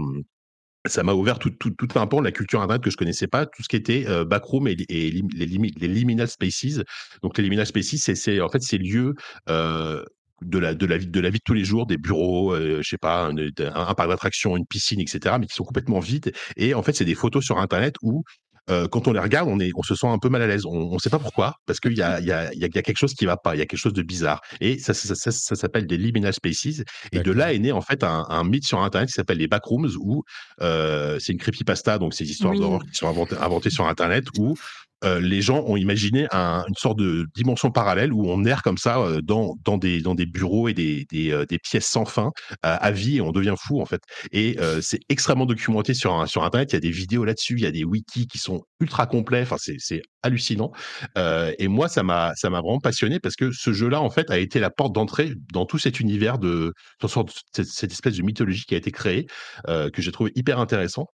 ça 0.87 1.03
m'a 1.03 1.13
ouvert 1.13 1.39
tout, 1.39 1.49
tout, 1.51 1.71
tout, 1.71 1.87
un 1.99 2.07
pan 2.07 2.19
de 2.19 2.25
la 2.25 2.31
culture 2.31 2.61
internet 2.61 2.83
que 2.83 2.89
je 2.89 2.97
connaissais 2.97 3.27
pas, 3.27 3.45
tout 3.45 3.63
ce 3.63 3.67
qui 3.67 3.75
était 3.75 4.05
euh, 4.07 4.25
backroom 4.25 4.67
et, 4.67 4.75
les, 4.75 5.23
les, 5.35 5.87
liminal 5.87 6.27
spaces. 6.27 6.81
Donc 7.23 7.37
les 7.37 7.43
liminal 7.43 7.65
spaces, 7.65 7.95
c'est 7.95 8.41
en 8.41 8.49
fait 8.49 8.61
ces 8.61 8.77
lieux 8.77 9.13
euh, 9.49 10.03
de 10.41 10.59
la 10.59 10.75
de 10.75 10.85
la 10.85 10.97
vie 10.97 11.07
de 11.07 11.19
la 11.19 11.29
vie 11.29 11.39
de 11.39 11.43
tous 11.43 11.53
les 11.53 11.63
jours, 11.63 11.87
des 11.87 11.97
bureaux, 11.97 12.53
euh, 12.53 12.81
je 12.81 12.89
sais 12.89 12.97
pas, 12.97 13.25
un, 13.25 13.35
un 13.37 13.93
parc 13.93 14.09
d'attractions, 14.09 14.55
une 14.55 14.67
piscine, 14.67 14.99
etc. 14.99 15.35
Mais 15.39 15.47
qui 15.47 15.55
sont 15.55 15.63
complètement 15.63 15.99
vides. 15.99 16.31
Et 16.57 16.73
en 16.73 16.83
fait, 16.83 16.93
c'est 16.93 17.05
des 17.05 17.15
photos 17.15 17.43
sur 17.43 17.57
internet 17.59 17.95
où 18.01 18.23
euh, 18.69 18.87
quand 18.87 19.07
on 19.07 19.13
les 19.13 19.19
regarde, 19.19 19.47
on, 19.49 19.59
est, 19.59 19.71
on 19.75 19.83
se 19.83 19.95
sent 19.95 20.07
un 20.07 20.19
peu 20.19 20.29
mal 20.29 20.41
à 20.41 20.47
l'aise. 20.47 20.65
On 20.65 20.93
ne 20.93 20.99
sait 20.99 21.09
pas 21.09 21.19
pourquoi, 21.19 21.55
parce 21.65 21.79
qu'il 21.79 21.97
y 21.97 22.01
a, 22.01 22.19
y, 22.19 22.31
a, 22.31 22.53
y 22.53 22.65
a 22.65 22.69
quelque 22.69 22.97
chose 22.97 23.13
qui 23.13 23.25
va 23.25 23.37
pas, 23.37 23.55
il 23.55 23.59
y 23.59 23.61
a 23.61 23.65
quelque 23.65 23.79
chose 23.79 23.93
de 23.93 24.01
bizarre. 24.01 24.41
Et 24.61 24.77
ça, 24.79 24.93
ça, 24.93 25.15
ça, 25.15 25.31
ça 25.31 25.55
s'appelle 25.55 25.87
des 25.87 25.97
liminal 25.97 26.33
spaces. 26.33 26.83
Et 27.11 27.19
de 27.19 27.31
là 27.31 27.53
est 27.53 27.59
né 27.59 27.71
en 27.71 27.81
fait 27.81 28.03
un, 28.03 28.25
un 28.29 28.43
mythe 28.43 28.65
sur 28.65 28.81
Internet 28.81 29.09
qui 29.09 29.13
s'appelle 29.13 29.37
les 29.37 29.47
backrooms, 29.47 29.89
où 29.99 30.23
euh, 30.61 31.17
c'est 31.19 31.31
une 31.33 31.39
creepypasta, 31.39 31.97
donc 31.97 32.13
ces 32.13 32.29
histoires 32.29 32.53
d'horreur 32.53 32.81
qui 32.83 32.95
sont 32.95 33.07
inventées, 33.07 33.37
inventées 33.37 33.69
sur 33.69 33.87
Internet, 33.87 34.25
où 34.37 34.55
euh, 35.03 35.19
les 35.19 35.41
gens 35.41 35.63
ont 35.67 35.77
imaginé 35.77 36.27
une 36.31 36.75
sorte 36.75 36.97
de 36.97 37.27
dimension 37.35 37.71
parallèle 37.71 38.11
où 38.11 38.27
on 38.27 38.43
erre 38.45 38.63
comme 38.63 38.77
ça 38.77 38.99
euh, 38.99 39.21
dans, 39.21 39.55
dans, 39.63 39.77
des, 39.77 40.01
dans 40.01 40.15
des 40.15 40.25
bureaux 40.25 40.67
et 40.67 40.73
des, 40.73 41.05
des, 41.11 41.31
euh, 41.31 41.45
pièces 41.63 41.87
sans 41.87 42.05
fin 42.05 42.31
à 42.61 42.91
vie 42.91 43.17
et 43.17 43.21
on 43.21 43.31
devient 43.31 43.55
fou 43.57 43.81
en 43.81 43.85
fait. 43.85 44.01
Et 44.31 44.57
c'est 44.81 44.99
extrêmement 45.09 45.45
documenté 45.45 45.93
sur, 45.93 46.27
sur 46.27 46.43
Internet. 46.43 46.71
Il 46.71 46.75
y 46.75 46.77
a 46.77 46.81
des 46.81 46.91
vidéos 46.91 47.25
là-dessus, 47.25 47.55
il 47.57 47.63
y 47.63 47.65
a 47.65 47.71
des 47.71 47.83
wikis 47.83 48.27
qui 48.27 48.37
sont 48.37 48.61
ultra 48.79 49.07
complets. 49.07 49.41
Enfin, 49.41 49.57
c'est 49.57 50.01
hallucinant. 50.21 50.71
et 51.15 51.67
moi, 51.67 51.87
ça 51.87 52.03
m'a 52.03 52.33
ça 52.35 52.49
m'a 52.49 52.61
vraiment 52.61 52.79
passionné 52.79 53.19
parce 53.19 53.35
que 53.35 53.51
ce 53.51 53.73
jeu-là 53.73 54.01
en 54.01 54.09
fait 54.09 54.29
a 54.29 54.37
été 54.37 54.59
la 54.59 54.69
porte 54.69 54.93
d'entrée 54.93 55.33
dans 55.51 55.65
tout 55.65 55.79
cet 55.79 55.99
univers 55.99 56.37
de 56.37 56.73
cette, 57.01 57.65
cette, 57.67 57.91
espèce 57.91 58.17
de 58.17 58.23
mythologie 58.23 58.63
qui 58.65 58.75
a 58.75 58.77
été 58.77 58.91
créée 58.91 59.25
que 59.65 60.01
j'ai 60.01 60.11
trouvé 60.11 60.31
hyper 60.35 60.59
intéressant. 60.59 61.07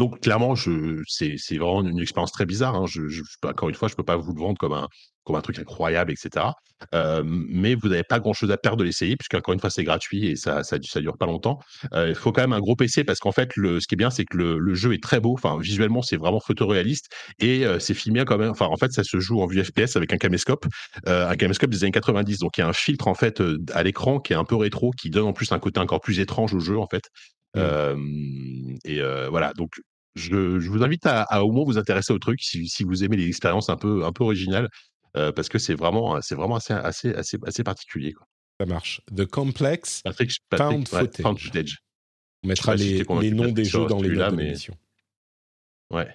Donc 0.00 0.18
clairement, 0.20 0.54
c'est, 0.56 1.36
vraiment 1.58 1.82
une 1.82 2.00
expérience 2.00 2.32
très 2.32 2.46
bizarre. 2.46 2.74
Hein. 2.74 2.86
Je, 2.86 3.02
encore 3.44 3.68
une 3.68 3.74
fois, 3.74 3.86
je 3.86 3.92
ne 3.92 3.96
peux 3.96 4.02
pas 4.02 4.16
vous 4.16 4.32
le 4.32 4.40
vendre 4.40 4.56
comme 4.56 4.72
un, 4.72 4.88
comme 5.24 5.36
un 5.36 5.42
truc 5.42 5.58
incroyable, 5.58 6.10
etc. 6.10 6.46
mais 7.22 7.74
vous 7.74 7.90
n'avez 7.90 8.02
pas 8.02 8.18
grand-chose 8.18 8.50
à 8.50 8.56
perdre 8.56 8.78
de 8.78 8.84
l'essayer, 8.84 9.18
puisqu'encore 9.18 9.52
une 9.52 9.60
fois, 9.60 9.68
c'est 9.68 9.84
gratuit 9.84 10.28
et 10.28 10.36
ça, 10.36 10.62
ça, 10.64 10.78
dure 10.78 11.18
pas 11.18 11.26
longtemps. 11.26 11.58
Il 11.94 12.14
faut 12.14 12.32
quand 12.32 12.40
même 12.40 12.54
un 12.54 12.60
gros 12.60 12.76
PC 12.76 13.04
parce 13.04 13.18
qu'en 13.18 13.30
fait, 13.30 13.54
le, 13.56 13.78
ce 13.78 13.86
qui 13.86 13.94
est 13.94 13.96
bien, 13.96 14.08
c'est 14.08 14.24
que 14.24 14.38
le, 14.38 14.74
jeu 14.74 14.94
est 14.94 15.02
très 15.02 15.20
beau. 15.20 15.34
Enfin, 15.34 15.58
visuellement, 15.60 16.00
c'est 16.00 16.16
vraiment 16.16 16.40
photoréaliste 16.40 17.10
et 17.38 17.66
c'est 17.78 17.92
filmé 17.92 18.24
quand 18.24 18.38
même. 18.38 18.52
Enfin, 18.52 18.68
en 18.68 18.76
fait, 18.78 18.92
ça 18.92 19.04
se 19.04 19.20
joue 19.20 19.42
en 19.42 19.46
vue 19.46 19.62
FPS 19.62 19.96
avec 19.96 20.14
un 20.14 20.16
caméscope, 20.16 20.64
un 21.04 21.36
caméscope 21.36 21.68
des 21.68 21.84
années 21.84 21.92
90. 21.92 22.38
Donc, 22.38 22.56
il 22.56 22.62
y 22.62 22.64
a 22.64 22.68
un 22.68 22.72
filtre 22.72 23.06
en 23.06 23.14
fait 23.14 23.42
à 23.74 23.82
l'écran 23.82 24.18
qui 24.18 24.32
est 24.32 24.36
un 24.36 24.44
peu 24.44 24.56
rétro, 24.56 24.92
qui 24.92 25.10
donne 25.10 25.26
en 25.26 25.34
plus 25.34 25.52
un 25.52 25.58
côté 25.58 25.78
encore 25.78 26.00
plus 26.00 26.20
étrange 26.20 26.54
au 26.54 26.60
jeu 26.60 26.78
en 26.78 26.86
fait. 26.86 27.02
Mmh. 27.54 28.76
et 28.84 29.02
voilà, 29.28 29.52
donc 29.52 29.72
je, 30.14 30.34
vous 30.68 30.82
invite 30.82 31.06
à, 31.06 31.44
au 31.44 31.52
moins 31.52 31.64
vous 31.64 31.78
intéresser 31.78 32.12
au 32.12 32.18
truc 32.18 32.40
si, 32.42 32.84
vous 32.84 33.04
aimez 33.04 33.16
les 33.16 33.28
expériences 33.28 33.68
un 33.68 33.76
peu, 33.76 34.04
un 34.04 34.12
peu 34.12 34.24
originales, 34.24 34.68
parce 35.14 35.48
que 35.48 35.58
c'est 35.58 35.74
vraiment, 35.74 36.20
c'est 36.20 36.34
vraiment 36.34 36.56
assez, 36.56 36.72
assez, 36.72 37.14
assez, 37.14 37.38
assez 37.44 37.64
particulier. 37.64 38.12
Quoi. 38.12 38.26
Ça 38.60 38.66
marche. 38.66 39.00
The 39.16 39.24
Complex 39.24 40.02
found, 40.54 40.86
footage. 40.86 41.78
On 42.42 42.48
mettra 42.48 42.74
les, 42.74 43.02
les 43.20 43.30
noms 43.30 43.52
des 43.52 43.64
jeux 43.64 43.86
dans 43.86 44.00
les 44.02 44.10
notes 44.10 44.32
de 44.32 44.40
l'émission. 44.40 44.76
Ouais. 45.90 46.08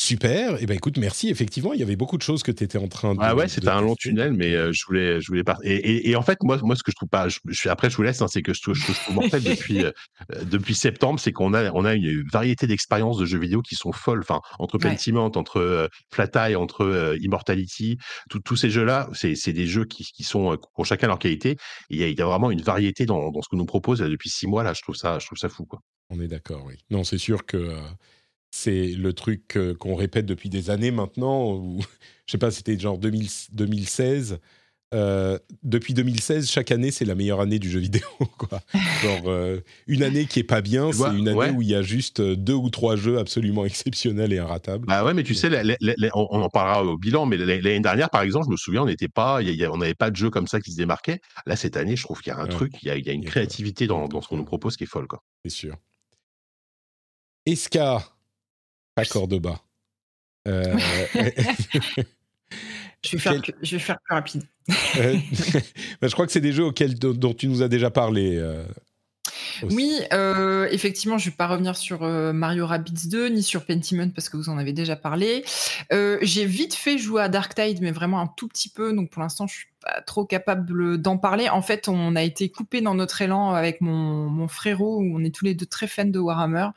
Super. 0.00 0.54
Et 0.54 0.60
eh 0.62 0.66
ben 0.66 0.78
écoute, 0.78 0.96
merci. 0.96 1.28
Effectivement, 1.28 1.74
il 1.74 1.80
y 1.80 1.82
avait 1.82 1.94
beaucoup 1.94 2.16
de 2.16 2.22
choses 2.22 2.42
que 2.42 2.50
tu 2.50 2.64
étais 2.64 2.78
en 2.78 2.88
train 2.88 3.14
de. 3.14 3.18
Ah 3.20 3.34
ouais, 3.34 3.48
c'était 3.48 3.68
un 3.68 3.82
long 3.82 3.94
tunnel, 3.94 4.32
mais 4.32 4.54
euh, 4.54 4.72
je 4.72 4.86
voulais, 4.86 5.20
je 5.20 5.26
voulais 5.26 5.44
pas. 5.44 5.58
Et, 5.62 6.08
et, 6.08 6.16
en 6.16 6.22
fait, 6.22 6.38
moi, 6.42 6.58
moi, 6.62 6.74
ce 6.74 6.82
que 6.82 6.90
je 6.90 6.96
trouve 6.96 7.10
pas, 7.10 7.28
je, 7.28 7.38
suis 7.50 7.68
après, 7.68 7.90
je 7.90 7.96
vous 7.98 8.02
laisse, 8.02 8.22
hein, 8.22 8.26
c'est 8.26 8.40
que 8.40 8.54
je, 8.54 8.60
je, 8.72 8.92
trouve 8.92 9.18
en 9.18 9.28
fait 9.28 9.40
depuis 9.40 9.84
euh, 9.84 9.90
depuis 10.44 10.74
septembre, 10.74 11.20
c'est 11.20 11.32
qu'on 11.32 11.52
a 11.52 11.70
on 11.72 11.84
a 11.84 11.92
une 11.92 12.24
variété 12.32 12.66
d'expériences 12.66 13.18
de 13.18 13.26
jeux 13.26 13.38
vidéo 13.38 13.60
qui 13.60 13.74
sont 13.74 13.92
folles. 13.92 14.20
Enfin, 14.20 14.40
entre 14.58 14.78
Pentiment, 14.78 15.26
entre 15.36 15.58
euh, 15.58 15.86
Flat 16.10 16.30
Eye, 16.34 16.56
entre 16.56 17.18
Immortality, 17.20 17.98
tous 18.42 18.56
ces 18.56 18.70
jeux-là, 18.70 19.10
c'est 19.12 19.52
des 19.52 19.66
jeux 19.66 19.84
qui, 19.84 20.04
qui 20.04 20.24
sont 20.24 20.56
pour 20.76 20.86
chacun 20.86 21.08
leur 21.08 21.18
qualité. 21.18 21.58
Il 21.90 22.00
y, 22.00 22.04
a, 22.04 22.08
il 22.08 22.18
y 22.18 22.22
a 22.22 22.24
vraiment 22.24 22.50
une 22.50 22.62
variété 22.62 23.04
dans, 23.04 23.30
dans 23.30 23.42
ce 23.42 23.50
que 23.50 23.56
nous 23.56 23.66
propose 23.66 23.98
depuis 23.98 24.30
six 24.30 24.46
mois 24.46 24.62
là. 24.62 24.72
Je 24.72 24.80
trouve 24.80 24.96
ça, 24.96 25.18
je 25.18 25.26
trouve 25.26 25.36
ça 25.36 25.50
fou 25.50 25.66
quoi. 25.66 25.80
On 26.08 26.18
est 26.22 26.28
d'accord, 26.28 26.64
oui. 26.64 26.76
Non, 26.88 27.04
c'est 27.04 27.18
sûr 27.18 27.44
que 27.44 27.76
c'est 28.50 28.88
le 28.88 29.12
truc 29.12 29.58
qu'on 29.78 29.94
répète 29.94 30.26
depuis 30.26 30.48
des 30.48 30.70
années 30.70 30.90
maintenant. 30.90 31.54
Ou, 31.54 31.80
je 32.26 32.32
sais 32.32 32.38
pas, 32.38 32.50
c'était 32.50 32.78
genre 32.78 32.98
2016. 32.98 34.38
Euh, 34.92 35.38
depuis 35.62 35.94
2016, 35.94 36.50
chaque 36.50 36.72
année, 36.72 36.90
c'est 36.90 37.04
la 37.04 37.14
meilleure 37.14 37.40
année 37.40 37.60
du 37.60 37.70
jeu 37.70 37.78
vidéo. 37.78 38.06
Quoi. 38.38 38.60
Genre, 39.02 39.28
euh, 39.28 39.60
une 39.86 40.02
année 40.02 40.26
qui 40.26 40.40
est 40.40 40.44
pas 40.44 40.62
bien, 40.62 40.90
c'est 40.90 41.16
une 41.16 41.28
année 41.28 41.50
où 41.50 41.62
il 41.62 41.68
y 41.68 41.76
a 41.76 41.82
juste 41.82 42.20
deux 42.20 42.54
ou 42.54 42.70
trois 42.70 42.96
jeux 42.96 43.18
absolument 43.18 43.64
exceptionnels 43.66 44.32
et 44.32 44.36
irratables. 44.36 44.86
Bah 44.86 45.04
ouais, 45.04 45.14
mais 45.14 45.22
tu 45.22 45.34
sais, 45.34 45.48
on, 46.14 46.42
en 46.42 46.48
parlera 46.48 46.84
au 46.84 46.98
bilan, 46.98 47.26
mais 47.26 47.36
l'année 47.36 47.80
dernière, 47.80 48.10
par 48.10 48.22
exemple, 48.22 48.46
je 48.46 48.50
me 48.50 48.56
souviens, 48.56 48.82
on 48.82 48.86
n'était 48.86 49.08
pas, 49.08 49.40
on 49.70 49.76
n'avait 49.76 49.94
pas 49.94 50.10
de 50.10 50.16
jeu 50.16 50.28
comme 50.28 50.48
ça 50.48 50.60
qui 50.60 50.72
se 50.72 50.76
démarquait. 50.76 51.20
Là, 51.46 51.54
cette 51.54 51.76
année, 51.76 51.94
je 51.94 52.02
trouve 52.02 52.20
qu'il 52.20 52.32
y 52.32 52.36
a 52.36 52.40
un 52.40 52.48
truc, 52.48 52.72
il 52.82 52.88
y 52.88 53.10
a, 53.10 53.12
une 53.12 53.24
créativité 53.24 53.86
dans, 53.86 54.08
dans, 54.08 54.20
ce 54.20 54.28
qu'on 54.28 54.36
nous 54.36 54.44
propose 54.44 54.76
qui 54.76 54.84
est 54.84 54.88
folle. 54.88 55.06
C'est 55.44 55.52
sûr. 55.52 55.76
Eska, 57.46 58.02
à 59.00 59.04
Cordoba. 59.04 59.60
Euh, 60.48 60.78
je, 63.04 63.12
vais 63.12 63.18
faire, 63.18 63.42
je 63.62 63.76
vais 63.76 63.78
faire 63.78 63.98
plus 64.04 64.14
rapide. 64.14 64.42
Euh, 64.98 65.16
bah, 66.00 66.08
je 66.08 66.12
crois 66.12 66.26
que 66.26 66.32
c'est 66.32 66.40
des 66.40 66.52
jeux 66.52 66.64
auxquels, 66.64 66.98
dont 66.98 67.34
tu 67.34 67.48
nous 67.48 67.62
as 67.62 67.68
déjà 67.68 67.90
parlé. 67.90 68.36
Euh. 68.36 68.64
Oui, 69.70 70.00
euh, 70.12 70.68
effectivement, 70.70 71.18
je 71.18 71.26
ne 71.26 71.30
vais 71.30 71.36
pas 71.36 71.46
revenir 71.48 71.76
sur 71.76 72.02
euh, 72.02 72.32
Mario 72.32 72.66
Rabbids 72.66 73.08
2 73.08 73.28
ni 73.28 73.42
sur 73.42 73.64
Pentiment 73.66 74.10
parce 74.10 74.28
que 74.28 74.36
vous 74.36 74.48
en 74.48 74.58
avez 74.58 74.72
déjà 74.72 74.96
parlé. 74.96 75.44
Euh, 75.92 76.18
j'ai 76.22 76.44
vite 76.46 76.74
fait 76.74 76.98
jouer 76.98 77.22
à 77.22 77.28
Dark 77.28 77.54
Tide, 77.54 77.78
mais 77.80 77.90
vraiment 77.90 78.20
un 78.20 78.26
tout 78.36 78.48
petit 78.48 78.68
peu. 78.68 78.92
Donc 78.92 79.10
pour 79.10 79.22
l'instant, 79.22 79.46
je 79.46 79.54
suis 79.54 79.66
pas 79.82 80.02
trop 80.02 80.26
capable 80.26 80.98
d'en 80.98 81.16
parler. 81.16 81.48
En 81.48 81.62
fait, 81.62 81.88
on 81.88 82.14
a 82.14 82.22
été 82.22 82.50
coupé 82.50 82.82
dans 82.82 82.94
notre 82.94 83.22
élan 83.22 83.54
avec 83.54 83.80
mon, 83.80 84.28
mon 84.28 84.46
frérot, 84.46 84.98
où 84.98 85.16
on 85.16 85.24
est 85.24 85.34
tous 85.34 85.46
les 85.46 85.54
deux 85.54 85.64
très 85.64 85.86
fans 85.86 86.04
de 86.04 86.18
Warhammer, 86.18 86.68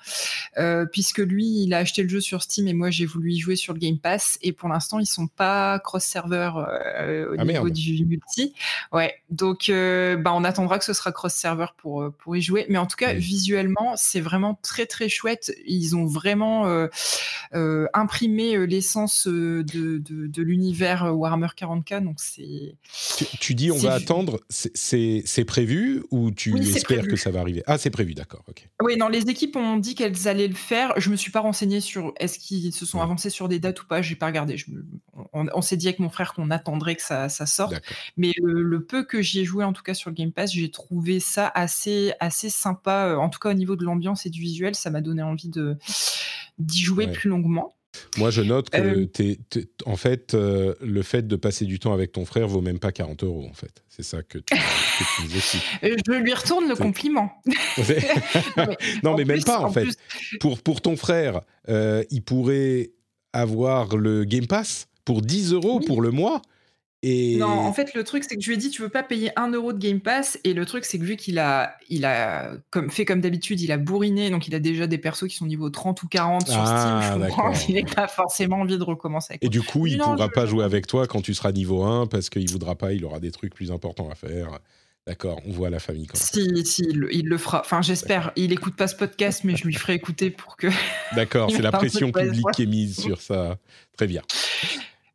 euh, 0.57 0.85
puisque 0.85 1.17
lui, 1.17 1.63
il 1.63 1.73
a 1.73 1.79
acheté 1.79 2.01
le 2.03 2.07
jeu 2.07 2.21
sur 2.21 2.41
Steam 2.41 2.65
et 2.69 2.73
moi, 2.73 2.91
j'ai 2.91 3.05
voulu 3.05 3.31
y 3.33 3.39
jouer 3.39 3.57
sur 3.57 3.73
le 3.73 3.79
Game 3.79 3.97
Pass. 3.97 4.37
Et 4.41 4.53
pour 4.53 4.69
l'instant, 4.69 4.99
ils 4.99 5.05
sont 5.05 5.27
pas 5.27 5.79
cross-server 5.79 6.51
euh, 6.55 7.29
au 7.31 7.35
Ah, 7.37 7.43
niveau 7.43 7.63
merde. 7.65 7.71
du 7.71 8.05
multi. 8.05 8.53
Ouais, 8.93 9.13
donc 9.29 9.67
euh, 9.67 10.15
bah, 10.15 10.31
on 10.33 10.45
attendra 10.45 10.79
que 10.79 10.85
ce 10.85 10.93
sera 10.93 11.11
cross-server 11.11 11.67
pour, 11.77 12.09
pour 12.19 12.37
y 12.37 12.41
jouer. 12.41 12.65
Mais 12.73 12.79
en 12.79 12.87
tout 12.87 12.95
cas, 12.97 13.13
Oui. 13.13 13.19
visuellement, 13.19 13.93
c'est 13.97 14.19
vraiment 14.19 14.57
très 14.63 14.87
très 14.87 15.09
chouette. 15.09 15.53
Ils 15.67 15.95
ont 15.95 16.05
vraiment 16.07 16.65
euh, 16.65 16.87
euh, 17.53 17.85
imprimé 17.93 18.55
euh, 18.55 18.63
l'essence 18.65 19.27
de, 19.27 19.61
de, 19.61 19.99
de 20.25 20.41
l'univers 20.41 21.15
Warhammer 21.15 21.49
40k. 21.55 22.03
Donc 22.03 22.15
c'est 22.17 22.75
Tu, 23.17 23.25
tu 23.39 23.53
dis 23.53 23.71
on 23.71 23.77
va 23.77 23.93
attendre, 23.93 24.39
c'est- 24.49 25.43
prévu 25.45 26.03
ou 26.09 26.31
tu 26.31 26.51
Oui, 26.51 26.67
espères 26.75 27.07
que 27.07 27.15
ça 27.15 27.29
va 27.29 27.41
arriver? 27.41 27.61
Ah, 27.67 27.77
c'est 27.77 27.91
prévu, 27.91 28.15
d'accord, 28.15 28.43
ok. 28.47 28.67
Oui, 28.81 28.97
non, 28.97 29.07
les 29.07 29.29
équipes 29.29 29.55
ont 29.55 29.77
dit 29.77 29.93
qu'elles 29.93 30.27
allaient 30.27 30.47
le 30.47 30.55
faire. 30.55 30.93
Je 30.97 31.11
me 31.11 31.15
suis 31.15 31.31
pas 31.31 31.41
renseignée 31.41 31.79
sur 31.79 32.11
est-ce 32.19 32.39
qu'ils 32.39 32.73
se 32.73 32.87
sont 32.87 32.97
Ouais. 32.97 33.03
avancés 33.03 33.29
sur 33.29 33.49
des 33.49 33.59
dates 33.59 33.83
ou 33.83 33.85
pas. 33.85 34.01
J'ai 34.01 34.15
pas 34.15 34.25
regardé. 34.25 34.57
Je 34.57 34.71
me- 34.71 34.83
on 35.33 35.45
on 35.53 35.61
s'est 35.61 35.77
dit 35.77 35.87
avec 35.87 35.99
mon 35.99 36.09
frère 36.09 36.33
qu'on 36.33 36.49
attendrait 36.49 36.95
que 36.95 37.03
ça, 37.03 37.29
ça 37.29 37.45
sorte. 37.45 37.75
Mais 38.17 38.31
le, 38.41 38.63
le 38.63 38.83
peu 38.83 39.03
que 39.03 39.21
j'y 39.21 39.41
ai 39.41 39.45
joué, 39.45 39.63
en 39.63 39.73
tout 39.73 39.83
cas 39.83 39.93
sur 39.93 40.09
le 40.09 40.15
Game 40.15 40.31
Pass, 40.31 40.51
j'ai 40.53 40.71
trouvé 40.71 41.19
ça 41.19 41.51
assez, 41.53 42.13
assez 42.19 42.49
sympa. 42.63 43.09
Euh, 43.11 43.15
En 43.17 43.29
tout 43.29 43.39
cas 43.39 43.49
au 43.49 43.53
niveau 43.53 43.75
de 43.75 43.83
l'ambiance 43.85 44.25
et 44.25 44.29
du 44.29 44.41
visuel, 44.41 44.75
ça 44.75 44.89
m'a 44.89 45.01
donné 45.01 45.21
envie 45.21 45.49
de 45.49 45.77
d'y 46.59 46.79
jouer 46.81 47.05
Ouais. 47.05 47.11
plus 47.11 47.29
longuement. 47.29 47.75
Moi, 48.17 48.31
je 48.31 48.41
note 48.41 48.69
que, 48.71 48.77
Euh, 48.81 49.05
t'es- 49.05 49.37
t'es- 49.49 49.67
en 49.85 49.95
fait, 49.95 50.33
euh, 50.33 50.73
le 50.81 51.03
fait 51.03 51.27
de 51.27 51.35
passer 51.35 51.65
du 51.65 51.77
temps 51.79 51.93
avec 51.93 52.11
ton 52.11 52.25
frère 52.25 52.47
vaut 52.47 52.61
même 52.61 52.79
pas 52.79 52.91
40 52.91 53.23
euros, 53.23 53.45
en 53.47 53.53
fait. 53.53 53.83
C'est 53.87 54.01
ça 54.03 54.23
que 54.23 54.39
tu, 54.39 54.45
que 54.55 55.03
tu 55.15 55.23
nous 55.27 55.35
expliques. 55.35 55.63
Je 55.83 56.13
lui 56.13 56.33
retourne 56.33 56.67
le 56.67 56.75
compliment. 56.75 57.31
non, 59.03 59.15
mais 59.15 59.25
même 59.25 59.37
plus- 59.37 59.45
pas, 59.45 59.59
en, 59.59 59.71
fait. 59.71 59.83
plus, 59.83 59.95
Pour, 60.39 60.61
pour 60.61 60.81
ton 60.81 60.95
frère, 60.95 61.41
euh, 61.69 62.03
il 62.09 62.23
pourrait 62.23 62.91
avoir 63.31 63.95
le 63.95 64.23
Game 64.25 64.47
Pass 64.47 64.87
pour 65.05 65.21
10 65.21 65.53
euros 65.53 65.77
Oui. 65.79 65.85
pour 65.85 66.01
le 66.01 66.11
mois. 66.11 66.41
Et... 67.05 67.35
Non, 67.35 67.47
en 67.49 67.73
fait, 67.73 67.93
le 67.93 68.03
truc, 68.05 68.23
c'est 68.23 68.35
que 68.37 68.41
je 68.41 68.47
lui 68.47 68.55
ai 68.55 68.57
dit, 68.57 68.69
tu 68.69 68.81
veux 68.81 68.87
pas 68.89 69.03
payer 69.03 69.31
1 69.35 69.51
euro 69.51 69.73
de 69.73 69.77
Game 69.77 69.99
Pass? 69.99 70.39
Et 70.45 70.53
le 70.53 70.65
truc, 70.65 70.85
c'est 70.85 70.97
que 70.97 71.03
vu 71.03 71.17
qu'il 71.17 71.37
a, 71.37 71.75
il 71.89 72.05
a 72.05 72.53
comme, 72.69 72.89
fait 72.89 73.03
comme 73.03 73.19
d'habitude, 73.19 73.59
il 73.59 73.71
a 73.73 73.77
bourriné, 73.77 74.29
donc 74.29 74.47
il 74.47 74.55
a 74.55 74.59
déjà 74.59 74.87
des 74.87 74.97
persos 74.97 75.27
qui 75.27 75.35
sont 75.35 75.45
niveau 75.45 75.69
30 75.69 76.01
ou 76.01 76.07
40 76.07 76.47
sur 76.47 76.55
Ah, 76.57 77.01
Steam. 77.03 77.21
Je 77.21 77.27
comprends 77.27 77.51
qu'il 77.51 77.75
n'ait 77.75 77.83
pas 77.83 78.07
forcément 78.07 78.61
envie 78.61 78.77
de 78.77 78.83
recommencer 78.83 79.33
avec 79.33 79.43
Et 79.43 79.49
du 79.49 79.61
coup, 79.61 79.85
il 79.85 79.97
Non, 79.97 80.13
pourra 80.13 80.27
je- 80.27 80.31
pas 80.31 80.45
jouer 80.45 80.63
avec 80.63 80.87
toi 80.87 81.05
quand 81.05 81.21
tu 81.21 81.33
seras 81.33 81.51
niveau 81.51 81.83
1 81.83 82.07
parce 82.07 82.29
qu'il 82.29 82.49
voudra 82.49 82.75
pas, 82.75 82.93
il 82.93 83.03
aura 83.03 83.19
des 83.19 83.31
trucs 83.31 83.53
plus 83.53 83.71
importants 83.71 84.09
à 84.09 84.15
faire. 84.15 84.59
D'accord, 85.05 85.41
on 85.45 85.51
voit 85.51 85.69
la 85.69 85.79
famille 85.79 86.07
quand 86.07 86.17
même. 86.17 86.63
Si, 86.63 86.65
si, 86.65 86.83
il, 86.89 86.97
le- 86.99 87.13
il 87.13 87.27
le 87.27 87.37
fera. 87.37 87.59
Enfin, 87.59 87.81
j'espère. 87.81 88.31
Il 88.37 88.53
écoute 88.53 88.77
pas 88.77 88.87
ce 88.87 88.95
podcast, 88.95 89.41
mais 89.43 89.57
je 89.57 89.65
lui 89.65 89.73
ferai 89.73 89.95
écouter 89.95 90.29
pour 90.29 90.55
que. 90.55 90.67
D'accord, 91.13 91.51
c'est 91.51 91.61
la 91.61 91.67
un 91.67 91.71
pression 91.73 92.13
publique 92.13 92.45
qui 92.55 92.63
est 92.63 92.67
mise 92.67 92.97
sur 92.97 93.19
ça. 93.21 93.57
Très 93.97 94.07
bien. 94.07 94.21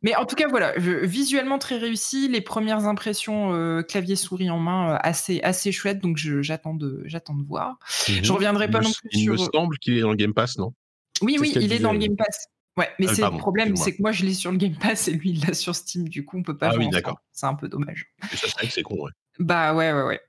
Mais 0.01 0.15
en 0.15 0.25
tout 0.25 0.35
cas, 0.35 0.47
voilà, 0.47 0.73
je- 0.79 1.05
visuellement 1.05 1.57
très 1.59 1.77
réussi. 1.77 2.27
Les 2.29 2.41
premières 2.41 2.85
impressions 2.85 3.53
euh, 3.53 3.81
clavier 3.81 4.15
souris 4.15 4.49
en 4.49 4.59
main, 4.59 4.93
euh, 4.93 4.97
assez, 5.01 5.41
assez 5.41 5.71
chouettes. 5.71 5.99
Donc, 5.99 6.17
j'attends 6.17 6.73
de, 6.73 7.01
j'attends 7.05 7.35
de 7.35 7.43
voir. 7.45 7.77
Mhm. 8.07 8.23
Je 8.23 8.31
reviendrai 8.31 8.65
Il 8.65 8.71
pas 8.71 8.79
me- 8.79 8.83
non 8.85 8.91
plus 8.91 9.09
Il 9.11 9.23
sur. 9.23 9.33
me 9.33 9.37
semble 9.37 9.77
qu'il 9.79 9.97
est 9.97 10.01
dans 10.01 10.11
le 10.11 10.15
Game 10.15 10.33
Pass, 10.33 10.57
non? 10.57 10.73
Oui, 11.21 11.37
oui, 11.39 11.51
il 11.59 11.73
est 11.73 11.79
dans 11.79 11.91
le. 11.91 11.99
Game 11.99 12.15
Pass. 12.15 12.47
Ouais, 12.77 12.87
mais 12.97 13.07
Ah, 13.09 13.15
c'est 13.15 13.23
le 13.23 13.37
problème, 13.37 13.75
c'est 13.75 13.93
que 13.93 14.01
moi 14.01 14.13
je 14.13 14.23
l'ai 14.23 14.33
sur 14.33 14.51
le 14.53 14.57
Game 14.57 14.75
Pass 14.75 15.09
et 15.09 15.11
lui 15.11 15.31
il 15.31 15.45
l'a 15.45 15.53
sur 15.53 15.75
Steam, 15.75 16.07
du 16.07 16.23
coup 16.23 16.37
on 16.37 16.43
peut 16.43 16.55
pas 16.57 16.67
Ah 16.69 16.71
jouer 16.75 16.85
oui, 16.85 16.89
d'accord. 16.91 17.17
C'est 17.33 17.45
un 17.47 17.55
peu 17.55 17.67
dommage. 17.67 18.05
C'est 18.31 18.49
vrai 18.53 18.67
que 18.67 18.71
c'est 18.71 18.83
con, 18.83 19.03
ouais. 19.03 19.11
Bah 19.37 19.73
ouais, 19.73 19.91
ouais, 19.91 20.03
ouais. 20.03 20.21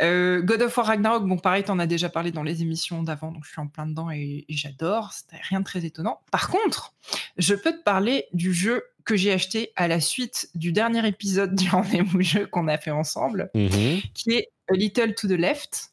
Euh, 0.00 0.40
God 0.42 0.62
of 0.62 0.76
War 0.76 0.86
Ragnarok, 0.86 1.26
bon 1.26 1.36
pareil, 1.38 1.64
t'en 1.64 1.78
as 1.78 1.86
déjà 1.86 2.08
parlé 2.08 2.30
dans 2.32 2.42
les 2.42 2.62
émissions 2.62 3.02
d'avant, 3.02 3.32
donc 3.32 3.44
je 3.44 3.50
suis 3.50 3.60
en 3.60 3.66
plein 3.66 3.86
dedans 3.86 4.10
et, 4.10 4.44
et 4.48 4.54
j'adore, 4.56 5.12
c'était 5.12 5.40
rien 5.48 5.60
de 5.60 5.64
très 5.64 5.84
étonnant. 5.84 6.20
Par 6.30 6.48
contre, 6.48 6.94
je 7.36 7.54
peux 7.54 7.72
te 7.72 7.82
parler 7.82 8.26
du 8.32 8.52
jeu 8.54 8.82
que 9.04 9.16
j'ai 9.16 9.32
acheté 9.32 9.72
à 9.76 9.88
la 9.88 10.00
suite 10.00 10.48
du 10.54 10.72
dernier 10.72 11.06
épisode 11.06 11.54
du 11.54 11.68
rendez-vous 11.68 12.20
jeu 12.22 12.46
qu'on 12.46 12.68
a 12.68 12.78
fait 12.78 12.90
ensemble, 12.90 13.50
Mhm. 13.54 14.00
qui 14.14 14.30
est 14.32 14.48
A 14.70 14.74
Little 14.74 15.14
to 15.14 15.26
the 15.28 15.32
Left, 15.32 15.90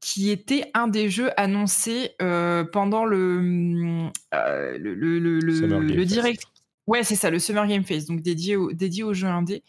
qui 0.00 0.30
était 0.30 0.70
un 0.74 0.88
des 0.88 1.08
jeux 1.10 1.30
annoncés 1.40 2.12
euh, 2.20 2.64
pendant 2.64 3.04
le, 3.04 4.10
euh, 4.34 4.78
le, 4.78 4.94
le, 4.94 5.18
le, 5.18 5.38
le- 5.40 6.04
direct. 6.04 6.44
Ouais, 6.88 7.04
c'est 7.04 7.14
ça, 7.14 7.30
le 7.30 7.38
Summer 7.38 7.66
Game 7.66 7.84
Face, 7.84 8.06
donc 8.06 8.22
dédié 8.22 8.56
au, 8.56 8.72
dédié 8.72 9.04
au 9.04 9.14
jeu 9.14 9.28
indé, 9.28 9.62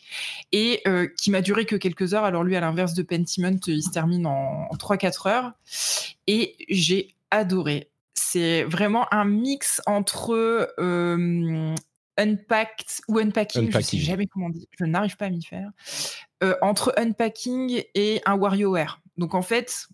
et 0.52 0.82
euh, 0.88 1.08
qui 1.22 1.30
m'a 1.30 1.42
duré 1.42 1.66
que 1.66 1.76
quelques 1.76 2.14
heures. 2.14 2.24
Alors 2.24 2.44
lui, 2.44 2.56
à 2.56 2.62
l'inverse 2.62 2.96
de 2.96 3.04
Pentiment, 3.04 3.58
il 3.68 3.84
se 3.84 3.92
termine 3.92 4.26
en, 4.26 4.68
en 4.70 4.76
3-4 4.76 5.30
heures, 5.30 5.52
et 6.28 6.56
j'ai 6.70 7.14
adoré. 7.30 7.92
C'est 8.16 8.64
vraiment 8.64 9.06
un 9.14 9.26
mix 9.26 9.80
entre 9.86 10.74
euh, 10.80 11.76
Unpacked 12.18 12.88
ou 13.08 13.20
Unpacking, 13.20 13.68
je 13.68 13.72
sais 13.72 13.78
Unpacking. 13.78 14.00
jamais 14.00 14.28
comment 14.28 14.48
on 14.48 14.50
dit, 14.50 14.68
je 14.80 14.86
n'arrive 14.86 15.16
pas 15.18 15.26
à 15.26 15.30
m'y 15.30 15.44
faire, 15.44 15.70
euh, 16.44 16.56
entre 16.62 16.94
Unpacking 16.98 17.84
et 17.94 18.22
un 18.26 18.36
WarioWare. 18.38 19.02
Donc 19.18 19.36
en 19.36 19.42
fait, 19.42 19.88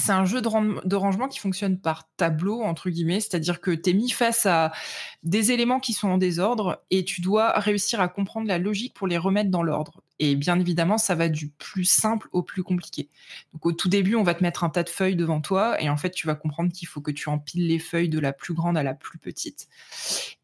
c'est 0.00 0.12
un 0.12 0.24
jeu 0.24 0.40
de, 0.42 0.48
ran- 0.48 0.80
de 0.84 0.96
rangement 0.96 1.28
qui 1.28 1.38
fonctionne 1.38 1.78
par 1.78 2.08
tableau, 2.16 2.62
entre 2.62 2.90
guillemets, 2.90 3.20
c'est-à-dire 3.20 3.60
que 3.60 3.70
tu 3.70 3.90
es 3.90 3.92
mis 3.92 4.10
face 4.10 4.46
à 4.46 4.72
des 5.22 5.52
éléments 5.52 5.80
qui 5.80 5.92
sont 5.92 6.08
en 6.08 6.18
désordre 6.18 6.82
et 6.90 7.04
tu 7.04 7.20
dois 7.20 7.52
réussir 7.58 8.00
à 8.00 8.08
comprendre 8.08 8.48
la 8.48 8.58
logique 8.58 8.94
pour 8.94 9.06
les 9.06 9.18
remettre 9.18 9.50
dans 9.50 9.62
l'ordre. 9.62 10.02
Et 10.22 10.36
bien 10.36 10.60
évidemment, 10.60 10.98
ça 10.98 11.14
va 11.14 11.30
du 11.30 11.48
plus 11.48 11.86
simple 11.86 12.28
au 12.32 12.42
plus 12.42 12.62
compliqué. 12.62 13.08
Donc 13.54 13.64
au 13.64 13.72
tout 13.72 13.88
début, 13.88 14.16
on 14.16 14.22
va 14.22 14.34
te 14.34 14.42
mettre 14.42 14.64
un 14.64 14.68
tas 14.68 14.82
de 14.82 14.90
feuilles 14.90 15.16
devant 15.16 15.40
toi 15.40 15.80
et 15.82 15.88
en 15.88 15.96
fait, 15.96 16.10
tu 16.10 16.26
vas 16.26 16.34
comprendre 16.34 16.70
qu'il 16.70 16.86
faut 16.86 17.00
que 17.00 17.10
tu 17.10 17.30
empiles 17.30 17.66
les 17.66 17.78
feuilles 17.78 18.10
de 18.10 18.18
la 18.18 18.34
plus 18.34 18.52
grande 18.52 18.76
à 18.76 18.82
la 18.82 18.92
plus 18.92 19.18
petite. 19.18 19.68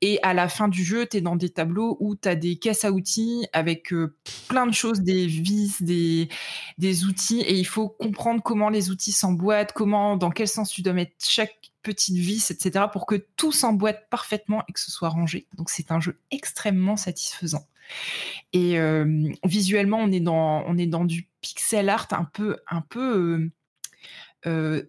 Et 0.01 0.19
à 0.23 0.33
la 0.33 0.49
fin 0.49 0.69
du 0.69 0.83
jeu, 0.83 1.07
tu 1.07 1.19
es 1.19 1.21
dans 1.21 1.37
des 1.37 1.51
tableaux 1.51 1.99
où 2.01 2.17
tu 2.17 2.27
as 2.27 2.37
des 2.37 2.57
caisses 2.57 2.87
à 2.87 2.91
outils 2.91 3.47
avec 3.53 3.93
euh, 3.93 4.17
plein 4.49 4.67
de 4.67 4.73
choses, 4.73 5.01
des 5.01 5.27
vis, 5.27 5.83
des, 5.83 7.05
outils 7.05 7.43
et 7.43 7.55
il 7.55 7.67
faut 7.67 7.91
comprendre 7.91 8.43
comment 8.43 8.71
les 8.71 8.91
outils 8.91 9.13
s'emboîtent, 9.13 9.73
comment, 9.73 10.17
dans 10.17 10.31
quel 10.31 10.49
sens 10.49 10.71
tu 10.71 10.81
dois 10.81 10.95
mettre 10.95 11.13
chaque 11.19 11.73
petite 11.83 12.17
vis, 12.17 12.51
etc. 12.51 12.87
pour 12.91 13.05
que 13.05 13.27
tout 13.37 13.53
s'emboîte 13.53 14.09
parfaitement 14.09 14.65
et 14.69 14.73
que 14.73 14.81
ce 14.81 14.91
soit 14.91 15.11
rangé. 15.11 15.47
Donc 15.59 15.69
c'est 15.69 15.93
un 15.93 16.01
jeu 16.01 16.19
extrêmement 16.31 16.97
satisfaisant. 16.97 17.67
Et 18.53 18.79
euh, 18.79 19.29
visuellement, 19.45 19.99
on 19.99 20.11
est 20.13 20.21
dans, 20.21 20.65
on 20.67 20.77
est 20.79 20.87
dans 20.87 21.05
du 21.05 21.29
pixel 21.41 21.89
art 21.89 22.09
un 22.13 22.25
peu, 22.25 22.57
un 22.71 22.81
peu. 22.81 23.39
euh, 23.39 23.51
euh, 24.47 24.83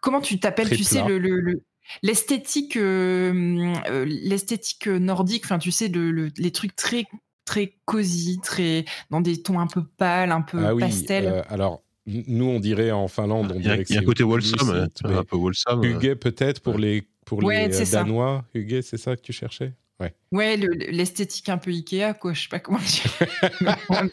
comment 0.00 0.20
tu 0.20 0.38
t'appelles 0.38 0.68
Tu 0.70 0.84
sais 0.84 0.98
plat. 1.00 1.08
le, 1.08 1.18
le- 1.18 1.40
le- 1.40 1.62
l'esthétique, 2.02 2.76
euh, 2.76 3.74
euh, 3.88 4.04
l'esthétique 4.06 4.86
nordique. 4.86 5.44
Enfin, 5.44 5.58
tu 5.58 5.70
sais 5.70 5.88
le- 5.88 6.10
le- 6.10 6.30
les 6.36 6.50
trucs 6.50 6.76
très 6.76 7.04
très 7.44 7.78
cosy, 7.86 8.38
très 8.42 8.84
dans 9.10 9.22
des 9.22 9.42
tons 9.42 9.58
un 9.58 9.66
peu 9.66 9.82
pâles, 9.82 10.32
un 10.32 10.42
peu 10.42 10.62
Ah 10.62 10.74
oui, 10.74 10.82
pastel. 10.82 11.26
euh, 11.26 11.42
alors, 11.48 11.82
nous, 12.06 12.44
on 12.44 12.60
dirait 12.60 12.90
en 12.90 13.08
Finlande, 13.08 13.52
on 13.52 13.58
Il 13.58 13.64
y 13.64 13.68
a, 13.70 13.72
dirait 13.76 13.84
il 13.88 13.94
y 13.94 13.98
a 13.98 14.00
un 14.00 14.04
côté 14.04 14.22
limite, 14.22 14.60
hein, 15.04 15.18
un 15.18 15.24
peu 15.24 15.36
wholesome. 15.36 15.82
Huguet, 15.82 16.16
peut-être, 16.16 16.60
pour 16.60 16.78
les, 16.78 17.08
pour 17.24 17.42
Ouais, 17.42 17.68
les. 17.68 17.84
Danois. 17.86 18.44
Huguet, 18.54 18.82
c'est 18.82 18.98
ça 18.98 19.16
que 19.16 19.22
tu 19.22 19.32
cherchais? 19.32 19.72
Ouais. 20.00 20.14
Ouais, 20.32 20.56
le- 20.56 20.72
l'esthétique 20.90 21.48
un 21.48 21.58
peu 21.58 21.70
Ikea, 21.70 22.14
quoi. 22.20 22.32
Je 22.32 22.42
sais 22.42 22.48
pas 22.48 22.60
comment 22.60 22.78
dire. 22.78 23.60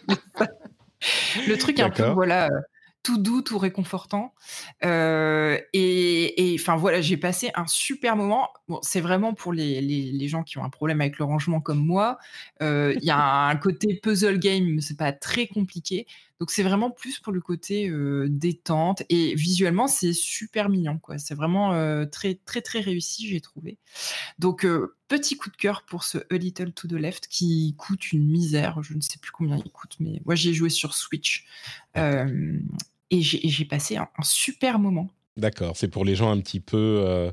le 1.48 1.56
truc 1.58 1.80
un 1.80 1.90
peu, 1.90 2.04
voilà, 2.14 2.50
tout 3.04 3.18
doux, 3.20 3.42
tout 3.44 3.60
réconfortant. 3.60 4.34
Euh, 4.84 5.60
et 5.74 6.56
enfin 6.60 6.76
voilà, 6.76 7.02
j'ai 7.02 7.18
passé 7.18 7.52
un 7.56 7.68
super 7.68 8.16
moment. 8.16 8.50
Bon, 8.68 8.80
c'est 8.82 9.02
vraiment 9.02 9.34
pour 9.36 9.54
les, 9.54 9.80
les, 9.82 10.12
les 10.12 10.28
gens 10.28 10.42
qui 10.44 10.58
ont 10.58 10.64
un 10.64 10.70
problème 10.70 11.02
avec 11.02 11.20
le 11.20 11.26
rangement 11.26 11.62
comme 11.62 11.86
moi. 11.86 12.18
Euh, 12.64 12.94
Il 12.98 13.04
y 13.04 13.12
a 13.12 13.20
un 13.48 13.56
côté 13.58 14.00
puzzle 14.02 14.40
game, 14.40 14.64
mais 14.66 14.82
c'est 14.82 14.98
pas 14.98 15.12
très 15.14 15.46
compliqué. 15.48 16.08
Donc 16.40 16.52
c'est 16.52 16.64
vraiment 16.64 16.92
plus 16.92 17.20
pour 17.20 17.32
le 17.32 17.40
côté 17.40 17.90
euh, 17.90 18.28
détente 18.30 19.04
et 19.10 19.36
visuellement 19.36 19.88
c'est 19.88 20.12
super 20.14 20.68
mignon 20.70 20.98
quoi. 21.00 21.18
C'est 21.18 21.34
vraiment 21.36 21.74
euh, 21.74 22.06
très 22.06 22.36
très 22.46 22.62
très 22.62 22.82
réussi 22.82 23.28
j'ai 23.30 23.40
trouvé. 23.40 23.78
Donc 24.38 24.66
euh, 24.66 24.96
petit 25.08 25.38
coup 25.38 25.50
de 25.50 25.56
cœur 25.56 25.84
pour 25.84 26.04
ce 26.04 26.18
A 26.30 26.36
Little 26.38 26.74
to 26.74 26.88
the 26.88 26.94
Left 26.94 27.28
qui 27.28 27.74
coûte 27.78 28.12
une 28.12 28.28
misère. 28.30 28.84
Je 28.84 28.94
ne 28.96 29.02
sais 29.02 29.18
plus 29.22 29.32
combien 29.32 29.58
il 29.58 29.72
coûte, 29.72 29.96
mais 30.00 30.22
moi 30.26 30.36
j'y 30.36 30.50
ai 30.50 30.54
joué 30.54 30.70
sur 30.70 30.94
Switch 30.94 31.46
et 31.96 33.22
j'ai 33.22 33.48
j'ai 33.48 33.66
passé 33.66 33.96
un, 33.98 34.08
un 34.18 34.24
super 34.24 34.78
moment. 34.80 35.10
D'accord, 35.38 35.78
c'est 35.78 35.88
pour 35.90 36.04
les 36.06 36.16
gens 36.16 36.32
un 36.32 36.40
petit 36.42 36.60
peu 36.60 37.32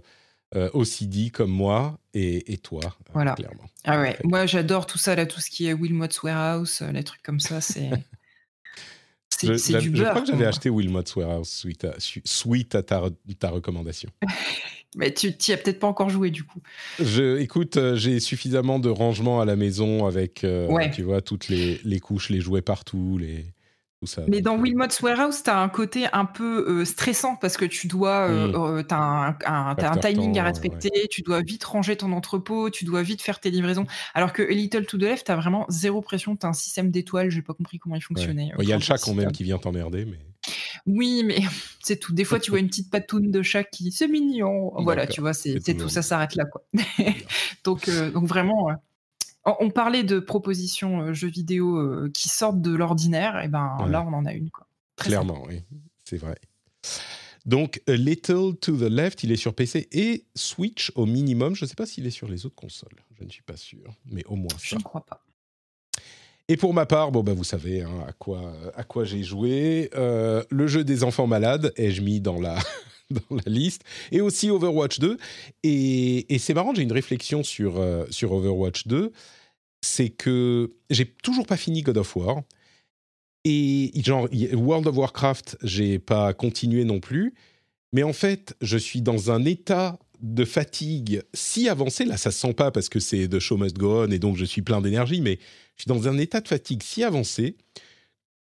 euh, 0.54 0.70
OCD 0.74 1.30
comme 1.30 1.50
moi 1.50 1.98
et, 2.14 2.52
et 2.52 2.58
toi, 2.58 2.82
Voilà. 3.14 3.32
clairement. 3.34 3.64
Ah 3.84 4.00
ouais, 4.00 4.18
moi 4.22 4.44
j'adore 4.46 4.86
tout 4.86 4.98
ça 4.98 5.14
là, 5.16 5.24
tout 5.24 5.40
ce 5.40 5.48
qui 5.50 5.66
est 5.66 5.72
Wilmot's 5.72 6.22
Warehouse, 6.22 6.82
les 6.92 7.04
trucs 7.04 7.22
comme 7.22 7.40
ça, 7.40 7.60
c'est 7.60 7.90
c'est 9.58 9.78
du 9.78 9.90
beurre. 9.90 10.04
Je 10.04 10.10
crois 10.10 10.20
que 10.22 10.26
j'avais 10.26 10.46
acheté 10.46 10.70
Wilmot's 10.70 11.14
Warehouse 11.16 11.48
suite 11.48 11.84
à, 11.84 11.94
suite 11.98 12.74
à 12.74 12.82
ta, 12.82 13.02
ta 13.38 13.50
recommandation. 13.50 14.10
Mais 14.94 15.12
tu 15.12 15.28
n'y 15.28 15.54
as 15.54 15.56
peut-être 15.56 15.78
pas 15.78 15.86
encore 15.86 16.10
joué 16.10 16.30
du 16.30 16.44
coup. 16.44 16.60
Je, 17.00 17.38
écoute, 17.38 17.78
euh, 17.78 17.96
j'ai 17.96 18.20
suffisamment 18.20 18.78
de 18.78 18.90
rangement 18.90 19.40
à 19.40 19.46
la 19.46 19.56
maison 19.56 20.06
avec, 20.06 20.44
euh, 20.44 20.68
tu 20.92 21.02
vois, 21.02 21.22
toutes 21.22 21.48
les, 21.48 21.80
les, 21.82 21.98
couches, 21.98 22.28
les 22.28 22.40
jouets 22.40 22.60
partout, 22.60 23.16
les, 23.18 23.46
mais 24.28 24.40
dans 24.40 24.56
euh, 24.56 24.60
Wilmot's 24.60 25.00
Warehouse, 25.00 25.42
tu 25.42 25.50
as 25.50 25.58
un 25.58 25.68
côté 25.68 26.06
un 26.12 26.24
peu 26.24 26.66
euh, 26.68 26.84
stressant 26.84 27.36
parce 27.36 27.56
que 27.56 27.64
tu 27.64 27.86
dois, 27.86 28.28
euh, 28.28 28.82
mmh. 28.82 28.86
as 28.90 29.36
un, 29.46 29.96
timing 29.96 30.38
à 30.38 30.44
respecter, 30.44 30.90
tu 31.10 31.22
dois 31.22 31.42
vite 31.42 31.64
ranger 31.64 31.96
ton 31.96 32.12
entrepôt, 32.12 32.70
tu 32.70 32.84
dois 32.84 33.02
vite 33.02 33.22
faire 33.22 33.40
tes 33.40 33.50
livraisons. 33.50 33.86
Alors 34.14 34.32
que 34.32 34.42
Little 34.42 34.86
to 34.86 34.98
the 34.98 35.02
Left, 35.02 35.26
tu 35.26 35.32
as 35.32 35.36
vraiment 35.36 35.66
zéro 35.68 36.00
pression, 36.00 36.36
tu 36.36 36.46
as 36.46 36.48
un 36.48 36.52
système 36.52 36.90
d'étoiles, 36.90 37.30
j'ai 37.30 37.42
pas 37.42 37.54
compris 37.54 37.78
comment 37.78 37.96
il 37.96 38.02
fonctionnait. 38.02 38.50
Il 38.58 38.68
y 38.68 38.72
a 38.72 38.76
le 38.76 38.82
chat 38.82 38.98
quand 38.98 39.14
même 39.14 39.32
qui 39.32 39.44
vient 39.44 39.58
t'emmerder, 39.58 40.04
mais. 40.04 40.18
Oui, 40.86 41.22
mais 41.24 41.38
c'est 41.82 41.98
tout. 41.98 42.12
Des 42.12 42.24
fois, 42.24 42.40
tu 42.40 42.50
vois 42.50 42.58
une 42.58 42.68
petite 42.68 42.90
patoune 42.90 43.30
de 43.30 43.42
chat 43.42 43.62
qui, 43.64 43.92
c'est 43.92 44.08
mignon. 44.08 44.72
Voilà, 44.82 45.06
tu 45.06 45.20
vois, 45.20 45.32
c'est 45.32 45.60
tout, 45.60 45.88
ça 45.88 46.02
s'arrête 46.02 46.34
là, 46.34 46.44
quoi. 46.44 46.62
donc, 47.64 47.88
donc 48.12 48.26
vraiment. 48.26 48.70
On 49.44 49.70
parlait 49.70 50.04
de 50.04 50.20
propositions 50.20 51.02
euh, 51.02 51.12
jeux 51.12 51.28
vidéo 51.28 51.76
euh, 51.76 52.10
qui 52.14 52.28
sortent 52.28 52.60
de 52.60 52.72
l'ordinaire, 52.72 53.42
et 53.42 53.48
ben 53.48 53.76
là 53.88 54.04
on 54.06 54.12
en 54.12 54.24
a 54.24 54.32
une 54.32 54.50
quoi. 54.50 54.66
Clairement, 54.96 55.42
oui, 55.48 55.62
c'est 56.04 56.18
vrai. 56.18 56.36
Donc, 57.44 57.82
A 57.88 57.94
Little 57.94 58.56
to 58.60 58.76
the 58.76 58.82
Left, 58.82 59.24
il 59.24 59.32
est 59.32 59.36
sur 59.36 59.52
PC 59.54 59.88
et 59.90 60.26
Switch 60.36 60.92
au 60.94 61.06
minimum. 61.06 61.56
Je 61.56 61.64
ne 61.64 61.68
sais 61.68 61.74
pas 61.74 61.86
s'il 61.86 62.06
est 62.06 62.10
sur 62.10 62.28
les 62.28 62.46
autres 62.46 62.54
consoles. 62.54 63.02
Je 63.18 63.24
ne 63.24 63.30
suis 63.30 63.42
pas 63.42 63.56
sûr, 63.56 63.96
mais 64.06 64.24
au 64.26 64.36
moins 64.36 64.50
ça. 64.50 64.58
Je 64.60 64.76
ne 64.76 64.82
crois 64.82 65.04
pas. 65.04 65.24
Et 66.48 66.56
pour 66.56 66.74
ma 66.74 66.86
part, 66.86 67.12
bon 67.12 67.22
bah 67.22 67.34
vous 67.34 67.44
savez 67.44 67.82
hein, 67.82 68.04
à 68.06 68.12
quoi 68.12 68.52
à 68.74 68.84
quoi 68.84 69.04
j'ai 69.04 69.22
joué. 69.22 69.90
Euh, 69.94 70.44
le 70.50 70.66
jeu 70.66 70.84
des 70.84 71.04
enfants 71.04 71.26
malades 71.26 71.72
ai-je 71.76 72.02
mis 72.02 72.20
dans 72.20 72.40
la 72.40 72.58
dans 73.30 73.36
la 73.36 73.50
liste, 73.50 73.82
et 74.10 74.20
aussi 74.20 74.50
Overwatch 74.50 74.98
2. 74.98 75.16
Et, 75.62 76.38
c'est 76.38 76.54
marrant, 76.54 76.74
j'ai 76.74 76.82
une 76.82 76.92
réflexion 76.92 77.42
sur, 77.42 77.78
euh, 77.78 78.04
sur 78.10 78.32
Overwatch 78.32 78.86
2, 78.86 79.12
c'est 79.80 80.10
que 80.10 80.72
j'ai 80.90 81.06
toujours 81.06 81.46
pas 81.46 81.56
fini 81.56 81.82
God 81.82 81.98
of 81.98 82.16
War. 82.16 82.42
Et 83.44 83.90
genre, 84.04 84.28
World 84.52 84.86
of 84.86 84.96
Warcraft, 84.96 85.58
j'ai 85.62 85.98
pas 85.98 86.32
continué 86.32 86.84
non 86.84 87.00
plus. 87.00 87.34
Mais 87.92 88.04
en 88.04 88.12
fait, 88.12 88.56
je 88.60 88.78
suis 88.78 89.02
dans 89.02 89.30
un 89.30 89.44
état 89.44 89.98
de 90.20 90.44
fatigue 90.44 91.22
si 91.34 91.68
avancé, 91.68 92.04
là 92.04 92.16
ça 92.16 92.30
se 92.30 92.38
sent 92.38 92.54
pas 92.54 92.70
parce 92.70 92.88
que 92.88 93.00
c'est 93.00 93.26
de 93.26 93.38
show 93.40 93.56
must 93.56 93.76
go 93.76 94.04
on 94.04 94.10
et 94.12 94.20
donc 94.20 94.36
je 94.36 94.44
suis 94.44 94.62
plein 94.62 94.80
d'énergie, 94.80 95.20
mais 95.20 95.38
je 95.76 95.82
suis 95.82 95.88
dans 95.88 96.06
un 96.06 96.16
état 96.16 96.40
de 96.40 96.46
fatigue 96.46 96.82
si 96.82 97.02
avancé 97.02 97.56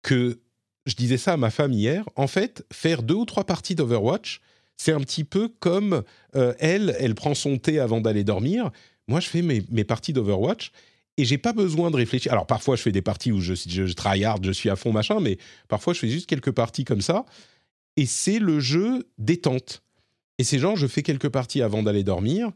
que 0.03 0.41
je 0.87 0.95
disais 0.95 1.19
ça 1.19 1.35
à 1.35 1.37
ma 1.37 1.51
femme 1.51 1.73
hier, 1.73 2.09
en 2.15 2.29
fait, 2.29 2.65
faire 2.73 3.03
deux 3.03 3.15
ou 3.15 3.25
trois 3.25 3.45
parties 3.45 3.75
d'Overwatch, 3.75 4.41
c'est 4.77 4.93
un 4.93 5.01
petit 5.01 5.25
peu 5.25 5.49
comme 5.49 6.03
euh, 6.35 6.55
elle, 6.59 6.95
elle 6.99 7.15
prend 7.15 7.35
son 7.35 7.59
thé 7.59 7.79
avant 7.79 8.01
d'aller 8.01 8.25
dormir. 8.25 8.71
Moi, 9.09 9.21
je 9.21 9.29
fais 9.29 9.43
mes, 9.43 9.85
parties 9.85 10.13
d'Overwatch 10.13 10.73
et 11.17 11.25
j'ai 11.25 11.39
pas 11.39 11.53
besoin 11.53 11.91
de 11.91 11.97
réfléchir. 11.97 12.33
Alors 12.33 12.47
parfois, 12.47 12.77
je 12.77 12.83
fais 12.83 12.93
des 12.93 13.03
parties 13.03 13.33
où 13.33 13.41
je, 13.41 13.55
je, 13.55 13.87
je 13.87 13.93
tryhard, 13.95 14.43
je 14.43 14.51
suis 14.51 14.69
à 14.69 14.77
fond 14.77 14.93
machin, 14.93 15.21
mais 15.21 15.39
parfois, 15.69 15.95
je 15.95 16.01
fais 16.01 16.09
juste 16.09 16.27
quelques 16.27 16.53
parties 16.53 16.85
comme 16.85 17.01
ça. 17.01 17.25
Et 17.97 18.07
c'est 18.07 18.39
le 18.39 18.61
jeu 18.61 19.09
détente. 19.19 19.83
Et 20.39 20.45
c'est 20.45 20.59
genre, 20.59 20.77
je 20.77 20.87
fais 20.87 21.03
quelques 21.03 21.31
parties 21.31 21.63
avant 21.63 21.83
d'aller 21.83 22.05
dormir 22.05 22.51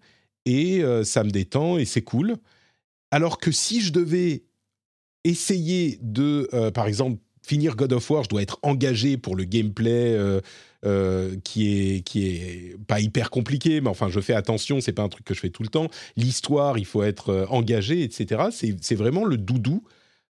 et 0.44 0.82
euh, 0.82 1.04
ça 1.04 1.24
me 1.24 1.30
détend 1.30 1.78
et 1.78 1.84
c'est 1.84 2.02
cool. 2.02 2.36
Alors 3.10 3.38
que 3.38 3.50
si 3.50 3.80
je 3.80 3.92
devais 3.92 4.44
essayer 5.24 5.98
de, 6.02 6.48
euh, 6.52 6.70
par 6.70 6.86
exemple, 6.86 7.20
finir 7.42 7.76
God 7.76 7.92
of 7.92 8.10
War, 8.10 8.24
je 8.24 8.28
dois 8.28 8.42
être 8.42 8.58
engagé 8.62 9.16
pour 9.16 9.36
le 9.36 9.44
gameplay 9.44 10.14
euh, 10.14 10.40
euh, 10.84 11.36
qui 11.44 11.68
est 11.68 12.00
qui 12.02 12.26
est 12.26 12.76
pas 12.86 13.00
hyper 13.00 13.30
compliqué, 13.30 13.80
mais 13.80 13.88
enfin 13.88 14.08
je 14.08 14.20
fais 14.20 14.34
attention, 14.34 14.80
c'est 14.80 14.92
pas 14.92 15.02
un 15.02 15.08
truc 15.08 15.24
que 15.24 15.34
je 15.34 15.40
fais 15.40 15.50
tout 15.50 15.62
le 15.62 15.68
temps. 15.68 15.88
L'histoire, 16.16 16.78
il 16.78 16.86
faut 16.86 17.02
être 17.02 17.30
euh, 17.30 17.46
engagé, 17.46 18.02
etc. 18.02 18.44
C'est 18.50 18.94
vraiment 18.94 19.24
le 19.24 19.36
doudou, 19.36 19.82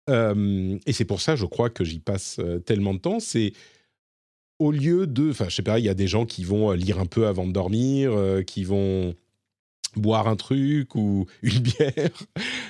et 0.08 0.93
c'est 0.93 1.06
pour 1.06 1.20
ça, 1.20 1.36
je 1.36 1.45
crois 1.45 1.72
que 1.72 1.84
j'y 1.84 1.99
passe 1.99 2.39
tellement 2.66 2.93
de 2.93 2.99
temps. 2.99 3.20
C'est 3.20 3.53
au 4.60 4.72
lieu 4.72 5.08
de, 5.08 5.32
enfin 5.32 5.45
je 5.49 5.56
sais 5.56 5.64
pas, 5.64 5.80
il 5.80 5.86
y 5.86 5.89
a 5.89 5.95
des 5.95 6.08
gens 6.08 6.26
qui 6.26 6.43
vont 6.43 6.72
lire 6.72 6.99
un 6.99 7.08
peu 7.08 7.26
avant 7.26 7.47
de 7.47 7.51
dormir, 7.51 8.14
qui 8.45 8.64
vont 8.64 9.16
boire 9.96 10.28
un 10.28 10.36
truc 10.36 10.96
ou 10.96 11.26
une 11.43 11.60
bière. 11.60 12.10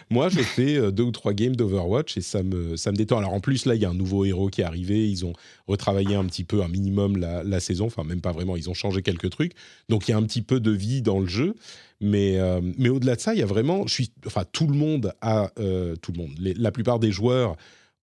Moi, 0.09 0.29
je 0.29 0.41
fais 0.41 0.77
euh, 0.77 0.91
deux 0.91 1.03
ou 1.03 1.11
trois 1.11 1.33
games 1.33 1.55
d'Overwatch 1.55 2.17
et 2.17 2.21
ça 2.21 2.43
me, 2.43 2.75
ça 2.77 2.91
me 2.91 2.97
détend. 2.97 3.17
Alors 3.17 3.33
en 3.33 3.39
plus, 3.39 3.65
là, 3.65 3.75
il 3.75 3.81
y 3.81 3.85
a 3.85 3.89
un 3.89 3.95
nouveau 3.95 4.25
héros 4.25 4.49
qui 4.49 4.61
est 4.61 4.65
arrivé. 4.65 5.09
Ils 5.09 5.25
ont 5.25 5.33
retravaillé 5.67 6.15
un 6.15 6.25
petit 6.25 6.43
peu, 6.43 6.63
un 6.63 6.67
minimum 6.67 7.17
la, 7.17 7.43
la 7.43 7.59
saison. 7.59 7.85
Enfin, 7.87 8.03
même 8.03 8.21
pas 8.21 8.31
vraiment. 8.31 8.55
Ils 8.55 8.69
ont 8.69 8.73
changé 8.73 9.01
quelques 9.01 9.29
trucs. 9.29 9.53
Donc 9.89 10.07
il 10.07 10.11
y 10.11 10.13
a 10.13 10.17
un 10.17 10.23
petit 10.23 10.41
peu 10.41 10.59
de 10.59 10.71
vie 10.71 11.01
dans 11.01 11.19
le 11.19 11.27
jeu. 11.27 11.55
Mais, 12.01 12.37
euh, 12.39 12.61
mais 12.77 12.89
au-delà 12.89 13.15
de 13.15 13.21
ça, 13.21 13.33
il 13.33 13.39
y 13.39 13.43
a 13.43 13.45
vraiment. 13.45 13.87
Je 13.87 13.93
suis, 13.93 14.11
enfin, 14.25 14.43
tout 14.51 14.67
le 14.67 14.75
monde 14.75 15.13
a. 15.21 15.51
Euh, 15.59 15.95
tout 15.95 16.11
le 16.11 16.19
monde. 16.19 16.33
la 16.39 16.71
plupart 16.71 16.99
des 16.99 17.11
joueurs 17.11 17.55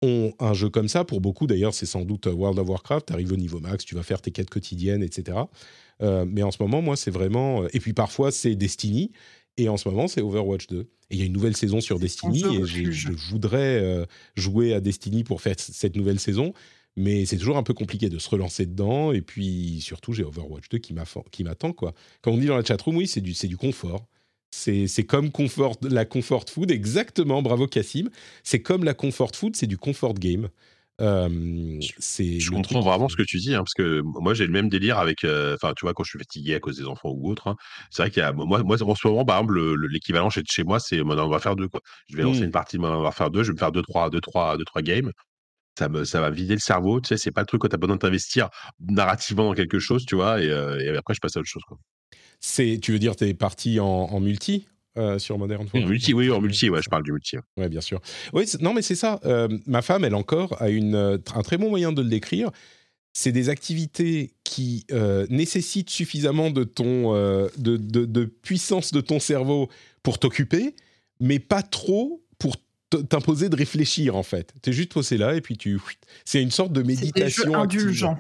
ont 0.02 0.34
un 0.40 0.54
jeu 0.54 0.70
comme 0.70 0.88
ça. 0.88 1.04
Pour 1.04 1.22
beaucoup, 1.22 1.48
d'ailleurs, 1.48 1.74
c'est 1.74 1.86
sans 1.86 2.06
doute 2.06 2.28
World 2.28 2.60
of 2.60 2.70
Warcraft. 2.70 3.08
Tu 3.08 3.14
arrives 3.14 3.34
au 3.34 3.38
niveau 3.38 3.60
max, 3.60 3.86
tu 3.86 3.96
vas 3.96 4.04
faire 4.04 4.22
tes 4.22 4.32
quêtes 4.32 4.50
quotidiennes, 4.50 5.04
etc. 5.04 5.38
Euh, 6.02 6.26
mais 6.28 6.43
en 6.43 6.52
ce 6.52 6.62
moment, 6.62 6.82
moi, 6.82 6.95
c'est 6.95 7.12
vraiment. 7.12 7.64
Euh, 7.64 7.68
et 7.74 7.80
puis 7.80 7.93
parfois, 7.93 8.32
c'est 8.32 8.56
Destiny. 8.56 9.12
Et 9.58 9.68
en 9.68 9.78
ce 9.78 9.89
moment, 9.89 10.08
c'est 10.08 10.22
Overwatch 10.22 10.68
2. 10.68 10.80
Et 10.80 10.88
il 11.12 11.20
y 11.20 11.22
a 11.22 11.26
une 11.26 11.34
nouvelle 11.34 11.58
saison 11.58 11.82
sur 11.82 12.00
Destiny. 12.00 12.43
Et 12.56 12.66
je 12.66 13.12
voudrais 13.30 13.82
euh, 13.82 14.06
jouer 14.36 14.74
à 14.74 14.80
Destiny 14.80 15.24
pour 15.24 15.41
faire 15.41 15.56
cette 15.58 15.95
nouvelle 15.95 16.20
saison. 16.20 16.54
Mais 16.95 17.26
c'est 17.26 17.38
toujours 17.38 17.58
un 17.58 17.64
peu 17.64 17.74
compliqué 17.74 18.10
de 18.10 18.20
se 18.20 18.30
relancer 18.30 18.66
dedans. 18.66 19.12
Et 19.12 19.22
puis 19.22 19.80
surtout, 19.82 20.14
j'ai 20.14 20.24
Overwatch 20.24 20.70
2 20.70 20.78
qui 20.78 20.93
m'attend. 21.43 21.74
quoi. 21.74 21.93
Quand 22.22 22.32
on 22.32 22.38
dit 22.38 22.47
dans 22.47 22.58
la 22.58 22.64
chatroom, 22.64 22.95
oui, 22.97 23.08
c'est 23.08 23.22
du, 23.22 23.34
du 23.34 23.58
confort. 23.58 24.08
C'est 24.52 25.06
comme 25.06 25.32
confort, 25.32 25.76
la 25.82 26.06
comfort 26.06 26.45
food, 26.50 26.72
exactement, 26.72 27.41
bravo 27.41 27.68
Cassim. 27.68 28.10
C'est 28.43 28.62
comme 28.62 28.84
la 28.84 28.95
comfort 28.95 29.36
food, 29.36 29.56
c'est 29.56 29.68
du 29.68 29.78
comfort 29.78 30.16
game. 30.16 30.50
Euh, 31.02 31.80
je 31.80 32.50
comprends 32.50 32.82
vraiment 32.82 33.08
ce 33.08 33.16
que 33.16 33.24
tu 33.24 33.38
dis, 33.38 33.56
hein, 33.56 33.60
parce 33.60 33.74
que 33.74 34.02
moi 34.04 34.34
j'ai 34.34 34.45
le 34.45 34.52
même 34.52 34.70
délire 34.70 34.97
avec, 34.97 35.24
enfin 35.24 35.74
tu 35.76 35.86
vois, 35.86 35.93
quand 35.93 36.04
je 36.04 36.10
suis 36.10 36.20
fatigué 36.20 36.56
à 36.56 36.60
cause 36.60 36.78
des 36.78 36.86
enfants 36.86 37.10
ou 37.10 37.30
autre, 37.30 37.47
hein, 37.47 37.56
c'est 37.89 38.02
vrai 38.02 38.12
qu'il 38.12 38.22
y 38.22 38.26
a, 38.26 38.34
moi, 38.34 38.64
moi 38.64 38.82
en 38.82 38.95
ce 38.95 39.08
moment, 39.08 39.26
par 39.26 39.38
exemple, 39.38 39.88
l'équivalent 39.88 40.30
chez, 40.30 40.43
chez 40.50 40.64
moi, 40.64 40.80
c'est 40.80 41.02
on 41.02 41.30
va 41.30 41.39
faire 41.39 41.56
deux 41.56 41.68
quoi. 41.68 41.82
Je 42.10 42.18
vais 42.18 42.24
lancer 42.24 42.41
une 42.41 42.47
mmh. 42.47 42.52
partie 42.52 42.78
de 42.78 42.84
on 42.84 43.02
va 43.02 43.12
faire 43.12 43.32
deux, 43.32 43.43
je 43.43 43.50
vais 43.50 43.54
me 43.54 43.60
faire 43.60 43.72
deux 43.72 43.82
trois, 43.82 44.10
deux 44.10 44.22
trois, 44.22 44.58
deux 44.58 44.66
trois 44.66 44.82
games. 44.82 45.12
Ça, 45.78 45.88
me, 45.88 46.04
ça 46.04 46.20
va 46.20 46.30
vider 46.30 46.56
le 46.56 46.60
cerveau, 46.60 47.00
tu 47.00 47.08
sais, 47.08 47.18
c'est 47.18 47.32
pas 47.32 47.41
le 47.41 47.47
truc 47.47 47.62
quand 47.62 47.70
t'as 47.70 47.78
besoin 47.78 47.95
d'investir 47.95 48.50
narrativement 48.82 49.45
dans 49.45 49.54
quelque 49.54 49.80
chose, 49.80 50.06
tu 50.06 50.16
vois, 50.16 50.41
et, 50.41 50.47
et, 50.47 50.89
après 50.97 51.14
je 51.14 51.22
passe 51.22 51.38
à 51.38 51.39
autre 51.39 51.47
chose 51.47 51.64
quoi. 51.66 51.78
C'est, 52.41 52.80
tu 52.82 52.91
veux 52.91 53.00
dire, 53.00 53.16
t'es 53.16 53.34
parti 53.34 53.80
en, 53.80 53.86
en 53.86 54.20
multi? 54.20 54.68
Euh, 54.98 55.20
sur 55.20 55.38
Modern 55.38 55.62
Warfare. 55.62 55.88
Multi, 55.88 56.14
oui, 56.14 56.32
en 56.32 56.42
multi, 56.42 56.70
ouais, 56.70 56.82
je 56.82 56.90
parle 56.90 57.04
du 57.04 57.12
multi. 57.12 57.38
Oui, 57.58 57.70
bien 57.70 57.82
sûr. 57.82 58.02
Oui, 58.34 58.46
non, 58.60 58.74
mais 58.74 58.82
c'est 58.82 58.96
ça. 58.96 59.20
Euh, 59.24 59.48
ma 59.68 59.82
femme, 59.82 60.04
elle 60.04 60.16
encore, 60.16 60.60
a 60.62 60.70
une, 60.70 60.96
euh, 60.96 61.18
un 61.36 61.42
très 61.44 61.58
bon 61.58 61.70
moyen 61.70 61.92
de 61.92 62.02
le 62.02 62.10
décrire. 62.10 62.50
C'est 63.14 63.32
des 63.32 63.50
activités 63.50 64.34
qui 64.44 64.86
nécessitent 65.30 65.90
suffisamment 65.90 66.52
de, 66.52 66.64
ton, 66.64 67.14
de, 67.14 67.78
de, 67.78 68.26
puissance 68.26 68.92
de 68.92 69.02
ton 69.02 69.20
cerveau 69.20 69.68
pour 70.04 70.20
t'occuper, 70.20 70.76
mais 71.20 71.40
pas 71.40 71.64
trop 71.64 72.24
pour 72.38 72.56
t'imposer 73.10 73.50
de 73.50 73.56
réfléchir, 73.56 74.16
en 74.16 74.24
fait. 74.24 74.54
Tu 74.62 74.70
es 74.70 74.74
juste 74.74 74.94
posé 74.94 75.18
là 75.18 75.36
et 75.36 75.42
puis 75.42 75.58
tu... 75.58 75.80
C'est 76.24 76.42
une 76.42 76.52
sorte 76.52 76.72
de 76.72 76.84
méditation. 76.84 77.52
C'est 77.52 77.56
indulgent. 77.56 78.20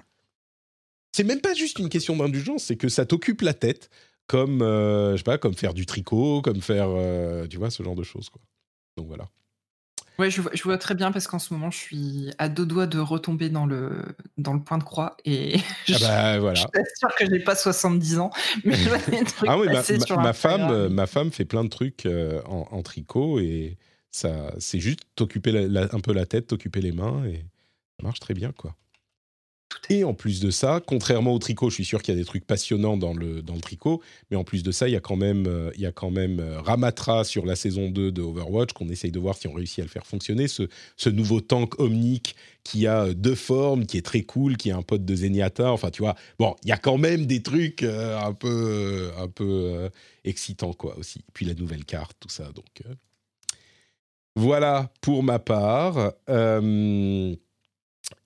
C'est 1.11 1.23
même 1.23 1.41
pas 1.41 1.53
juste 1.53 1.79
une 1.79 1.89
question 1.89 2.17
d'indulgence, 2.17 2.65
c'est 2.65 2.75
que 2.75 2.89
ça 2.89 3.05
t'occupe 3.05 3.41
la 3.41 3.53
tête 3.53 3.89
comme 4.29 4.61
euh, 4.61 5.13
je 5.13 5.17
sais 5.17 5.23
pas, 5.23 5.39
comme 5.39 5.55
faire 5.55 5.73
du 5.73 5.87
tricot, 5.87 6.41
comme 6.43 6.61
faire, 6.61 6.87
euh, 6.89 7.47
tu 7.47 7.57
vois, 7.57 7.71
ce 7.71 7.81
genre 7.81 7.95
de 7.95 8.03
choses 8.03 8.29
quoi. 8.29 8.41
Donc 8.95 9.07
voilà. 9.07 9.27
Ouais, 10.19 10.29
je 10.29 10.41
vois, 10.41 10.51
je 10.53 10.61
vois 10.63 10.77
très 10.77 10.93
bien 10.93 11.11
parce 11.11 11.27
qu'en 11.27 11.39
ce 11.39 11.51
moment, 11.53 11.71
je 11.71 11.77
suis 11.77 12.31
à 12.37 12.47
deux 12.47 12.65
doigts 12.65 12.85
de 12.85 12.99
retomber 12.99 13.49
dans 13.49 13.65
le, 13.65 14.03
dans 14.37 14.53
le 14.53 14.61
point 14.61 14.77
de 14.77 14.83
croix 14.83 15.17
et 15.25 15.55
ah 15.89 15.93
bah, 15.99 16.39
voilà. 16.39 16.53
je 16.55 16.59
suis 16.59 16.97
sûr 16.97 17.09
que 17.15 17.25
je 17.25 17.31
n'ai 17.31 17.39
pas 17.39 17.55
70 17.55 18.19
ans, 18.19 18.29
mais 18.65 18.75
je 18.75 18.87
vois 18.87 18.97
des 18.99 19.23
trucs 19.23 19.49
ah 19.49 19.57
oui, 19.57 19.67
ma, 19.67 20.21
ma, 20.21 20.33
femme, 20.33 20.89
ma 20.89 21.07
femme 21.07 21.31
fait 21.31 21.45
plein 21.45 21.63
de 21.63 21.69
trucs 21.69 22.05
euh, 22.05 22.41
en, 22.45 22.83
tricot 22.83 23.39
et 23.39 23.77
ça, 24.11 24.53
c'est 24.59 24.79
juste 24.79 24.99
t'occuper 25.15 25.67
un 25.75 25.99
peu 26.01 26.13
la 26.13 26.27
tête, 26.27 26.47
t'occuper 26.47 26.81
les 26.81 26.91
mains 26.91 27.25
et 27.25 27.45
ça 27.97 28.03
marche 28.03 28.19
très 28.19 28.35
bien 28.35 28.51
quoi. 28.51 28.75
Et 29.89 30.03
en 30.03 30.13
plus 30.13 30.39
de 30.39 30.51
ça, 30.51 30.81
contrairement 30.85 31.33
au 31.33 31.39
tricot, 31.39 31.69
je 31.69 31.75
suis 31.75 31.85
sûr 31.85 32.01
qu'il 32.01 32.13
y 32.13 32.17
a 32.17 32.19
des 32.19 32.25
trucs 32.25 32.45
passionnants 32.45 32.97
dans 32.97 33.13
le, 33.13 33.41
dans 33.41 33.55
le 33.55 33.61
tricot, 33.61 34.01
mais 34.29 34.37
en 34.37 34.43
plus 34.43 34.61
de 34.63 34.71
ça, 34.71 34.87
il 34.87 34.91
y 34.91 34.95
a 34.95 34.99
quand 34.99 35.15
même, 35.15 35.45
euh, 35.47 35.71
il 35.75 35.81
y 35.81 35.85
a 35.85 35.91
quand 35.91 36.11
même 36.11 36.39
euh, 36.39 36.61
Ramatra 36.61 37.23
sur 37.23 37.45
la 37.45 37.55
saison 37.55 37.89
2 37.89 38.11
de 38.11 38.21
Overwatch, 38.21 38.73
qu'on 38.73 38.89
essaye 38.89 39.11
de 39.11 39.19
voir 39.19 39.35
si 39.35 39.47
on 39.47 39.53
réussit 39.53 39.79
à 39.79 39.83
le 39.83 39.89
faire 39.89 40.05
fonctionner, 40.05 40.47
ce, 40.47 41.09
nouveau 41.09 41.41
tank 41.41 41.79
omnique 41.79 42.35
qui 42.63 42.85
a 42.85 43.05
euh, 43.05 43.13
deux 43.13 43.35
formes, 43.35 43.85
qui 43.85 43.97
est 43.97 44.05
très 44.05 44.21
cool, 44.21 44.57
qui 44.57 44.69
est 44.69 44.73
un 44.73 44.83
pote 44.83 45.05
de 45.05 45.15
Zenyatta, 45.15 45.71
enfin 45.71 45.89
tu 45.89 46.03
vois, 46.03 46.15
bon, 46.37 46.55
il 46.63 46.69
y 46.69 46.71
a 46.73 46.77
quand 46.77 46.97
même 46.97 47.25
des 47.25 47.41
trucs 47.41 47.83
un 47.83 48.33
peu, 48.33 49.09
un 49.17 49.27
peu 49.27 49.89
excitants 50.23 50.73
quoi 50.73 50.97
aussi. 50.97 51.23
Puis 51.33 51.45
la 51.45 51.55
nouvelle 51.55 51.85
carte, 51.85 52.15
tout 52.19 52.29
ça, 52.29 52.51
donc... 52.51 52.83
Voilà 54.35 54.91
pour 55.01 55.23
ma 55.23 55.39
part. 55.39 56.13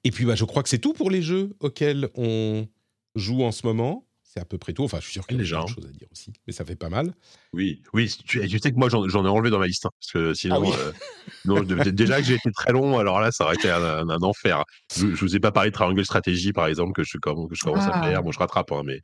Et 0.04 0.12
puis, 0.12 0.26
bah, 0.26 0.36
je 0.36 0.46
crois 0.46 0.64
que 0.64 0.70
c'est 0.70 0.80
tout 0.80 0.94
pour 0.94 1.10
les 1.10 1.22
jeux 1.22 1.56
auxquels 1.60 2.10
on 2.16 2.68
joue 3.16 3.44
en 3.44 3.52
ce 3.52 3.66
moment. 3.66 4.08
C'est 4.24 4.40
à 4.40 4.46
peu 4.46 4.58
près 4.58 4.74
tout. 4.74 4.84
Enfin, 4.84 4.98
je 5.00 5.04
suis 5.04 5.14
sûr 5.14 5.28
qu'il 5.28 5.38
y 5.38 5.40
a 5.40 5.44
déjà 5.44 5.64
chose 5.68 5.86
à 5.86 5.92
dire 5.92 6.08
aussi, 6.12 6.34
mais 6.48 6.54
ça 6.54 6.66
fait 6.66 6.76
pas 6.76 6.90
mal. 6.90 7.14
Oui, 7.54 7.84
oui. 7.94 8.12
Tu, 8.26 8.40
sais 8.58 8.72
que 8.72 8.78
moi, 8.78 8.90
j'en 8.90 9.06
ai 9.06 9.30
enlevé 9.30 9.52
dans 9.52 9.60
ma 9.60 9.68
liste, 9.68 9.86
hein, 9.86 9.92
parce 10.00 10.12
que 10.12 10.34
sinon, 10.34 10.74
ah 10.74 11.52
euh, 11.52 11.92
déjà 11.92 12.18
que 12.18 12.24
j'ai 12.24 12.34
été 12.34 12.52
très 12.52 12.72
long, 12.72 12.98
alors 12.98 13.22
là, 13.22 13.32
ça 13.32 13.46
aurait 13.46 13.54
été 13.54 13.70
un, 13.70 14.10
enfer. 14.10 14.64
Je, 14.96 15.14
je, 15.14 15.20
vous 15.20 15.36
ai 15.36 15.40
pas 15.40 15.52
parlé 15.52 15.70
de 15.70 15.76
Triangle 15.76 16.04
Stratégie, 16.04 16.52
par 16.52 16.66
exemple, 16.66 16.94
que 16.94 17.04
je, 17.04 17.20
que 17.20 17.30
je 17.52 17.62
commence 17.62 17.86
à 17.86 18.02
faire. 18.02 18.18
Ah. 18.18 18.22
Bon, 18.24 18.32
je 18.32 18.40
rattrape, 18.40 18.72
hein, 18.72 18.82
mais 18.84 19.02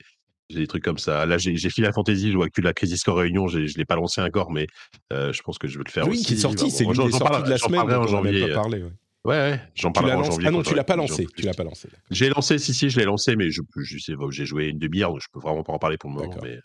j'ai 0.50 0.62
des 0.62 0.68
trucs 0.68 0.84
comme 0.84 0.98
ça. 0.98 1.26
Là, 1.28 1.38
j'ai 1.38 1.58
fini 1.58 1.86
la 1.86 1.94
fantasy, 1.94 2.32
je 2.32 2.38
vois 2.38 2.50
que 2.50 2.62
la 2.62 2.74
Crisis 2.74 3.04
Core 3.04 3.18
Réunion, 3.18 3.48
je 3.48 3.60
ne 3.60 3.78
l'ai 3.78 3.86
pas 3.86 3.96
lancé 3.96 4.22
encore, 4.22 4.52
mais 4.52 4.66
euh, 5.14 5.32
je 5.32 5.42
pense 5.44 5.60
que 5.60 5.68
je 5.68 5.78
vais 5.78 5.84
le 5.86 5.92
faire 5.92 6.08
oui, 6.08 6.16
aussi. 6.16 6.26
qui 6.26 6.34
est 6.34 6.38
sorti, 6.38 6.72
c'est 6.72 6.86
l'une 6.86 7.06
des 7.06 7.12
sorties 7.12 7.44
de 7.44 7.50
la 7.50 7.58
semaine, 7.58 7.82
en 7.82 8.08
janvier. 8.08 8.48
Pas 8.48 8.54
parlé, 8.56 8.84
ouais. 8.84 8.94
Ouais, 9.26 9.36
ouais 9.36 9.62
j'en 9.76 9.92
parlerai 9.92 10.16
en 10.16 10.24
janvier. 10.24 10.48
Ah 10.48 10.52
non, 10.52 10.64
tu 10.64 10.76
l'as 10.76 10.84
pas 10.84 10.96
lancé. 10.96 11.28
Tu 11.36 11.44
l'as 11.44 11.54
pas 11.54 11.64
lancé. 11.64 11.90
J'ai 12.10 12.30
lancé, 12.30 12.58
si, 12.58 12.74
si, 12.74 12.90
je 12.90 13.00
l'ai 13.00 13.06
lancé, 13.06 13.36
mais 13.36 13.52
je, 13.52 13.62
je 13.76 13.98
sais, 13.98 14.14
j'ai 14.30 14.46
joué 14.46 14.68
une 14.68 14.80
demi-heure, 14.80 15.12
donc 15.12 15.22
je 15.22 15.28
peux 15.32 15.40
vraiment 15.40 15.64
pas 15.64 15.74
en 15.74 15.80
parler 15.80 15.98
pour 15.98 16.10
le 16.10 16.16
moment. 16.16 16.36
Mais, 16.42 16.60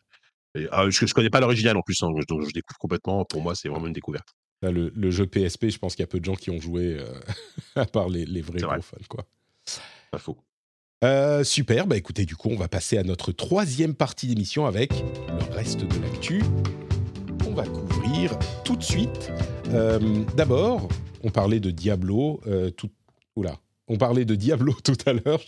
ah, 0.71 0.89
je, 0.89 1.05
je 1.05 1.15
connais 1.15 1.31
pas 1.31 1.41
l'original 1.41 1.77
en 1.77 1.83
plus, 1.83 2.01
hein, 2.03 2.09
donc 2.29 2.47
je 2.47 2.53
découvre 2.53 2.79
complètement. 2.79 3.25
Pour 3.25 3.43
moi, 3.43 3.55
c'est 3.55 3.69
vraiment 3.69 3.87
une 3.87 3.93
découverte. 3.93 4.29
Là, 4.63 4.71
le, 4.71 4.93
le, 4.95 5.11
jeu 5.11 5.27
PSP, 5.27 5.69
je 5.69 5.79
pense 5.79 5.95
qu'il 5.95 6.03
y 6.03 6.05
a 6.05 6.07
peu 6.07 6.21
de 6.21 6.25
gens 6.25 6.37
qui 6.37 6.51
ont 6.51 6.61
joué, 6.61 6.97
euh, 6.99 7.07
à 7.77 7.87
part 7.87 8.09
les, 8.09 8.25
les 8.25 8.41
vrais 8.41 8.61
gros 8.61 8.81
fans, 8.81 8.97
quoi. 9.09 9.27
Pas 10.11 10.19
faux. 10.19 10.39
Euh, 11.03 11.45
super, 11.45 11.87
bah 11.87 11.97
écoutez, 11.97 12.25
du 12.25 12.35
coup, 12.35 12.49
on 12.51 12.57
va 12.57 12.69
passer 12.69 12.97
à 12.97 13.03
notre 13.03 13.31
troisième 13.33 13.95
partie 13.95 14.27
d'émission 14.27 14.65
avec 14.65 14.91
le 15.29 15.55
reste 15.55 15.81
de 15.81 16.01
l'actu. 16.01 16.43
On 17.47 17.53
va 17.53 17.65
tout 18.65 18.77
de 18.77 18.83
suite. 18.83 19.33
Euh, 19.73 19.99
d'abord, 20.37 20.89
on 21.23 21.31
parlait 21.31 21.61
de 21.61 21.71
Diablo. 21.71 22.41
Euh, 22.47 22.71
tout... 22.71 22.91
Oula. 23.37 23.59
On 23.89 23.97
parlait 23.97 24.25
de 24.25 24.35
Diablo 24.35 24.75
tout 24.85 24.97
à 25.07 25.13
l'heure. 25.13 25.41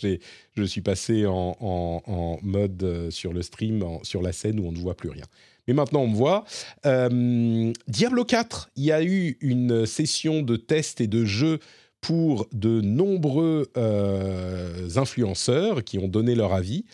Je 0.55 0.63
suis 0.63 0.81
passé 0.81 1.25
en, 1.25 2.39
mode 2.43 2.83
euh, 2.83 3.11
sur 3.11 3.33
le 3.33 3.41
stream, 3.41 3.83
sur 4.03 4.21
la 4.21 4.31
scène 4.31 4.59
où 4.59 4.67
on 4.67 4.71
ne 4.71 4.77
voit 4.77 4.95
plus 4.95 5.09
rien. 5.09 5.25
Mais 5.67 5.73
maintenant, 5.73 6.01
on 6.01 6.07
me 6.07 6.15
voit. 6.15 6.45
Euh, 6.85 7.71
Diablo 7.87 8.25
4, 8.25 8.71
il 8.75 8.85
y 8.85 8.91
a 8.91 9.03
eu 9.03 9.37
une 9.41 9.85
session 9.85 10.41
de 10.41 10.55
test 10.55 11.01
et 11.01 11.07
de 11.07 11.25
jeu 11.25 11.59
pour 11.99 12.47
de 12.53 12.81
nombreux 12.81 13.71
influenceurs 14.95 15.83
qui 15.83 15.97
ont 15.97 16.07
donné 16.07 16.35
leur 16.35 16.53
avis. 16.53 16.85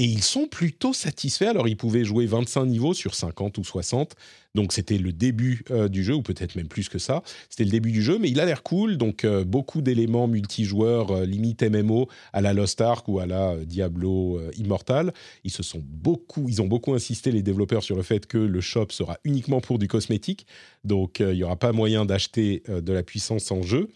Et 0.00 0.04
ils 0.04 0.22
sont 0.22 0.46
plutôt 0.46 0.94
satisfaits. 0.94 1.44
Alors, 1.44 1.68
ils 1.68 1.76
pouvaient 1.76 2.04
jouer 2.04 2.24
25 2.24 2.64
niveaux 2.64 2.94
sur 2.94 3.14
50 3.14 3.58
ou 3.58 3.64
60. 3.64 4.14
Donc, 4.54 4.72
c'était 4.72 4.96
le 4.96 5.12
début 5.12 5.62
euh, 5.70 5.88
du 5.88 6.02
jeu, 6.02 6.14
ou 6.14 6.22
peut-être 6.22 6.56
même 6.56 6.68
plus 6.68 6.88
que 6.88 6.98
ça. 6.98 7.22
C'était 7.50 7.64
le 7.64 7.70
début 7.70 7.92
du 7.92 8.00
jeu, 8.00 8.18
mais 8.18 8.30
il 8.30 8.40
a 8.40 8.46
l'air 8.46 8.62
cool. 8.62 8.96
Donc, 8.96 9.24
euh, 9.24 9.44
beaucoup 9.44 9.82
d'éléments 9.82 10.26
multijoueurs, 10.26 11.10
euh, 11.10 11.26
limite 11.26 11.62
MMO, 11.62 12.08
à 12.32 12.40
la 12.40 12.54
Lost 12.54 12.80
Ark 12.80 13.06
ou 13.08 13.18
à 13.18 13.26
la 13.26 13.62
Diablo 13.66 14.40
Immortal. 14.56 15.12
Ils, 15.44 15.50
se 15.50 15.62
sont 15.62 15.82
beaucoup, 15.84 16.48
ils 16.48 16.62
ont 16.62 16.66
beaucoup 16.66 16.94
insisté, 16.94 17.30
les 17.30 17.42
développeurs, 17.42 17.82
sur 17.82 17.96
le 17.96 18.02
fait 18.02 18.24
que 18.24 18.38
le 18.38 18.60
shop 18.62 18.86
sera 18.92 19.18
uniquement 19.24 19.60
pour 19.60 19.78
du 19.78 19.86
cosmétique. 19.86 20.46
Donc, 20.82 21.20
il 21.20 21.34
n'y 21.34 21.42
aura 21.42 21.56
pas 21.56 21.72
moyen 21.72 22.06
d'acheter 22.06 22.62
de 22.68 22.92
la 22.94 23.02
puissance 23.02 23.50
en 23.50 23.60
jeu 23.60 23.90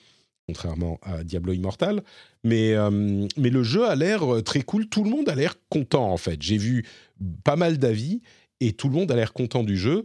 contrairement 0.47 0.99
à 1.03 1.25
Diablo 1.25 1.53
Immortal. 1.53 2.03
Mais, 2.43 2.75
euh, 2.75 3.27
mais 3.37 3.51
le 3.51 3.63
jeu 3.63 3.85
a 3.87 3.95
l'air 3.95 4.35
euh, 4.35 4.43
très 4.43 4.63
cool. 4.63 4.89
Tout 4.89 5.05
le 5.05 5.11
monde 5.11 5.29
a 5.29 5.35
l'air 5.35 5.55
content, 5.69 6.11
en 6.11 6.17
fait. 6.17 6.43
J'ai 6.43 6.59
vu 6.59 6.85
pas 7.45 7.57
mal 7.57 7.79
d'avis 7.79 8.21
et 8.61 8.73
tout 8.73 8.89
le 8.89 8.95
monde 8.95 9.11
a 9.11 9.17
l'air 9.17 9.33
content 9.33 9.63
du 9.63 9.77
jeu. 9.77 10.05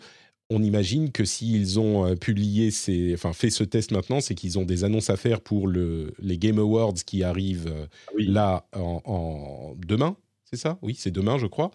On 0.49 0.64
imagine 0.64 1.11
que 1.11 1.26
s'ils 1.26 1.80
ont 1.80 2.07
euh, 2.07 2.16
publié, 2.16 2.72
ces, 2.72 3.14
enfin 3.14 3.34
fait 3.34 3.52
ce 3.52 3.64
test 3.64 3.91
maintenant, 3.91 4.20
c'est 4.20 4.34
qu'ils 4.34 4.57
ont 4.57 4.66
des 4.66 4.84
annonces 4.84 5.10
à 5.10 5.18
faire 5.18 5.41
pour 5.41 5.68
le, 5.68 6.14
les 6.20 6.38
Game 6.38 6.57
Awards 6.57 6.95
qui 7.06 7.24
arrivent 7.24 7.72
ah 8.07 8.11
là 8.18 8.66
en, 8.74 9.76
demain. 9.78 10.16
C'est 10.45 10.57
ça? 10.57 10.80
Oui, 10.82 10.95
c'est 10.98 11.11
demain, 11.11 11.38
je 11.38 11.45
crois. 11.45 11.70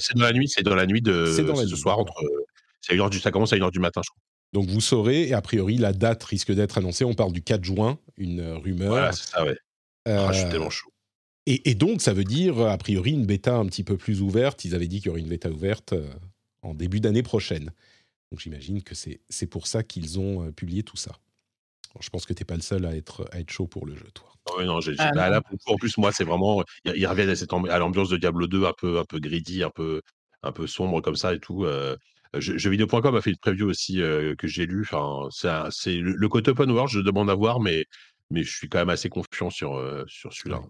c'est 0.00 0.14
dans 0.14 0.24
la 0.24 0.32
nuit. 0.32 0.48
C'est 0.48 0.62
dans 0.62 0.74
la 0.74 0.84
nuit 0.84 1.00
de 1.00 1.24
ce 1.24 1.76
soir. 1.76 1.98
Entre, 1.98 2.12
du, 3.10 3.18
ça 3.18 3.30
commence 3.30 3.52
à 3.54 3.56
1h 3.56 3.72
du 3.72 3.78
matin, 3.78 4.02
je 4.04 4.10
crois. 4.10 4.20
Donc 4.56 4.70
vous 4.70 4.80
saurez, 4.80 5.28
et 5.28 5.34
a 5.34 5.42
priori 5.42 5.76
la 5.76 5.92
date 5.92 6.24
risque 6.24 6.50
d'être 6.50 6.78
annoncée, 6.78 7.04
on 7.04 7.12
parle 7.12 7.30
du 7.30 7.42
4 7.42 7.62
juin, 7.62 7.98
une 8.16 8.40
euh, 8.40 8.56
rumeur. 8.56 8.88
Voilà, 8.88 9.12
c'est 9.12 9.28
ça, 9.28 9.44
ouais. 9.44 9.58
Ah, 10.06 10.32
je 10.32 10.38
suis 10.38 10.48
tellement 10.48 10.70
chaud. 10.70 10.90
Et, 11.44 11.74
donc 11.74 12.00
ça 12.00 12.14
veut 12.14 12.24
dire, 12.24 12.58
a 12.60 12.78
priori, 12.78 13.10
une 13.10 13.26
bêta 13.26 13.54
un 13.54 13.66
petit 13.66 13.84
peu 13.84 13.98
plus 13.98 14.22
ouverte. 14.22 14.64
Ils 14.64 14.74
avaient 14.74 14.88
dit 14.88 15.00
qu'il 15.00 15.08
y 15.08 15.10
aurait 15.10 15.20
une 15.20 15.28
bêta 15.28 15.50
ouverte 15.50 15.92
euh, 15.92 16.08
en 16.62 16.72
début 16.72 17.00
d'année 17.00 17.22
prochaine. 17.22 17.70
Donc 18.32 18.40
j'imagine 18.40 18.82
que 18.82 18.94
c'est 18.94 19.46
pour 19.46 19.66
ça 19.66 19.82
qu'ils 19.82 20.18
ont 20.18 20.46
euh, 20.46 20.52
publié 20.52 20.82
tout 20.82 20.96
ça. 20.96 21.12
je 22.00 22.08
pense 22.08 22.24
que 22.24 22.32
tu 22.32 22.40
n'es 22.40 22.46
pas 22.46 22.56
le 22.56 22.62
seul 22.62 22.86
à 22.86 22.96
être, 22.96 23.28
à 23.32 23.40
être 23.40 23.50
chaud 23.50 23.66
pour 23.66 23.84
le 23.84 23.94
jeu, 23.94 24.08
toi. 24.14 24.32
Oui, 24.56 24.64
non, 24.64 24.80
j'ai, 24.80 24.94
ah, 24.96 25.10
bah, 25.14 25.28
là, 25.28 25.42
en 25.66 25.76
plus, 25.76 25.98
moi, 25.98 26.12
c'est 26.12 26.24
vraiment. 26.24 26.64
Ils 26.86 27.06
reviennent 27.06 27.28
à, 27.28 27.36
cette, 27.36 27.52
à 27.52 27.78
l'ambiance 27.78 28.08
de 28.08 28.16
Diablo 28.16 28.46
2, 28.46 28.64
un 28.64 28.72
peu, 28.72 28.98
un 29.00 29.04
peu 29.04 29.18
greedy, 29.18 29.62
un 29.62 29.70
peu, 29.70 30.00
un 30.42 30.52
peu 30.52 30.66
sombre 30.66 31.02
comme 31.02 31.16
ça 31.16 31.34
et 31.34 31.40
tout. 31.40 31.66
Jeuxvideo.com 32.40 33.14
a 33.14 33.20
fait 33.20 33.30
une 33.30 33.36
preview 33.36 33.68
aussi 33.68 33.96
que 33.96 34.46
j'ai 34.46 34.66
lu. 34.66 34.82
Enfin, 34.82 35.28
c'est 35.70 35.96
le, 35.96 36.28
côté 36.28 36.50
open 36.50 36.70
world, 36.70 36.90
je 36.90 37.00
demande 37.00 37.30
à 37.30 37.34
voir, 37.34 37.60
mais, 37.60 37.84
mais 38.30 38.42
je 38.42 38.56
suis 38.56 38.68
quand 38.68 38.78
même 38.78 38.90
assez 38.90 39.08
confiant 39.08 39.50
sur, 39.50 40.04
sur 40.08 40.32
celui-là. 40.32 40.62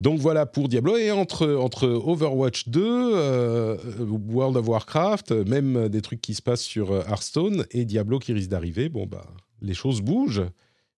Donc 0.00 0.18
voilà 0.18 0.46
pour 0.46 0.68
Diablo. 0.68 0.96
Et 0.96 1.12
entre, 1.12 1.48
entre 1.54 1.86
Overwatch 1.86 2.68
2, 2.68 4.00
World 4.00 4.56
of 4.56 4.66
Warcraft, 4.66 5.30
même 5.30 5.88
des 5.88 6.02
trucs 6.02 6.20
qui 6.20 6.34
se 6.34 6.42
passent 6.42 6.64
sur 6.64 6.92
Hearthstone 6.92 7.66
et 7.70 7.84
Diablo 7.84 8.18
qui 8.18 8.32
risque 8.32 8.50
d'arriver, 8.50 8.88
bon 8.88 9.06
bah 9.06 9.26
les 9.62 9.74
choses 9.74 10.02
bougent. 10.02 10.44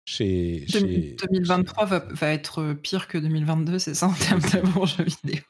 Chez, 0.06 0.66
2023 0.70 1.86
Va, 1.86 2.06
va, 2.10 2.28
être 2.28 2.74
pire 2.74 3.08
que 3.08 3.16
2022, 3.16 3.78
c'est 3.78 3.94
ça 3.94 4.08
en 4.08 4.12
termes 4.12 4.40
de 4.40 4.60
bons 4.72 4.84
jeux 4.84 5.04
vidéo? 5.04 5.42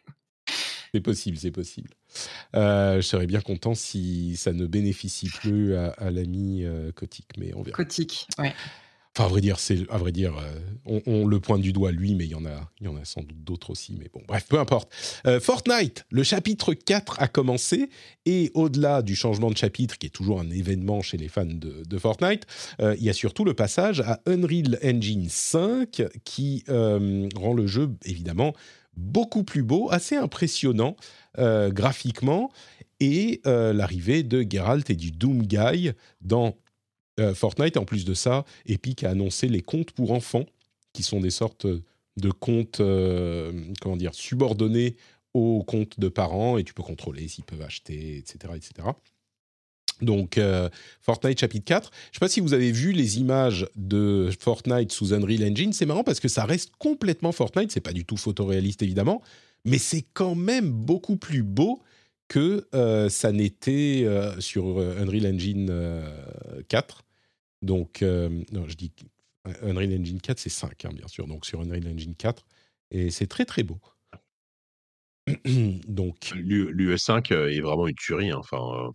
C'est 0.94 1.00
possible, 1.00 1.36
c'est 1.36 1.50
possible. 1.50 1.90
Euh, 2.54 2.98
je 2.98 3.00
serais 3.00 3.26
bien 3.26 3.40
content 3.40 3.74
si 3.74 4.36
ça 4.36 4.52
ne 4.52 4.64
bénéficie 4.64 5.28
plus 5.28 5.74
à, 5.74 6.12
l'ami 6.12 6.62
euh, 6.62 6.92
mais 7.36 7.52
on 7.56 7.62
verra. 7.62 7.76
Cotique, 7.76 8.28
ouais. 8.38 8.54
Enfin, 9.16 9.24
à 9.24 9.28
vrai 9.28 9.40
dire, 9.40 9.58
c'est 9.58 9.90
à 9.90 9.98
vrai 9.98 10.12
dire, 10.12 10.36
euh, 10.86 11.00
on, 11.06 11.26
le 11.26 11.40
pointe 11.40 11.62
du 11.62 11.72
doigt 11.72 11.90
lui, 11.90 12.14
mais 12.14 12.26
il 12.26 12.30
y 12.30 12.34
en 12.36 12.46
a, 12.46 12.70
il 12.80 12.84
y 12.84 12.88
en 12.88 12.96
a 12.96 13.04
sans 13.04 13.22
doute 13.22 13.42
d'autres 13.42 13.70
aussi. 13.70 13.96
Mais 13.98 14.08
bon, 14.14 14.22
bref, 14.28 14.46
peu 14.48 14.60
importe. 14.60 14.88
Euh, 15.26 15.40
Fortnite, 15.40 16.06
le 16.10 16.22
chapitre 16.22 16.74
4 16.74 17.20
a 17.20 17.26
commencé 17.26 17.90
et 18.24 18.52
au-delà 18.54 19.02
du 19.02 19.16
changement 19.16 19.50
de 19.50 19.56
chapitre, 19.56 19.98
qui 19.98 20.06
est 20.06 20.10
toujours 20.10 20.38
un 20.38 20.50
événement 20.50 21.02
chez 21.02 21.16
les 21.16 21.28
fans 21.28 21.44
de, 21.44 21.98
Fortnite, 21.98 22.46
il 22.78 23.02
y 23.02 23.10
a 23.10 23.12
surtout 23.12 23.44
le 23.44 23.54
passage 23.54 24.00
à 24.00 24.20
Unreal 24.26 24.78
Engine 24.84 25.28
5 25.28 26.02
qui 26.24 26.62
rend 26.68 27.52
le 27.52 27.66
jeu 27.66 27.90
évidemment 28.04 28.52
beaucoup 28.96 29.44
plus 29.44 29.62
beau, 29.62 29.88
assez 29.90 30.16
impressionnant 30.16 30.96
euh, 31.38 31.70
graphiquement, 31.70 32.50
et 33.00 33.40
euh, 33.46 33.72
l'arrivée 33.72 34.22
de 34.22 34.46
Geralt 34.48 34.88
et 34.90 34.94
du 34.94 35.10
Doom 35.10 35.42
Guy 35.42 35.92
dans 36.20 36.56
euh, 37.20 37.34
Fortnite. 37.34 37.76
En 37.76 37.84
plus 37.84 38.04
de 38.04 38.14
ça, 38.14 38.44
Epic 38.66 39.04
a 39.04 39.10
annoncé 39.10 39.48
les 39.48 39.62
comptes 39.62 39.92
pour 39.92 40.12
enfants, 40.12 40.46
qui 40.92 41.02
sont 41.02 41.20
des 41.20 41.30
sortes 41.30 41.66
de 41.66 42.30
comptes, 42.30 42.80
comment 43.80 43.96
dire, 43.96 44.14
subordonnés 44.14 44.96
aux 45.34 45.64
comptes 45.64 45.98
de 45.98 46.08
parents, 46.08 46.58
et 46.58 46.64
tu 46.64 46.72
peux 46.72 46.84
contrôler 46.84 47.26
s'ils 47.26 47.44
peuvent 47.44 47.62
acheter, 47.62 48.18
etc., 48.18 48.54
etc. 48.54 48.88
Donc, 50.00 50.38
euh, 50.38 50.68
Fortnite 51.00 51.38
chapitre 51.38 51.64
4. 51.64 51.90
Je 51.92 51.98
ne 52.08 52.12
sais 52.14 52.20
pas 52.20 52.28
si 52.28 52.40
vous 52.40 52.52
avez 52.54 52.72
vu 52.72 52.92
les 52.92 53.18
images 53.18 53.66
de 53.76 54.30
Fortnite 54.38 54.92
sous 54.92 55.14
Unreal 55.14 55.44
Engine. 55.44 55.72
C'est 55.72 55.86
marrant 55.86 56.04
parce 56.04 56.20
que 56.20 56.28
ça 56.28 56.44
reste 56.44 56.72
complètement 56.78 57.32
Fortnite. 57.32 57.70
C'est 57.70 57.80
pas 57.80 57.92
du 57.92 58.04
tout 58.04 58.16
photoréaliste, 58.16 58.82
évidemment. 58.82 59.22
Mais 59.64 59.78
c'est 59.78 60.04
quand 60.12 60.34
même 60.34 60.70
beaucoup 60.70 61.16
plus 61.16 61.42
beau 61.42 61.80
que 62.28 62.66
euh, 62.74 63.08
ça 63.08 63.32
n'était 63.32 64.02
euh, 64.04 64.38
sur 64.40 64.78
Unreal 64.78 65.26
Engine 65.26 66.02
4. 66.68 67.02
Donc, 67.62 68.02
non, 68.02 68.68
je 68.68 68.74
dis 68.74 68.92
Unreal 69.62 70.00
Engine 70.00 70.20
4, 70.20 70.38
c'est 70.38 70.50
5, 70.50 70.84
hein, 70.84 70.90
bien 70.94 71.08
sûr. 71.08 71.26
Donc, 71.26 71.46
sur 71.46 71.60
Unreal 71.60 71.86
Engine 71.88 72.14
4. 72.14 72.44
Et 72.90 73.10
c'est 73.10 73.26
très, 73.26 73.44
très 73.44 73.62
beau. 73.62 73.78
Donc, 75.88 76.32
l'UE5 76.34 77.32
est 77.32 77.60
vraiment 77.60 77.88
une 77.88 77.94
tuerie. 77.94 78.30
Hein. 78.30 78.38
Enfin, 78.38 78.92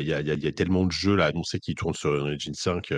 il 0.00 0.08
y, 0.08 0.46
a, 0.46 0.52
tellement 0.52 0.84
de 0.84 0.92
jeux 0.92 1.16
là 1.16 1.26
annoncés 1.26 1.60
qui 1.60 1.74
tournent 1.74 1.94
sur 1.94 2.12
Unreal 2.12 2.34
Engine 2.34 2.54
5, 2.54 2.92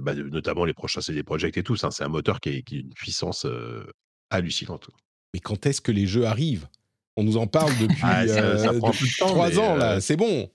bah, 0.00 0.14
notamment 0.14 0.64
les 0.64 0.74
prochains 0.74 1.00
CD 1.00 1.22
Projekt 1.22 1.56
et 1.56 1.62
tout. 1.62 1.76
c'est 1.76 2.02
un 2.02 2.08
moteur 2.08 2.40
qui 2.40 2.48
a, 2.50 2.76
une 2.76 2.94
puissance 2.94 3.46
hallucinante. 4.30 4.88
Mais 5.34 5.40
quand 5.40 5.66
est-ce 5.66 5.80
que 5.80 5.92
les 5.92 6.06
jeux 6.06 6.26
arrivent? 6.26 6.68
On 7.16 7.24
nous 7.24 7.36
en 7.36 7.46
parle 7.46 7.72
depuis, 7.80 8.02
ah, 8.02 8.24
trois 9.18 9.58
ans 9.58 9.76
là. 9.76 10.00
C'est 10.00 10.16
bon. 10.16 10.50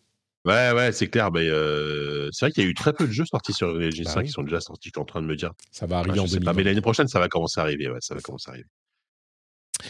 Ouais, 0.46 0.72
ouais, 0.74 0.92
c'est 0.92 1.08
clair. 1.08 1.32
Mais 1.32 1.48
c'est 2.32 2.46
vrai 2.46 2.52
qu'il 2.52 2.64
y 2.64 2.68
a 2.68 2.70
eu 2.70 2.74
très 2.74 2.94
peu 2.94 3.08
de 3.08 3.12
jeux 3.12 3.26
sortis 3.26 3.54
sur 3.54 3.70
Unreal 3.70 3.88
Engine 3.88 4.06
5 4.06 4.16
bah 4.16 4.24
qui 4.24 4.32
sont 4.32 4.44
déjà 4.44 4.60
sortis. 4.60 4.90
Je 4.90 4.94
suis 4.96 5.02
en 5.02 5.06
train 5.06 5.22
de 5.22 5.28
me 5.28 5.36
dire. 5.36 5.52
Ça 5.72 5.86
va 5.86 6.00
arriver 6.00 6.20
en 6.20 6.26
2020. 6.26 6.54
mais 6.54 6.64
l'année 6.64 6.82
prochaine, 6.82 7.08
ça 7.08 7.20
va 7.20 7.28
commencer 7.28 7.60
à 7.60 7.64
arriver. 7.64 7.90
Ouais, 7.90 8.00
ça 8.02 8.16
va 8.16 8.22
commencer 8.22 8.50
à 8.50 8.54
arriver. 8.54 8.70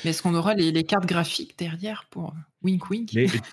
Mais 0.03 0.11
est-ce 0.11 0.22
qu'on 0.22 0.36
aura 0.36 0.53
les, 0.53 0.84
cartes 0.84 1.06
graphiques 1.06 1.57
derrière 1.57 2.06
pour 2.10 2.34
wink 2.61 2.90
wink? 2.90 3.11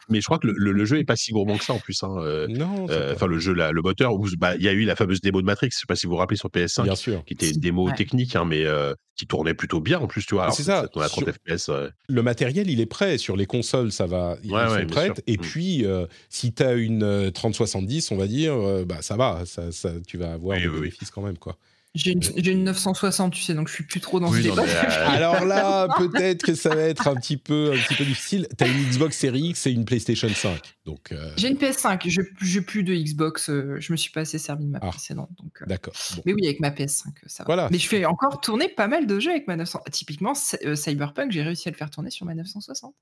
Mais, 0.08 0.20
je 0.20 0.24
crois 0.24 0.38
que 0.38 0.46
le, 0.46 0.84
jeu 0.84 0.98
est 0.98 1.04
pas 1.04 1.16
si 1.16 1.32
gourmand 1.32 1.56
que 1.56 1.64
ça 1.64 1.72
en 1.72 1.78
plus. 1.78 2.02
Hein, 2.02 2.16
euh, 2.18 2.46
non. 2.48 2.86
Euh, 2.90 3.14
enfin, 3.14 3.26
le 3.26 3.38
jeu, 3.38 3.52
le 3.52 3.82
moteur, 3.82 4.12
bah, 4.38 4.56
il 4.56 4.62
y 4.62 4.68
a 4.68 4.72
eu 4.72 4.84
la 4.84 4.96
fameuse 4.96 5.20
démo 5.20 5.40
de 5.40 5.46
Matrix. 5.46 5.70
Je 5.72 5.78
sais 5.78 5.86
pas 5.86 5.96
si 5.96 6.06
vous 6.06 6.12
vous 6.12 6.18
rappelez 6.18 6.36
sur 6.36 6.48
PS5, 6.48 6.84
bien 6.84 6.94
sûr. 6.94 7.24
qui 7.24 7.34
était 7.34 7.50
une 7.50 7.60
démo 7.60 7.90
technique, 7.92 8.36
hein, 8.36 8.44
mais 8.44 8.64
euh, 8.64 8.94
qui 9.16 9.26
tournait 9.26 9.54
plutôt 9.54 9.80
bien 9.80 9.98
en 9.98 10.06
plus, 10.06 10.24
tu 10.24 10.34
vois. 10.34 10.50
C'est 10.50 10.64
ça. 10.64 10.88
On 10.94 11.00
a 11.00 11.08
30 11.08 11.30
FPS. 11.32 11.70
Le 12.08 12.22
matériel, 12.22 12.70
il 12.70 12.80
est 12.80 12.86
prêt. 12.86 13.18
Sur 13.18 13.36
les 13.36 13.46
consoles, 13.46 13.92
ça 13.92 14.06
va. 14.06 14.36
Ils 14.42 14.50
sont 14.50 14.86
prêts. 14.88 15.12
Et 15.26 15.36
mm. 15.36 15.40
puis, 15.40 15.84
si 16.28 16.52
tu 16.52 16.62
as 16.62 16.74
une 16.74 17.30
3070, 17.32 18.10
on 18.10 18.16
va 18.16 18.26
dire, 18.26 18.56
bah 18.86 19.02
ça 19.02 19.16
va. 19.16 19.44
Ça, 19.46 19.70
tu 20.06 20.18
vas 20.18 20.32
avoir 20.34 20.58
des 20.58 20.68
bénéfices 20.68 21.10
quand 21.10 21.22
même, 21.22 21.38
quoi. 21.38 21.56
J'ai 21.96 22.12
une, 22.12 22.64
960, 22.64 23.32
tu 23.32 23.42
sais, 23.42 23.52
donc 23.52 23.66
je 23.66 23.74
suis 23.74 23.82
plus 23.82 23.98
trop 23.98 24.20
dans 24.20 24.32
ce 24.32 24.38
débat. 24.38 24.62
Alors 25.08 25.44
là, 25.44 25.88
peut-être 25.98 26.46
que 26.46 26.54
ça 26.54 26.72
va 26.72 26.82
être 26.82 27.08
un 27.08 27.16
petit 27.16 27.36
peu, 27.36 27.72
un 27.74 27.76
petit 27.76 27.96
peu 27.96 28.04
difficile. 28.04 28.46
T'as 28.56 28.68
une 28.68 28.84
Xbox 28.88 29.18
Series 29.18 29.48
X 29.48 29.66
et 29.66 29.72
une 29.72 29.84
PlayStation 29.84 30.28
5. 30.28 30.60
Donc, 30.84 31.10
euh, 31.10 31.32
J'ai 31.36 31.48
une 31.48 31.56
PS5, 31.56 32.02
je 32.06 32.20
n'ai 32.20 32.60
plus 32.64 32.84
de 32.84 32.94
Xbox. 32.94 33.50
Euh, 33.50 33.76
je 33.80 33.92
me 33.92 33.96
suis 33.96 34.12
pas 34.12 34.20
assez 34.20 34.38
servi 34.38 34.66
de 34.66 34.70
ma 34.70 34.78
ah, 34.82 34.90
précédente. 34.90 35.30
Euh, 35.62 35.66
D'accord. 35.66 35.94
Mais 36.24 36.32
oui, 36.32 36.46
avec 36.46 36.60
ma 36.60 36.70
PS5, 36.70 37.08
ça 37.26 37.42
va. 37.42 37.46
Voilà. 37.46 37.68
Mais 37.72 37.78
je 37.78 37.88
fais 37.88 38.04
encore 38.04 38.40
tourner 38.40 38.68
pas 38.68 38.86
mal 38.86 39.08
de 39.08 39.18
jeux 39.18 39.32
avec 39.32 39.48
ma 39.48 39.56
960. 39.56 39.90
Typiquement, 39.90 40.34
Cyberpunk, 40.36 41.32
j'ai 41.32 41.42
réussi 41.42 41.68
à 41.68 41.72
le 41.72 41.76
faire 41.76 41.90
tourner 41.90 42.10
sur 42.10 42.24
ma 42.24 42.36
960. 42.36 42.94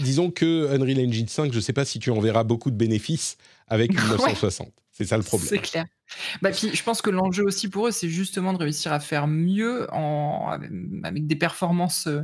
disons 0.00 0.30
que 0.30 0.74
Unreal 0.74 1.08
Engine 1.08 1.28
5, 1.28 1.50
je 1.50 1.56
ne 1.56 1.62
sais 1.62 1.72
pas 1.72 1.86
si 1.86 1.98
tu 1.98 2.10
en 2.10 2.20
verras 2.20 2.44
beaucoup 2.44 2.70
de 2.70 2.76
bénéfices 2.76 3.38
avec 3.68 3.90
une 3.92 4.06
960. 4.10 4.70
C'est 4.98 5.04
ça 5.04 5.16
le 5.16 5.22
problème. 5.22 5.48
C'est 5.48 5.58
clair. 5.58 5.84
Bah, 6.42 6.50
puis, 6.50 6.70
je 6.74 6.82
pense 6.82 7.02
que 7.02 7.10
l'enjeu 7.10 7.44
aussi 7.44 7.68
pour 7.68 7.86
eux, 7.86 7.92
c'est 7.92 8.08
justement 8.08 8.52
de 8.52 8.58
réussir 8.58 8.92
à 8.92 8.98
faire 8.98 9.28
mieux 9.28 9.86
en, 9.92 10.58
avec 11.04 11.28
des 11.28 11.36
performances, 11.36 12.08
euh, 12.08 12.22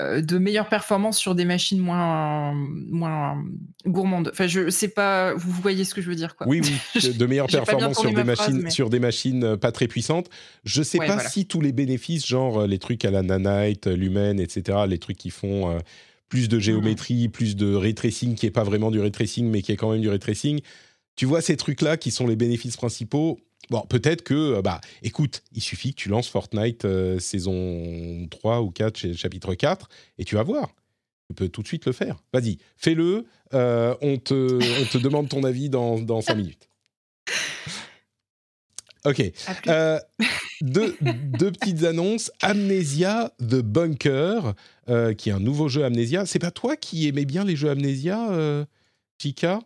euh, 0.00 0.20
de 0.20 0.36
meilleures 0.38 0.68
performances 0.68 1.16
sur 1.16 1.36
des 1.36 1.44
machines 1.44 1.78
moins, 1.78 2.54
moins 2.54 3.40
gourmandes. 3.86 4.30
Enfin, 4.32 4.48
je 4.48 4.68
sais 4.68 4.88
pas, 4.88 5.32
vous 5.34 5.52
voyez 5.52 5.84
ce 5.84 5.94
que 5.94 6.02
je 6.02 6.08
veux 6.08 6.16
dire, 6.16 6.34
quoi. 6.34 6.48
Oui, 6.48 6.60
oui, 6.60 7.12
de 7.16 7.26
meilleures 7.26 7.46
performances 7.46 8.00
sur 8.00 8.12
des, 8.12 8.24
machines, 8.24 8.68
sur 8.68 8.90
des 8.90 8.98
machines 8.98 9.44
euh, 9.44 9.56
pas 9.56 9.70
très 9.70 9.86
puissantes. 9.86 10.28
Je 10.64 10.82
sais 10.82 10.98
pas 10.98 11.20
si 11.20 11.46
tous 11.46 11.60
les 11.60 11.70
bénéfices, 11.72 12.26
genre 12.26 12.66
les 12.66 12.80
trucs 12.80 13.04
à 13.04 13.12
la 13.12 13.22
nanite, 13.22 13.86
lumen, 13.86 14.40
etc., 14.40 14.78
les 14.88 14.98
trucs 14.98 15.18
qui 15.18 15.30
font 15.30 15.78
plus 16.28 16.48
de 16.48 16.56
mmh 16.56 16.60
géométrie, 16.60 17.28
plus 17.28 17.54
de 17.54 17.72
ray 17.76 17.94
tracing, 17.94 18.34
qui 18.34 18.46
est 18.46 18.50
pas 18.50 18.64
vraiment 18.64 18.90
du 18.90 18.98
ray 18.98 19.12
tracing, 19.12 19.48
mais 19.48 19.62
qui 19.62 19.70
est 19.70 19.76
quand 19.76 19.92
même 19.92 20.00
du 20.00 20.08
ray 20.08 20.18
tracing 20.18 20.60
tu 21.16 21.26
vois 21.26 21.40
ces 21.40 21.56
trucs-là 21.56 21.96
qui 21.96 22.10
sont 22.10 22.26
les 22.26 22.36
bénéfices 22.36 22.76
principaux. 22.76 23.38
Bon, 23.70 23.80
peut-être 23.82 24.22
que, 24.22 24.34
euh, 24.34 24.62
bah, 24.62 24.80
écoute, 25.02 25.42
il 25.52 25.62
suffit 25.62 25.94
que 25.94 26.00
tu 26.00 26.08
lances 26.08 26.28
Fortnite 26.28 26.84
euh, 26.84 27.18
saison 27.18 28.26
3 28.30 28.62
ou 28.62 28.70
4, 28.70 29.14
chapitre 29.14 29.54
4, 29.54 29.88
et 30.18 30.24
tu 30.24 30.34
vas 30.34 30.42
voir. 30.42 30.74
Tu 31.28 31.34
peux 31.34 31.48
tout 31.48 31.62
de 31.62 31.66
suite 31.66 31.86
le 31.86 31.92
faire. 31.92 32.18
Vas-y, 32.32 32.58
fais-le. 32.76 33.24
Euh, 33.54 33.94
on, 34.02 34.18
te, 34.18 34.34
on 34.82 34.86
te 34.86 34.98
demande 34.98 35.28
ton 35.28 35.44
avis 35.44 35.70
dans, 35.70 35.98
dans 35.98 36.20
5 36.20 36.34
minutes. 36.34 36.68
Ok. 39.06 39.20
deux, 40.60 40.96
deux, 41.00 41.52
petites 41.52 41.84
annonces. 41.84 42.30
Amnesia 42.40 43.32
The 43.38 43.60
Bunker, 43.60 44.54
qui 45.16 45.28
est 45.28 45.32
un 45.32 45.40
nouveau 45.40 45.68
jeu 45.68 45.84
Amnesia. 45.84 46.26
C'est 46.26 46.38
pas 46.38 46.50
toi 46.50 46.76
qui 46.76 47.06
aimais 47.06 47.26
bien 47.26 47.44
les 47.44 47.56
jeux 47.56 47.70
Amnesia, 47.70 48.66
Chica? 49.18 49.60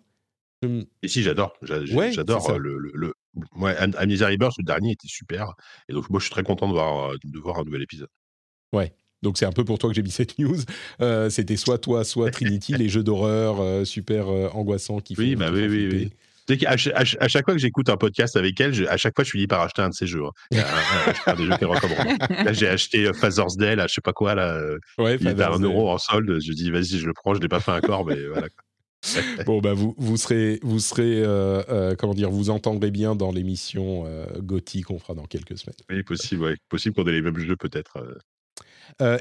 Et 0.62 1.08
si, 1.08 1.22
j'adore. 1.22 1.54
J'adore 1.62 2.50
euh, 2.50 2.58
le, 2.58 2.78
le, 2.78 2.92
le, 2.94 3.94
Amnesia 3.96 4.28
Rebirth, 4.28 4.56
le 4.58 4.64
dernier 4.64 4.92
était 4.92 5.08
super. 5.08 5.54
Et 5.88 5.92
donc, 5.92 6.10
moi, 6.10 6.18
je 6.18 6.24
suis 6.24 6.32
très 6.32 6.42
content 6.42 6.66
de 6.66 6.72
voir, 6.72 7.12
euh, 7.12 7.16
de 7.22 7.38
voir 7.38 7.58
un 7.58 7.64
nouvel 7.64 7.82
épisode. 7.82 8.08
Ouais. 8.72 8.92
Donc 9.20 9.36
c'est 9.36 9.46
un 9.46 9.52
peu 9.52 9.64
pour 9.64 9.80
toi 9.80 9.90
que 9.90 9.96
j'ai 9.96 10.02
mis 10.02 10.12
cette 10.12 10.38
news. 10.38 10.58
Euh, 11.00 11.28
c'était 11.28 11.56
soit 11.56 11.78
toi, 11.78 12.04
soit 12.04 12.30
Trinity, 12.30 12.74
les 12.74 12.88
jeux 12.88 13.02
d'horreur 13.02 13.84
super 13.84 14.28
angoissants 14.54 15.00
qui 15.00 15.16
font. 15.16 15.22
Oui, 15.22 15.34
bah 15.34 15.50
oui, 15.52 15.66
oui, 15.66 15.88
oui. 15.90 16.10
À, 16.66 16.76
chaque 16.76 17.44
fois 17.44 17.54
que 17.54 17.58
j'écoute 17.58 17.90
un 17.90 17.96
podcast 17.96 18.36
avec 18.36 18.58
elle, 18.60 18.88
à 18.88 18.96
chaque 18.96 19.14
fois 19.16 19.24
je 19.24 19.28
suis 19.28 19.40
dit 19.40 19.48
par 19.48 19.60
acheter 19.60 19.82
un 19.82 19.88
de 19.88 19.94
ces 19.94 20.06
jeux. 20.06 20.24
Hein. 20.24 20.30
Il 20.52 20.58
y 20.58 20.60
a 20.60 20.66
un, 21.26 21.34
des 21.34 21.44
jeux 21.44 21.56
qu'elle 21.58 21.68
recommande. 21.68 22.16
Là 22.30 22.52
j'ai 22.52 22.68
acheté 22.68 23.12
Father's 23.12 23.56
Day, 23.56 23.74
là, 23.74 23.86
je 23.88 23.94
sais 23.94 24.00
pas 24.00 24.12
quoi, 24.12 24.36
là. 24.36 24.62
Ouais, 24.98 25.16
il 25.20 25.26
était 25.26 25.42
à 25.42 25.50
un 25.50 25.58
euro 25.58 25.90
en 25.90 25.98
solde. 25.98 26.38
Je 26.40 26.52
dis 26.52 26.70
vas-y, 26.70 26.98
je 26.98 27.06
le 27.06 27.12
prends, 27.12 27.34
je 27.34 27.40
l'ai 27.40 27.48
pas 27.48 27.60
fait 27.60 27.72
encore, 27.72 28.06
mais 28.06 28.24
voilà. 28.28 28.46
bon, 29.46 29.60
bah, 29.60 29.74
vous, 29.74 29.94
vous 29.96 30.16
serez, 30.16 30.58
vous 30.62 30.80
serez 30.80 31.22
euh, 31.22 31.62
euh, 31.68 31.94
comment 31.96 32.14
dire, 32.14 32.30
vous 32.30 32.50
entendrez 32.50 32.90
bien 32.90 33.14
dans 33.14 33.30
l'émission 33.30 34.04
euh, 34.06 34.26
gothique 34.40 34.86
qu'on 34.86 34.98
fera 34.98 35.14
dans 35.14 35.24
quelques 35.24 35.58
semaines. 35.58 35.76
Oui, 35.90 36.02
possible, 36.02 36.42
ouais. 36.42 36.56
possible 36.68 36.94
qu'on 36.94 37.06
ait 37.06 37.12
les 37.12 37.22
mêmes 37.22 37.38
jeux 37.38 37.56
peut-être. 37.56 37.98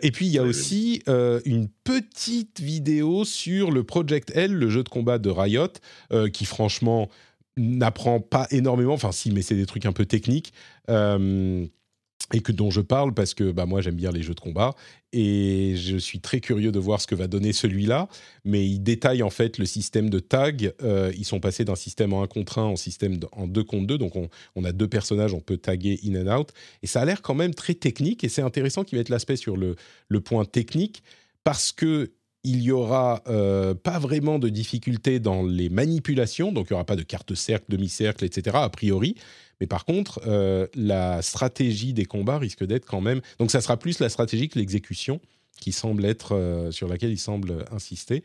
et 0.02 0.12
puis 0.12 0.26
il 0.26 0.32
y 0.32 0.40
a 0.40 0.44
aussi 0.44 1.04
une 1.08 1.68
petite 1.84 2.60
vidéo 2.60 3.26
sur 3.26 3.72
le 3.72 3.84
Project 3.84 4.32
L, 4.36 4.54
le 4.54 4.70
jeu 4.70 4.84
de 4.84 4.90
combat 4.90 5.20
de 5.20 5.30
Riot, 5.30 5.74
qui 6.34 6.46
franchement 6.46 7.10
n'apprend 7.56 8.20
pas 8.20 8.48
énormément. 8.52 8.94
Enfin, 8.94 9.12
si, 9.12 9.32
mais 9.32 9.42
c'est 9.42 9.56
des 9.56 9.66
trucs 9.66 9.86
un 9.86 9.94
peu 9.94 10.06
techniques 10.06 10.54
et 12.34 12.42
que 12.42 12.52
dont 12.52 12.70
je 12.70 12.82
parle 12.82 13.14
parce 13.14 13.34
que 13.34 13.52
bah, 13.52 13.66
moi 13.66 13.82
j'aime 13.82 13.96
bien 13.96 14.12
les 14.12 14.22
jeux 14.22 14.34
de 14.34 14.40
combat 14.40 14.76
et 15.14 15.76
je 15.78 15.96
suis 15.98 16.20
très 16.20 16.42
curieux 16.42 16.72
de 16.72 16.80
voir 16.80 17.00
ce 17.00 17.08
que 17.08 17.16
va 17.16 17.28
donner 17.28 17.54
celui-là. 17.54 18.10
Mais 18.44 18.68
il 18.68 18.80
détaille 18.80 19.24
en 19.24 19.30
fait 19.30 19.58
le 19.58 19.66
système 19.66 20.10
de 20.10 20.20
tag. 20.20 20.74
Euh, 20.84 21.12
ils 21.18 21.26
sont 21.26 21.40
passés 21.40 21.64
d'un 21.64 21.76
système 21.76 22.14
en 22.14 22.24
1 22.24 22.28
contre 22.28 22.60
1 22.60 22.64
en 22.64 22.76
système 22.76 23.20
en 23.32 23.48
2 23.48 23.64
contre 23.64 23.88
2. 23.88 23.98
Donc 23.98 24.14
on, 24.56 24.64
a 24.64 24.72
deux 24.72 24.88
personnages, 24.88 25.34
on 25.34 25.40
peut 25.40 25.58
taguer 25.58 26.00
in 26.06 26.16
and 26.16 26.38
out. 26.38 26.50
Et 26.84 26.88
ça 26.88 27.02
a 27.02 27.06
l'air 27.06 27.22
quand 27.22 27.36
même 27.36 27.54
très 27.54 27.74
technique 27.74 28.24
et 28.24 28.30
c'est 28.30 28.42
intéressant 28.42 28.84
qu'il 28.84 28.98
mette 28.98 29.10
l'aspect 29.10 29.38
sur 29.38 29.56
le, 29.56 29.76
le 30.10 30.20
point 30.20 30.44
technique 30.44 31.04
parce 31.46 31.72
que 31.72 32.12
il 32.48 32.62
y 32.62 32.72
aura 32.72 33.22
euh, 33.28 33.74
pas 33.74 34.00
vraiment 34.00 34.40
de 34.40 34.48
difficultés 34.48 35.20
dans 35.20 35.44
les 35.44 35.68
manipulations, 35.68 36.54
donc 36.54 36.68
il 36.70 36.74
n'y 36.74 36.76
aura 36.76 36.86
pas 36.86 36.96
de 36.96 37.04
carte 37.04 37.36
cercle, 37.36 37.66
demi-cercle, 37.68 38.24
etc. 38.24 38.56
a 38.62 38.70
priori. 38.70 39.16
Mais 39.60 39.68
par 39.68 39.84
contre, 39.84 40.22
euh, 40.26 40.66
la 40.74 41.22
stratégie 41.22 41.92
des 41.92 42.06
combats 42.06 42.38
risque 42.38 42.64
d'être 42.64 42.86
quand 42.86 43.02
même. 43.02 43.20
Donc, 43.38 43.52
ça 43.52 43.60
sera 43.60 43.76
plus 43.76 44.00
la 44.00 44.08
stratégie 44.08 44.48
que 44.48 44.58
l'exécution 44.58 45.20
qui 45.60 45.74
semble 45.74 46.06
être 46.06 46.36
euh, 46.36 46.72
sur 46.72 46.88
laquelle 46.88 47.12
il 47.12 47.20
semble 47.20 47.66
insister. 47.72 48.24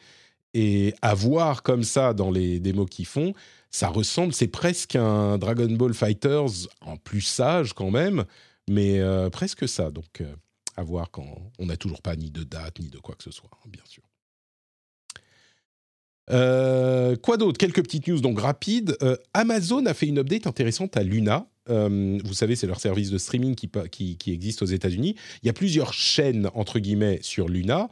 Et 0.54 0.94
à 1.02 1.14
voir 1.14 1.64
comme 1.64 1.82
ça 1.82 2.14
dans 2.14 2.30
les 2.30 2.60
démos 2.60 2.88
qu'ils 2.88 3.06
font, 3.06 3.32
ça 3.70 3.88
ressemble, 3.88 4.32
c'est 4.34 4.46
presque 4.46 4.94
un 4.94 5.36
Dragon 5.36 5.70
Ball 5.72 5.94
Fighters 5.94 6.68
en 6.82 6.96
plus 6.96 7.22
sage 7.22 7.72
quand 7.72 7.90
même, 7.90 8.24
mais 8.68 9.00
presque 9.32 9.66
ça. 9.66 9.90
Donc, 9.90 10.22
à 10.76 10.82
voir 10.82 11.10
quand 11.10 11.50
on 11.58 11.66
n'a 11.66 11.78
toujours 11.78 12.02
pas 12.02 12.14
ni 12.16 12.30
de 12.30 12.44
date 12.44 12.80
ni 12.80 12.90
de 12.90 12.98
quoi 12.98 13.14
que 13.14 13.24
ce 13.24 13.30
soit, 13.30 13.48
hein, 13.50 13.68
bien 13.68 13.82
sûr. 13.86 14.02
Euh, 16.32 17.16
quoi 17.16 17.36
d'autre? 17.36 17.58
Quelques 17.58 17.82
petites 17.82 18.06
news 18.08 18.20
donc 18.20 18.40
rapides. 18.40 18.96
Euh, 19.02 19.16
Amazon 19.34 19.84
a 19.86 19.94
fait 19.94 20.06
une 20.06 20.18
update 20.18 20.46
intéressante 20.46 20.96
à 20.96 21.02
Luna. 21.02 21.46
Euh, 21.70 22.18
vous 22.24 22.34
savez, 22.34 22.56
c'est 22.56 22.66
leur 22.66 22.80
service 22.80 23.10
de 23.10 23.18
streaming 23.18 23.54
qui, 23.54 23.70
qui, 23.90 24.16
qui 24.16 24.32
existe 24.32 24.62
aux 24.62 24.66
États-Unis. 24.66 25.14
Il 25.42 25.46
y 25.46 25.50
a 25.50 25.52
plusieurs 25.52 25.92
chaînes, 25.92 26.50
entre 26.54 26.78
guillemets, 26.78 27.18
sur 27.22 27.48
Luna. 27.48 27.88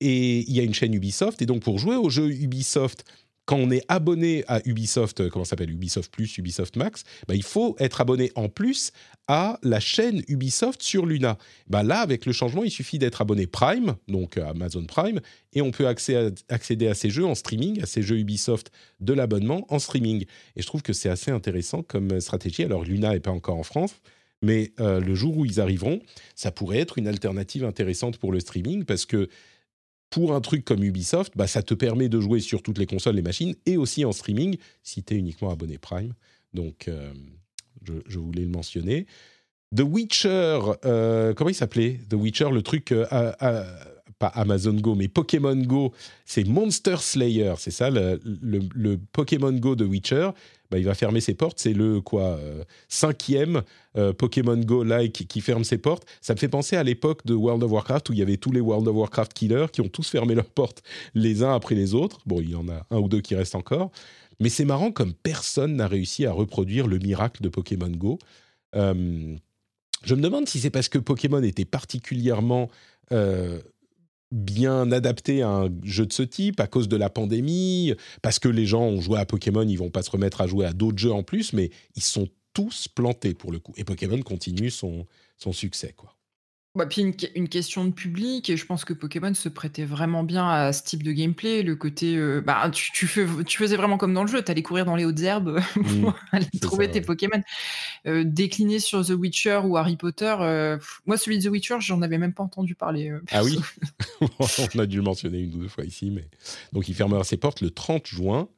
Et 0.00 0.38
il 0.38 0.56
y 0.56 0.60
a 0.60 0.62
une 0.62 0.72
chaîne 0.72 0.94
Ubisoft. 0.94 1.42
Et 1.42 1.46
donc, 1.46 1.62
pour 1.62 1.78
jouer 1.78 1.96
au 1.96 2.08
jeu 2.08 2.30
Ubisoft 2.30 3.04
quand 3.50 3.56
on 3.56 3.72
est 3.72 3.84
abonné 3.88 4.44
à 4.46 4.60
Ubisoft, 4.64 5.18
euh, 5.18 5.28
comment 5.28 5.44
s'appelle 5.44 5.72
Ubisoft 5.72 6.12
Plus, 6.12 6.38
Ubisoft 6.38 6.76
Max, 6.76 7.02
bah, 7.26 7.34
il 7.34 7.42
faut 7.42 7.74
être 7.80 8.00
abonné 8.00 8.30
en 8.36 8.48
plus 8.48 8.92
à 9.26 9.58
la 9.64 9.80
chaîne 9.80 10.22
Ubisoft 10.28 10.80
sur 10.80 11.04
Luna. 11.04 11.36
Bah, 11.66 11.82
là, 11.82 11.98
avec 11.98 12.26
le 12.26 12.32
changement, 12.32 12.62
il 12.62 12.70
suffit 12.70 13.00
d'être 13.00 13.20
abonné 13.20 13.48
Prime, 13.48 13.96
donc 14.06 14.36
euh, 14.36 14.48
Amazon 14.48 14.84
Prime, 14.84 15.20
et 15.52 15.62
on 15.62 15.72
peut 15.72 15.88
accéder 15.88 16.86
à 16.86 16.94
ces 16.94 17.10
jeux 17.10 17.26
en 17.26 17.34
streaming, 17.34 17.82
à 17.82 17.86
ces 17.86 18.02
jeux 18.02 18.18
Ubisoft 18.18 18.70
de 19.00 19.14
l'abonnement 19.14 19.66
en 19.68 19.80
streaming. 19.80 20.26
Et 20.54 20.62
je 20.62 20.66
trouve 20.68 20.82
que 20.82 20.92
c'est 20.92 21.08
assez 21.08 21.32
intéressant 21.32 21.82
comme 21.82 22.20
stratégie. 22.20 22.62
Alors 22.62 22.84
Luna 22.84 23.14
n'est 23.14 23.18
pas 23.18 23.32
encore 23.32 23.58
en 23.58 23.64
France, 23.64 23.96
mais 24.42 24.72
euh, 24.80 25.00
le 25.00 25.14
jour 25.14 25.36
où 25.36 25.44
ils 25.44 25.60
arriveront, 25.60 26.00
ça 26.34 26.50
pourrait 26.50 26.78
être 26.78 26.98
une 26.98 27.08
alternative 27.08 27.64
intéressante 27.64 28.16
pour 28.18 28.32
le 28.32 28.40
streaming 28.40 28.84
parce 28.84 29.06
que 29.06 29.28
pour 30.10 30.34
un 30.34 30.40
truc 30.40 30.64
comme 30.64 30.82
Ubisoft, 30.82 31.32
bah, 31.36 31.46
ça 31.46 31.62
te 31.62 31.72
permet 31.72 32.08
de 32.08 32.20
jouer 32.20 32.40
sur 32.40 32.62
toutes 32.62 32.78
les 32.78 32.86
consoles, 32.86 33.14
les 33.14 33.22
machines, 33.22 33.54
et 33.64 33.76
aussi 33.76 34.04
en 34.04 34.12
streaming, 34.12 34.56
si 34.82 35.02
tu 35.02 35.14
es 35.14 35.16
uniquement 35.16 35.50
abonné 35.50 35.78
Prime. 35.78 36.12
Donc, 36.52 36.88
euh, 36.88 37.12
je, 37.84 38.18
voulais 38.18 38.42
le 38.42 38.48
mentionner. 38.48 39.06
The 39.74 39.82
Witcher, 39.82 40.58
euh, 40.84 41.32
comment 41.32 41.50
il 41.50 41.54
s'appelait? 41.54 42.00
The 42.08 42.14
Witcher, 42.14 42.50
le 42.50 42.62
truc, 42.62 42.90
euh, 42.90 43.04
pas 44.18 44.28
Amazon 44.28 44.74
Go, 44.74 44.96
mais 44.96 45.06
Pokémon 45.06 45.56
Go, 45.56 45.92
c'est 46.24 46.44
Monster 46.44 46.96
Slayer, 46.98 47.54
c'est 47.58 47.70
ça, 47.70 47.88
le, 47.88 48.20
le, 48.22 48.98
Pokémon 49.12 49.52
Go 49.52 49.76
de 49.76 49.84
Witcher. 49.84 50.30
Bah, 50.70 50.78
il 50.78 50.84
va 50.84 50.94
fermer 50.94 51.20
ses 51.20 51.34
portes. 51.34 51.58
C'est 51.58 51.72
le 51.72 52.00
quoi 52.00 52.22
euh, 52.22 52.64
cinquième 52.88 53.62
euh, 53.96 54.12
Pokémon 54.12 54.56
Go 54.56 54.84
like 54.84 55.26
qui 55.26 55.40
ferme 55.40 55.64
ses 55.64 55.78
portes. 55.78 56.06
Ça 56.20 56.34
me 56.34 56.38
fait 56.38 56.48
penser 56.48 56.76
à 56.76 56.82
l'époque 56.82 57.26
de 57.26 57.34
World 57.34 57.62
of 57.62 57.72
Warcraft 57.72 58.10
où 58.10 58.12
il 58.12 58.18
y 58.18 58.22
avait 58.22 58.36
tous 58.36 58.52
les 58.52 58.60
World 58.60 58.86
of 58.86 58.96
Warcraft 58.96 59.32
killers 59.32 59.66
qui 59.72 59.80
ont 59.80 59.88
tous 59.88 60.08
fermé 60.08 60.34
leurs 60.34 60.50
portes 60.50 60.82
les 61.14 61.42
uns 61.42 61.54
après 61.54 61.74
les 61.74 61.94
autres. 61.94 62.18
Bon, 62.26 62.40
il 62.40 62.50
y 62.50 62.54
en 62.54 62.68
a 62.68 62.86
un 62.90 62.98
ou 62.98 63.08
deux 63.08 63.20
qui 63.20 63.34
restent 63.34 63.56
encore. 63.56 63.90
Mais 64.38 64.48
c'est 64.48 64.64
marrant 64.64 64.92
comme 64.92 65.12
personne 65.12 65.76
n'a 65.76 65.88
réussi 65.88 66.24
à 66.24 66.32
reproduire 66.32 66.86
le 66.86 66.98
miracle 66.98 67.42
de 67.42 67.48
Pokémon 67.48 67.90
Go. 67.90 68.18
Euh, 68.76 69.36
je 70.04 70.14
me 70.14 70.22
demande 70.22 70.48
si 70.48 70.60
c'est 70.60 70.70
parce 70.70 70.88
que 70.88 70.98
Pokémon 70.98 71.42
était 71.42 71.64
particulièrement 71.66 72.70
bien 74.30 74.92
adapté 74.92 75.42
à 75.42 75.48
un 75.48 75.68
jeu 75.82 76.06
de 76.06 76.12
ce 76.12 76.22
type 76.22 76.60
à 76.60 76.66
cause 76.66 76.88
de 76.88 76.96
la 76.96 77.10
pandémie, 77.10 77.94
parce 78.22 78.38
que 78.38 78.48
les 78.48 78.66
gens 78.66 78.82
ont 78.82 79.00
joué 79.00 79.18
à 79.18 79.26
Pokémon, 79.26 79.66
ils 79.66 79.76
vont 79.76 79.90
pas 79.90 80.02
se 80.02 80.10
remettre 80.10 80.40
à 80.40 80.46
jouer 80.46 80.66
à 80.66 80.72
d'autres 80.72 80.98
jeux 80.98 81.12
en 81.12 81.22
plus, 81.22 81.52
mais 81.52 81.70
ils 81.96 82.02
sont 82.02 82.28
tous 82.52 82.88
plantés 82.88 83.34
pour 83.34 83.52
le 83.52 83.58
coup. 83.58 83.72
Et 83.76 83.84
Pokémon 83.84 84.20
continue 84.22 84.70
son, 84.70 85.06
son 85.36 85.52
succès, 85.52 85.94
quoi. 85.96 86.16
Bah, 86.76 86.86
puis 86.86 87.02
une, 87.02 87.14
une, 87.34 87.48
question 87.48 87.84
de 87.84 87.90
public, 87.90 88.48
et 88.48 88.56
je 88.56 88.64
pense 88.64 88.84
que 88.84 88.92
Pokémon 88.92 89.34
se 89.34 89.48
prêtait 89.48 89.84
vraiment 89.84 90.22
bien 90.22 90.48
à 90.48 90.72
ce 90.72 90.84
type 90.84 91.02
de 91.02 91.10
gameplay. 91.10 91.64
Le 91.64 91.74
côté, 91.74 92.14
euh, 92.14 92.40
bah, 92.40 92.70
tu, 92.70 92.92
tu, 92.92 93.08
fais, 93.08 93.26
tu, 93.44 93.58
faisais 93.58 93.74
vraiment 93.74 93.98
comme 93.98 94.14
dans 94.14 94.22
le 94.22 94.28
jeu, 94.28 94.40
tu 94.40 94.52
allais 94.52 94.62
courir 94.62 94.84
dans 94.84 94.94
les 94.94 95.04
hautes 95.04 95.18
herbes 95.18 95.58
pour 95.74 95.82
mmh, 95.82 96.14
aller 96.30 96.46
trouver 96.62 96.88
tes 96.88 97.00
Pokémon. 97.00 97.42
Euh, 98.06 98.22
décliné 98.24 98.78
sur 98.78 99.04
The 99.04 99.10
Witcher 99.10 99.62
ou 99.64 99.76
Harry 99.76 99.96
Potter, 99.96 100.32
euh, 100.38 100.78
moi 101.06 101.16
celui 101.16 101.40
de 101.40 101.48
The 101.48 101.50
Witcher, 101.50 101.78
j'en 101.80 102.02
avais 102.02 102.18
même 102.18 102.34
pas 102.34 102.44
entendu 102.44 102.76
parler. 102.76 103.12
ah 103.32 103.42
oui? 103.42 103.58
On 104.76 104.78
a 104.78 104.86
dû 104.86 104.98
le 104.98 105.02
mentionner 105.02 105.40
une 105.40 105.52
ou 105.54 105.58
deux 105.58 105.68
fois 105.68 105.84
ici, 105.84 106.12
mais 106.12 106.28
donc 106.72 106.88
il 106.88 106.94
fermera 106.94 107.24
ses 107.24 107.36
portes 107.36 107.62
le 107.62 107.70
30 107.70 108.06
juin. 108.06 108.48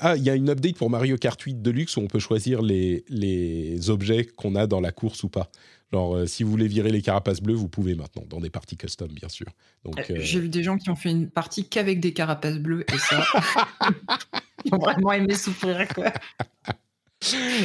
Ah, 0.00 0.16
il 0.16 0.22
y 0.22 0.30
a 0.30 0.34
une 0.34 0.50
update 0.50 0.76
pour 0.76 0.90
Mario 0.90 1.16
Kart 1.16 1.40
8 1.40 1.62
Deluxe 1.62 1.96
où 1.96 2.00
on 2.00 2.08
peut 2.08 2.18
choisir 2.18 2.60
les, 2.60 3.04
les 3.08 3.88
objets 3.88 4.26
qu'on 4.26 4.54
a 4.54 4.66
dans 4.66 4.80
la 4.80 4.92
course 4.92 5.22
ou 5.22 5.28
pas. 5.28 5.50
Genre, 5.92 6.16
euh, 6.16 6.26
si 6.26 6.42
vous 6.42 6.50
voulez 6.50 6.68
virer 6.68 6.90
les 6.90 7.00
carapaces 7.00 7.40
bleues, 7.40 7.54
vous 7.54 7.68
pouvez 7.68 7.94
maintenant, 7.94 8.24
dans 8.28 8.40
des 8.40 8.50
parties 8.50 8.76
custom, 8.76 9.08
bien 9.08 9.30
sûr. 9.30 9.46
Donc, 9.84 9.98
euh, 9.98 10.16
euh, 10.16 10.20
J'ai 10.20 10.40
vu 10.40 10.50
des 10.50 10.62
gens 10.62 10.76
qui 10.76 10.90
ont 10.90 10.96
fait 10.96 11.10
une 11.10 11.30
partie 11.30 11.66
qu'avec 11.66 12.00
des 12.00 12.12
carapaces 12.12 12.58
bleues, 12.58 12.84
et 12.92 12.98
ça, 12.98 13.24
ils 14.64 14.74
ont 14.74 14.78
vraiment 14.78 15.12
aimé 15.12 15.34
souffrir, 15.34 15.88
quoi. 15.88 16.12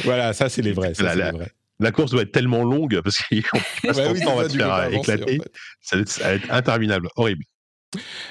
voilà, 0.04 0.32
ça, 0.32 0.48
c'est 0.48 0.62
les 0.62 0.72
vrais. 0.72 0.94
Ça, 0.94 1.14
la, 1.14 1.30
les 1.30 1.36
vrais. 1.36 1.52
la, 1.80 1.92
course 1.92 2.12
doit 2.12 2.22
être 2.22 2.32
tellement 2.32 2.64
longue, 2.64 2.98
parce 3.02 3.18
qu'on 3.18 3.36
oui, 3.84 4.24
va 4.24 4.48
te 4.48 4.56
faire 4.56 4.92
éclater. 4.94 5.40
ça 5.82 5.96
va 5.98 6.32
être 6.32 6.50
interminable, 6.50 7.08
horrible. 7.16 7.44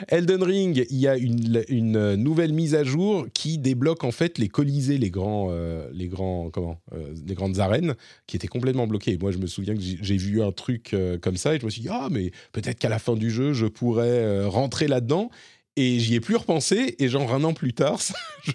Elden 0.07 0.44
Ring, 0.44 0.85
il 0.90 0.98
y 0.98 1.07
a 1.07 1.18
une, 1.18 2.15
nouvelle 2.15 2.53
mise 2.53 2.76
à 2.76 2.84
jour 2.84 3.26
qui 3.34 3.57
débloque 3.57 4.03
en 4.03 4.11
fait 4.11 4.38
les 4.38 4.49
colisées, 4.49 4.98
les 4.98 5.10
grands, 5.10 5.48
euh, 5.52 5.90
les 5.94 6.07
grands, 6.07 6.49
comment, 6.49 6.80
euh, 6.94 7.14
les 7.26 7.35
grandes 7.35 7.60
arènes 7.60 7.95
qui 8.27 8.35
étaient 8.35 8.48
complètement 8.48 8.88
bloquées. 8.88 9.18
Moi, 9.19 9.31
je 9.31 9.38
me 9.38 9.48
souviens 9.48 9.76
que 9.76 9.81
j'ai 9.81 10.18
vu 10.18 10.41
un 10.41 10.52
truc 10.52 10.94
euh, 10.94 11.18
comme 11.18 11.38
ça 11.38 11.56
et 11.56 11.60
je 11.60 11.65
me 11.65 11.69
suis 11.69 11.81
dit 11.81 11.90
ah 11.91 12.07
mais 12.11 12.31
peut-être 12.52 12.80
qu'à 12.80 12.90
la 12.90 12.99
fin 12.99 13.15
du 13.15 13.30
jeu, 13.30 13.53
je 13.53 13.65
pourrais 13.65 14.45
rentrer 14.45 14.88
là-dedans. 14.88 15.30
Et 15.76 15.99
j'y 15.99 16.14
ai 16.14 16.19
plus 16.19 16.35
repensé, 16.35 16.95
et 16.99 17.10
genre 17.10 17.34
un 17.34 17.44
an 17.44 17.53
plus 17.53 17.73
tard, 17.73 17.99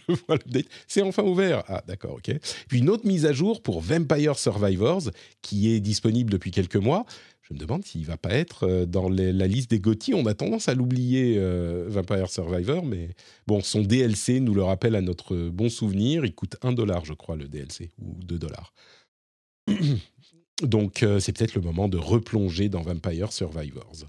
c'est 0.87 1.03
enfin 1.03 1.25
ouvert. 1.25 1.65
Ah, 1.67 1.83
d'accord, 1.85 2.15
ok. 2.15 2.33
Puis 2.69 2.79
une 2.79 2.89
autre 2.89 3.07
mise 3.07 3.27
à 3.27 3.33
jour 3.33 3.61
pour 3.61 3.81
Vampire 3.81 4.39
Survivors, 4.39 5.03
qui 5.43 5.75
est 5.75 5.81
disponible 5.81 6.31
depuis 6.31 6.53
quelques 6.53 6.77
mois, 6.77 7.07
je 7.49 7.55
me 7.55 7.59
demande 7.59 7.85
s'il 7.85 8.05
va 8.05 8.17
pas 8.17 8.31
être 8.31 8.65
euh, 8.65 8.87
dans 8.87 9.09
la 9.09 9.47
liste 9.47 9.71
des 9.71 9.81
GOTY. 9.81 10.15
On 10.15 10.27
a 10.27 10.35
tendance 10.35 10.69
à 10.69 10.75
l'oublier, 10.75 11.37
euh, 11.39 11.87
Vampire 11.89 12.29
Survivor, 12.29 12.85
mais 12.85 13.11
bon, 13.47 13.61
son 13.61 13.81
DLC 13.81 14.41
nous 14.41 14.55
le 14.55 14.63
rappelle 14.63 14.95
à 14.95 15.01
notre 15.01 15.49
bon 15.49 15.69
souvenir. 15.69 16.25
Il 16.25 16.35
coûte 16.35 16.57
1 16.63 16.73
dollar, 16.73 17.05
je 17.05 17.15
crois, 17.15 17.37
le 17.37 17.49
DLC, 17.49 17.91
ou 18.01 18.17
2 18.25 18.39
dollars. 18.39 18.75
Donc, 20.63 21.03
euh, 21.03 21.21
c'est 21.21 21.33
peut-être 21.33 21.55
le 21.55 21.61
moment 21.61 21.89
de 21.89 21.97
replonger 21.97 22.69
dans 22.69 22.83
Vampire 22.83 23.33
Survivors. 23.33 24.05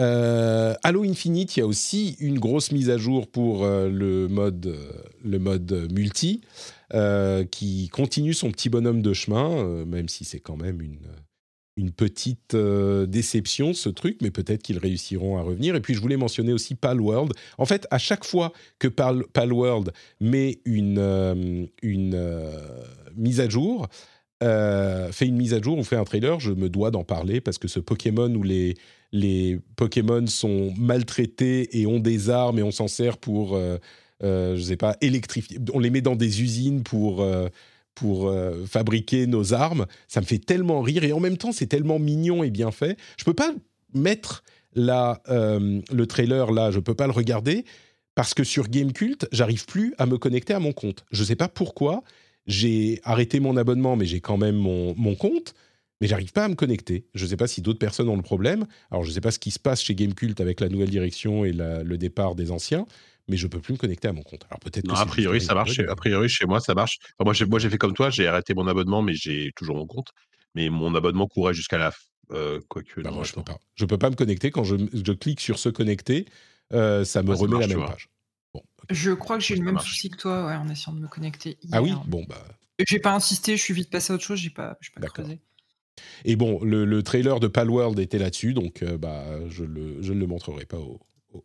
Halo 0.00 1.02
Infinite, 1.02 1.56
il 1.56 1.60
y 1.60 1.62
a 1.64 1.66
aussi 1.66 2.16
une 2.20 2.38
grosse 2.38 2.70
mise 2.70 2.88
à 2.88 2.98
jour 2.98 3.26
pour 3.26 3.66
le, 3.66 4.28
mode, 4.28 4.76
le 5.24 5.38
mode 5.40 5.88
multi, 5.92 6.40
qui 7.50 7.88
continue 7.88 8.32
son 8.32 8.52
petit 8.52 8.68
bonhomme 8.68 9.02
de 9.02 9.12
chemin, 9.12 9.84
même 9.86 10.08
si 10.08 10.24
c'est 10.24 10.38
quand 10.38 10.56
même 10.56 10.80
une 10.80 11.00
une 11.78 11.92
petite 11.92 12.54
euh, 12.54 13.06
déception, 13.06 13.72
ce 13.72 13.88
truc, 13.88 14.18
mais 14.20 14.32
peut-être 14.32 14.62
qu'ils 14.62 14.78
réussiront 14.78 15.38
à 15.38 15.42
revenir. 15.42 15.76
Et 15.76 15.80
puis, 15.80 15.94
je 15.94 16.00
voulais 16.00 16.16
mentionner 16.16 16.52
aussi 16.52 16.74
Palworld. 16.74 17.32
En 17.56 17.66
fait, 17.66 17.86
à 17.90 17.98
chaque 17.98 18.24
fois 18.24 18.52
que 18.80 18.88
Pal 18.88 19.22
Palworld 19.32 19.92
met 20.20 20.58
une, 20.64 20.98
euh, 20.98 21.64
une 21.82 22.14
euh, 22.14 22.50
mise 23.16 23.40
à 23.40 23.48
jour, 23.48 23.86
fait 24.40 25.26
une 25.26 25.36
mise 25.36 25.54
à 25.54 25.60
jour 25.60 25.78
ou 25.78 25.84
fait 25.84 25.96
un 25.96 26.04
trailer, 26.04 26.38
je 26.38 26.52
me 26.52 26.68
dois 26.68 26.92
d'en 26.92 27.02
parler 27.02 27.40
parce 27.40 27.58
que 27.58 27.66
ce 27.66 27.80
Pokémon 27.80 28.32
où 28.32 28.44
les, 28.44 28.74
les 29.10 29.58
Pokémon 29.74 30.24
sont 30.28 30.72
maltraités 30.76 31.80
et 31.80 31.86
ont 31.88 31.98
des 31.98 32.30
armes 32.30 32.60
et 32.60 32.62
on 32.62 32.70
s'en 32.70 32.86
sert 32.86 33.18
pour, 33.18 33.58
je 34.22 34.60
sais 34.62 34.76
pas, 34.76 34.96
électrifier. 35.00 35.58
On 35.74 35.80
les 35.80 35.90
met 35.90 36.02
dans 36.02 36.14
des 36.14 36.40
usines 36.40 36.84
pour 36.84 37.26
pour 37.98 38.28
euh, 38.28 38.64
fabriquer 38.66 39.26
nos 39.26 39.54
armes. 39.54 39.86
Ça 40.06 40.20
me 40.20 40.26
fait 40.26 40.38
tellement 40.38 40.82
rire 40.82 41.04
et 41.04 41.12
en 41.12 41.20
même 41.20 41.36
temps 41.36 41.52
c'est 41.52 41.66
tellement 41.66 41.98
mignon 41.98 42.44
et 42.44 42.50
bien 42.50 42.70
fait. 42.70 42.96
Je 43.16 43.24
peux 43.24 43.34
pas 43.34 43.52
mettre 43.94 44.44
la, 44.74 45.22
euh, 45.28 45.80
le 45.92 46.06
trailer 46.06 46.52
là, 46.52 46.70
je 46.70 46.80
peux 46.80 46.94
pas 46.94 47.06
le 47.06 47.12
regarder 47.12 47.64
parce 48.14 48.34
que 48.34 48.44
sur 48.44 48.68
Gamecult, 48.68 49.26
j'arrive 49.32 49.64
plus 49.66 49.94
à 49.98 50.06
me 50.06 50.18
connecter 50.18 50.54
à 50.54 50.60
mon 50.60 50.72
compte. 50.72 51.04
Je 51.10 51.24
sais 51.24 51.36
pas 51.36 51.48
pourquoi. 51.48 52.02
J'ai 52.46 53.00
arrêté 53.04 53.40
mon 53.40 53.56
abonnement, 53.56 53.94
mais 53.96 54.06
j'ai 54.06 54.20
quand 54.20 54.38
même 54.38 54.56
mon, 54.56 54.94
mon 54.96 55.14
compte 55.14 55.54
mais 56.00 56.06
j'arrive 56.06 56.32
pas 56.32 56.44
à 56.44 56.48
me 56.48 56.54
connecter. 56.54 57.06
Je 57.14 57.24
ne 57.24 57.30
sais 57.30 57.36
pas 57.36 57.48
si 57.48 57.60
d'autres 57.60 57.78
personnes 57.78 58.08
ont 58.08 58.16
le 58.16 58.22
problème. 58.22 58.66
Alors, 58.90 59.02
je 59.02 59.08
ne 59.08 59.14
sais 59.14 59.20
pas 59.20 59.32
ce 59.32 59.38
qui 59.38 59.50
se 59.50 59.58
passe 59.58 59.82
chez 59.82 59.96
Gamecult 59.96 60.40
avec 60.40 60.60
la 60.60 60.68
nouvelle 60.68 60.90
direction 60.90 61.44
et 61.44 61.52
le 61.52 61.96
départ 61.96 62.36
des 62.36 62.52
anciens, 62.52 62.86
mais 63.28 63.36
je 63.36 63.46
peux 63.46 63.60
plus 63.60 63.74
me 63.74 63.78
connecter 63.78 64.08
à 64.08 64.12
mon 64.12 64.22
compte. 64.22 64.44
Alors 64.50 64.60
peut-être. 64.60 64.92
a 64.98 65.06
priori 65.06 65.40
ça 65.40 65.54
marche. 65.54 65.78
A 65.78 65.96
priori 65.96 66.28
chez 66.28 66.46
moi 66.46 66.60
ça 66.60 66.74
marche. 66.74 66.98
moi 67.20 67.32
j'ai 67.32 67.46
moi 67.46 67.58
j'ai 67.58 67.70
fait 67.70 67.78
comme 67.78 67.94
toi, 67.94 68.10
j'ai 68.10 68.26
arrêté 68.26 68.54
mon 68.54 68.66
abonnement, 68.66 69.02
mais 69.02 69.14
j'ai 69.14 69.52
toujours 69.54 69.76
mon 69.76 69.86
compte. 69.86 70.08
Mais 70.54 70.70
mon 70.70 70.94
abonnement 70.94 71.26
courait 71.28 71.54
jusqu'à 71.54 71.78
la 71.78 71.92
euh, 72.32 72.60
quoique. 72.68 73.00
Bah, 73.00 73.10
moi, 73.10 73.24
je 73.24 73.32
peux 73.32 73.42
pas. 73.42 73.58
Je 73.74 73.84
peux 73.84 73.98
pas 73.98 74.10
me 74.10 74.16
connecter 74.16 74.50
quand 74.50 74.64
je, 74.64 74.76
je 74.92 75.12
clique 75.12 75.40
sur 75.40 75.58
se 75.58 75.68
connecter, 75.68 76.26
euh, 76.72 77.04
ça 77.04 77.22
me 77.22 77.32
remet 77.34 77.60
la 77.60 77.66
même 77.66 77.86
page. 77.86 78.08
Bon, 78.54 78.62
Je 78.90 79.12
crois 79.12 79.38
que 79.38 79.44
j'ai 79.44 79.56
le 79.56 79.64
même 79.64 79.78
souci 79.78 80.10
que 80.10 80.16
toi 80.16 80.46
ouais, 80.46 80.54
en 80.54 80.68
essayant 80.68 80.94
de 80.94 81.00
me 81.00 81.08
connecter. 81.08 81.58
Ah 81.72 81.82
oui, 81.82 81.92
bon 82.06 82.24
bah. 82.28 82.44
J'ai 82.86 83.00
pas 83.00 83.12
insisté, 83.12 83.56
je 83.56 83.62
suis 83.62 83.74
vite 83.74 83.90
passé 83.90 84.12
à 84.12 84.16
autre 84.16 84.24
chose, 84.24 84.38
j'ai 84.38 84.50
pas, 84.50 84.78
pas 85.00 85.08
creusé. 85.08 85.40
Et 86.24 86.36
bon, 86.36 86.62
le, 86.62 86.84
le, 86.84 87.02
trailer 87.02 87.40
de 87.40 87.48
Palworld 87.48 87.98
était 87.98 88.18
là-dessus, 88.18 88.54
donc 88.54 88.82
euh, 88.82 88.96
bah, 88.96 89.24
je, 89.48 89.64
le, 89.64 90.00
je, 90.00 90.12
ne 90.12 90.20
le 90.20 90.26
montrerai 90.28 90.64
pas 90.64 90.78
au, 90.78 91.00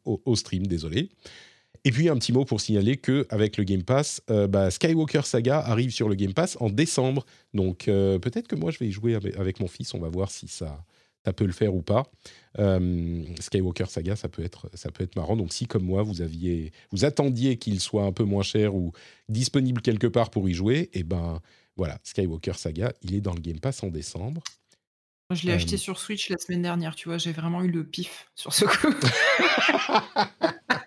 au, 0.05 0.21
au 0.23 0.35
stream, 0.35 0.67
désolé. 0.67 1.09
Et 1.85 1.91
puis 1.91 2.07
un 2.07 2.15
petit 2.17 2.31
mot 2.31 2.45
pour 2.45 2.61
signaler 2.61 2.95
que 2.95 3.27
avec 3.29 3.57
le 3.57 3.65
Game 3.65 3.83
Pass, 3.83 4.21
euh, 4.29 4.47
bah, 4.47 4.71
Skywalker 4.71 5.23
Saga 5.23 5.59
arrive 5.59 5.91
sur 5.91 6.07
le 6.07 6.15
Game 6.15 6.33
Pass 6.33 6.57
en 6.61 6.69
décembre. 6.69 7.25
Donc 7.53 7.87
euh, 7.87 8.19
peut-être 8.19 8.47
que 8.47 8.55
moi 8.55 8.71
je 8.71 8.79
vais 8.79 8.87
y 8.87 8.91
jouer 8.91 9.15
avec, 9.15 9.59
mon 9.59 9.67
fils. 9.67 9.93
On 9.93 9.99
va 9.99 10.07
voir 10.07 10.31
si 10.31 10.47
ça, 10.47 10.85
ça 11.25 11.33
peut 11.33 11.45
le 11.45 11.51
faire 11.51 11.75
ou 11.75 11.81
pas. 11.81 12.09
Euh, 12.59 13.23
Skywalker 13.39 13.87
Saga, 13.87 14.15
ça 14.15 14.29
peut 14.29 14.43
être 14.43 14.69
ça 14.73 14.91
peut 14.91 15.03
être 15.03 15.17
marrant. 15.17 15.35
Donc 15.35 15.51
si 15.51 15.65
comme 15.65 15.83
moi 15.83 16.03
vous 16.03 16.21
aviez 16.21 16.71
vous 16.91 17.03
attendiez 17.03 17.57
qu'il 17.57 17.81
soit 17.81 18.03
un 18.03 18.13
peu 18.13 18.23
moins 18.23 18.43
cher 18.43 18.75
ou 18.75 18.93
disponible 19.27 19.81
quelque 19.81 20.07
part 20.07 20.29
pour 20.29 20.47
y 20.47 20.53
jouer, 20.53 20.89
et 20.93 20.99
eh 20.99 21.03
ben 21.03 21.41
voilà 21.75 21.99
Skywalker 22.03 22.53
Saga, 22.53 22.93
il 23.01 23.13
est 23.13 23.21
dans 23.21 23.33
le 23.33 23.41
Game 23.41 23.59
Pass 23.59 23.83
en 23.83 23.87
décembre. 23.87 24.41
Je 25.31 25.47
l'ai 25.47 25.53
acheté 25.53 25.77
sur 25.77 25.99
Switch 25.99 26.29
la 26.29 26.37
semaine 26.37 26.61
dernière, 26.61 26.95
tu 26.95 27.09
vois, 27.09 27.17
j'ai 27.17 27.31
vraiment 27.31 27.63
eu 27.63 27.69
le 27.69 27.83
pif 27.83 28.29
sur 28.35 28.53
ce 28.53 28.65
coup. 28.65 28.93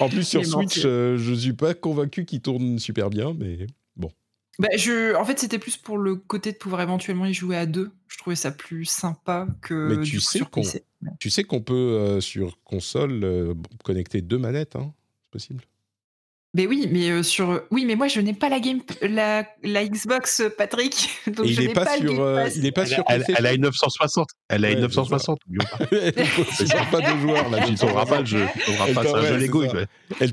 En 0.00 0.08
plus, 0.08 0.24
sur 0.24 0.44
Switch, 0.44 0.82
euh, 0.84 1.16
je 1.18 1.34
suis 1.34 1.52
pas 1.52 1.74
convaincu 1.74 2.24
qu'il 2.24 2.40
tourne 2.40 2.78
super 2.78 3.10
bien, 3.10 3.34
mais 3.38 3.66
bon. 3.96 4.10
Bah, 4.58 4.68
je... 4.76 5.14
En 5.16 5.24
fait, 5.24 5.38
c'était 5.38 5.58
plus 5.58 5.76
pour 5.76 5.98
le 5.98 6.16
côté 6.16 6.52
de 6.52 6.56
pouvoir 6.56 6.82
éventuellement 6.82 7.26
y 7.26 7.34
jouer 7.34 7.56
à 7.56 7.66
deux. 7.66 7.90
Je 8.08 8.18
trouvais 8.18 8.36
ça 8.36 8.50
plus 8.50 8.84
sympa 8.84 9.46
que 9.62 9.96
mais 9.96 10.04
tu 10.04 10.20
sais 10.20 10.38
sur 10.38 10.50
PC. 10.50 10.84
Tu 11.18 11.30
sais 11.30 11.44
qu'on 11.44 11.62
peut, 11.62 11.74
euh, 11.74 12.20
sur 12.20 12.62
console, 12.62 13.24
euh, 13.24 13.54
connecter 13.84 14.20
deux 14.20 14.38
manettes, 14.38 14.76
hein 14.76 14.92
c'est 15.22 15.30
possible 15.30 15.64
mais 16.52 16.66
oui, 16.66 16.88
mais 16.90 17.10
euh, 17.10 17.22
sur 17.22 17.62
oui, 17.70 17.84
mais 17.84 17.94
moi 17.94 18.08
je 18.08 18.20
n'ai 18.20 18.34
pas 18.34 18.48
la 18.48 18.58
game 18.58 18.80
la, 19.02 19.46
la 19.62 19.86
Xbox 19.86 20.42
Patrick, 20.58 21.08
donc 21.28 21.46
je 21.46 21.60
n'ai 21.60 21.72
pas, 21.72 21.96
sur, 21.96 22.20
euh, 22.20 22.48
il 22.56 22.66
est 22.66 22.72
pas 22.72 22.82
elle, 22.82 22.88
sur 22.88 23.04
elle, 23.08 23.24
elle, 23.28 23.46
a 23.46 23.52
une 23.52 23.62
960, 23.62 24.28
elle 24.48 24.64
a 24.64 24.70
une 24.72 24.80
960. 24.80 25.38
C'est 26.52 26.90
pas 26.90 27.00
deux 27.12 27.20
joueurs 27.20 27.48
là, 27.50 27.64
tu 27.64 27.76
sauras 27.76 28.04
pas 28.04 28.20
le 28.20 28.26
jeu, 28.26 28.46
tu 28.52 28.72
sauras 28.72 28.92
pas, 28.92 29.02
c'est 29.04 29.14
un 29.14 29.22
jeu 29.22 29.36
Lego. 29.36 29.64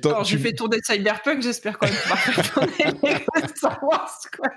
Alors 0.06 0.23
j'ai 0.23 0.39
fait 0.39 0.53
tourner 0.53 0.77
Cyberpunk, 0.84 1.44
j'espère 1.44 1.77
quand 1.77 1.88
même 1.88 1.95
pouvoir 1.95 2.19
faire 2.19 2.52
tourner 2.52 3.26
Star 3.56 3.84
Wars 3.84 4.18
quoi. 4.35 4.49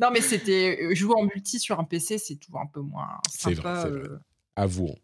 Non 0.00 0.10
mais 0.12 0.20
c'était 0.20 0.78
euh, 0.82 0.94
jouer 0.94 1.14
en 1.16 1.24
multi 1.24 1.58
sur 1.58 1.80
un 1.80 1.84
PC, 1.84 2.18
c'est 2.18 2.36
toujours 2.36 2.60
un 2.60 2.68
peu 2.72 2.80
moins 2.80 3.08
sympa. 3.30 3.54
C'est 3.54 3.60
vrai, 3.62 3.82
c'est 3.82 4.08
vrai. 4.08 4.18
Avouons. 4.56 4.96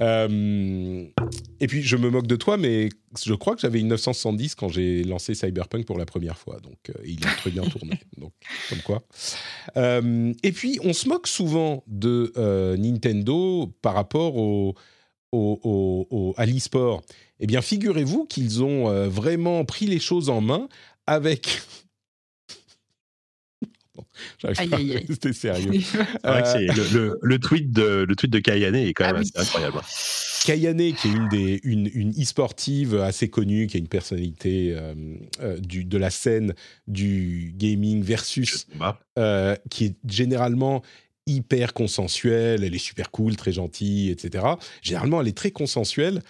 Euh, 0.00 1.06
et 1.60 1.66
puis, 1.66 1.82
je 1.82 1.96
me 1.96 2.10
moque 2.10 2.26
de 2.26 2.36
toi, 2.36 2.56
mais 2.56 2.90
je 3.24 3.34
crois 3.34 3.54
que 3.54 3.60
j'avais 3.60 3.80
une 3.80 3.88
970 3.88 4.54
quand 4.54 4.68
j'ai 4.68 5.04
lancé 5.04 5.34
Cyberpunk 5.34 5.86
pour 5.86 5.98
la 5.98 6.06
première 6.06 6.38
fois. 6.38 6.58
Donc, 6.60 6.90
euh, 6.90 7.02
il 7.04 7.26
a 7.26 7.30
très 7.30 7.50
bien 7.50 7.62
tourné. 7.62 7.98
Donc, 8.18 8.32
comme 8.68 8.80
quoi. 8.82 9.02
Euh, 9.76 10.32
et 10.42 10.52
puis, 10.52 10.78
on 10.84 10.92
se 10.92 11.08
moque 11.08 11.26
souvent 11.26 11.82
de 11.86 12.32
Nintendo 12.76 13.72
par 13.82 13.94
rapport 13.94 14.36
au, 14.36 14.74
au, 15.32 16.06
au, 16.10 16.34
à 16.36 16.46
l'e-sport. 16.46 17.02
Eh 17.40 17.46
bien, 17.46 17.60
figurez-vous 17.62 18.24
qu'ils 18.24 18.62
ont 18.62 19.08
vraiment 19.08 19.64
pris 19.64 19.86
les 19.86 19.98
choses 19.98 20.30
en 20.30 20.40
main 20.40 20.68
avec 21.06 21.60
J'arrive 24.38 24.68
pas 24.70 24.76
à 24.76 25.06
rester 25.08 25.32
sérieux. 25.32 25.70
le, 26.24 27.18
le, 27.20 27.38
tweet 27.38 27.70
de, 27.72 28.04
le 28.08 28.16
tweet 28.16 28.32
de 28.32 28.38
Kayane 28.38 28.74
est 28.74 28.94
quand 28.94 29.12
même 29.12 29.22
ah 29.34 29.40
incroyable. 29.40 29.80
Kayane, 30.44 30.94
qui 30.94 31.08
est 31.08 31.12
une 31.12 31.28
des 31.28 31.60
une, 31.64 31.90
une 31.92 32.10
e-sportive 32.10 32.96
assez 33.00 33.28
connue, 33.28 33.66
qui 33.66 33.76
est 33.76 33.80
une 33.80 33.88
personnalité 33.88 34.74
euh, 34.74 34.94
euh, 35.40 35.58
du, 35.58 35.84
de 35.84 35.98
la 35.98 36.10
scène 36.10 36.54
du 36.86 37.52
gaming 37.56 38.02
versus, 38.02 38.66
euh, 39.18 39.56
qui 39.70 39.86
est 39.86 39.96
généralement 40.08 40.82
hyper 41.26 41.74
consensuelle, 41.74 42.62
elle 42.62 42.74
est 42.74 42.78
super 42.78 43.10
cool, 43.10 43.36
très 43.36 43.52
gentille, 43.52 44.10
etc. 44.10 44.44
Généralement, 44.82 45.20
elle 45.20 45.28
est 45.28 45.36
très 45.36 45.50
consensuelle. 45.50 46.22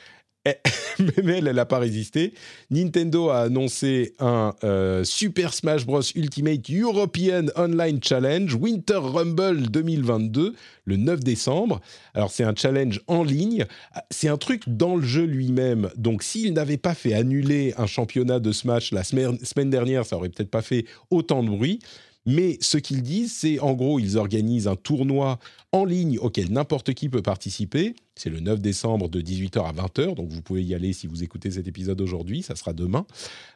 même 0.98 1.28
elle, 1.28 1.48
elle 1.48 1.56
n'a 1.56 1.66
pas 1.66 1.78
résisté. 1.78 2.32
Nintendo 2.70 3.31
a 3.31 3.40
annoncé 3.40 4.14
un 4.18 4.55
euh, 4.64 5.05
Super 5.05 5.52
Smash 5.52 5.86
Bros. 5.86 6.02
Ultimate 6.14 6.70
European 6.70 7.47
Online 7.56 7.98
Challenge 8.02 8.55
Winter 8.55 8.98
Rumble 8.98 9.68
2022 9.68 10.55
le 10.85 10.97
9 10.97 11.20
décembre. 11.20 11.81
Alors 12.14 12.31
c'est 12.31 12.44
un 12.44 12.55
challenge 12.55 13.01
en 13.09 13.24
ligne. 13.24 13.66
C'est 14.10 14.28
un 14.28 14.36
truc 14.36 14.62
dans 14.66 14.97
le 14.97 15.02
jeu 15.02 15.24
lui-même. 15.24 15.90
Donc 15.97 16.23
s'il 16.23 16.52
n'avait 16.52 16.77
pas 16.77 16.94
fait 16.94 17.12
annuler 17.12 17.74
un 17.77 17.86
championnat 17.86 18.39
de 18.40 18.52
Smash 18.52 18.93
la 18.93 19.05
semaine, 19.05 19.39
semaine 19.44 19.70
dernière, 19.70 20.06
ça 20.06 20.16
aurait 20.16 20.28
peut-être 20.28 20.51
pas 20.51 20.62
fait 20.62 20.86
autant 21.10 21.43
de 21.43 21.51
bruit. 21.51 21.81
Mais 22.27 22.59
ce 22.61 22.77
qu'ils 22.77 23.03
disent, 23.03 23.32
c'est 23.32 23.61
en 23.61 23.74
gros, 23.74 23.98
ils 23.98 24.19
organisent 24.19 24.69
un 24.69 24.77
tournoi 24.77 25.39
en 25.73 25.85
ligne 25.85 26.19
auquel 26.19 26.51
n'importe 26.53 26.93
qui 26.93 27.09
peut 27.09 27.23
participer. 27.23 27.94
C'est 28.16 28.31
le 28.31 28.40
9 28.40 28.61
décembre 28.61 29.09
de 29.09 29.20
18h 29.20 29.65
à 29.65 29.73
20h, 29.73 30.15
donc 30.15 30.28
vous 30.31 30.43
pouvez 30.43 30.65
y 30.65 30.74
aller 30.74 30.93
si 30.93 31.07
vous 31.07 31.23
écoutez 31.23 31.53
cet 31.53 31.69
épisode 31.69 32.01
aujourd'hui, 32.01 32.43
ça 32.43 32.57
sera 32.57 32.73
demain. 32.73 33.07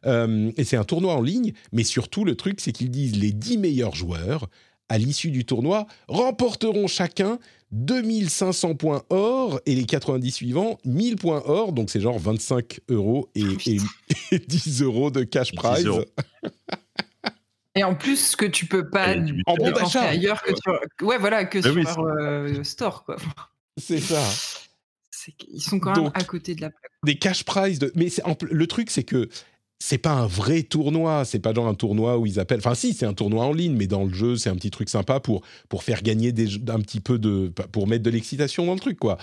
Euh, 0.06 0.52
et 0.56 0.64
c'est 0.64 0.76
un 0.76 0.84
tournoi 0.84 1.14
en 1.14 1.22
ligne, 1.22 1.52
mais 1.72 1.84
surtout 1.84 2.24
le 2.24 2.36
truc, 2.36 2.60
c'est 2.60 2.72
qu'ils 2.72 2.90
disent 2.90 3.16
les 3.16 3.32
10 3.32 3.58
meilleurs 3.58 3.94
joueurs 3.94 4.48
à 4.88 4.98
l'issue 4.98 5.30
du 5.30 5.44
tournoi 5.44 5.86
remporteront 6.08 6.88
chacun 6.88 7.38
2500 7.72 8.74
points 8.74 9.02
or 9.08 9.60
et 9.64 9.74
les 9.76 9.84
90 9.84 10.30
suivants 10.32 10.78
1000 10.84 11.16
points 11.16 11.42
or, 11.46 11.72
donc 11.72 11.88
c'est 11.88 12.00
genre 12.00 12.18
25 12.18 12.80
euros 12.88 13.28
et, 13.36 13.44
10 14.48 14.82
euros 14.82 15.10
de 15.10 15.22
cash 15.22 15.52
prize. 15.54 15.88
Et 17.74 17.84
en 17.84 17.94
plus, 17.94 18.34
que 18.34 18.46
tu 18.46 18.66
peux 18.66 18.88
pas 18.88 19.14
en 19.46 19.54
bon 19.54 19.70
d'achat 19.70 20.02
ailleurs 20.02 20.42
que 20.42 20.52
sur, 20.54 20.80
ouais, 21.06 21.18
voilà, 21.18 21.44
que 21.44 21.62
sur 21.62 21.74
leur 21.74 21.98
euh, 22.00 22.64
store, 22.64 23.04
quoi. 23.04 23.16
C'est 23.80 24.00
ça. 24.00 24.22
Ils 25.52 25.60
sont 25.60 25.78
quand 25.78 25.94
même 25.96 26.10
à 26.14 26.24
côté 26.24 26.54
de 26.54 26.62
la 26.62 26.70
plaque. 26.70 26.90
Des 27.04 27.16
cash 27.16 27.44
prizes 27.44 27.78
de, 27.78 27.92
mais 27.94 28.08
le 28.50 28.66
truc, 28.66 28.90
c'est 28.90 29.04
que 29.04 29.28
c'est 29.78 29.98
pas 29.98 30.12
un 30.12 30.26
vrai 30.26 30.62
tournoi, 30.62 31.24
c'est 31.24 31.38
pas 31.38 31.54
genre 31.54 31.68
un 31.68 31.74
tournoi 31.74 32.18
où 32.18 32.26
ils 32.26 32.40
appellent. 32.40 32.58
Enfin, 32.58 32.74
si, 32.74 32.92
c'est 32.92 33.06
un 33.06 33.14
tournoi 33.14 33.44
en 33.44 33.52
ligne, 33.52 33.74
mais 33.76 33.86
dans 33.86 34.04
le 34.04 34.12
jeu, 34.12 34.36
c'est 34.36 34.50
un 34.50 34.56
petit 34.56 34.70
truc 34.70 34.88
sympa 34.88 35.20
pour 35.20 35.42
pour 35.68 35.82
faire 35.82 36.02
gagner 36.02 36.32
des, 36.32 36.56
un 36.68 36.80
petit 36.80 37.00
peu 37.00 37.18
de, 37.18 37.52
pour 37.72 37.86
mettre 37.86 38.02
de 38.02 38.10
l'excitation 38.10 38.66
dans 38.66 38.74
le 38.74 38.80
truc, 38.80 38.98
quoi. 38.98 39.18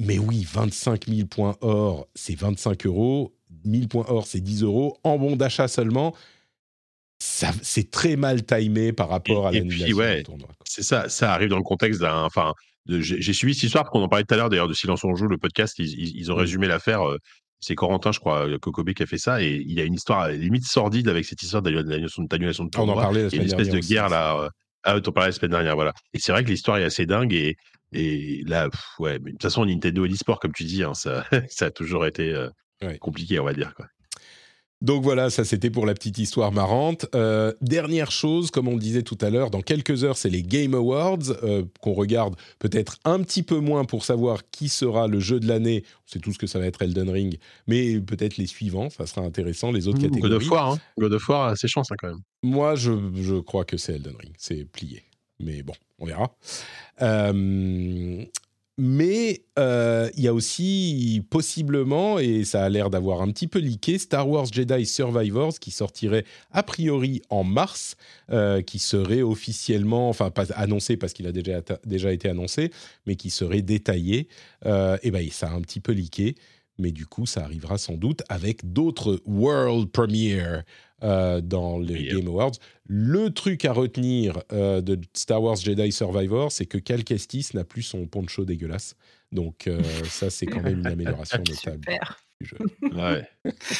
Mais 0.00 0.18
oui, 0.18 0.46
25 0.50 1.06
000 1.08 1.26
points 1.28 1.56
or, 1.60 2.08
c'est 2.14 2.34
25 2.34 2.86
euros. 2.86 3.34
1000 3.64 3.88
points 3.88 4.06
or, 4.08 4.26
c'est 4.26 4.40
10 4.40 4.62
euros. 4.62 4.96
En 5.04 5.18
bon 5.18 5.36
d'achat 5.36 5.68
seulement, 5.68 6.14
c'est 7.20 7.90
très 7.90 8.16
mal 8.16 8.44
timé 8.44 8.92
par 8.92 9.08
rapport 9.08 9.46
à 9.46 9.52
l'annulation 9.52 9.96
ouais, 9.96 10.18
du 10.18 10.22
tournoi. 10.24 10.48
C'est 10.64 10.82
ça, 10.82 11.08
ça 11.08 11.32
arrive 11.32 11.50
dans 11.50 11.58
le 11.58 11.62
contexte 11.62 12.00
d'un. 12.00 12.24
Enfin, 12.24 12.54
j'ai 12.88 13.32
suivi 13.32 13.54
cette 13.54 13.64
histoire, 13.64 13.84
parce 13.84 13.92
qu'on 13.92 14.02
en 14.02 14.08
parlait 14.08 14.24
tout 14.24 14.34
à 14.34 14.36
l'heure 14.36 14.48
d'ailleurs 14.48 14.68
de 14.68 14.74
Silence 14.74 15.04
on 15.04 15.14
joue, 15.14 15.28
le 15.28 15.38
podcast, 15.38 15.78
ils, 15.78 16.32
ont 16.32 16.36
mmh. 16.36 16.38
résumé 16.38 16.66
l'affaire. 16.66 17.08
Euh, 17.08 17.18
c'est 17.60 17.74
Corentin, 17.74 18.10
je 18.10 18.20
crois, 18.20 18.46
Kokobé 18.58 18.94
qui 18.94 19.02
a 19.02 19.06
fait 19.06 19.18
ça, 19.18 19.42
et 19.42 19.56
il 19.56 19.72
y 19.72 19.80
a 19.80 19.84
une 19.84 19.94
histoire 19.94 20.28
limite 20.28 20.64
sordide 20.64 21.08
avec 21.08 21.26
cette 21.26 21.42
histoire 21.42 21.62
d'annulation 21.62 22.64
de 22.64 22.70
tournoi. 22.70 22.94
On 22.94 22.98
en 22.98 23.02
parlait 23.02 23.24
la 23.24 23.30
semaine 23.30 23.42
une 23.42 23.48
espèce 23.48 23.68
de 23.68 23.78
guerre 23.80 24.08
là. 24.08 24.40
Euh, 24.40 24.48
ah, 24.82 24.98
t'en 24.98 25.12
parlais 25.12 25.28
la 25.28 25.32
semaine 25.32 25.50
dernière, 25.50 25.74
voilà. 25.74 25.92
Et 26.14 26.18
c'est 26.18 26.32
vrai 26.32 26.42
que 26.42 26.48
l'histoire 26.48 26.78
est 26.78 26.84
assez 26.84 27.04
dingue, 27.04 27.34
et, 27.34 27.56
et 27.92 28.42
là, 28.46 28.70
ouais, 28.98 29.18
mais 29.18 29.32
de 29.32 29.32
toute 29.32 29.42
façon, 29.42 29.66
Nintendo 29.66 30.06
et 30.06 30.08
l'e-sport, 30.08 30.40
comme 30.40 30.54
tu 30.54 30.64
dis, 30.64 30.82
hein, 30.82 30.94
ça, 30.94 31.26
ça 31.50 31.66
a 31.66 31.70
toujours 31.70 32.06
été 32.06 32.32
euh, 32.32 32.48
compliqué, 32.98 33.38
on 33.38 33.44
va 33.44 33.52
dire. 33.52 33.74
Quoi. 33.74 33.86
Donc 34.82 35.02
voilà, 35.02 35.28
ça 35.28 35.44
c'était 35.44 35.68
pour 35.68 35.84
la 35.84 35.92
petite 35.92 36.18
histoire 36.18 36.52
marrante. 36.52 37.06
Euh, 37.14 37.52
dernière 37.60 38.10
chose, 38.10 38.50
comme 38.50 38.66
on 38.66 38.74
le 38.74 38.80
disait 38.80 39.02
tout 39.02 39.18
à 39.20 39.28
l'heure, 39.28 39.50
dans 39.50 39.60
quelques 39.60 40.04
heures, 40.04 40.16
c'est 40.16 40.30
les 40.30 40.42
Game 40.42 40.74
Awards 40.74 41.18
euh, 41.42 41.64
qu'on 41.80 41.92
regarde 41.92 42.34
peut-être 42.58 42.98
un 43.04 43.22
petit 43.22 43.42
peu 43.42 43.58
moins 43.58 43.84
pour 43.84 44.04
savoir 44.04 44.48
qui 44.50 44.68
sera 44.68 45.06
le 45.06 45.20
jeu 45.20 45.38
de 45.38 45.46
l'année. 45.46 45.84
On 46.06 46.12
sait 46.12 46.18
tous 46.18 46.38
que 46.38 46.46
ça 46.46 46.58
va 46.58 46.66
être 46.66 46.80
Elden 46.80 47.10
Ring, 47.10 47.38
mais 47.66 48.00
peut-être 48.00 48.38
les 48.38 48.46
suivants, 48.46 48.88
ça 48.88 49.06
sera 49.06 49.20
intéressant, 49.20 49.70
les 49.70 49.86
autres 49.86 49.98
mmh, 49.98 50.02
catégories. 50.02 50.30
God 50.30 50.42
of 50.42 50.50
War, 50.50 50.72
hein. 50.72 50.78
God 50.98 51.12
of 51.12 51.28
War 51.28 51.48
a 51.48 51.56
ses 51.56 51.68
chances 51.68 51.92
hein, 51.92 51.96
quand 51.98 52.08
même. 52.08 52.20
Moi, 52.42 52.74
je, 52.74 52.92
je 53.16 53.34
crois 53.36 53.66
que 53.66 53.76
c'est 53.76 53.94
Elden 53.94 54.16
Ring, 54.18 54.32
c'est 54.38 54.64
plié. 54.64 55.02
Mais 55.40 55.62
bon, 55.62 55.74
on 55.98 56.06
verra. 56.06 56.34
Euh, 57.02 58.24
mais 58.78 59.42
euh, 59.58 60.08
il 60.16 60.24
y 60.24 60.28
a 60.28 60.32
aussi 60.32 61.22
possiblement, 61.28 62.18
et 62.18 62.44
ça 62.44 62.64
a 62.64 62.68
l'air 62.68 62.88
d'avoir 62.88 63.20
un 63.20 63.30
petit 63.30 63.46
peu 63.46 63.58
leaké, 63.58 63.98
Star 63.98 64.28
Wars 64.28 64.46
Jedi 64.50 64.86
Survivors 64.86 65.58
qui 65.58 65.70
sortirait 65.70 66.24
a 66.50 66.62
priori 66.62 67.20
en 67.28 67.44
mars, 67.44 67.96
euh, 68.30 68.62
qui 68.62 68.78
serait 68.78 69.22
officiellement, 69.22 70.08
enfin 70.08 70.30
pas 70.30 70.50
annoncé 70.54 70.96
parce 70.96 71.12
qu'il 71.12 71.26
a 71.26 71.32
déjà, 71.32 71.60
déjà 71.84 72.12
été 72.12 72.28
annoncé, 72.28 72.70
mais 73.06 73.16
qui 73.16 73.30
serait 73.30 73.62
détaillé. 73.62 74.28
Euh, 74.64 74.96
et 75.02 75.10
ben 75.10 75.28
ça 75.30 75.48
a 75.48 75.52
un 75.52 75.60
petit 75.60 75.80
peu 75.80 75.92
leaké 75.92 76.36
mais 76.80 76.92
du 76.92 77.06
coup, 77.06 77.26
ça 77.26 77.44
arrivera 77.44 77.78
sans 77.78 77.94
doute 77.94 78.22
avec 78.28 78.72
d'autres 78.72 79.20
world 79.26 79.90
premiere 79.90 80.64
euh, 81.02 81.40
dans 81.40 81.78
les 81.78 82.08
Game 82.08 82.26
Awards. 82.26 82.52
Le 82.86 83.30
truc 83.30 83.64
à 83.64 83.72
retenir 83.72 84.42
euh, 84.52 84.80
de 84.80 84.98
Star 85.14 85.42
Wars 85.42 85.56
Jedi 85.56 85.92
Survivor, 85.92 86.52
c'est 86.52 86.66
que 86.66 86.78
Cal 86.78 87.04
Kestis 87.04 87.48
n'a 87.54 87.64
plus 87.64 87.82
son 87.82 88.06
poncho 88.06 88.44
dégueulasse. 88.44 88.96
Donc 89.32 89.66
euh, 89.66 89.80
ça, 90.04 90.30
c'est 90.30 90.46
quand 90.46 90.62
même 90.62 90.80
une 90.80 90.86
amélioration 90.86 91.38
notable 91.48 91.80
du 92.40 92.46
jeu. 92.46 92.58
Ouais. 92.94 93.26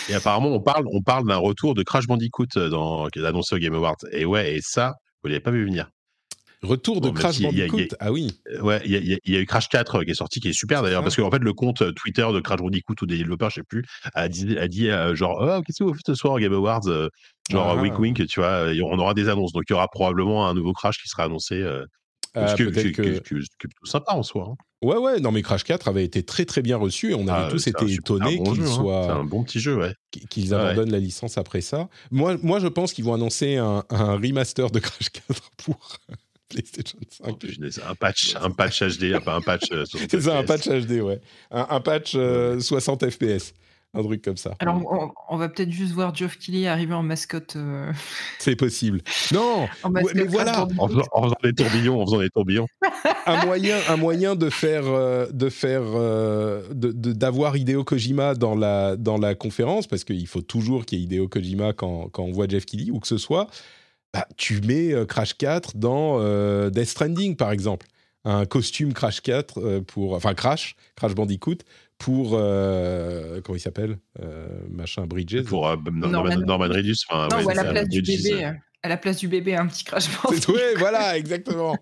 Et 0.08 0.14
apparemment, 0.14 0.48
on 0.48 0.60
parle, 0.60 0.86
on 0.92 1.02
parle 1.02 1.26
d'un 1.26 1.36
retour 1.36 1.74
de 1.74 1.82
Crash 1.82 2.06
Bandicoot 2.06 2.46
dans, 2.56 3.08
qui 3.08 3.18
est 3.18 3.24
annoncé 3.24 3.54
au 3.54 3.58
Game 3.58 3.74
Awards. 3.74 3.96
Et 4.12 4.24
ouais, 4.24 4.56
et 4.56 4.60
ça, 4.62 4.94
vous 5.22 5.28
l'avez 5.28 5.40
pas 5.40 5.50
vu 5.50 5.64
venir. 5.64 5.90
Retour 6.62 7.00
de 7.00 7.10
Crash 7.10 7.40
Bandicoot. 7.40 7.94
ah 8.00 8.12
oui. 8.12 8.40
Ouais, 8.60 8.82
il 8.84 9.18
y, 9.24 9.36
a 9.36 9.40
eu 9.40 9.46
Crash 9.46 9.68
4 9.68 10.04
qui 10.04 10.10
est 10.10 10.14
sorti, 10.14 10.40
qui 10.40 10.48
est 10.48 10.52
super 10.52 10.82
d'ailleurs, 10.82 11.02
parce 11.02 11.16
qu'en 11.16 11.26
en 11.26 11.30
fait, 11.30 11.38
le 11.38 11.52
compte 11.52 11.82
Twitter 11.94 12.26
de 12.32 12.40
Crash 12.40 12.58
Bandicoot 12.58 12.96
ou 13.02 13.06
des 13.06 13.16
développeurs, 13.16 13.50
je 13.50 13.56
sais 13.56 13.62
plus, 13.62 13.84
a 14.14 14.28
dit, 14.28 14.58
a 14.58 14.68
dit 14.68 14.88
genre, 15.14 15.38
oh, 15.40 15.62
qu'est-ce 15.62 15.78
que 15.78 15.84
vous 15.84 15.94
faites 15.94 16.06
ce 16.06 16.14
soir 16.14 16.34
au 16.34 16.38
Game 16.38 16.52
Awards 16.52 16.88
Genre, 17.50 17.68
ah. 17.68 17.80
wink 17.80 17.98
wink, 17.98 18.26
tu 18.26 18.40
vois, 18.40 18.66
on 18.84 18.98
aura 18.98 19.14
des 19.14 19.28
annonces. 19.28 19.52
Donc, 19.52 19.64
il 19.68 19.72
y 19.72 19.74
aura 19.74 19.88
probablement 19.88 20.46
un 20.48 20.54
nouveau 20.54 20.72
Crash 20.72 20.98
qui 20.98 21.08
sera 21.08 21.24
annoncé. 21.24 21.64
Ah, 22.34 22.48
ce 22.48 22.54
qui 22.54 22.62
est 22.62 23.20
plutôt 23.20 23.44
sympa 23.84 24.12
en 24.12 24.22
soi. 24.22 24.50
Hein. 24.50 24.54
Ouais, 24.82 24.96
ouais, 24.96 25.20
non, 25.20 25.32
mais 25.32 25.42
Crash 25.42 25.64
4 25.64 25.88
avait 25.88 26.04
été 26.04 26.22
très 26.22 26.44
très 26.44 26.62
bien 26.62 26.76
reçu 26.76 27.10
et 27.10 27.14
on 27.14 27.26
avait 27.26 27.46
ah, 27.46 27.50
tous 27.50 27.66
été 27.66 27.92
étonnés 27.92 28.40
qu'ils 28.42 28.62
hein. 28.62 29.02
C'est 29.04 29.10
un 29.10 29.24
bon 29.24 29.42
petit 29.42 29.58
jeu, 29.58 29.76
ouais. 29.76 29.94
Qu'ils 30.30 30.54
abandonnent 30.54 30.92
la 30.92 31.00
licence 31.00 31.38
après 31.38 31.60
ça. 31.60 31.88
Moi, 32.10 32.36
moi 32.42 32.60
je 32.60 32.68
pense 32.68 32.92
qu'ils 32.92 33.04
vont 33.04 33.14
annoncer 33.14 33.56
un, 33.56 33.84
un, 33.90 34.14
remaster 34.14 34.70
de 34.70 34.78
Crash 34.78 35.10
4 35.10 35.50
pour 35.58 35.98
PlayStation 36.50 36.98
5. 37.08 37.28
un 37.88 37.94
patch, 37.94 38.36
un 38.36 38.50
patch 38.50 38.82
HD, 38.82 39.14
un 39.14 39.40
patch. 39.40 39.70
Euh, 39.72 39.84
c'est 40.10 40.20
ça, 40.20 40.38
un 40.38 40.44
patch 40.44 40.68
HD, 40.68 41.00
ouais. 41.00 41.20
Un, 41.50 41.80
patch 41.80 42.12
60 42.12 43.02
euh, 43.02 43.10
FPS. 43.10 43.54
Un 43.92 44.04
truc 44.04 44.22
comme 44.22 44.36
ça. 44.36 44.54
Alors, 44.60 45.12
on, 45.28 45.36
va 45.36 45.48
peut-être 45.48 45.72
juste 45.72 45.92
voir 45.92 46.14
Geoff 46.14 46.38
Keighley 46.38 46.68
arriver 46.68 46.94
en 46.94 47.02
mascotte. 47.02 47.56
Euh, 47.56 47.92
c'est 48.38 48.54
possible. 48.54 49.00
Non, 49.32 49.68
mais 49.90 50.24
voilà. 50.24 50.68
En 50.78 50.86
faisant, 50.86 51.36
des 51.42 51.52
tourbillons, 51.52 52.00
en 52.00 52.06
faisant 52.06 52.20
des 52.20 52.30
tourbillons. 52.30 52.68
un 53.26 53.44
moyen, 53.46 53.78
un 53.88 53.96
moyen 53.96 54.36
de 54.36 54.48
faire, 54.48 54.84
de 55.32 55.48
faire, 55.48 55.82
d'avoir 56.72 57.56
Hideo 57.56 57.82
Kojima 57.82 58.34
dans 58.34 58.54
la 58.54 58.96
dans 58.96 59.18
la 59.18 59.34
conférence, 59.34 59.88
parce 59.88 60.04
qu'il 60.04 60.26
faut 60.28 60.42
toujours 60.42 60.86
qu'il 60.86 60.98
y 60.98 61.02
ait 61.02 61.04
Hideo 61.06 61.26
Kojima 61.26 61.72
quand, 61.72 62.10
quand 62.10 62.22
on 62.22 62.30
voit 62.30 62.46
Jeff 62.46 62.66
Keighley, 62.66 62.92
ou 62.92 63.00
que 63.00 63.08
ce 63.08 63.18
soit 63.18 63.48
bah, 64.12 64.26
tu 64.36 64.60
mets 64.60 64.92
euh, 64.92 65.04
Crash 65.04 65.34
4 65.34 65.76
dans 65.76 66.18
euh, 66.20 66.70
Death 66.70 66.88
Stranding, 66.88 67.36
par 67.36 67.52
exemple. 67.52 67.86
Un 68.24 68.44
costume 68.44 68.92
Crash 68.92 69.20
4 69.20 69.58
euh, 69.58 69.80
pour. 69.80 70.14
Enfin, 70.14 70.34
Crash, 70.34 70.76
Crash 70.96 71.14
Bandicoot, 71.14 71.58
pour. 71.98 72.30
comment 72.30 73.56
il 73.56 73.60
s'appelle 73.60 73.98
Machin 74.68 75.06
Bridges. 75.06 75.44
Pour 75.44 75.68
Norman, 75.92 76.36
Norman, 76.38 76.68
Reedus. 76.68 76.96
non, 77.10 77.44
ou 77.44 77.48
à 77.48 77.54
la 77.54 77.64
place 77.64 77.88
du 77.88 78.02
bébé 78.02 78.52
à 78.82 78.88
la 78.88 78.96
place 78.96 79.18
du 79.18 79.28
bébé 79.28 79.54
un 79.54 79.66
petit 79.66 79.84
crash 79.84 80.08
Oui, 80.48 80.60
voilà, 80.78 81.16
exactement. 81.18 81.76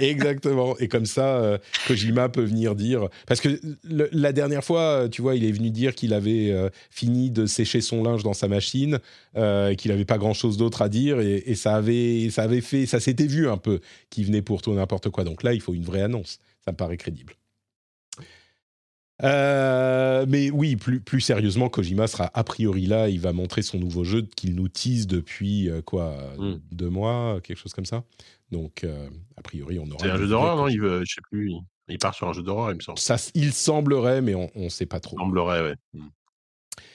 exactement. 0.00 0.76
Et 0.78 0.88
comme 0.88 1.06
ça, 1.06 1.36
euh, 1.38 1.58
Kojima 1.86 2.28
peut 2.28 2.44
venir 2.44 2.74
dire. 2.74 3.08
Parce 3.26 3.40
que 3.40 3.60
la 3.82 4.32
dernière 4.32 4.62
fois, 4.62 5.08
tu 5.10 5.22
vois, 5.22 5.34
il 5.34 5.44
est 5.44 5.52
venu 5.52 5.70
dire 5.70 5.94
qu'il 5.94 6.14
avait 6.14 6.50
euh, 6.50 6.68
fini 6.90 7.30
de 7.30 7.46
sécher 7.46 7.80
son 7.80 8.02
linge 8.02 8.22
dans 8.22 8.34
sa 8.34 8.46
machine, 8.46 9.00
euh, 9.36 9.74
qu'il 9.74 9.90
n'avait 9.90 10.04
pas 10.04 10.18
grand 10.18 10.34
chose 10.34 10.56
d'autre 10.56 10.82
à 10.82 10.88
dire, 10.88 11.20
et, 11.20 11.54
ça, 11.54 11.76
avait, 11.76 12.30
ça 12.30 12.42
avait 12.42 12.60
fait. 12.60 12.86
Ça 12.86 13.00
s'était 13.00 13.26
vu 13.26 13.48
un 13.48 13.56
peu 13.56 13.80
qu'il 14.10 14.26
venait 14.26 14.42
pour 14.42 14.62
tout 14.62 14.72
n'importe 14.72 15.10
quoi. 15.10 15.24
Donc 15.24 15.42
là, 15.42 15.54
il 15.54 15.60
faut 15.60 15.74
une 15.74 15.84
vraie 15.84 16.02
annonce. 16.02 16.38
Ça 16.64 16.70
me 16.70 16.76
paraît 16.76 16.96
crédible. 16.96 17.34
Euh, 19.22 20.26
mais 20.28 20.50
oui, 20.50 20.76
plus, 20.76 21.00
plus 21.00 21.20
sérieusement, 21.20 21.68
Kojima 21.68 22.06
sera 22.08 22.30
a 22.34 22.42
priori 22.44 22.86
là. 22.86 23.08
Il 23.08 23.20
va 23.20 23.32
montrer 23.32 23.62
son 23.62 23.78
nouveau 23.78 24.02
jeu 24.04 24.22
qu'il 24.36 24.54
nous 24.54 24.68
tease 24.68 25.06
depuis 25.06 25.68
euh, 25.70 25.82
quoi 25.82 26.16
Mm. 26.38 26.54
deux 26.72 26.90
mois, 26.90 27.40
quelque 27.42 27.58
chose 27.58 27.72
comme 27.72 27.86
ça. 27.86 28.02
Donc, 28.50 28.82
euh, 28.84 29.08
a 29.36 29.42
priori, 29.42 29.78
on 29.78 29.86
aura. 29.88 29.98
C'est 30.00 30.10
un 30.10 30.16
jeu 30.16 30.26
d'horreur, 30.28 30.56
non? 30.56 30.68
il 30.68 30.80
veut, 30.80 31.04
Je 31.04 31.14
sais 31.14 31.20
plus. 31.30 31.50
Il, 31.50 31.60
il 31.88 31.98
part 31.98 32.14
sur 32.14 32.28
un 32.28 32.32
jeu 32.32 32.42
d'horreur, 32.42 32.70
il 32.72 32.76
me 32.76 32.80
semble. 32.80 32.98
Ça, 32.98 33.16
il 33.34 33.52
semblerait, 33.52 34.20
mais 34.20 34.34
on 34.34 34.50
ne 34.56 34.68
sait 34.68 34.86
pas 34.86 35.00
trop. 35.00 35.16
semblerait, 35.16 35.62
ouais. 35.62 35.74
Mm. 35.92 36.06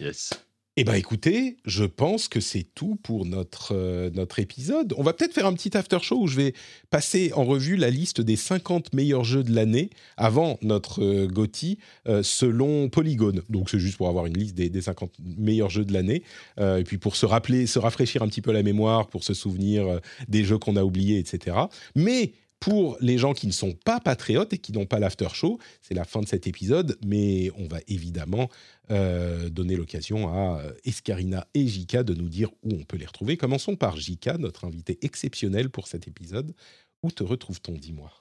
Yes. 0.02 0.32
Eh 0.82 0.86
bien, 0.86 0.94
écoutez, 0.94 1.58
je 1.66 1.84
pense 1.84 2.30
que 2.30 2.40
c'est 2.40 2.64
tout 2.64 2.98
pour 3.04 3.26
notre, 3.26 3.76
euh, 3.76 4.10
notre 4.14 4.40
épisode. 4.40 4.94
On 4.96 5.04
va 5.04 5.12
peut-être 5.12 5.34
faire 5.34 5.46
un 5.46 5.52
petit 5.52 5.76
after 5.76 5.98
show 6.02 6.22
où 6.22 6.28
je 6.28 6.38
vais 6.38 6.54
passer 6.90 7.34
en 7.36 7.44
revue 7.44 7.76
la 7.76 7.90
liste 7.90 8.22
des 8.22 8.38
50 8.38 8.94
meilleurs 8.94 9.26
jeux 9.26 9.44
de 9.44 9.54
l'année 9.54 9.90
avant 10.16 10.58
notre 10.62 11.04
euh, 11.04 11.28
GOTY 11.28 11.80
euh, 12.08 12.24
selon 12.24 12.88
Polygone. 12.88 13.42
Donc, 13.50 13.70
c'est 13.70 13.78
juste 13.78 13.98
pour 13.98 14.08
avoir 14.08 14.26
une 14.26 14.38
liste 14.38 14.56
des, 14.56 14.70
des 14.70 14.82
50 14.82 15.12
meilleurs 15.20 15.70
jeux 15.70 15.84
de 15.84 15.92
l'année. 15.92 16.24
Euh, 16.62 16.78
et 16.78 16.86
puis, 16.86 16.98
pour 16.98 17.18
se 17.18 17.26
rappeler, 17.26 17.68
se 17.68 17.78
rafraîchir 17.78 18.24
un 18.24 18.30
petit 18.30 18.42
peu 18.42 18.54
la 18.54 18.64
mémoire, 18.64 19.08
pour 19.08 19.26
se 19.26 19.34
souvenir 19.34 20.00
des 20.30 20.46
jeux 20.46 20.60
qu'on 20.60 20.78
a 20.78 20.84
oubliés, 20.86 21.20
etc. 21.20 21.58
Mais 21.94 22.32
pour 22.60 22.98
les 23.00 23.18
gens 23.18 23.34
qui 23.34 23.48
ne 23.48 23.52
sont 23.52 23.74
pas 23.74 24.00
patriotes 24.00 24.54
et 24.54 24.58
qui 24.58 24.74
n'ont 24.74 24.86
pas 24.86 25.00
l'after 25.00 25.28
show, 25.34 25.60
c'est 25.82 25.94
la 25.94 26.04
fin 26.04 26.22
de 26.22 26.28
cet 26.28 26.48
épisode, 26.48 26.98
mais 27.06 27.52
on 27.58 27.68
va 27.68 27.80
évidemment 27.88 28.50
euh, 28.92 29.50
donner 29.50 29.76
l'occasion 29.76 30.28
à 30.34 30.62
euh, 30.62 30.74
Escarina 30.84 31.48
et 31.54 31.68
Jika 31.68 32.04
de 32.04 32.14
nous 32.14 32.30
dire 32.30 32.50
où 32.64 32.74
on 32.74 32.84
peut 32.84 32.98
les 32.98 33.06
retrouver. 33.06 33.38
Commençons 33.38 33.76
par 33.76 33.98
Jika, 33.98 34.38
notre 34.38 34.66
invité 34.66 34.98
exceptionnel 35.02 35.70
pour 35.70 35.88
cet 35.88 36.08
épisode. 36.08 36.56
Où 37.04 37.12
te 37.12 37.24
retrouve-t-on, 37.24 37.74
dis-moi? 37.74 38.12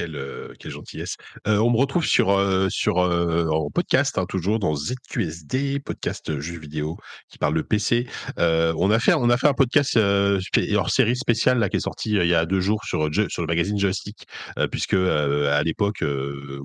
Quelle, 0.00 0.54
quelle 0.58 0.72
gentillesse. 0.72 1.16
Euh, 1.46 1.58
on 1.58 1.70
me 1.70 1.76
retrouve 1.76 2.06
sur, 2.06 2.30
euh, 2.30 2.68
sur, 2.70 3.00
euh, 3.00 3.46
en 3.48 3.68
podcast, 3.68 4.16
hein, 4.16 4.24
toujours 4.26 4.58
dans 4.58 4.74
ZQSD, 4.74 5.78
podcast 5.80 6.40
jeux 6.40 6.58
vidéo 6.58 6.96
qui 7.28 7.36
parle 7.36 7.52
de 7.54 7.60
PC. 7.60 8.06
On, 8.38 8.90
a 8.90 8.98
fait, 8.98 9.12
on 9.12 9.28
a 9.28 9.36
fait 9.36 9.48
un 9.48 9.52
podcast 9.52 9.98
hors 9.98 10.90
série 10.90 11.16
spéciale 11.16 11.58
là, 11.58 11.68
qui 11.68 11.76
est 11.76 11.80
sorti 11.80 12.12
il 12.12 12.26
y 12.26 12.34
a 12.34 12.46
deux 12.46 12.60
jours 12.60 12.82
sur, 12.84 13.10
sur 13.28 13.42
le 13.42 13.46
magazine 13.46 13.78
Joystick, 13.78 14.24
puisque 14.70 14.94
à 14.94 15.62
l'époque, 15.64 16.02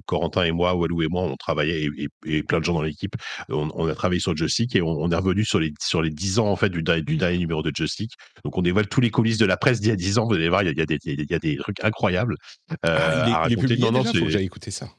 Corentin 0.06 0.44
et 0.44 0.52
moi, 0.54 0.74
Walou 0.76 1.02
et 1.04 1.08
moi, 1.10 1.24
on 1.24 1.36
travaillait, 1.36 1.84
et, 1.84 1.90
et- 2.26 2.38
et 2.38 2.44
plein 2.44 2.60
de 2.60 2.64
gens 2.66 2.74
dans 2.74 2.82
l'équipe, 2.84 3.16
on, 3.50 3.70
on 3.76 3.88
a 3.90 3.96
travaillé 3.96 4.20
sur 4.22 4.36
Joystick 4.36 4.76
et 4.78 4.82
on, 4.82 4.88
on 4.90 5.12
est 5.12 5.16
revenu 5.16 5.44
sur 5.44 5.60
les, 5.60 5.74
sur 5.82 6.02
les 6.02 6.10
10 6.10 6.40
ans 6.40 6.48
en 6.48 6.56
fait, 6.56 6.70
du, 6.70 6.84
du 6.84 7.18
dernier 7.18 7.38
numéro 7.38 7.62
de 7.62 7.72
Joystick. 7.76 8.12
Donc 8.46 8.58
on 8.58 8.62
dévoile 8.62 8.88
tous 8.88 9.02
les 9.02 9.10
coulisses 9.12 9.38
de 9.38 9.46
la 9.46 9.58
presse 9.58 9.82
d'il 9.82 9.90
y 9.90 9.92
a 9.92 9.96
10 9.98 10.20
ans. 10.20 10.26
Vous 10.28 10.36
allez 10.36 10.48
voir, 10.50 10.64
il 10.64 10.68
y 10.68 10.70
a, 10.70 10.72
il 10.72 10.78
y 10.80 10.82
a 10.82 10.86
des, 10.86 11.00
il 11.04 11.26
y 11.30 11.34
a 11.34 11.40
des 11.40 11.58
trucs 11.58 11.84
incroyables. 11.84 12.36
Ah, 12.84 13.25
à 13.34 13.38
raconter. 13.40 13.56
publié 13.62 13.80
Non, 13.82 13.92
non, 13.92 14.00
déjà, 14.04 14.20
faut 14.20 14.26
que 14.26 14.32
j'aille 14.32 14.46
écouter 14.46 14.72
ça. 14.72 14.90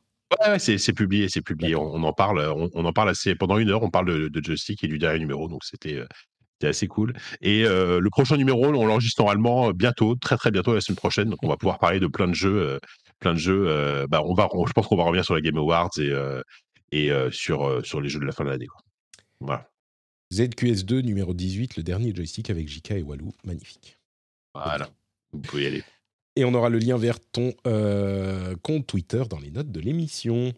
Ouais, 0.44 0.51
ouais, 0.53 0.59
c'est 0.59 0.93
publié, 0.93 1.28
c'est 1.28 1.40
publié. 1.43 1.77
On, 1.77 1.94
on 1.94 2.03
en 2.03 2.12
parle, 2.12 2.40
on, 2.40 2.69
on 2.74 2.85
en 2.85 2.93
parle 2.93 3.11
assez 3.11 3.35
pendant 3.35 3.59
une 3.59 3.70
heure. 3.70 3.82
On 3.82 3.90
parle 3.90 4.07
de, 4.07 4.28
de 4.28 4.44
Joystick 4.44 4.82
et 4.85 4.89
du 4.89 4.98
dernier 4.98 5.20
numéro, 5.20 5.47
donc 5.48 5.65
c'était 5.65 5.94
euh, 5.94 6.07
c'était 6.55 6.69
assez 6.69 6.89
cool. 6.89 7.12
Et 7.43 7.65
euh, 7.65 8.01
le 8.01 8.11
prochain 8.11 8.36
numéro, 8.36 8.65
on 8.66 8.86
l'enregistre 8.86 9.23
normalement 9.23 9.69
euh, 9.69 9.73
bientôt, 9.73 10.15
très 10.16 10.36
très 10.36 10.51
bientôt 10.51 10.74
la 10.74 10.81
semaine 10.81 10.97
prochaine. 10.97 11.28
Donc 11.31 11.39
on 11.43 11.48
va 11.48 11.57
pouvoir 11.57 11.78
parler 11.78 12.01
de 12.01 12.07
plein 12.09 12.27
de 12.27 12.35
jeux, 12.35 12.61
euh, 12.61 12.78
plein 13.20 13.35
de 13.35 13.39
jeux. 13.39 13.66
euh, 13.69 14.07
bah, 14.09 14.23
on 14.24 14.35
va, 14.35 14.48
on- 14.53 14.66
je 14.66 14.73
pense 14.73 14.86
qu'on 14.89 14.97
va 14.97 15.05
revenir 15.05 15.24
sur 15.24 15.35
la 15.35 15.40
Game 15.40 15.57
Awards 15.59 15.90
et 15.98 16.09
euh, 16.11 16.43
et 16.93 17.12
euh, 17.12 17.31
sur 17.31 17.65
euh, 17.69 17.82
sur 17.85 18.01
les 18.01 18.09
jeux 18.09 18.19
de 18.20 18.24
la 18.24 18.32
fin 18.32 18.43
de 18.44 18.51
l'année. 18.51 18.66
quoi. 18.66 18.81
Voilà. 19.40 19.69
ZQS2 20.35 21.03
numéro 21.03 21.35
18, 21.35 21.77
le 21.77 21.82
dernier 21.85 22.12
joystick 22.12 22.51
avec 22.51 22.66
Jika 22.69 22.98
et 22.98 23.03
Walou. 23.03 23.32
Magnifique. 23.44 23.97
Voilà. 24.55 24.89
Vous 25.32 25.39
pouvez 25.40 25.62
y 25.62 25.66
aller. 25.66 25.85
Et 26.37 26.45
on 26.45 26.53
aura 26.53 26.69
le 26.69 26.79
lien 26.79 26.99
vers 26.99 27.19
ton 27.19 27.55
euh, 27.67 28.55
compte 28.63 28.87
Twitter 28.87 29.23
dans 29.29 29.39
les 29.39 29.51
notes 29.51 29.73
de 29.73 29.81
l'émission. 29.81 30.53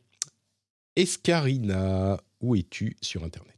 Escarina, 0.97 2.21
où 2.41 2.57
es-tu 2.57 2.97
sur 3.01 3.23
Internet? 3.23 3.55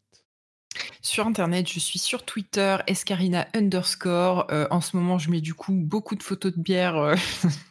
Sur 1.03 1.27
Internet, 1.27 1.67
je 1.67 1.81
suis 1.81 1.99
sur 1.99 2.25
Twitter, 2.27 2.77
escarina 2.87 3.49
underscore. 3.55 4.47
Euh, 4.51 4.67
en 4.71 4.83
ce 4.83 4.97
moment, 4.97 5.19
je 5.19 5.31
mets 5.31 5.41
du 5.41 5.55
coup 5.55 5.73
beaucoup 5.73 6.15
de 6.15 6.23
photos 6.23 6.55
de 6.55 6.61
bière 6.61 6.97
euh, 6.97 7.17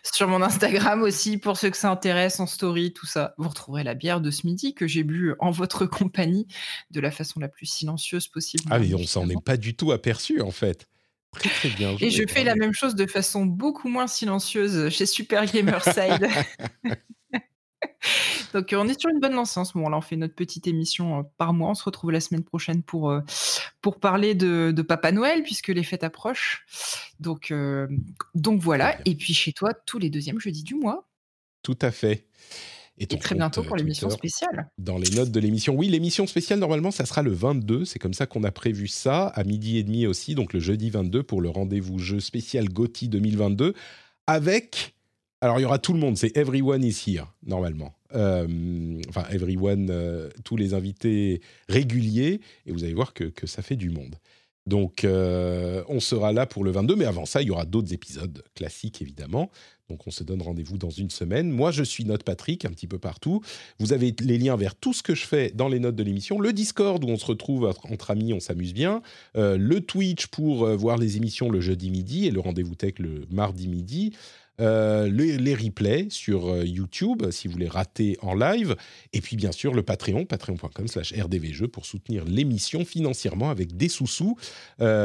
sur 0.03 0.29
mon 0.29 0.43
Instagram 0.43 1.03
aussi, 1.03 1.39
pour 1.39 1.57
ceux 1.57 1.71
que 1.71 1.79
ça 1.79 1.91
intéresse, 1.91 2.39
en 2.39 2.47
story, 2.47 2.93
tout 2.93 3.07
ça. 3.07 3.35
Vous 3.39 3.49
retrouverez 3.49 3.85
la 3.85 3.95
bière 3.95 4.21
de 4.21 4.31
ce 4.31 4.47
midi 4.47 4.75
que 4.75 4.87
j'ai 4.87 5.03
bu 5.03 5.35
en 5.39 5.51
votre 5.51 5.87
compagnie 5.87 6.47
de 6.91 7.01
la 7.01 7.11
façon 7.11 7.41
la 7.41 7.49
plus 7.49 7.67
silencieuse 7.67 8.29
possible. 8.29 8.65
Ah, 8.71 8.79
mais 8.79 8.93
on 8.93 9.07
s'en 9.07 9.27
est 9.31 9.43
pas 9.43 9.57
du 9.57 9.75
tout 9.75 9.91
aperçu, 9.91 10.43
en 10.43 10.51
fait. 10.51 10.90
Très, 11.33 11.49
très 11.49 11.69
bien. 11.71 11.97
Et 12.01 12.11
je 12.11 12.25
fais 12.27 12.45
la 12.45 12.55
même 12.57 12.73
chose 12.73 12.95
de 12.95 13.07
façon 13.07 13.47
beaucoup 13.47 13.89
moins 13.89 14.07
silencieuse 14.07 14.89
chez 14.91 15.07
Super 15.07 15.47
Gamerside. 15.47 16.29
Donc, 18.53 18.75
on 18.77 18.89
est 18.89 18.99
sur 18.99 19.11
une 19.11 19.21
bonne 19.21 19.35
lancée 19.35 19.61
en 19.61 19.65
ce 19.65 19.77
moment-là. 19.79 19.99
On 19.99 20.01
fait 20.01 20.17
notre 20.17 20.35
petite 20.35 20.67
émission 20.67 21.21
euh, 21.21 21.23
par 21.39 21.53
mois. 21.53 21.71
On 21.71 21.75
se 21.75 21.85
retrouve 21.85 22.11
la 22.11 22.21
semaine 22.21 22.43
prochaine 22.43 22.83
pour, 22.83 23.11
euh, 23.11 23.21
pour 23.81 24.01
parler 24.01 24.35
de, 24.35 24.73
de 24.75 24.83
Papa 24.83 25.13
Noël, 25.13 25.43
puisque 25.43 25.69
les 25.69 25.85
fêtes 25.85 26.05
approchent. 26.05 26.67
Donc, 27.21 27.51
euh, 27.51 27.87
donc 28.35 28.61
voilà. 28.61 28.99
Et 29.05 29.15
puis 29.15 29.35
chez 29.35 29.53
toi, 29.53 29.73
tous 29.73 29.99
les 29.99 30.11
deuxièmes 30.11 30.41
jeudis 30.41 30.65
du 30.65 30.75
mois. 30.75 31.09
Tout 31.63 31.79
à 31.81 31.91
fait. 31.91 32.27
Et 33.01 33.07
ton 33.07 33.17
très 33.17 33.35
bientôt 33.35 33.63
euh, 33.63 33.65
pour 33.65 33.77
l'émission 33.77 34.11
spéciale. 34.11 34.71
dans 34.79 34.99
les 34.99 35.11
notes 35.11 35.31
de 35.31 35.41
l'émission. 35.41 35.75
Oui, 35.75 35.89
l'émission 35.89 36.27
spéciale, 36.27 36.59
normalement, 36.59 36.91
ça 36.91 37.07
sera 37.07 37.23
le 37.23 37.33
22. 37.33 37.87
C'est 37.87 37.99
comme 37.99 38.13
ça 38.13 38.27
qu'on 38.27 38.45
a 38.45 38.53
prévu 38.53 38.89
ça, 38.89 39.27
à 39.29 39.43
midi 39.43 39.79
et 39.79 39.83
demi 39.83 40.07
aussi, 40.07 40.35
donc 40.35 40.53
le 40.53 40.61
jeudi 40.61 40.91
22 40.91 41.23
pour 41.23 41.41
le 41.41 41.49
rendez-vous 41.49 41.99
jeu 41.99 42.21
spécial 42.21 42.69
GOTY 42.69 43.09
2022, 43.09 43.75
avec... 44.27 44.95
Alors, 45.41 45.59
il 45.59 45.63
y 45.63 45.65
aura 45.65 45.79
tout 45.79 45.95
le 45.95 45.99
monde, 45.99 46.19
c'est 46.19 46.37
Everyone 46.37 46.85
is 46.85 47.03
here, 47.07 47.25
normalement. 47.43 47.95
Euh, 48.15 49.01
enfin, 49.09 49.25
Everyone, 49.31 49.89
euh, 49.91 50.29
tous 50.45 50.57
les 50.57 50.75
invités 50.75 51.41
réguliers, 51.71 52.43
et 52.67 52.73
vous 52.73 52.85
allez 52.85 52.93
voir 52.93 53.15
que, 53.15 53.25
que 53.25 53.47
ça 53.47 53.63
fait 53.63 53.77
du 53.77 53.89
monde. 53.89 54.17
Donc, 54.67 55.05
euh, 55.05 55.83
on 55.89 56.01
sera 56.01 56.33
là 56.33 56.47
pour 56.47 56.63
le 56.63 56.71
22, 56.71 56.95
mais 56.95 57.07
avant 57.07 57.25
ça, 57.25 57.43
il 57.43 57.49
y 57.49 57.51
aura 57.51 57.65
d'autres 57.65 57.95
épisodes 57.95 58.45
classiques, 58.55 59.01
évidemment. 59.01 59.51
Donc, 59.91 60.07
on 60.07 60.13
se 60.13 60.23
donne 60.23 60.41
rendez-vous 60.41 60.79
dans 60.79 60.91
une 60.91 61.11
semaine. 61.11 61.51
Moi, 61.51 61.73
je 61.73 61.83
suis 61.83 62.05
Note 62.05 62.23
Patrick, 62.23 62.65
un 62.65 62.71
petit 62.71 62.87
peu 62.87 62.99
partout. 62.99 63.43
Vous 63.81 63.93
avez 63.93 64.15
les 64.21 64.39
liens 64.39 64.57
vers 64.57 64.77
tout 64.77 64.93
ce 64.93 65.03
que 65.03 65.17
je 65.17 65.27
fais 65.27 65.51
dans 65.51 65.69
les 65.69 65.81
notes 65.81 65.97
de 65.97 66.05
l'émission. 66.05 66.39
Le 66.39 66.53
Discord, 66.53 67.03
où 67.03 67.09
on 67.09 67.17
se 67.17 67.27
retrouve 67.27 67.65
entre, 67.91 68.13
amis, 68.13 68.33
on 68.33 68.39
s'amuse 68.39 68.73
bien. 68.73 69.03
Euh, 69.37 69.59
le 69.59 69.81
Twitch 69.81 70.29
pour 70.29 70.65
euh, 70.65 70.77
voir 70.77 70.97
les 70.97 71.17
émissions 71.17 71.51
le 71.51 71.61
jeudi 71.61 71.91
midi 71.91 72.27
et 72.27 72.31
le 72.31 72.39
rendez-vous 72.39 72.77
tech 72.77 72.95
le 73.01 73.27
mardi 73.33 73.67
midi. 73.67 74.13
Euh, 74.61 75.09
les, 75.09 75.55
replays 75.55 76.07
sur 76.11 76.65
YouTube, 76.65 77.31
si 77.31 77.49
vous 77.49 77.59
les 77.59 77.67
ratez 77.67 78.17
en 78.21 78.35
live. 78.35 78.77
Et 79.13 79.21
puis, 79.21 79.35
bien 79.35 79.51
sûr, 79.51 79.75
le 79.75 79.83
Patreon, 79.83 80.25
patreon.com 80.25 80.87
slash 80.87 81.15
rdvjeux 81.15 81.67
pour 81.67 81.85
soutenir 81.85 82.25
l'émission 82.27 82.85
financièrement 82.85 83.51
avec 83.51 83.77
des 83.77 83.89
sous-sous. 83.89 84.37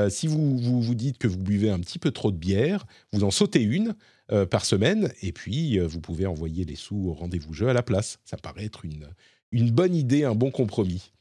Si 0.09 0.27
vous 0.27 0.57
vous 0.57 0.93
dites 0.93 1.17
que 1.17 1.27
vous 1.27 1.39
buvez 1.39 1.71
un 1.71 1.79
petit 1.79 1.97
peu 1.97 2.11
trop 2.11 2.31
de 2.31 2.37
bière, 2.37 2.85
vous 3.13 3.23
en 3.23 3.31
sautez 3.31 3.61
une 3.61 3.95
euh, 4.31 4.45
par 4.45 4.65
semaine 4.65 5.11
et 5.21 5.31
puis 5.31 5.79
euh, 5.79 5.85
vous 5.85 6.01
pouvez 6.01 6.25
envoyer 6.25 6.65
les 6.65 6.75
sous 6.75 7.09
au 7.09 7.13
rendez-vous 7.13 7.53
jeu 7.53 7.67
à 7.67 7.73
la 7.73 7.83
place. 7.83 8.19
Ça 8.25 8.37
paraît 8.37 8.65
être 8.65 8.85
une, 8.85 9.07
une 9.51 9.71
bonne 9.71 9.95
idée, 9.95 10.23
un 10.23 10.35
bon 10.35 10.51
compromis. 10.51 11.11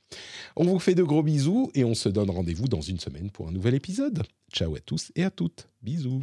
On 0.56 0.64
vous 0.64 0.78
fait 0.78 0.94
de 0.94 1.02
gros 1.02 1.22
bisous 1.22 1.70
et 1.74 1.84
on 1.84 1.94
se 1.94 2.08
donne 2.08 2.30
rendez-vous 2.30 2.68
dans 2.68 2.80
une 2.80 3.00
semaine 3.00 3.30
pour 3.30 3.48
un 3.48 3.52
nouvel 3.52 3.74
épisode. 3.74 4.22
Ciao 4.52 4.74
à 4.74 4.80
tous 4.80 5.12
et 5.16 5.24
à 5.24 5.30
toutes. 5.30 5.68
Bisous. 5.82 6.22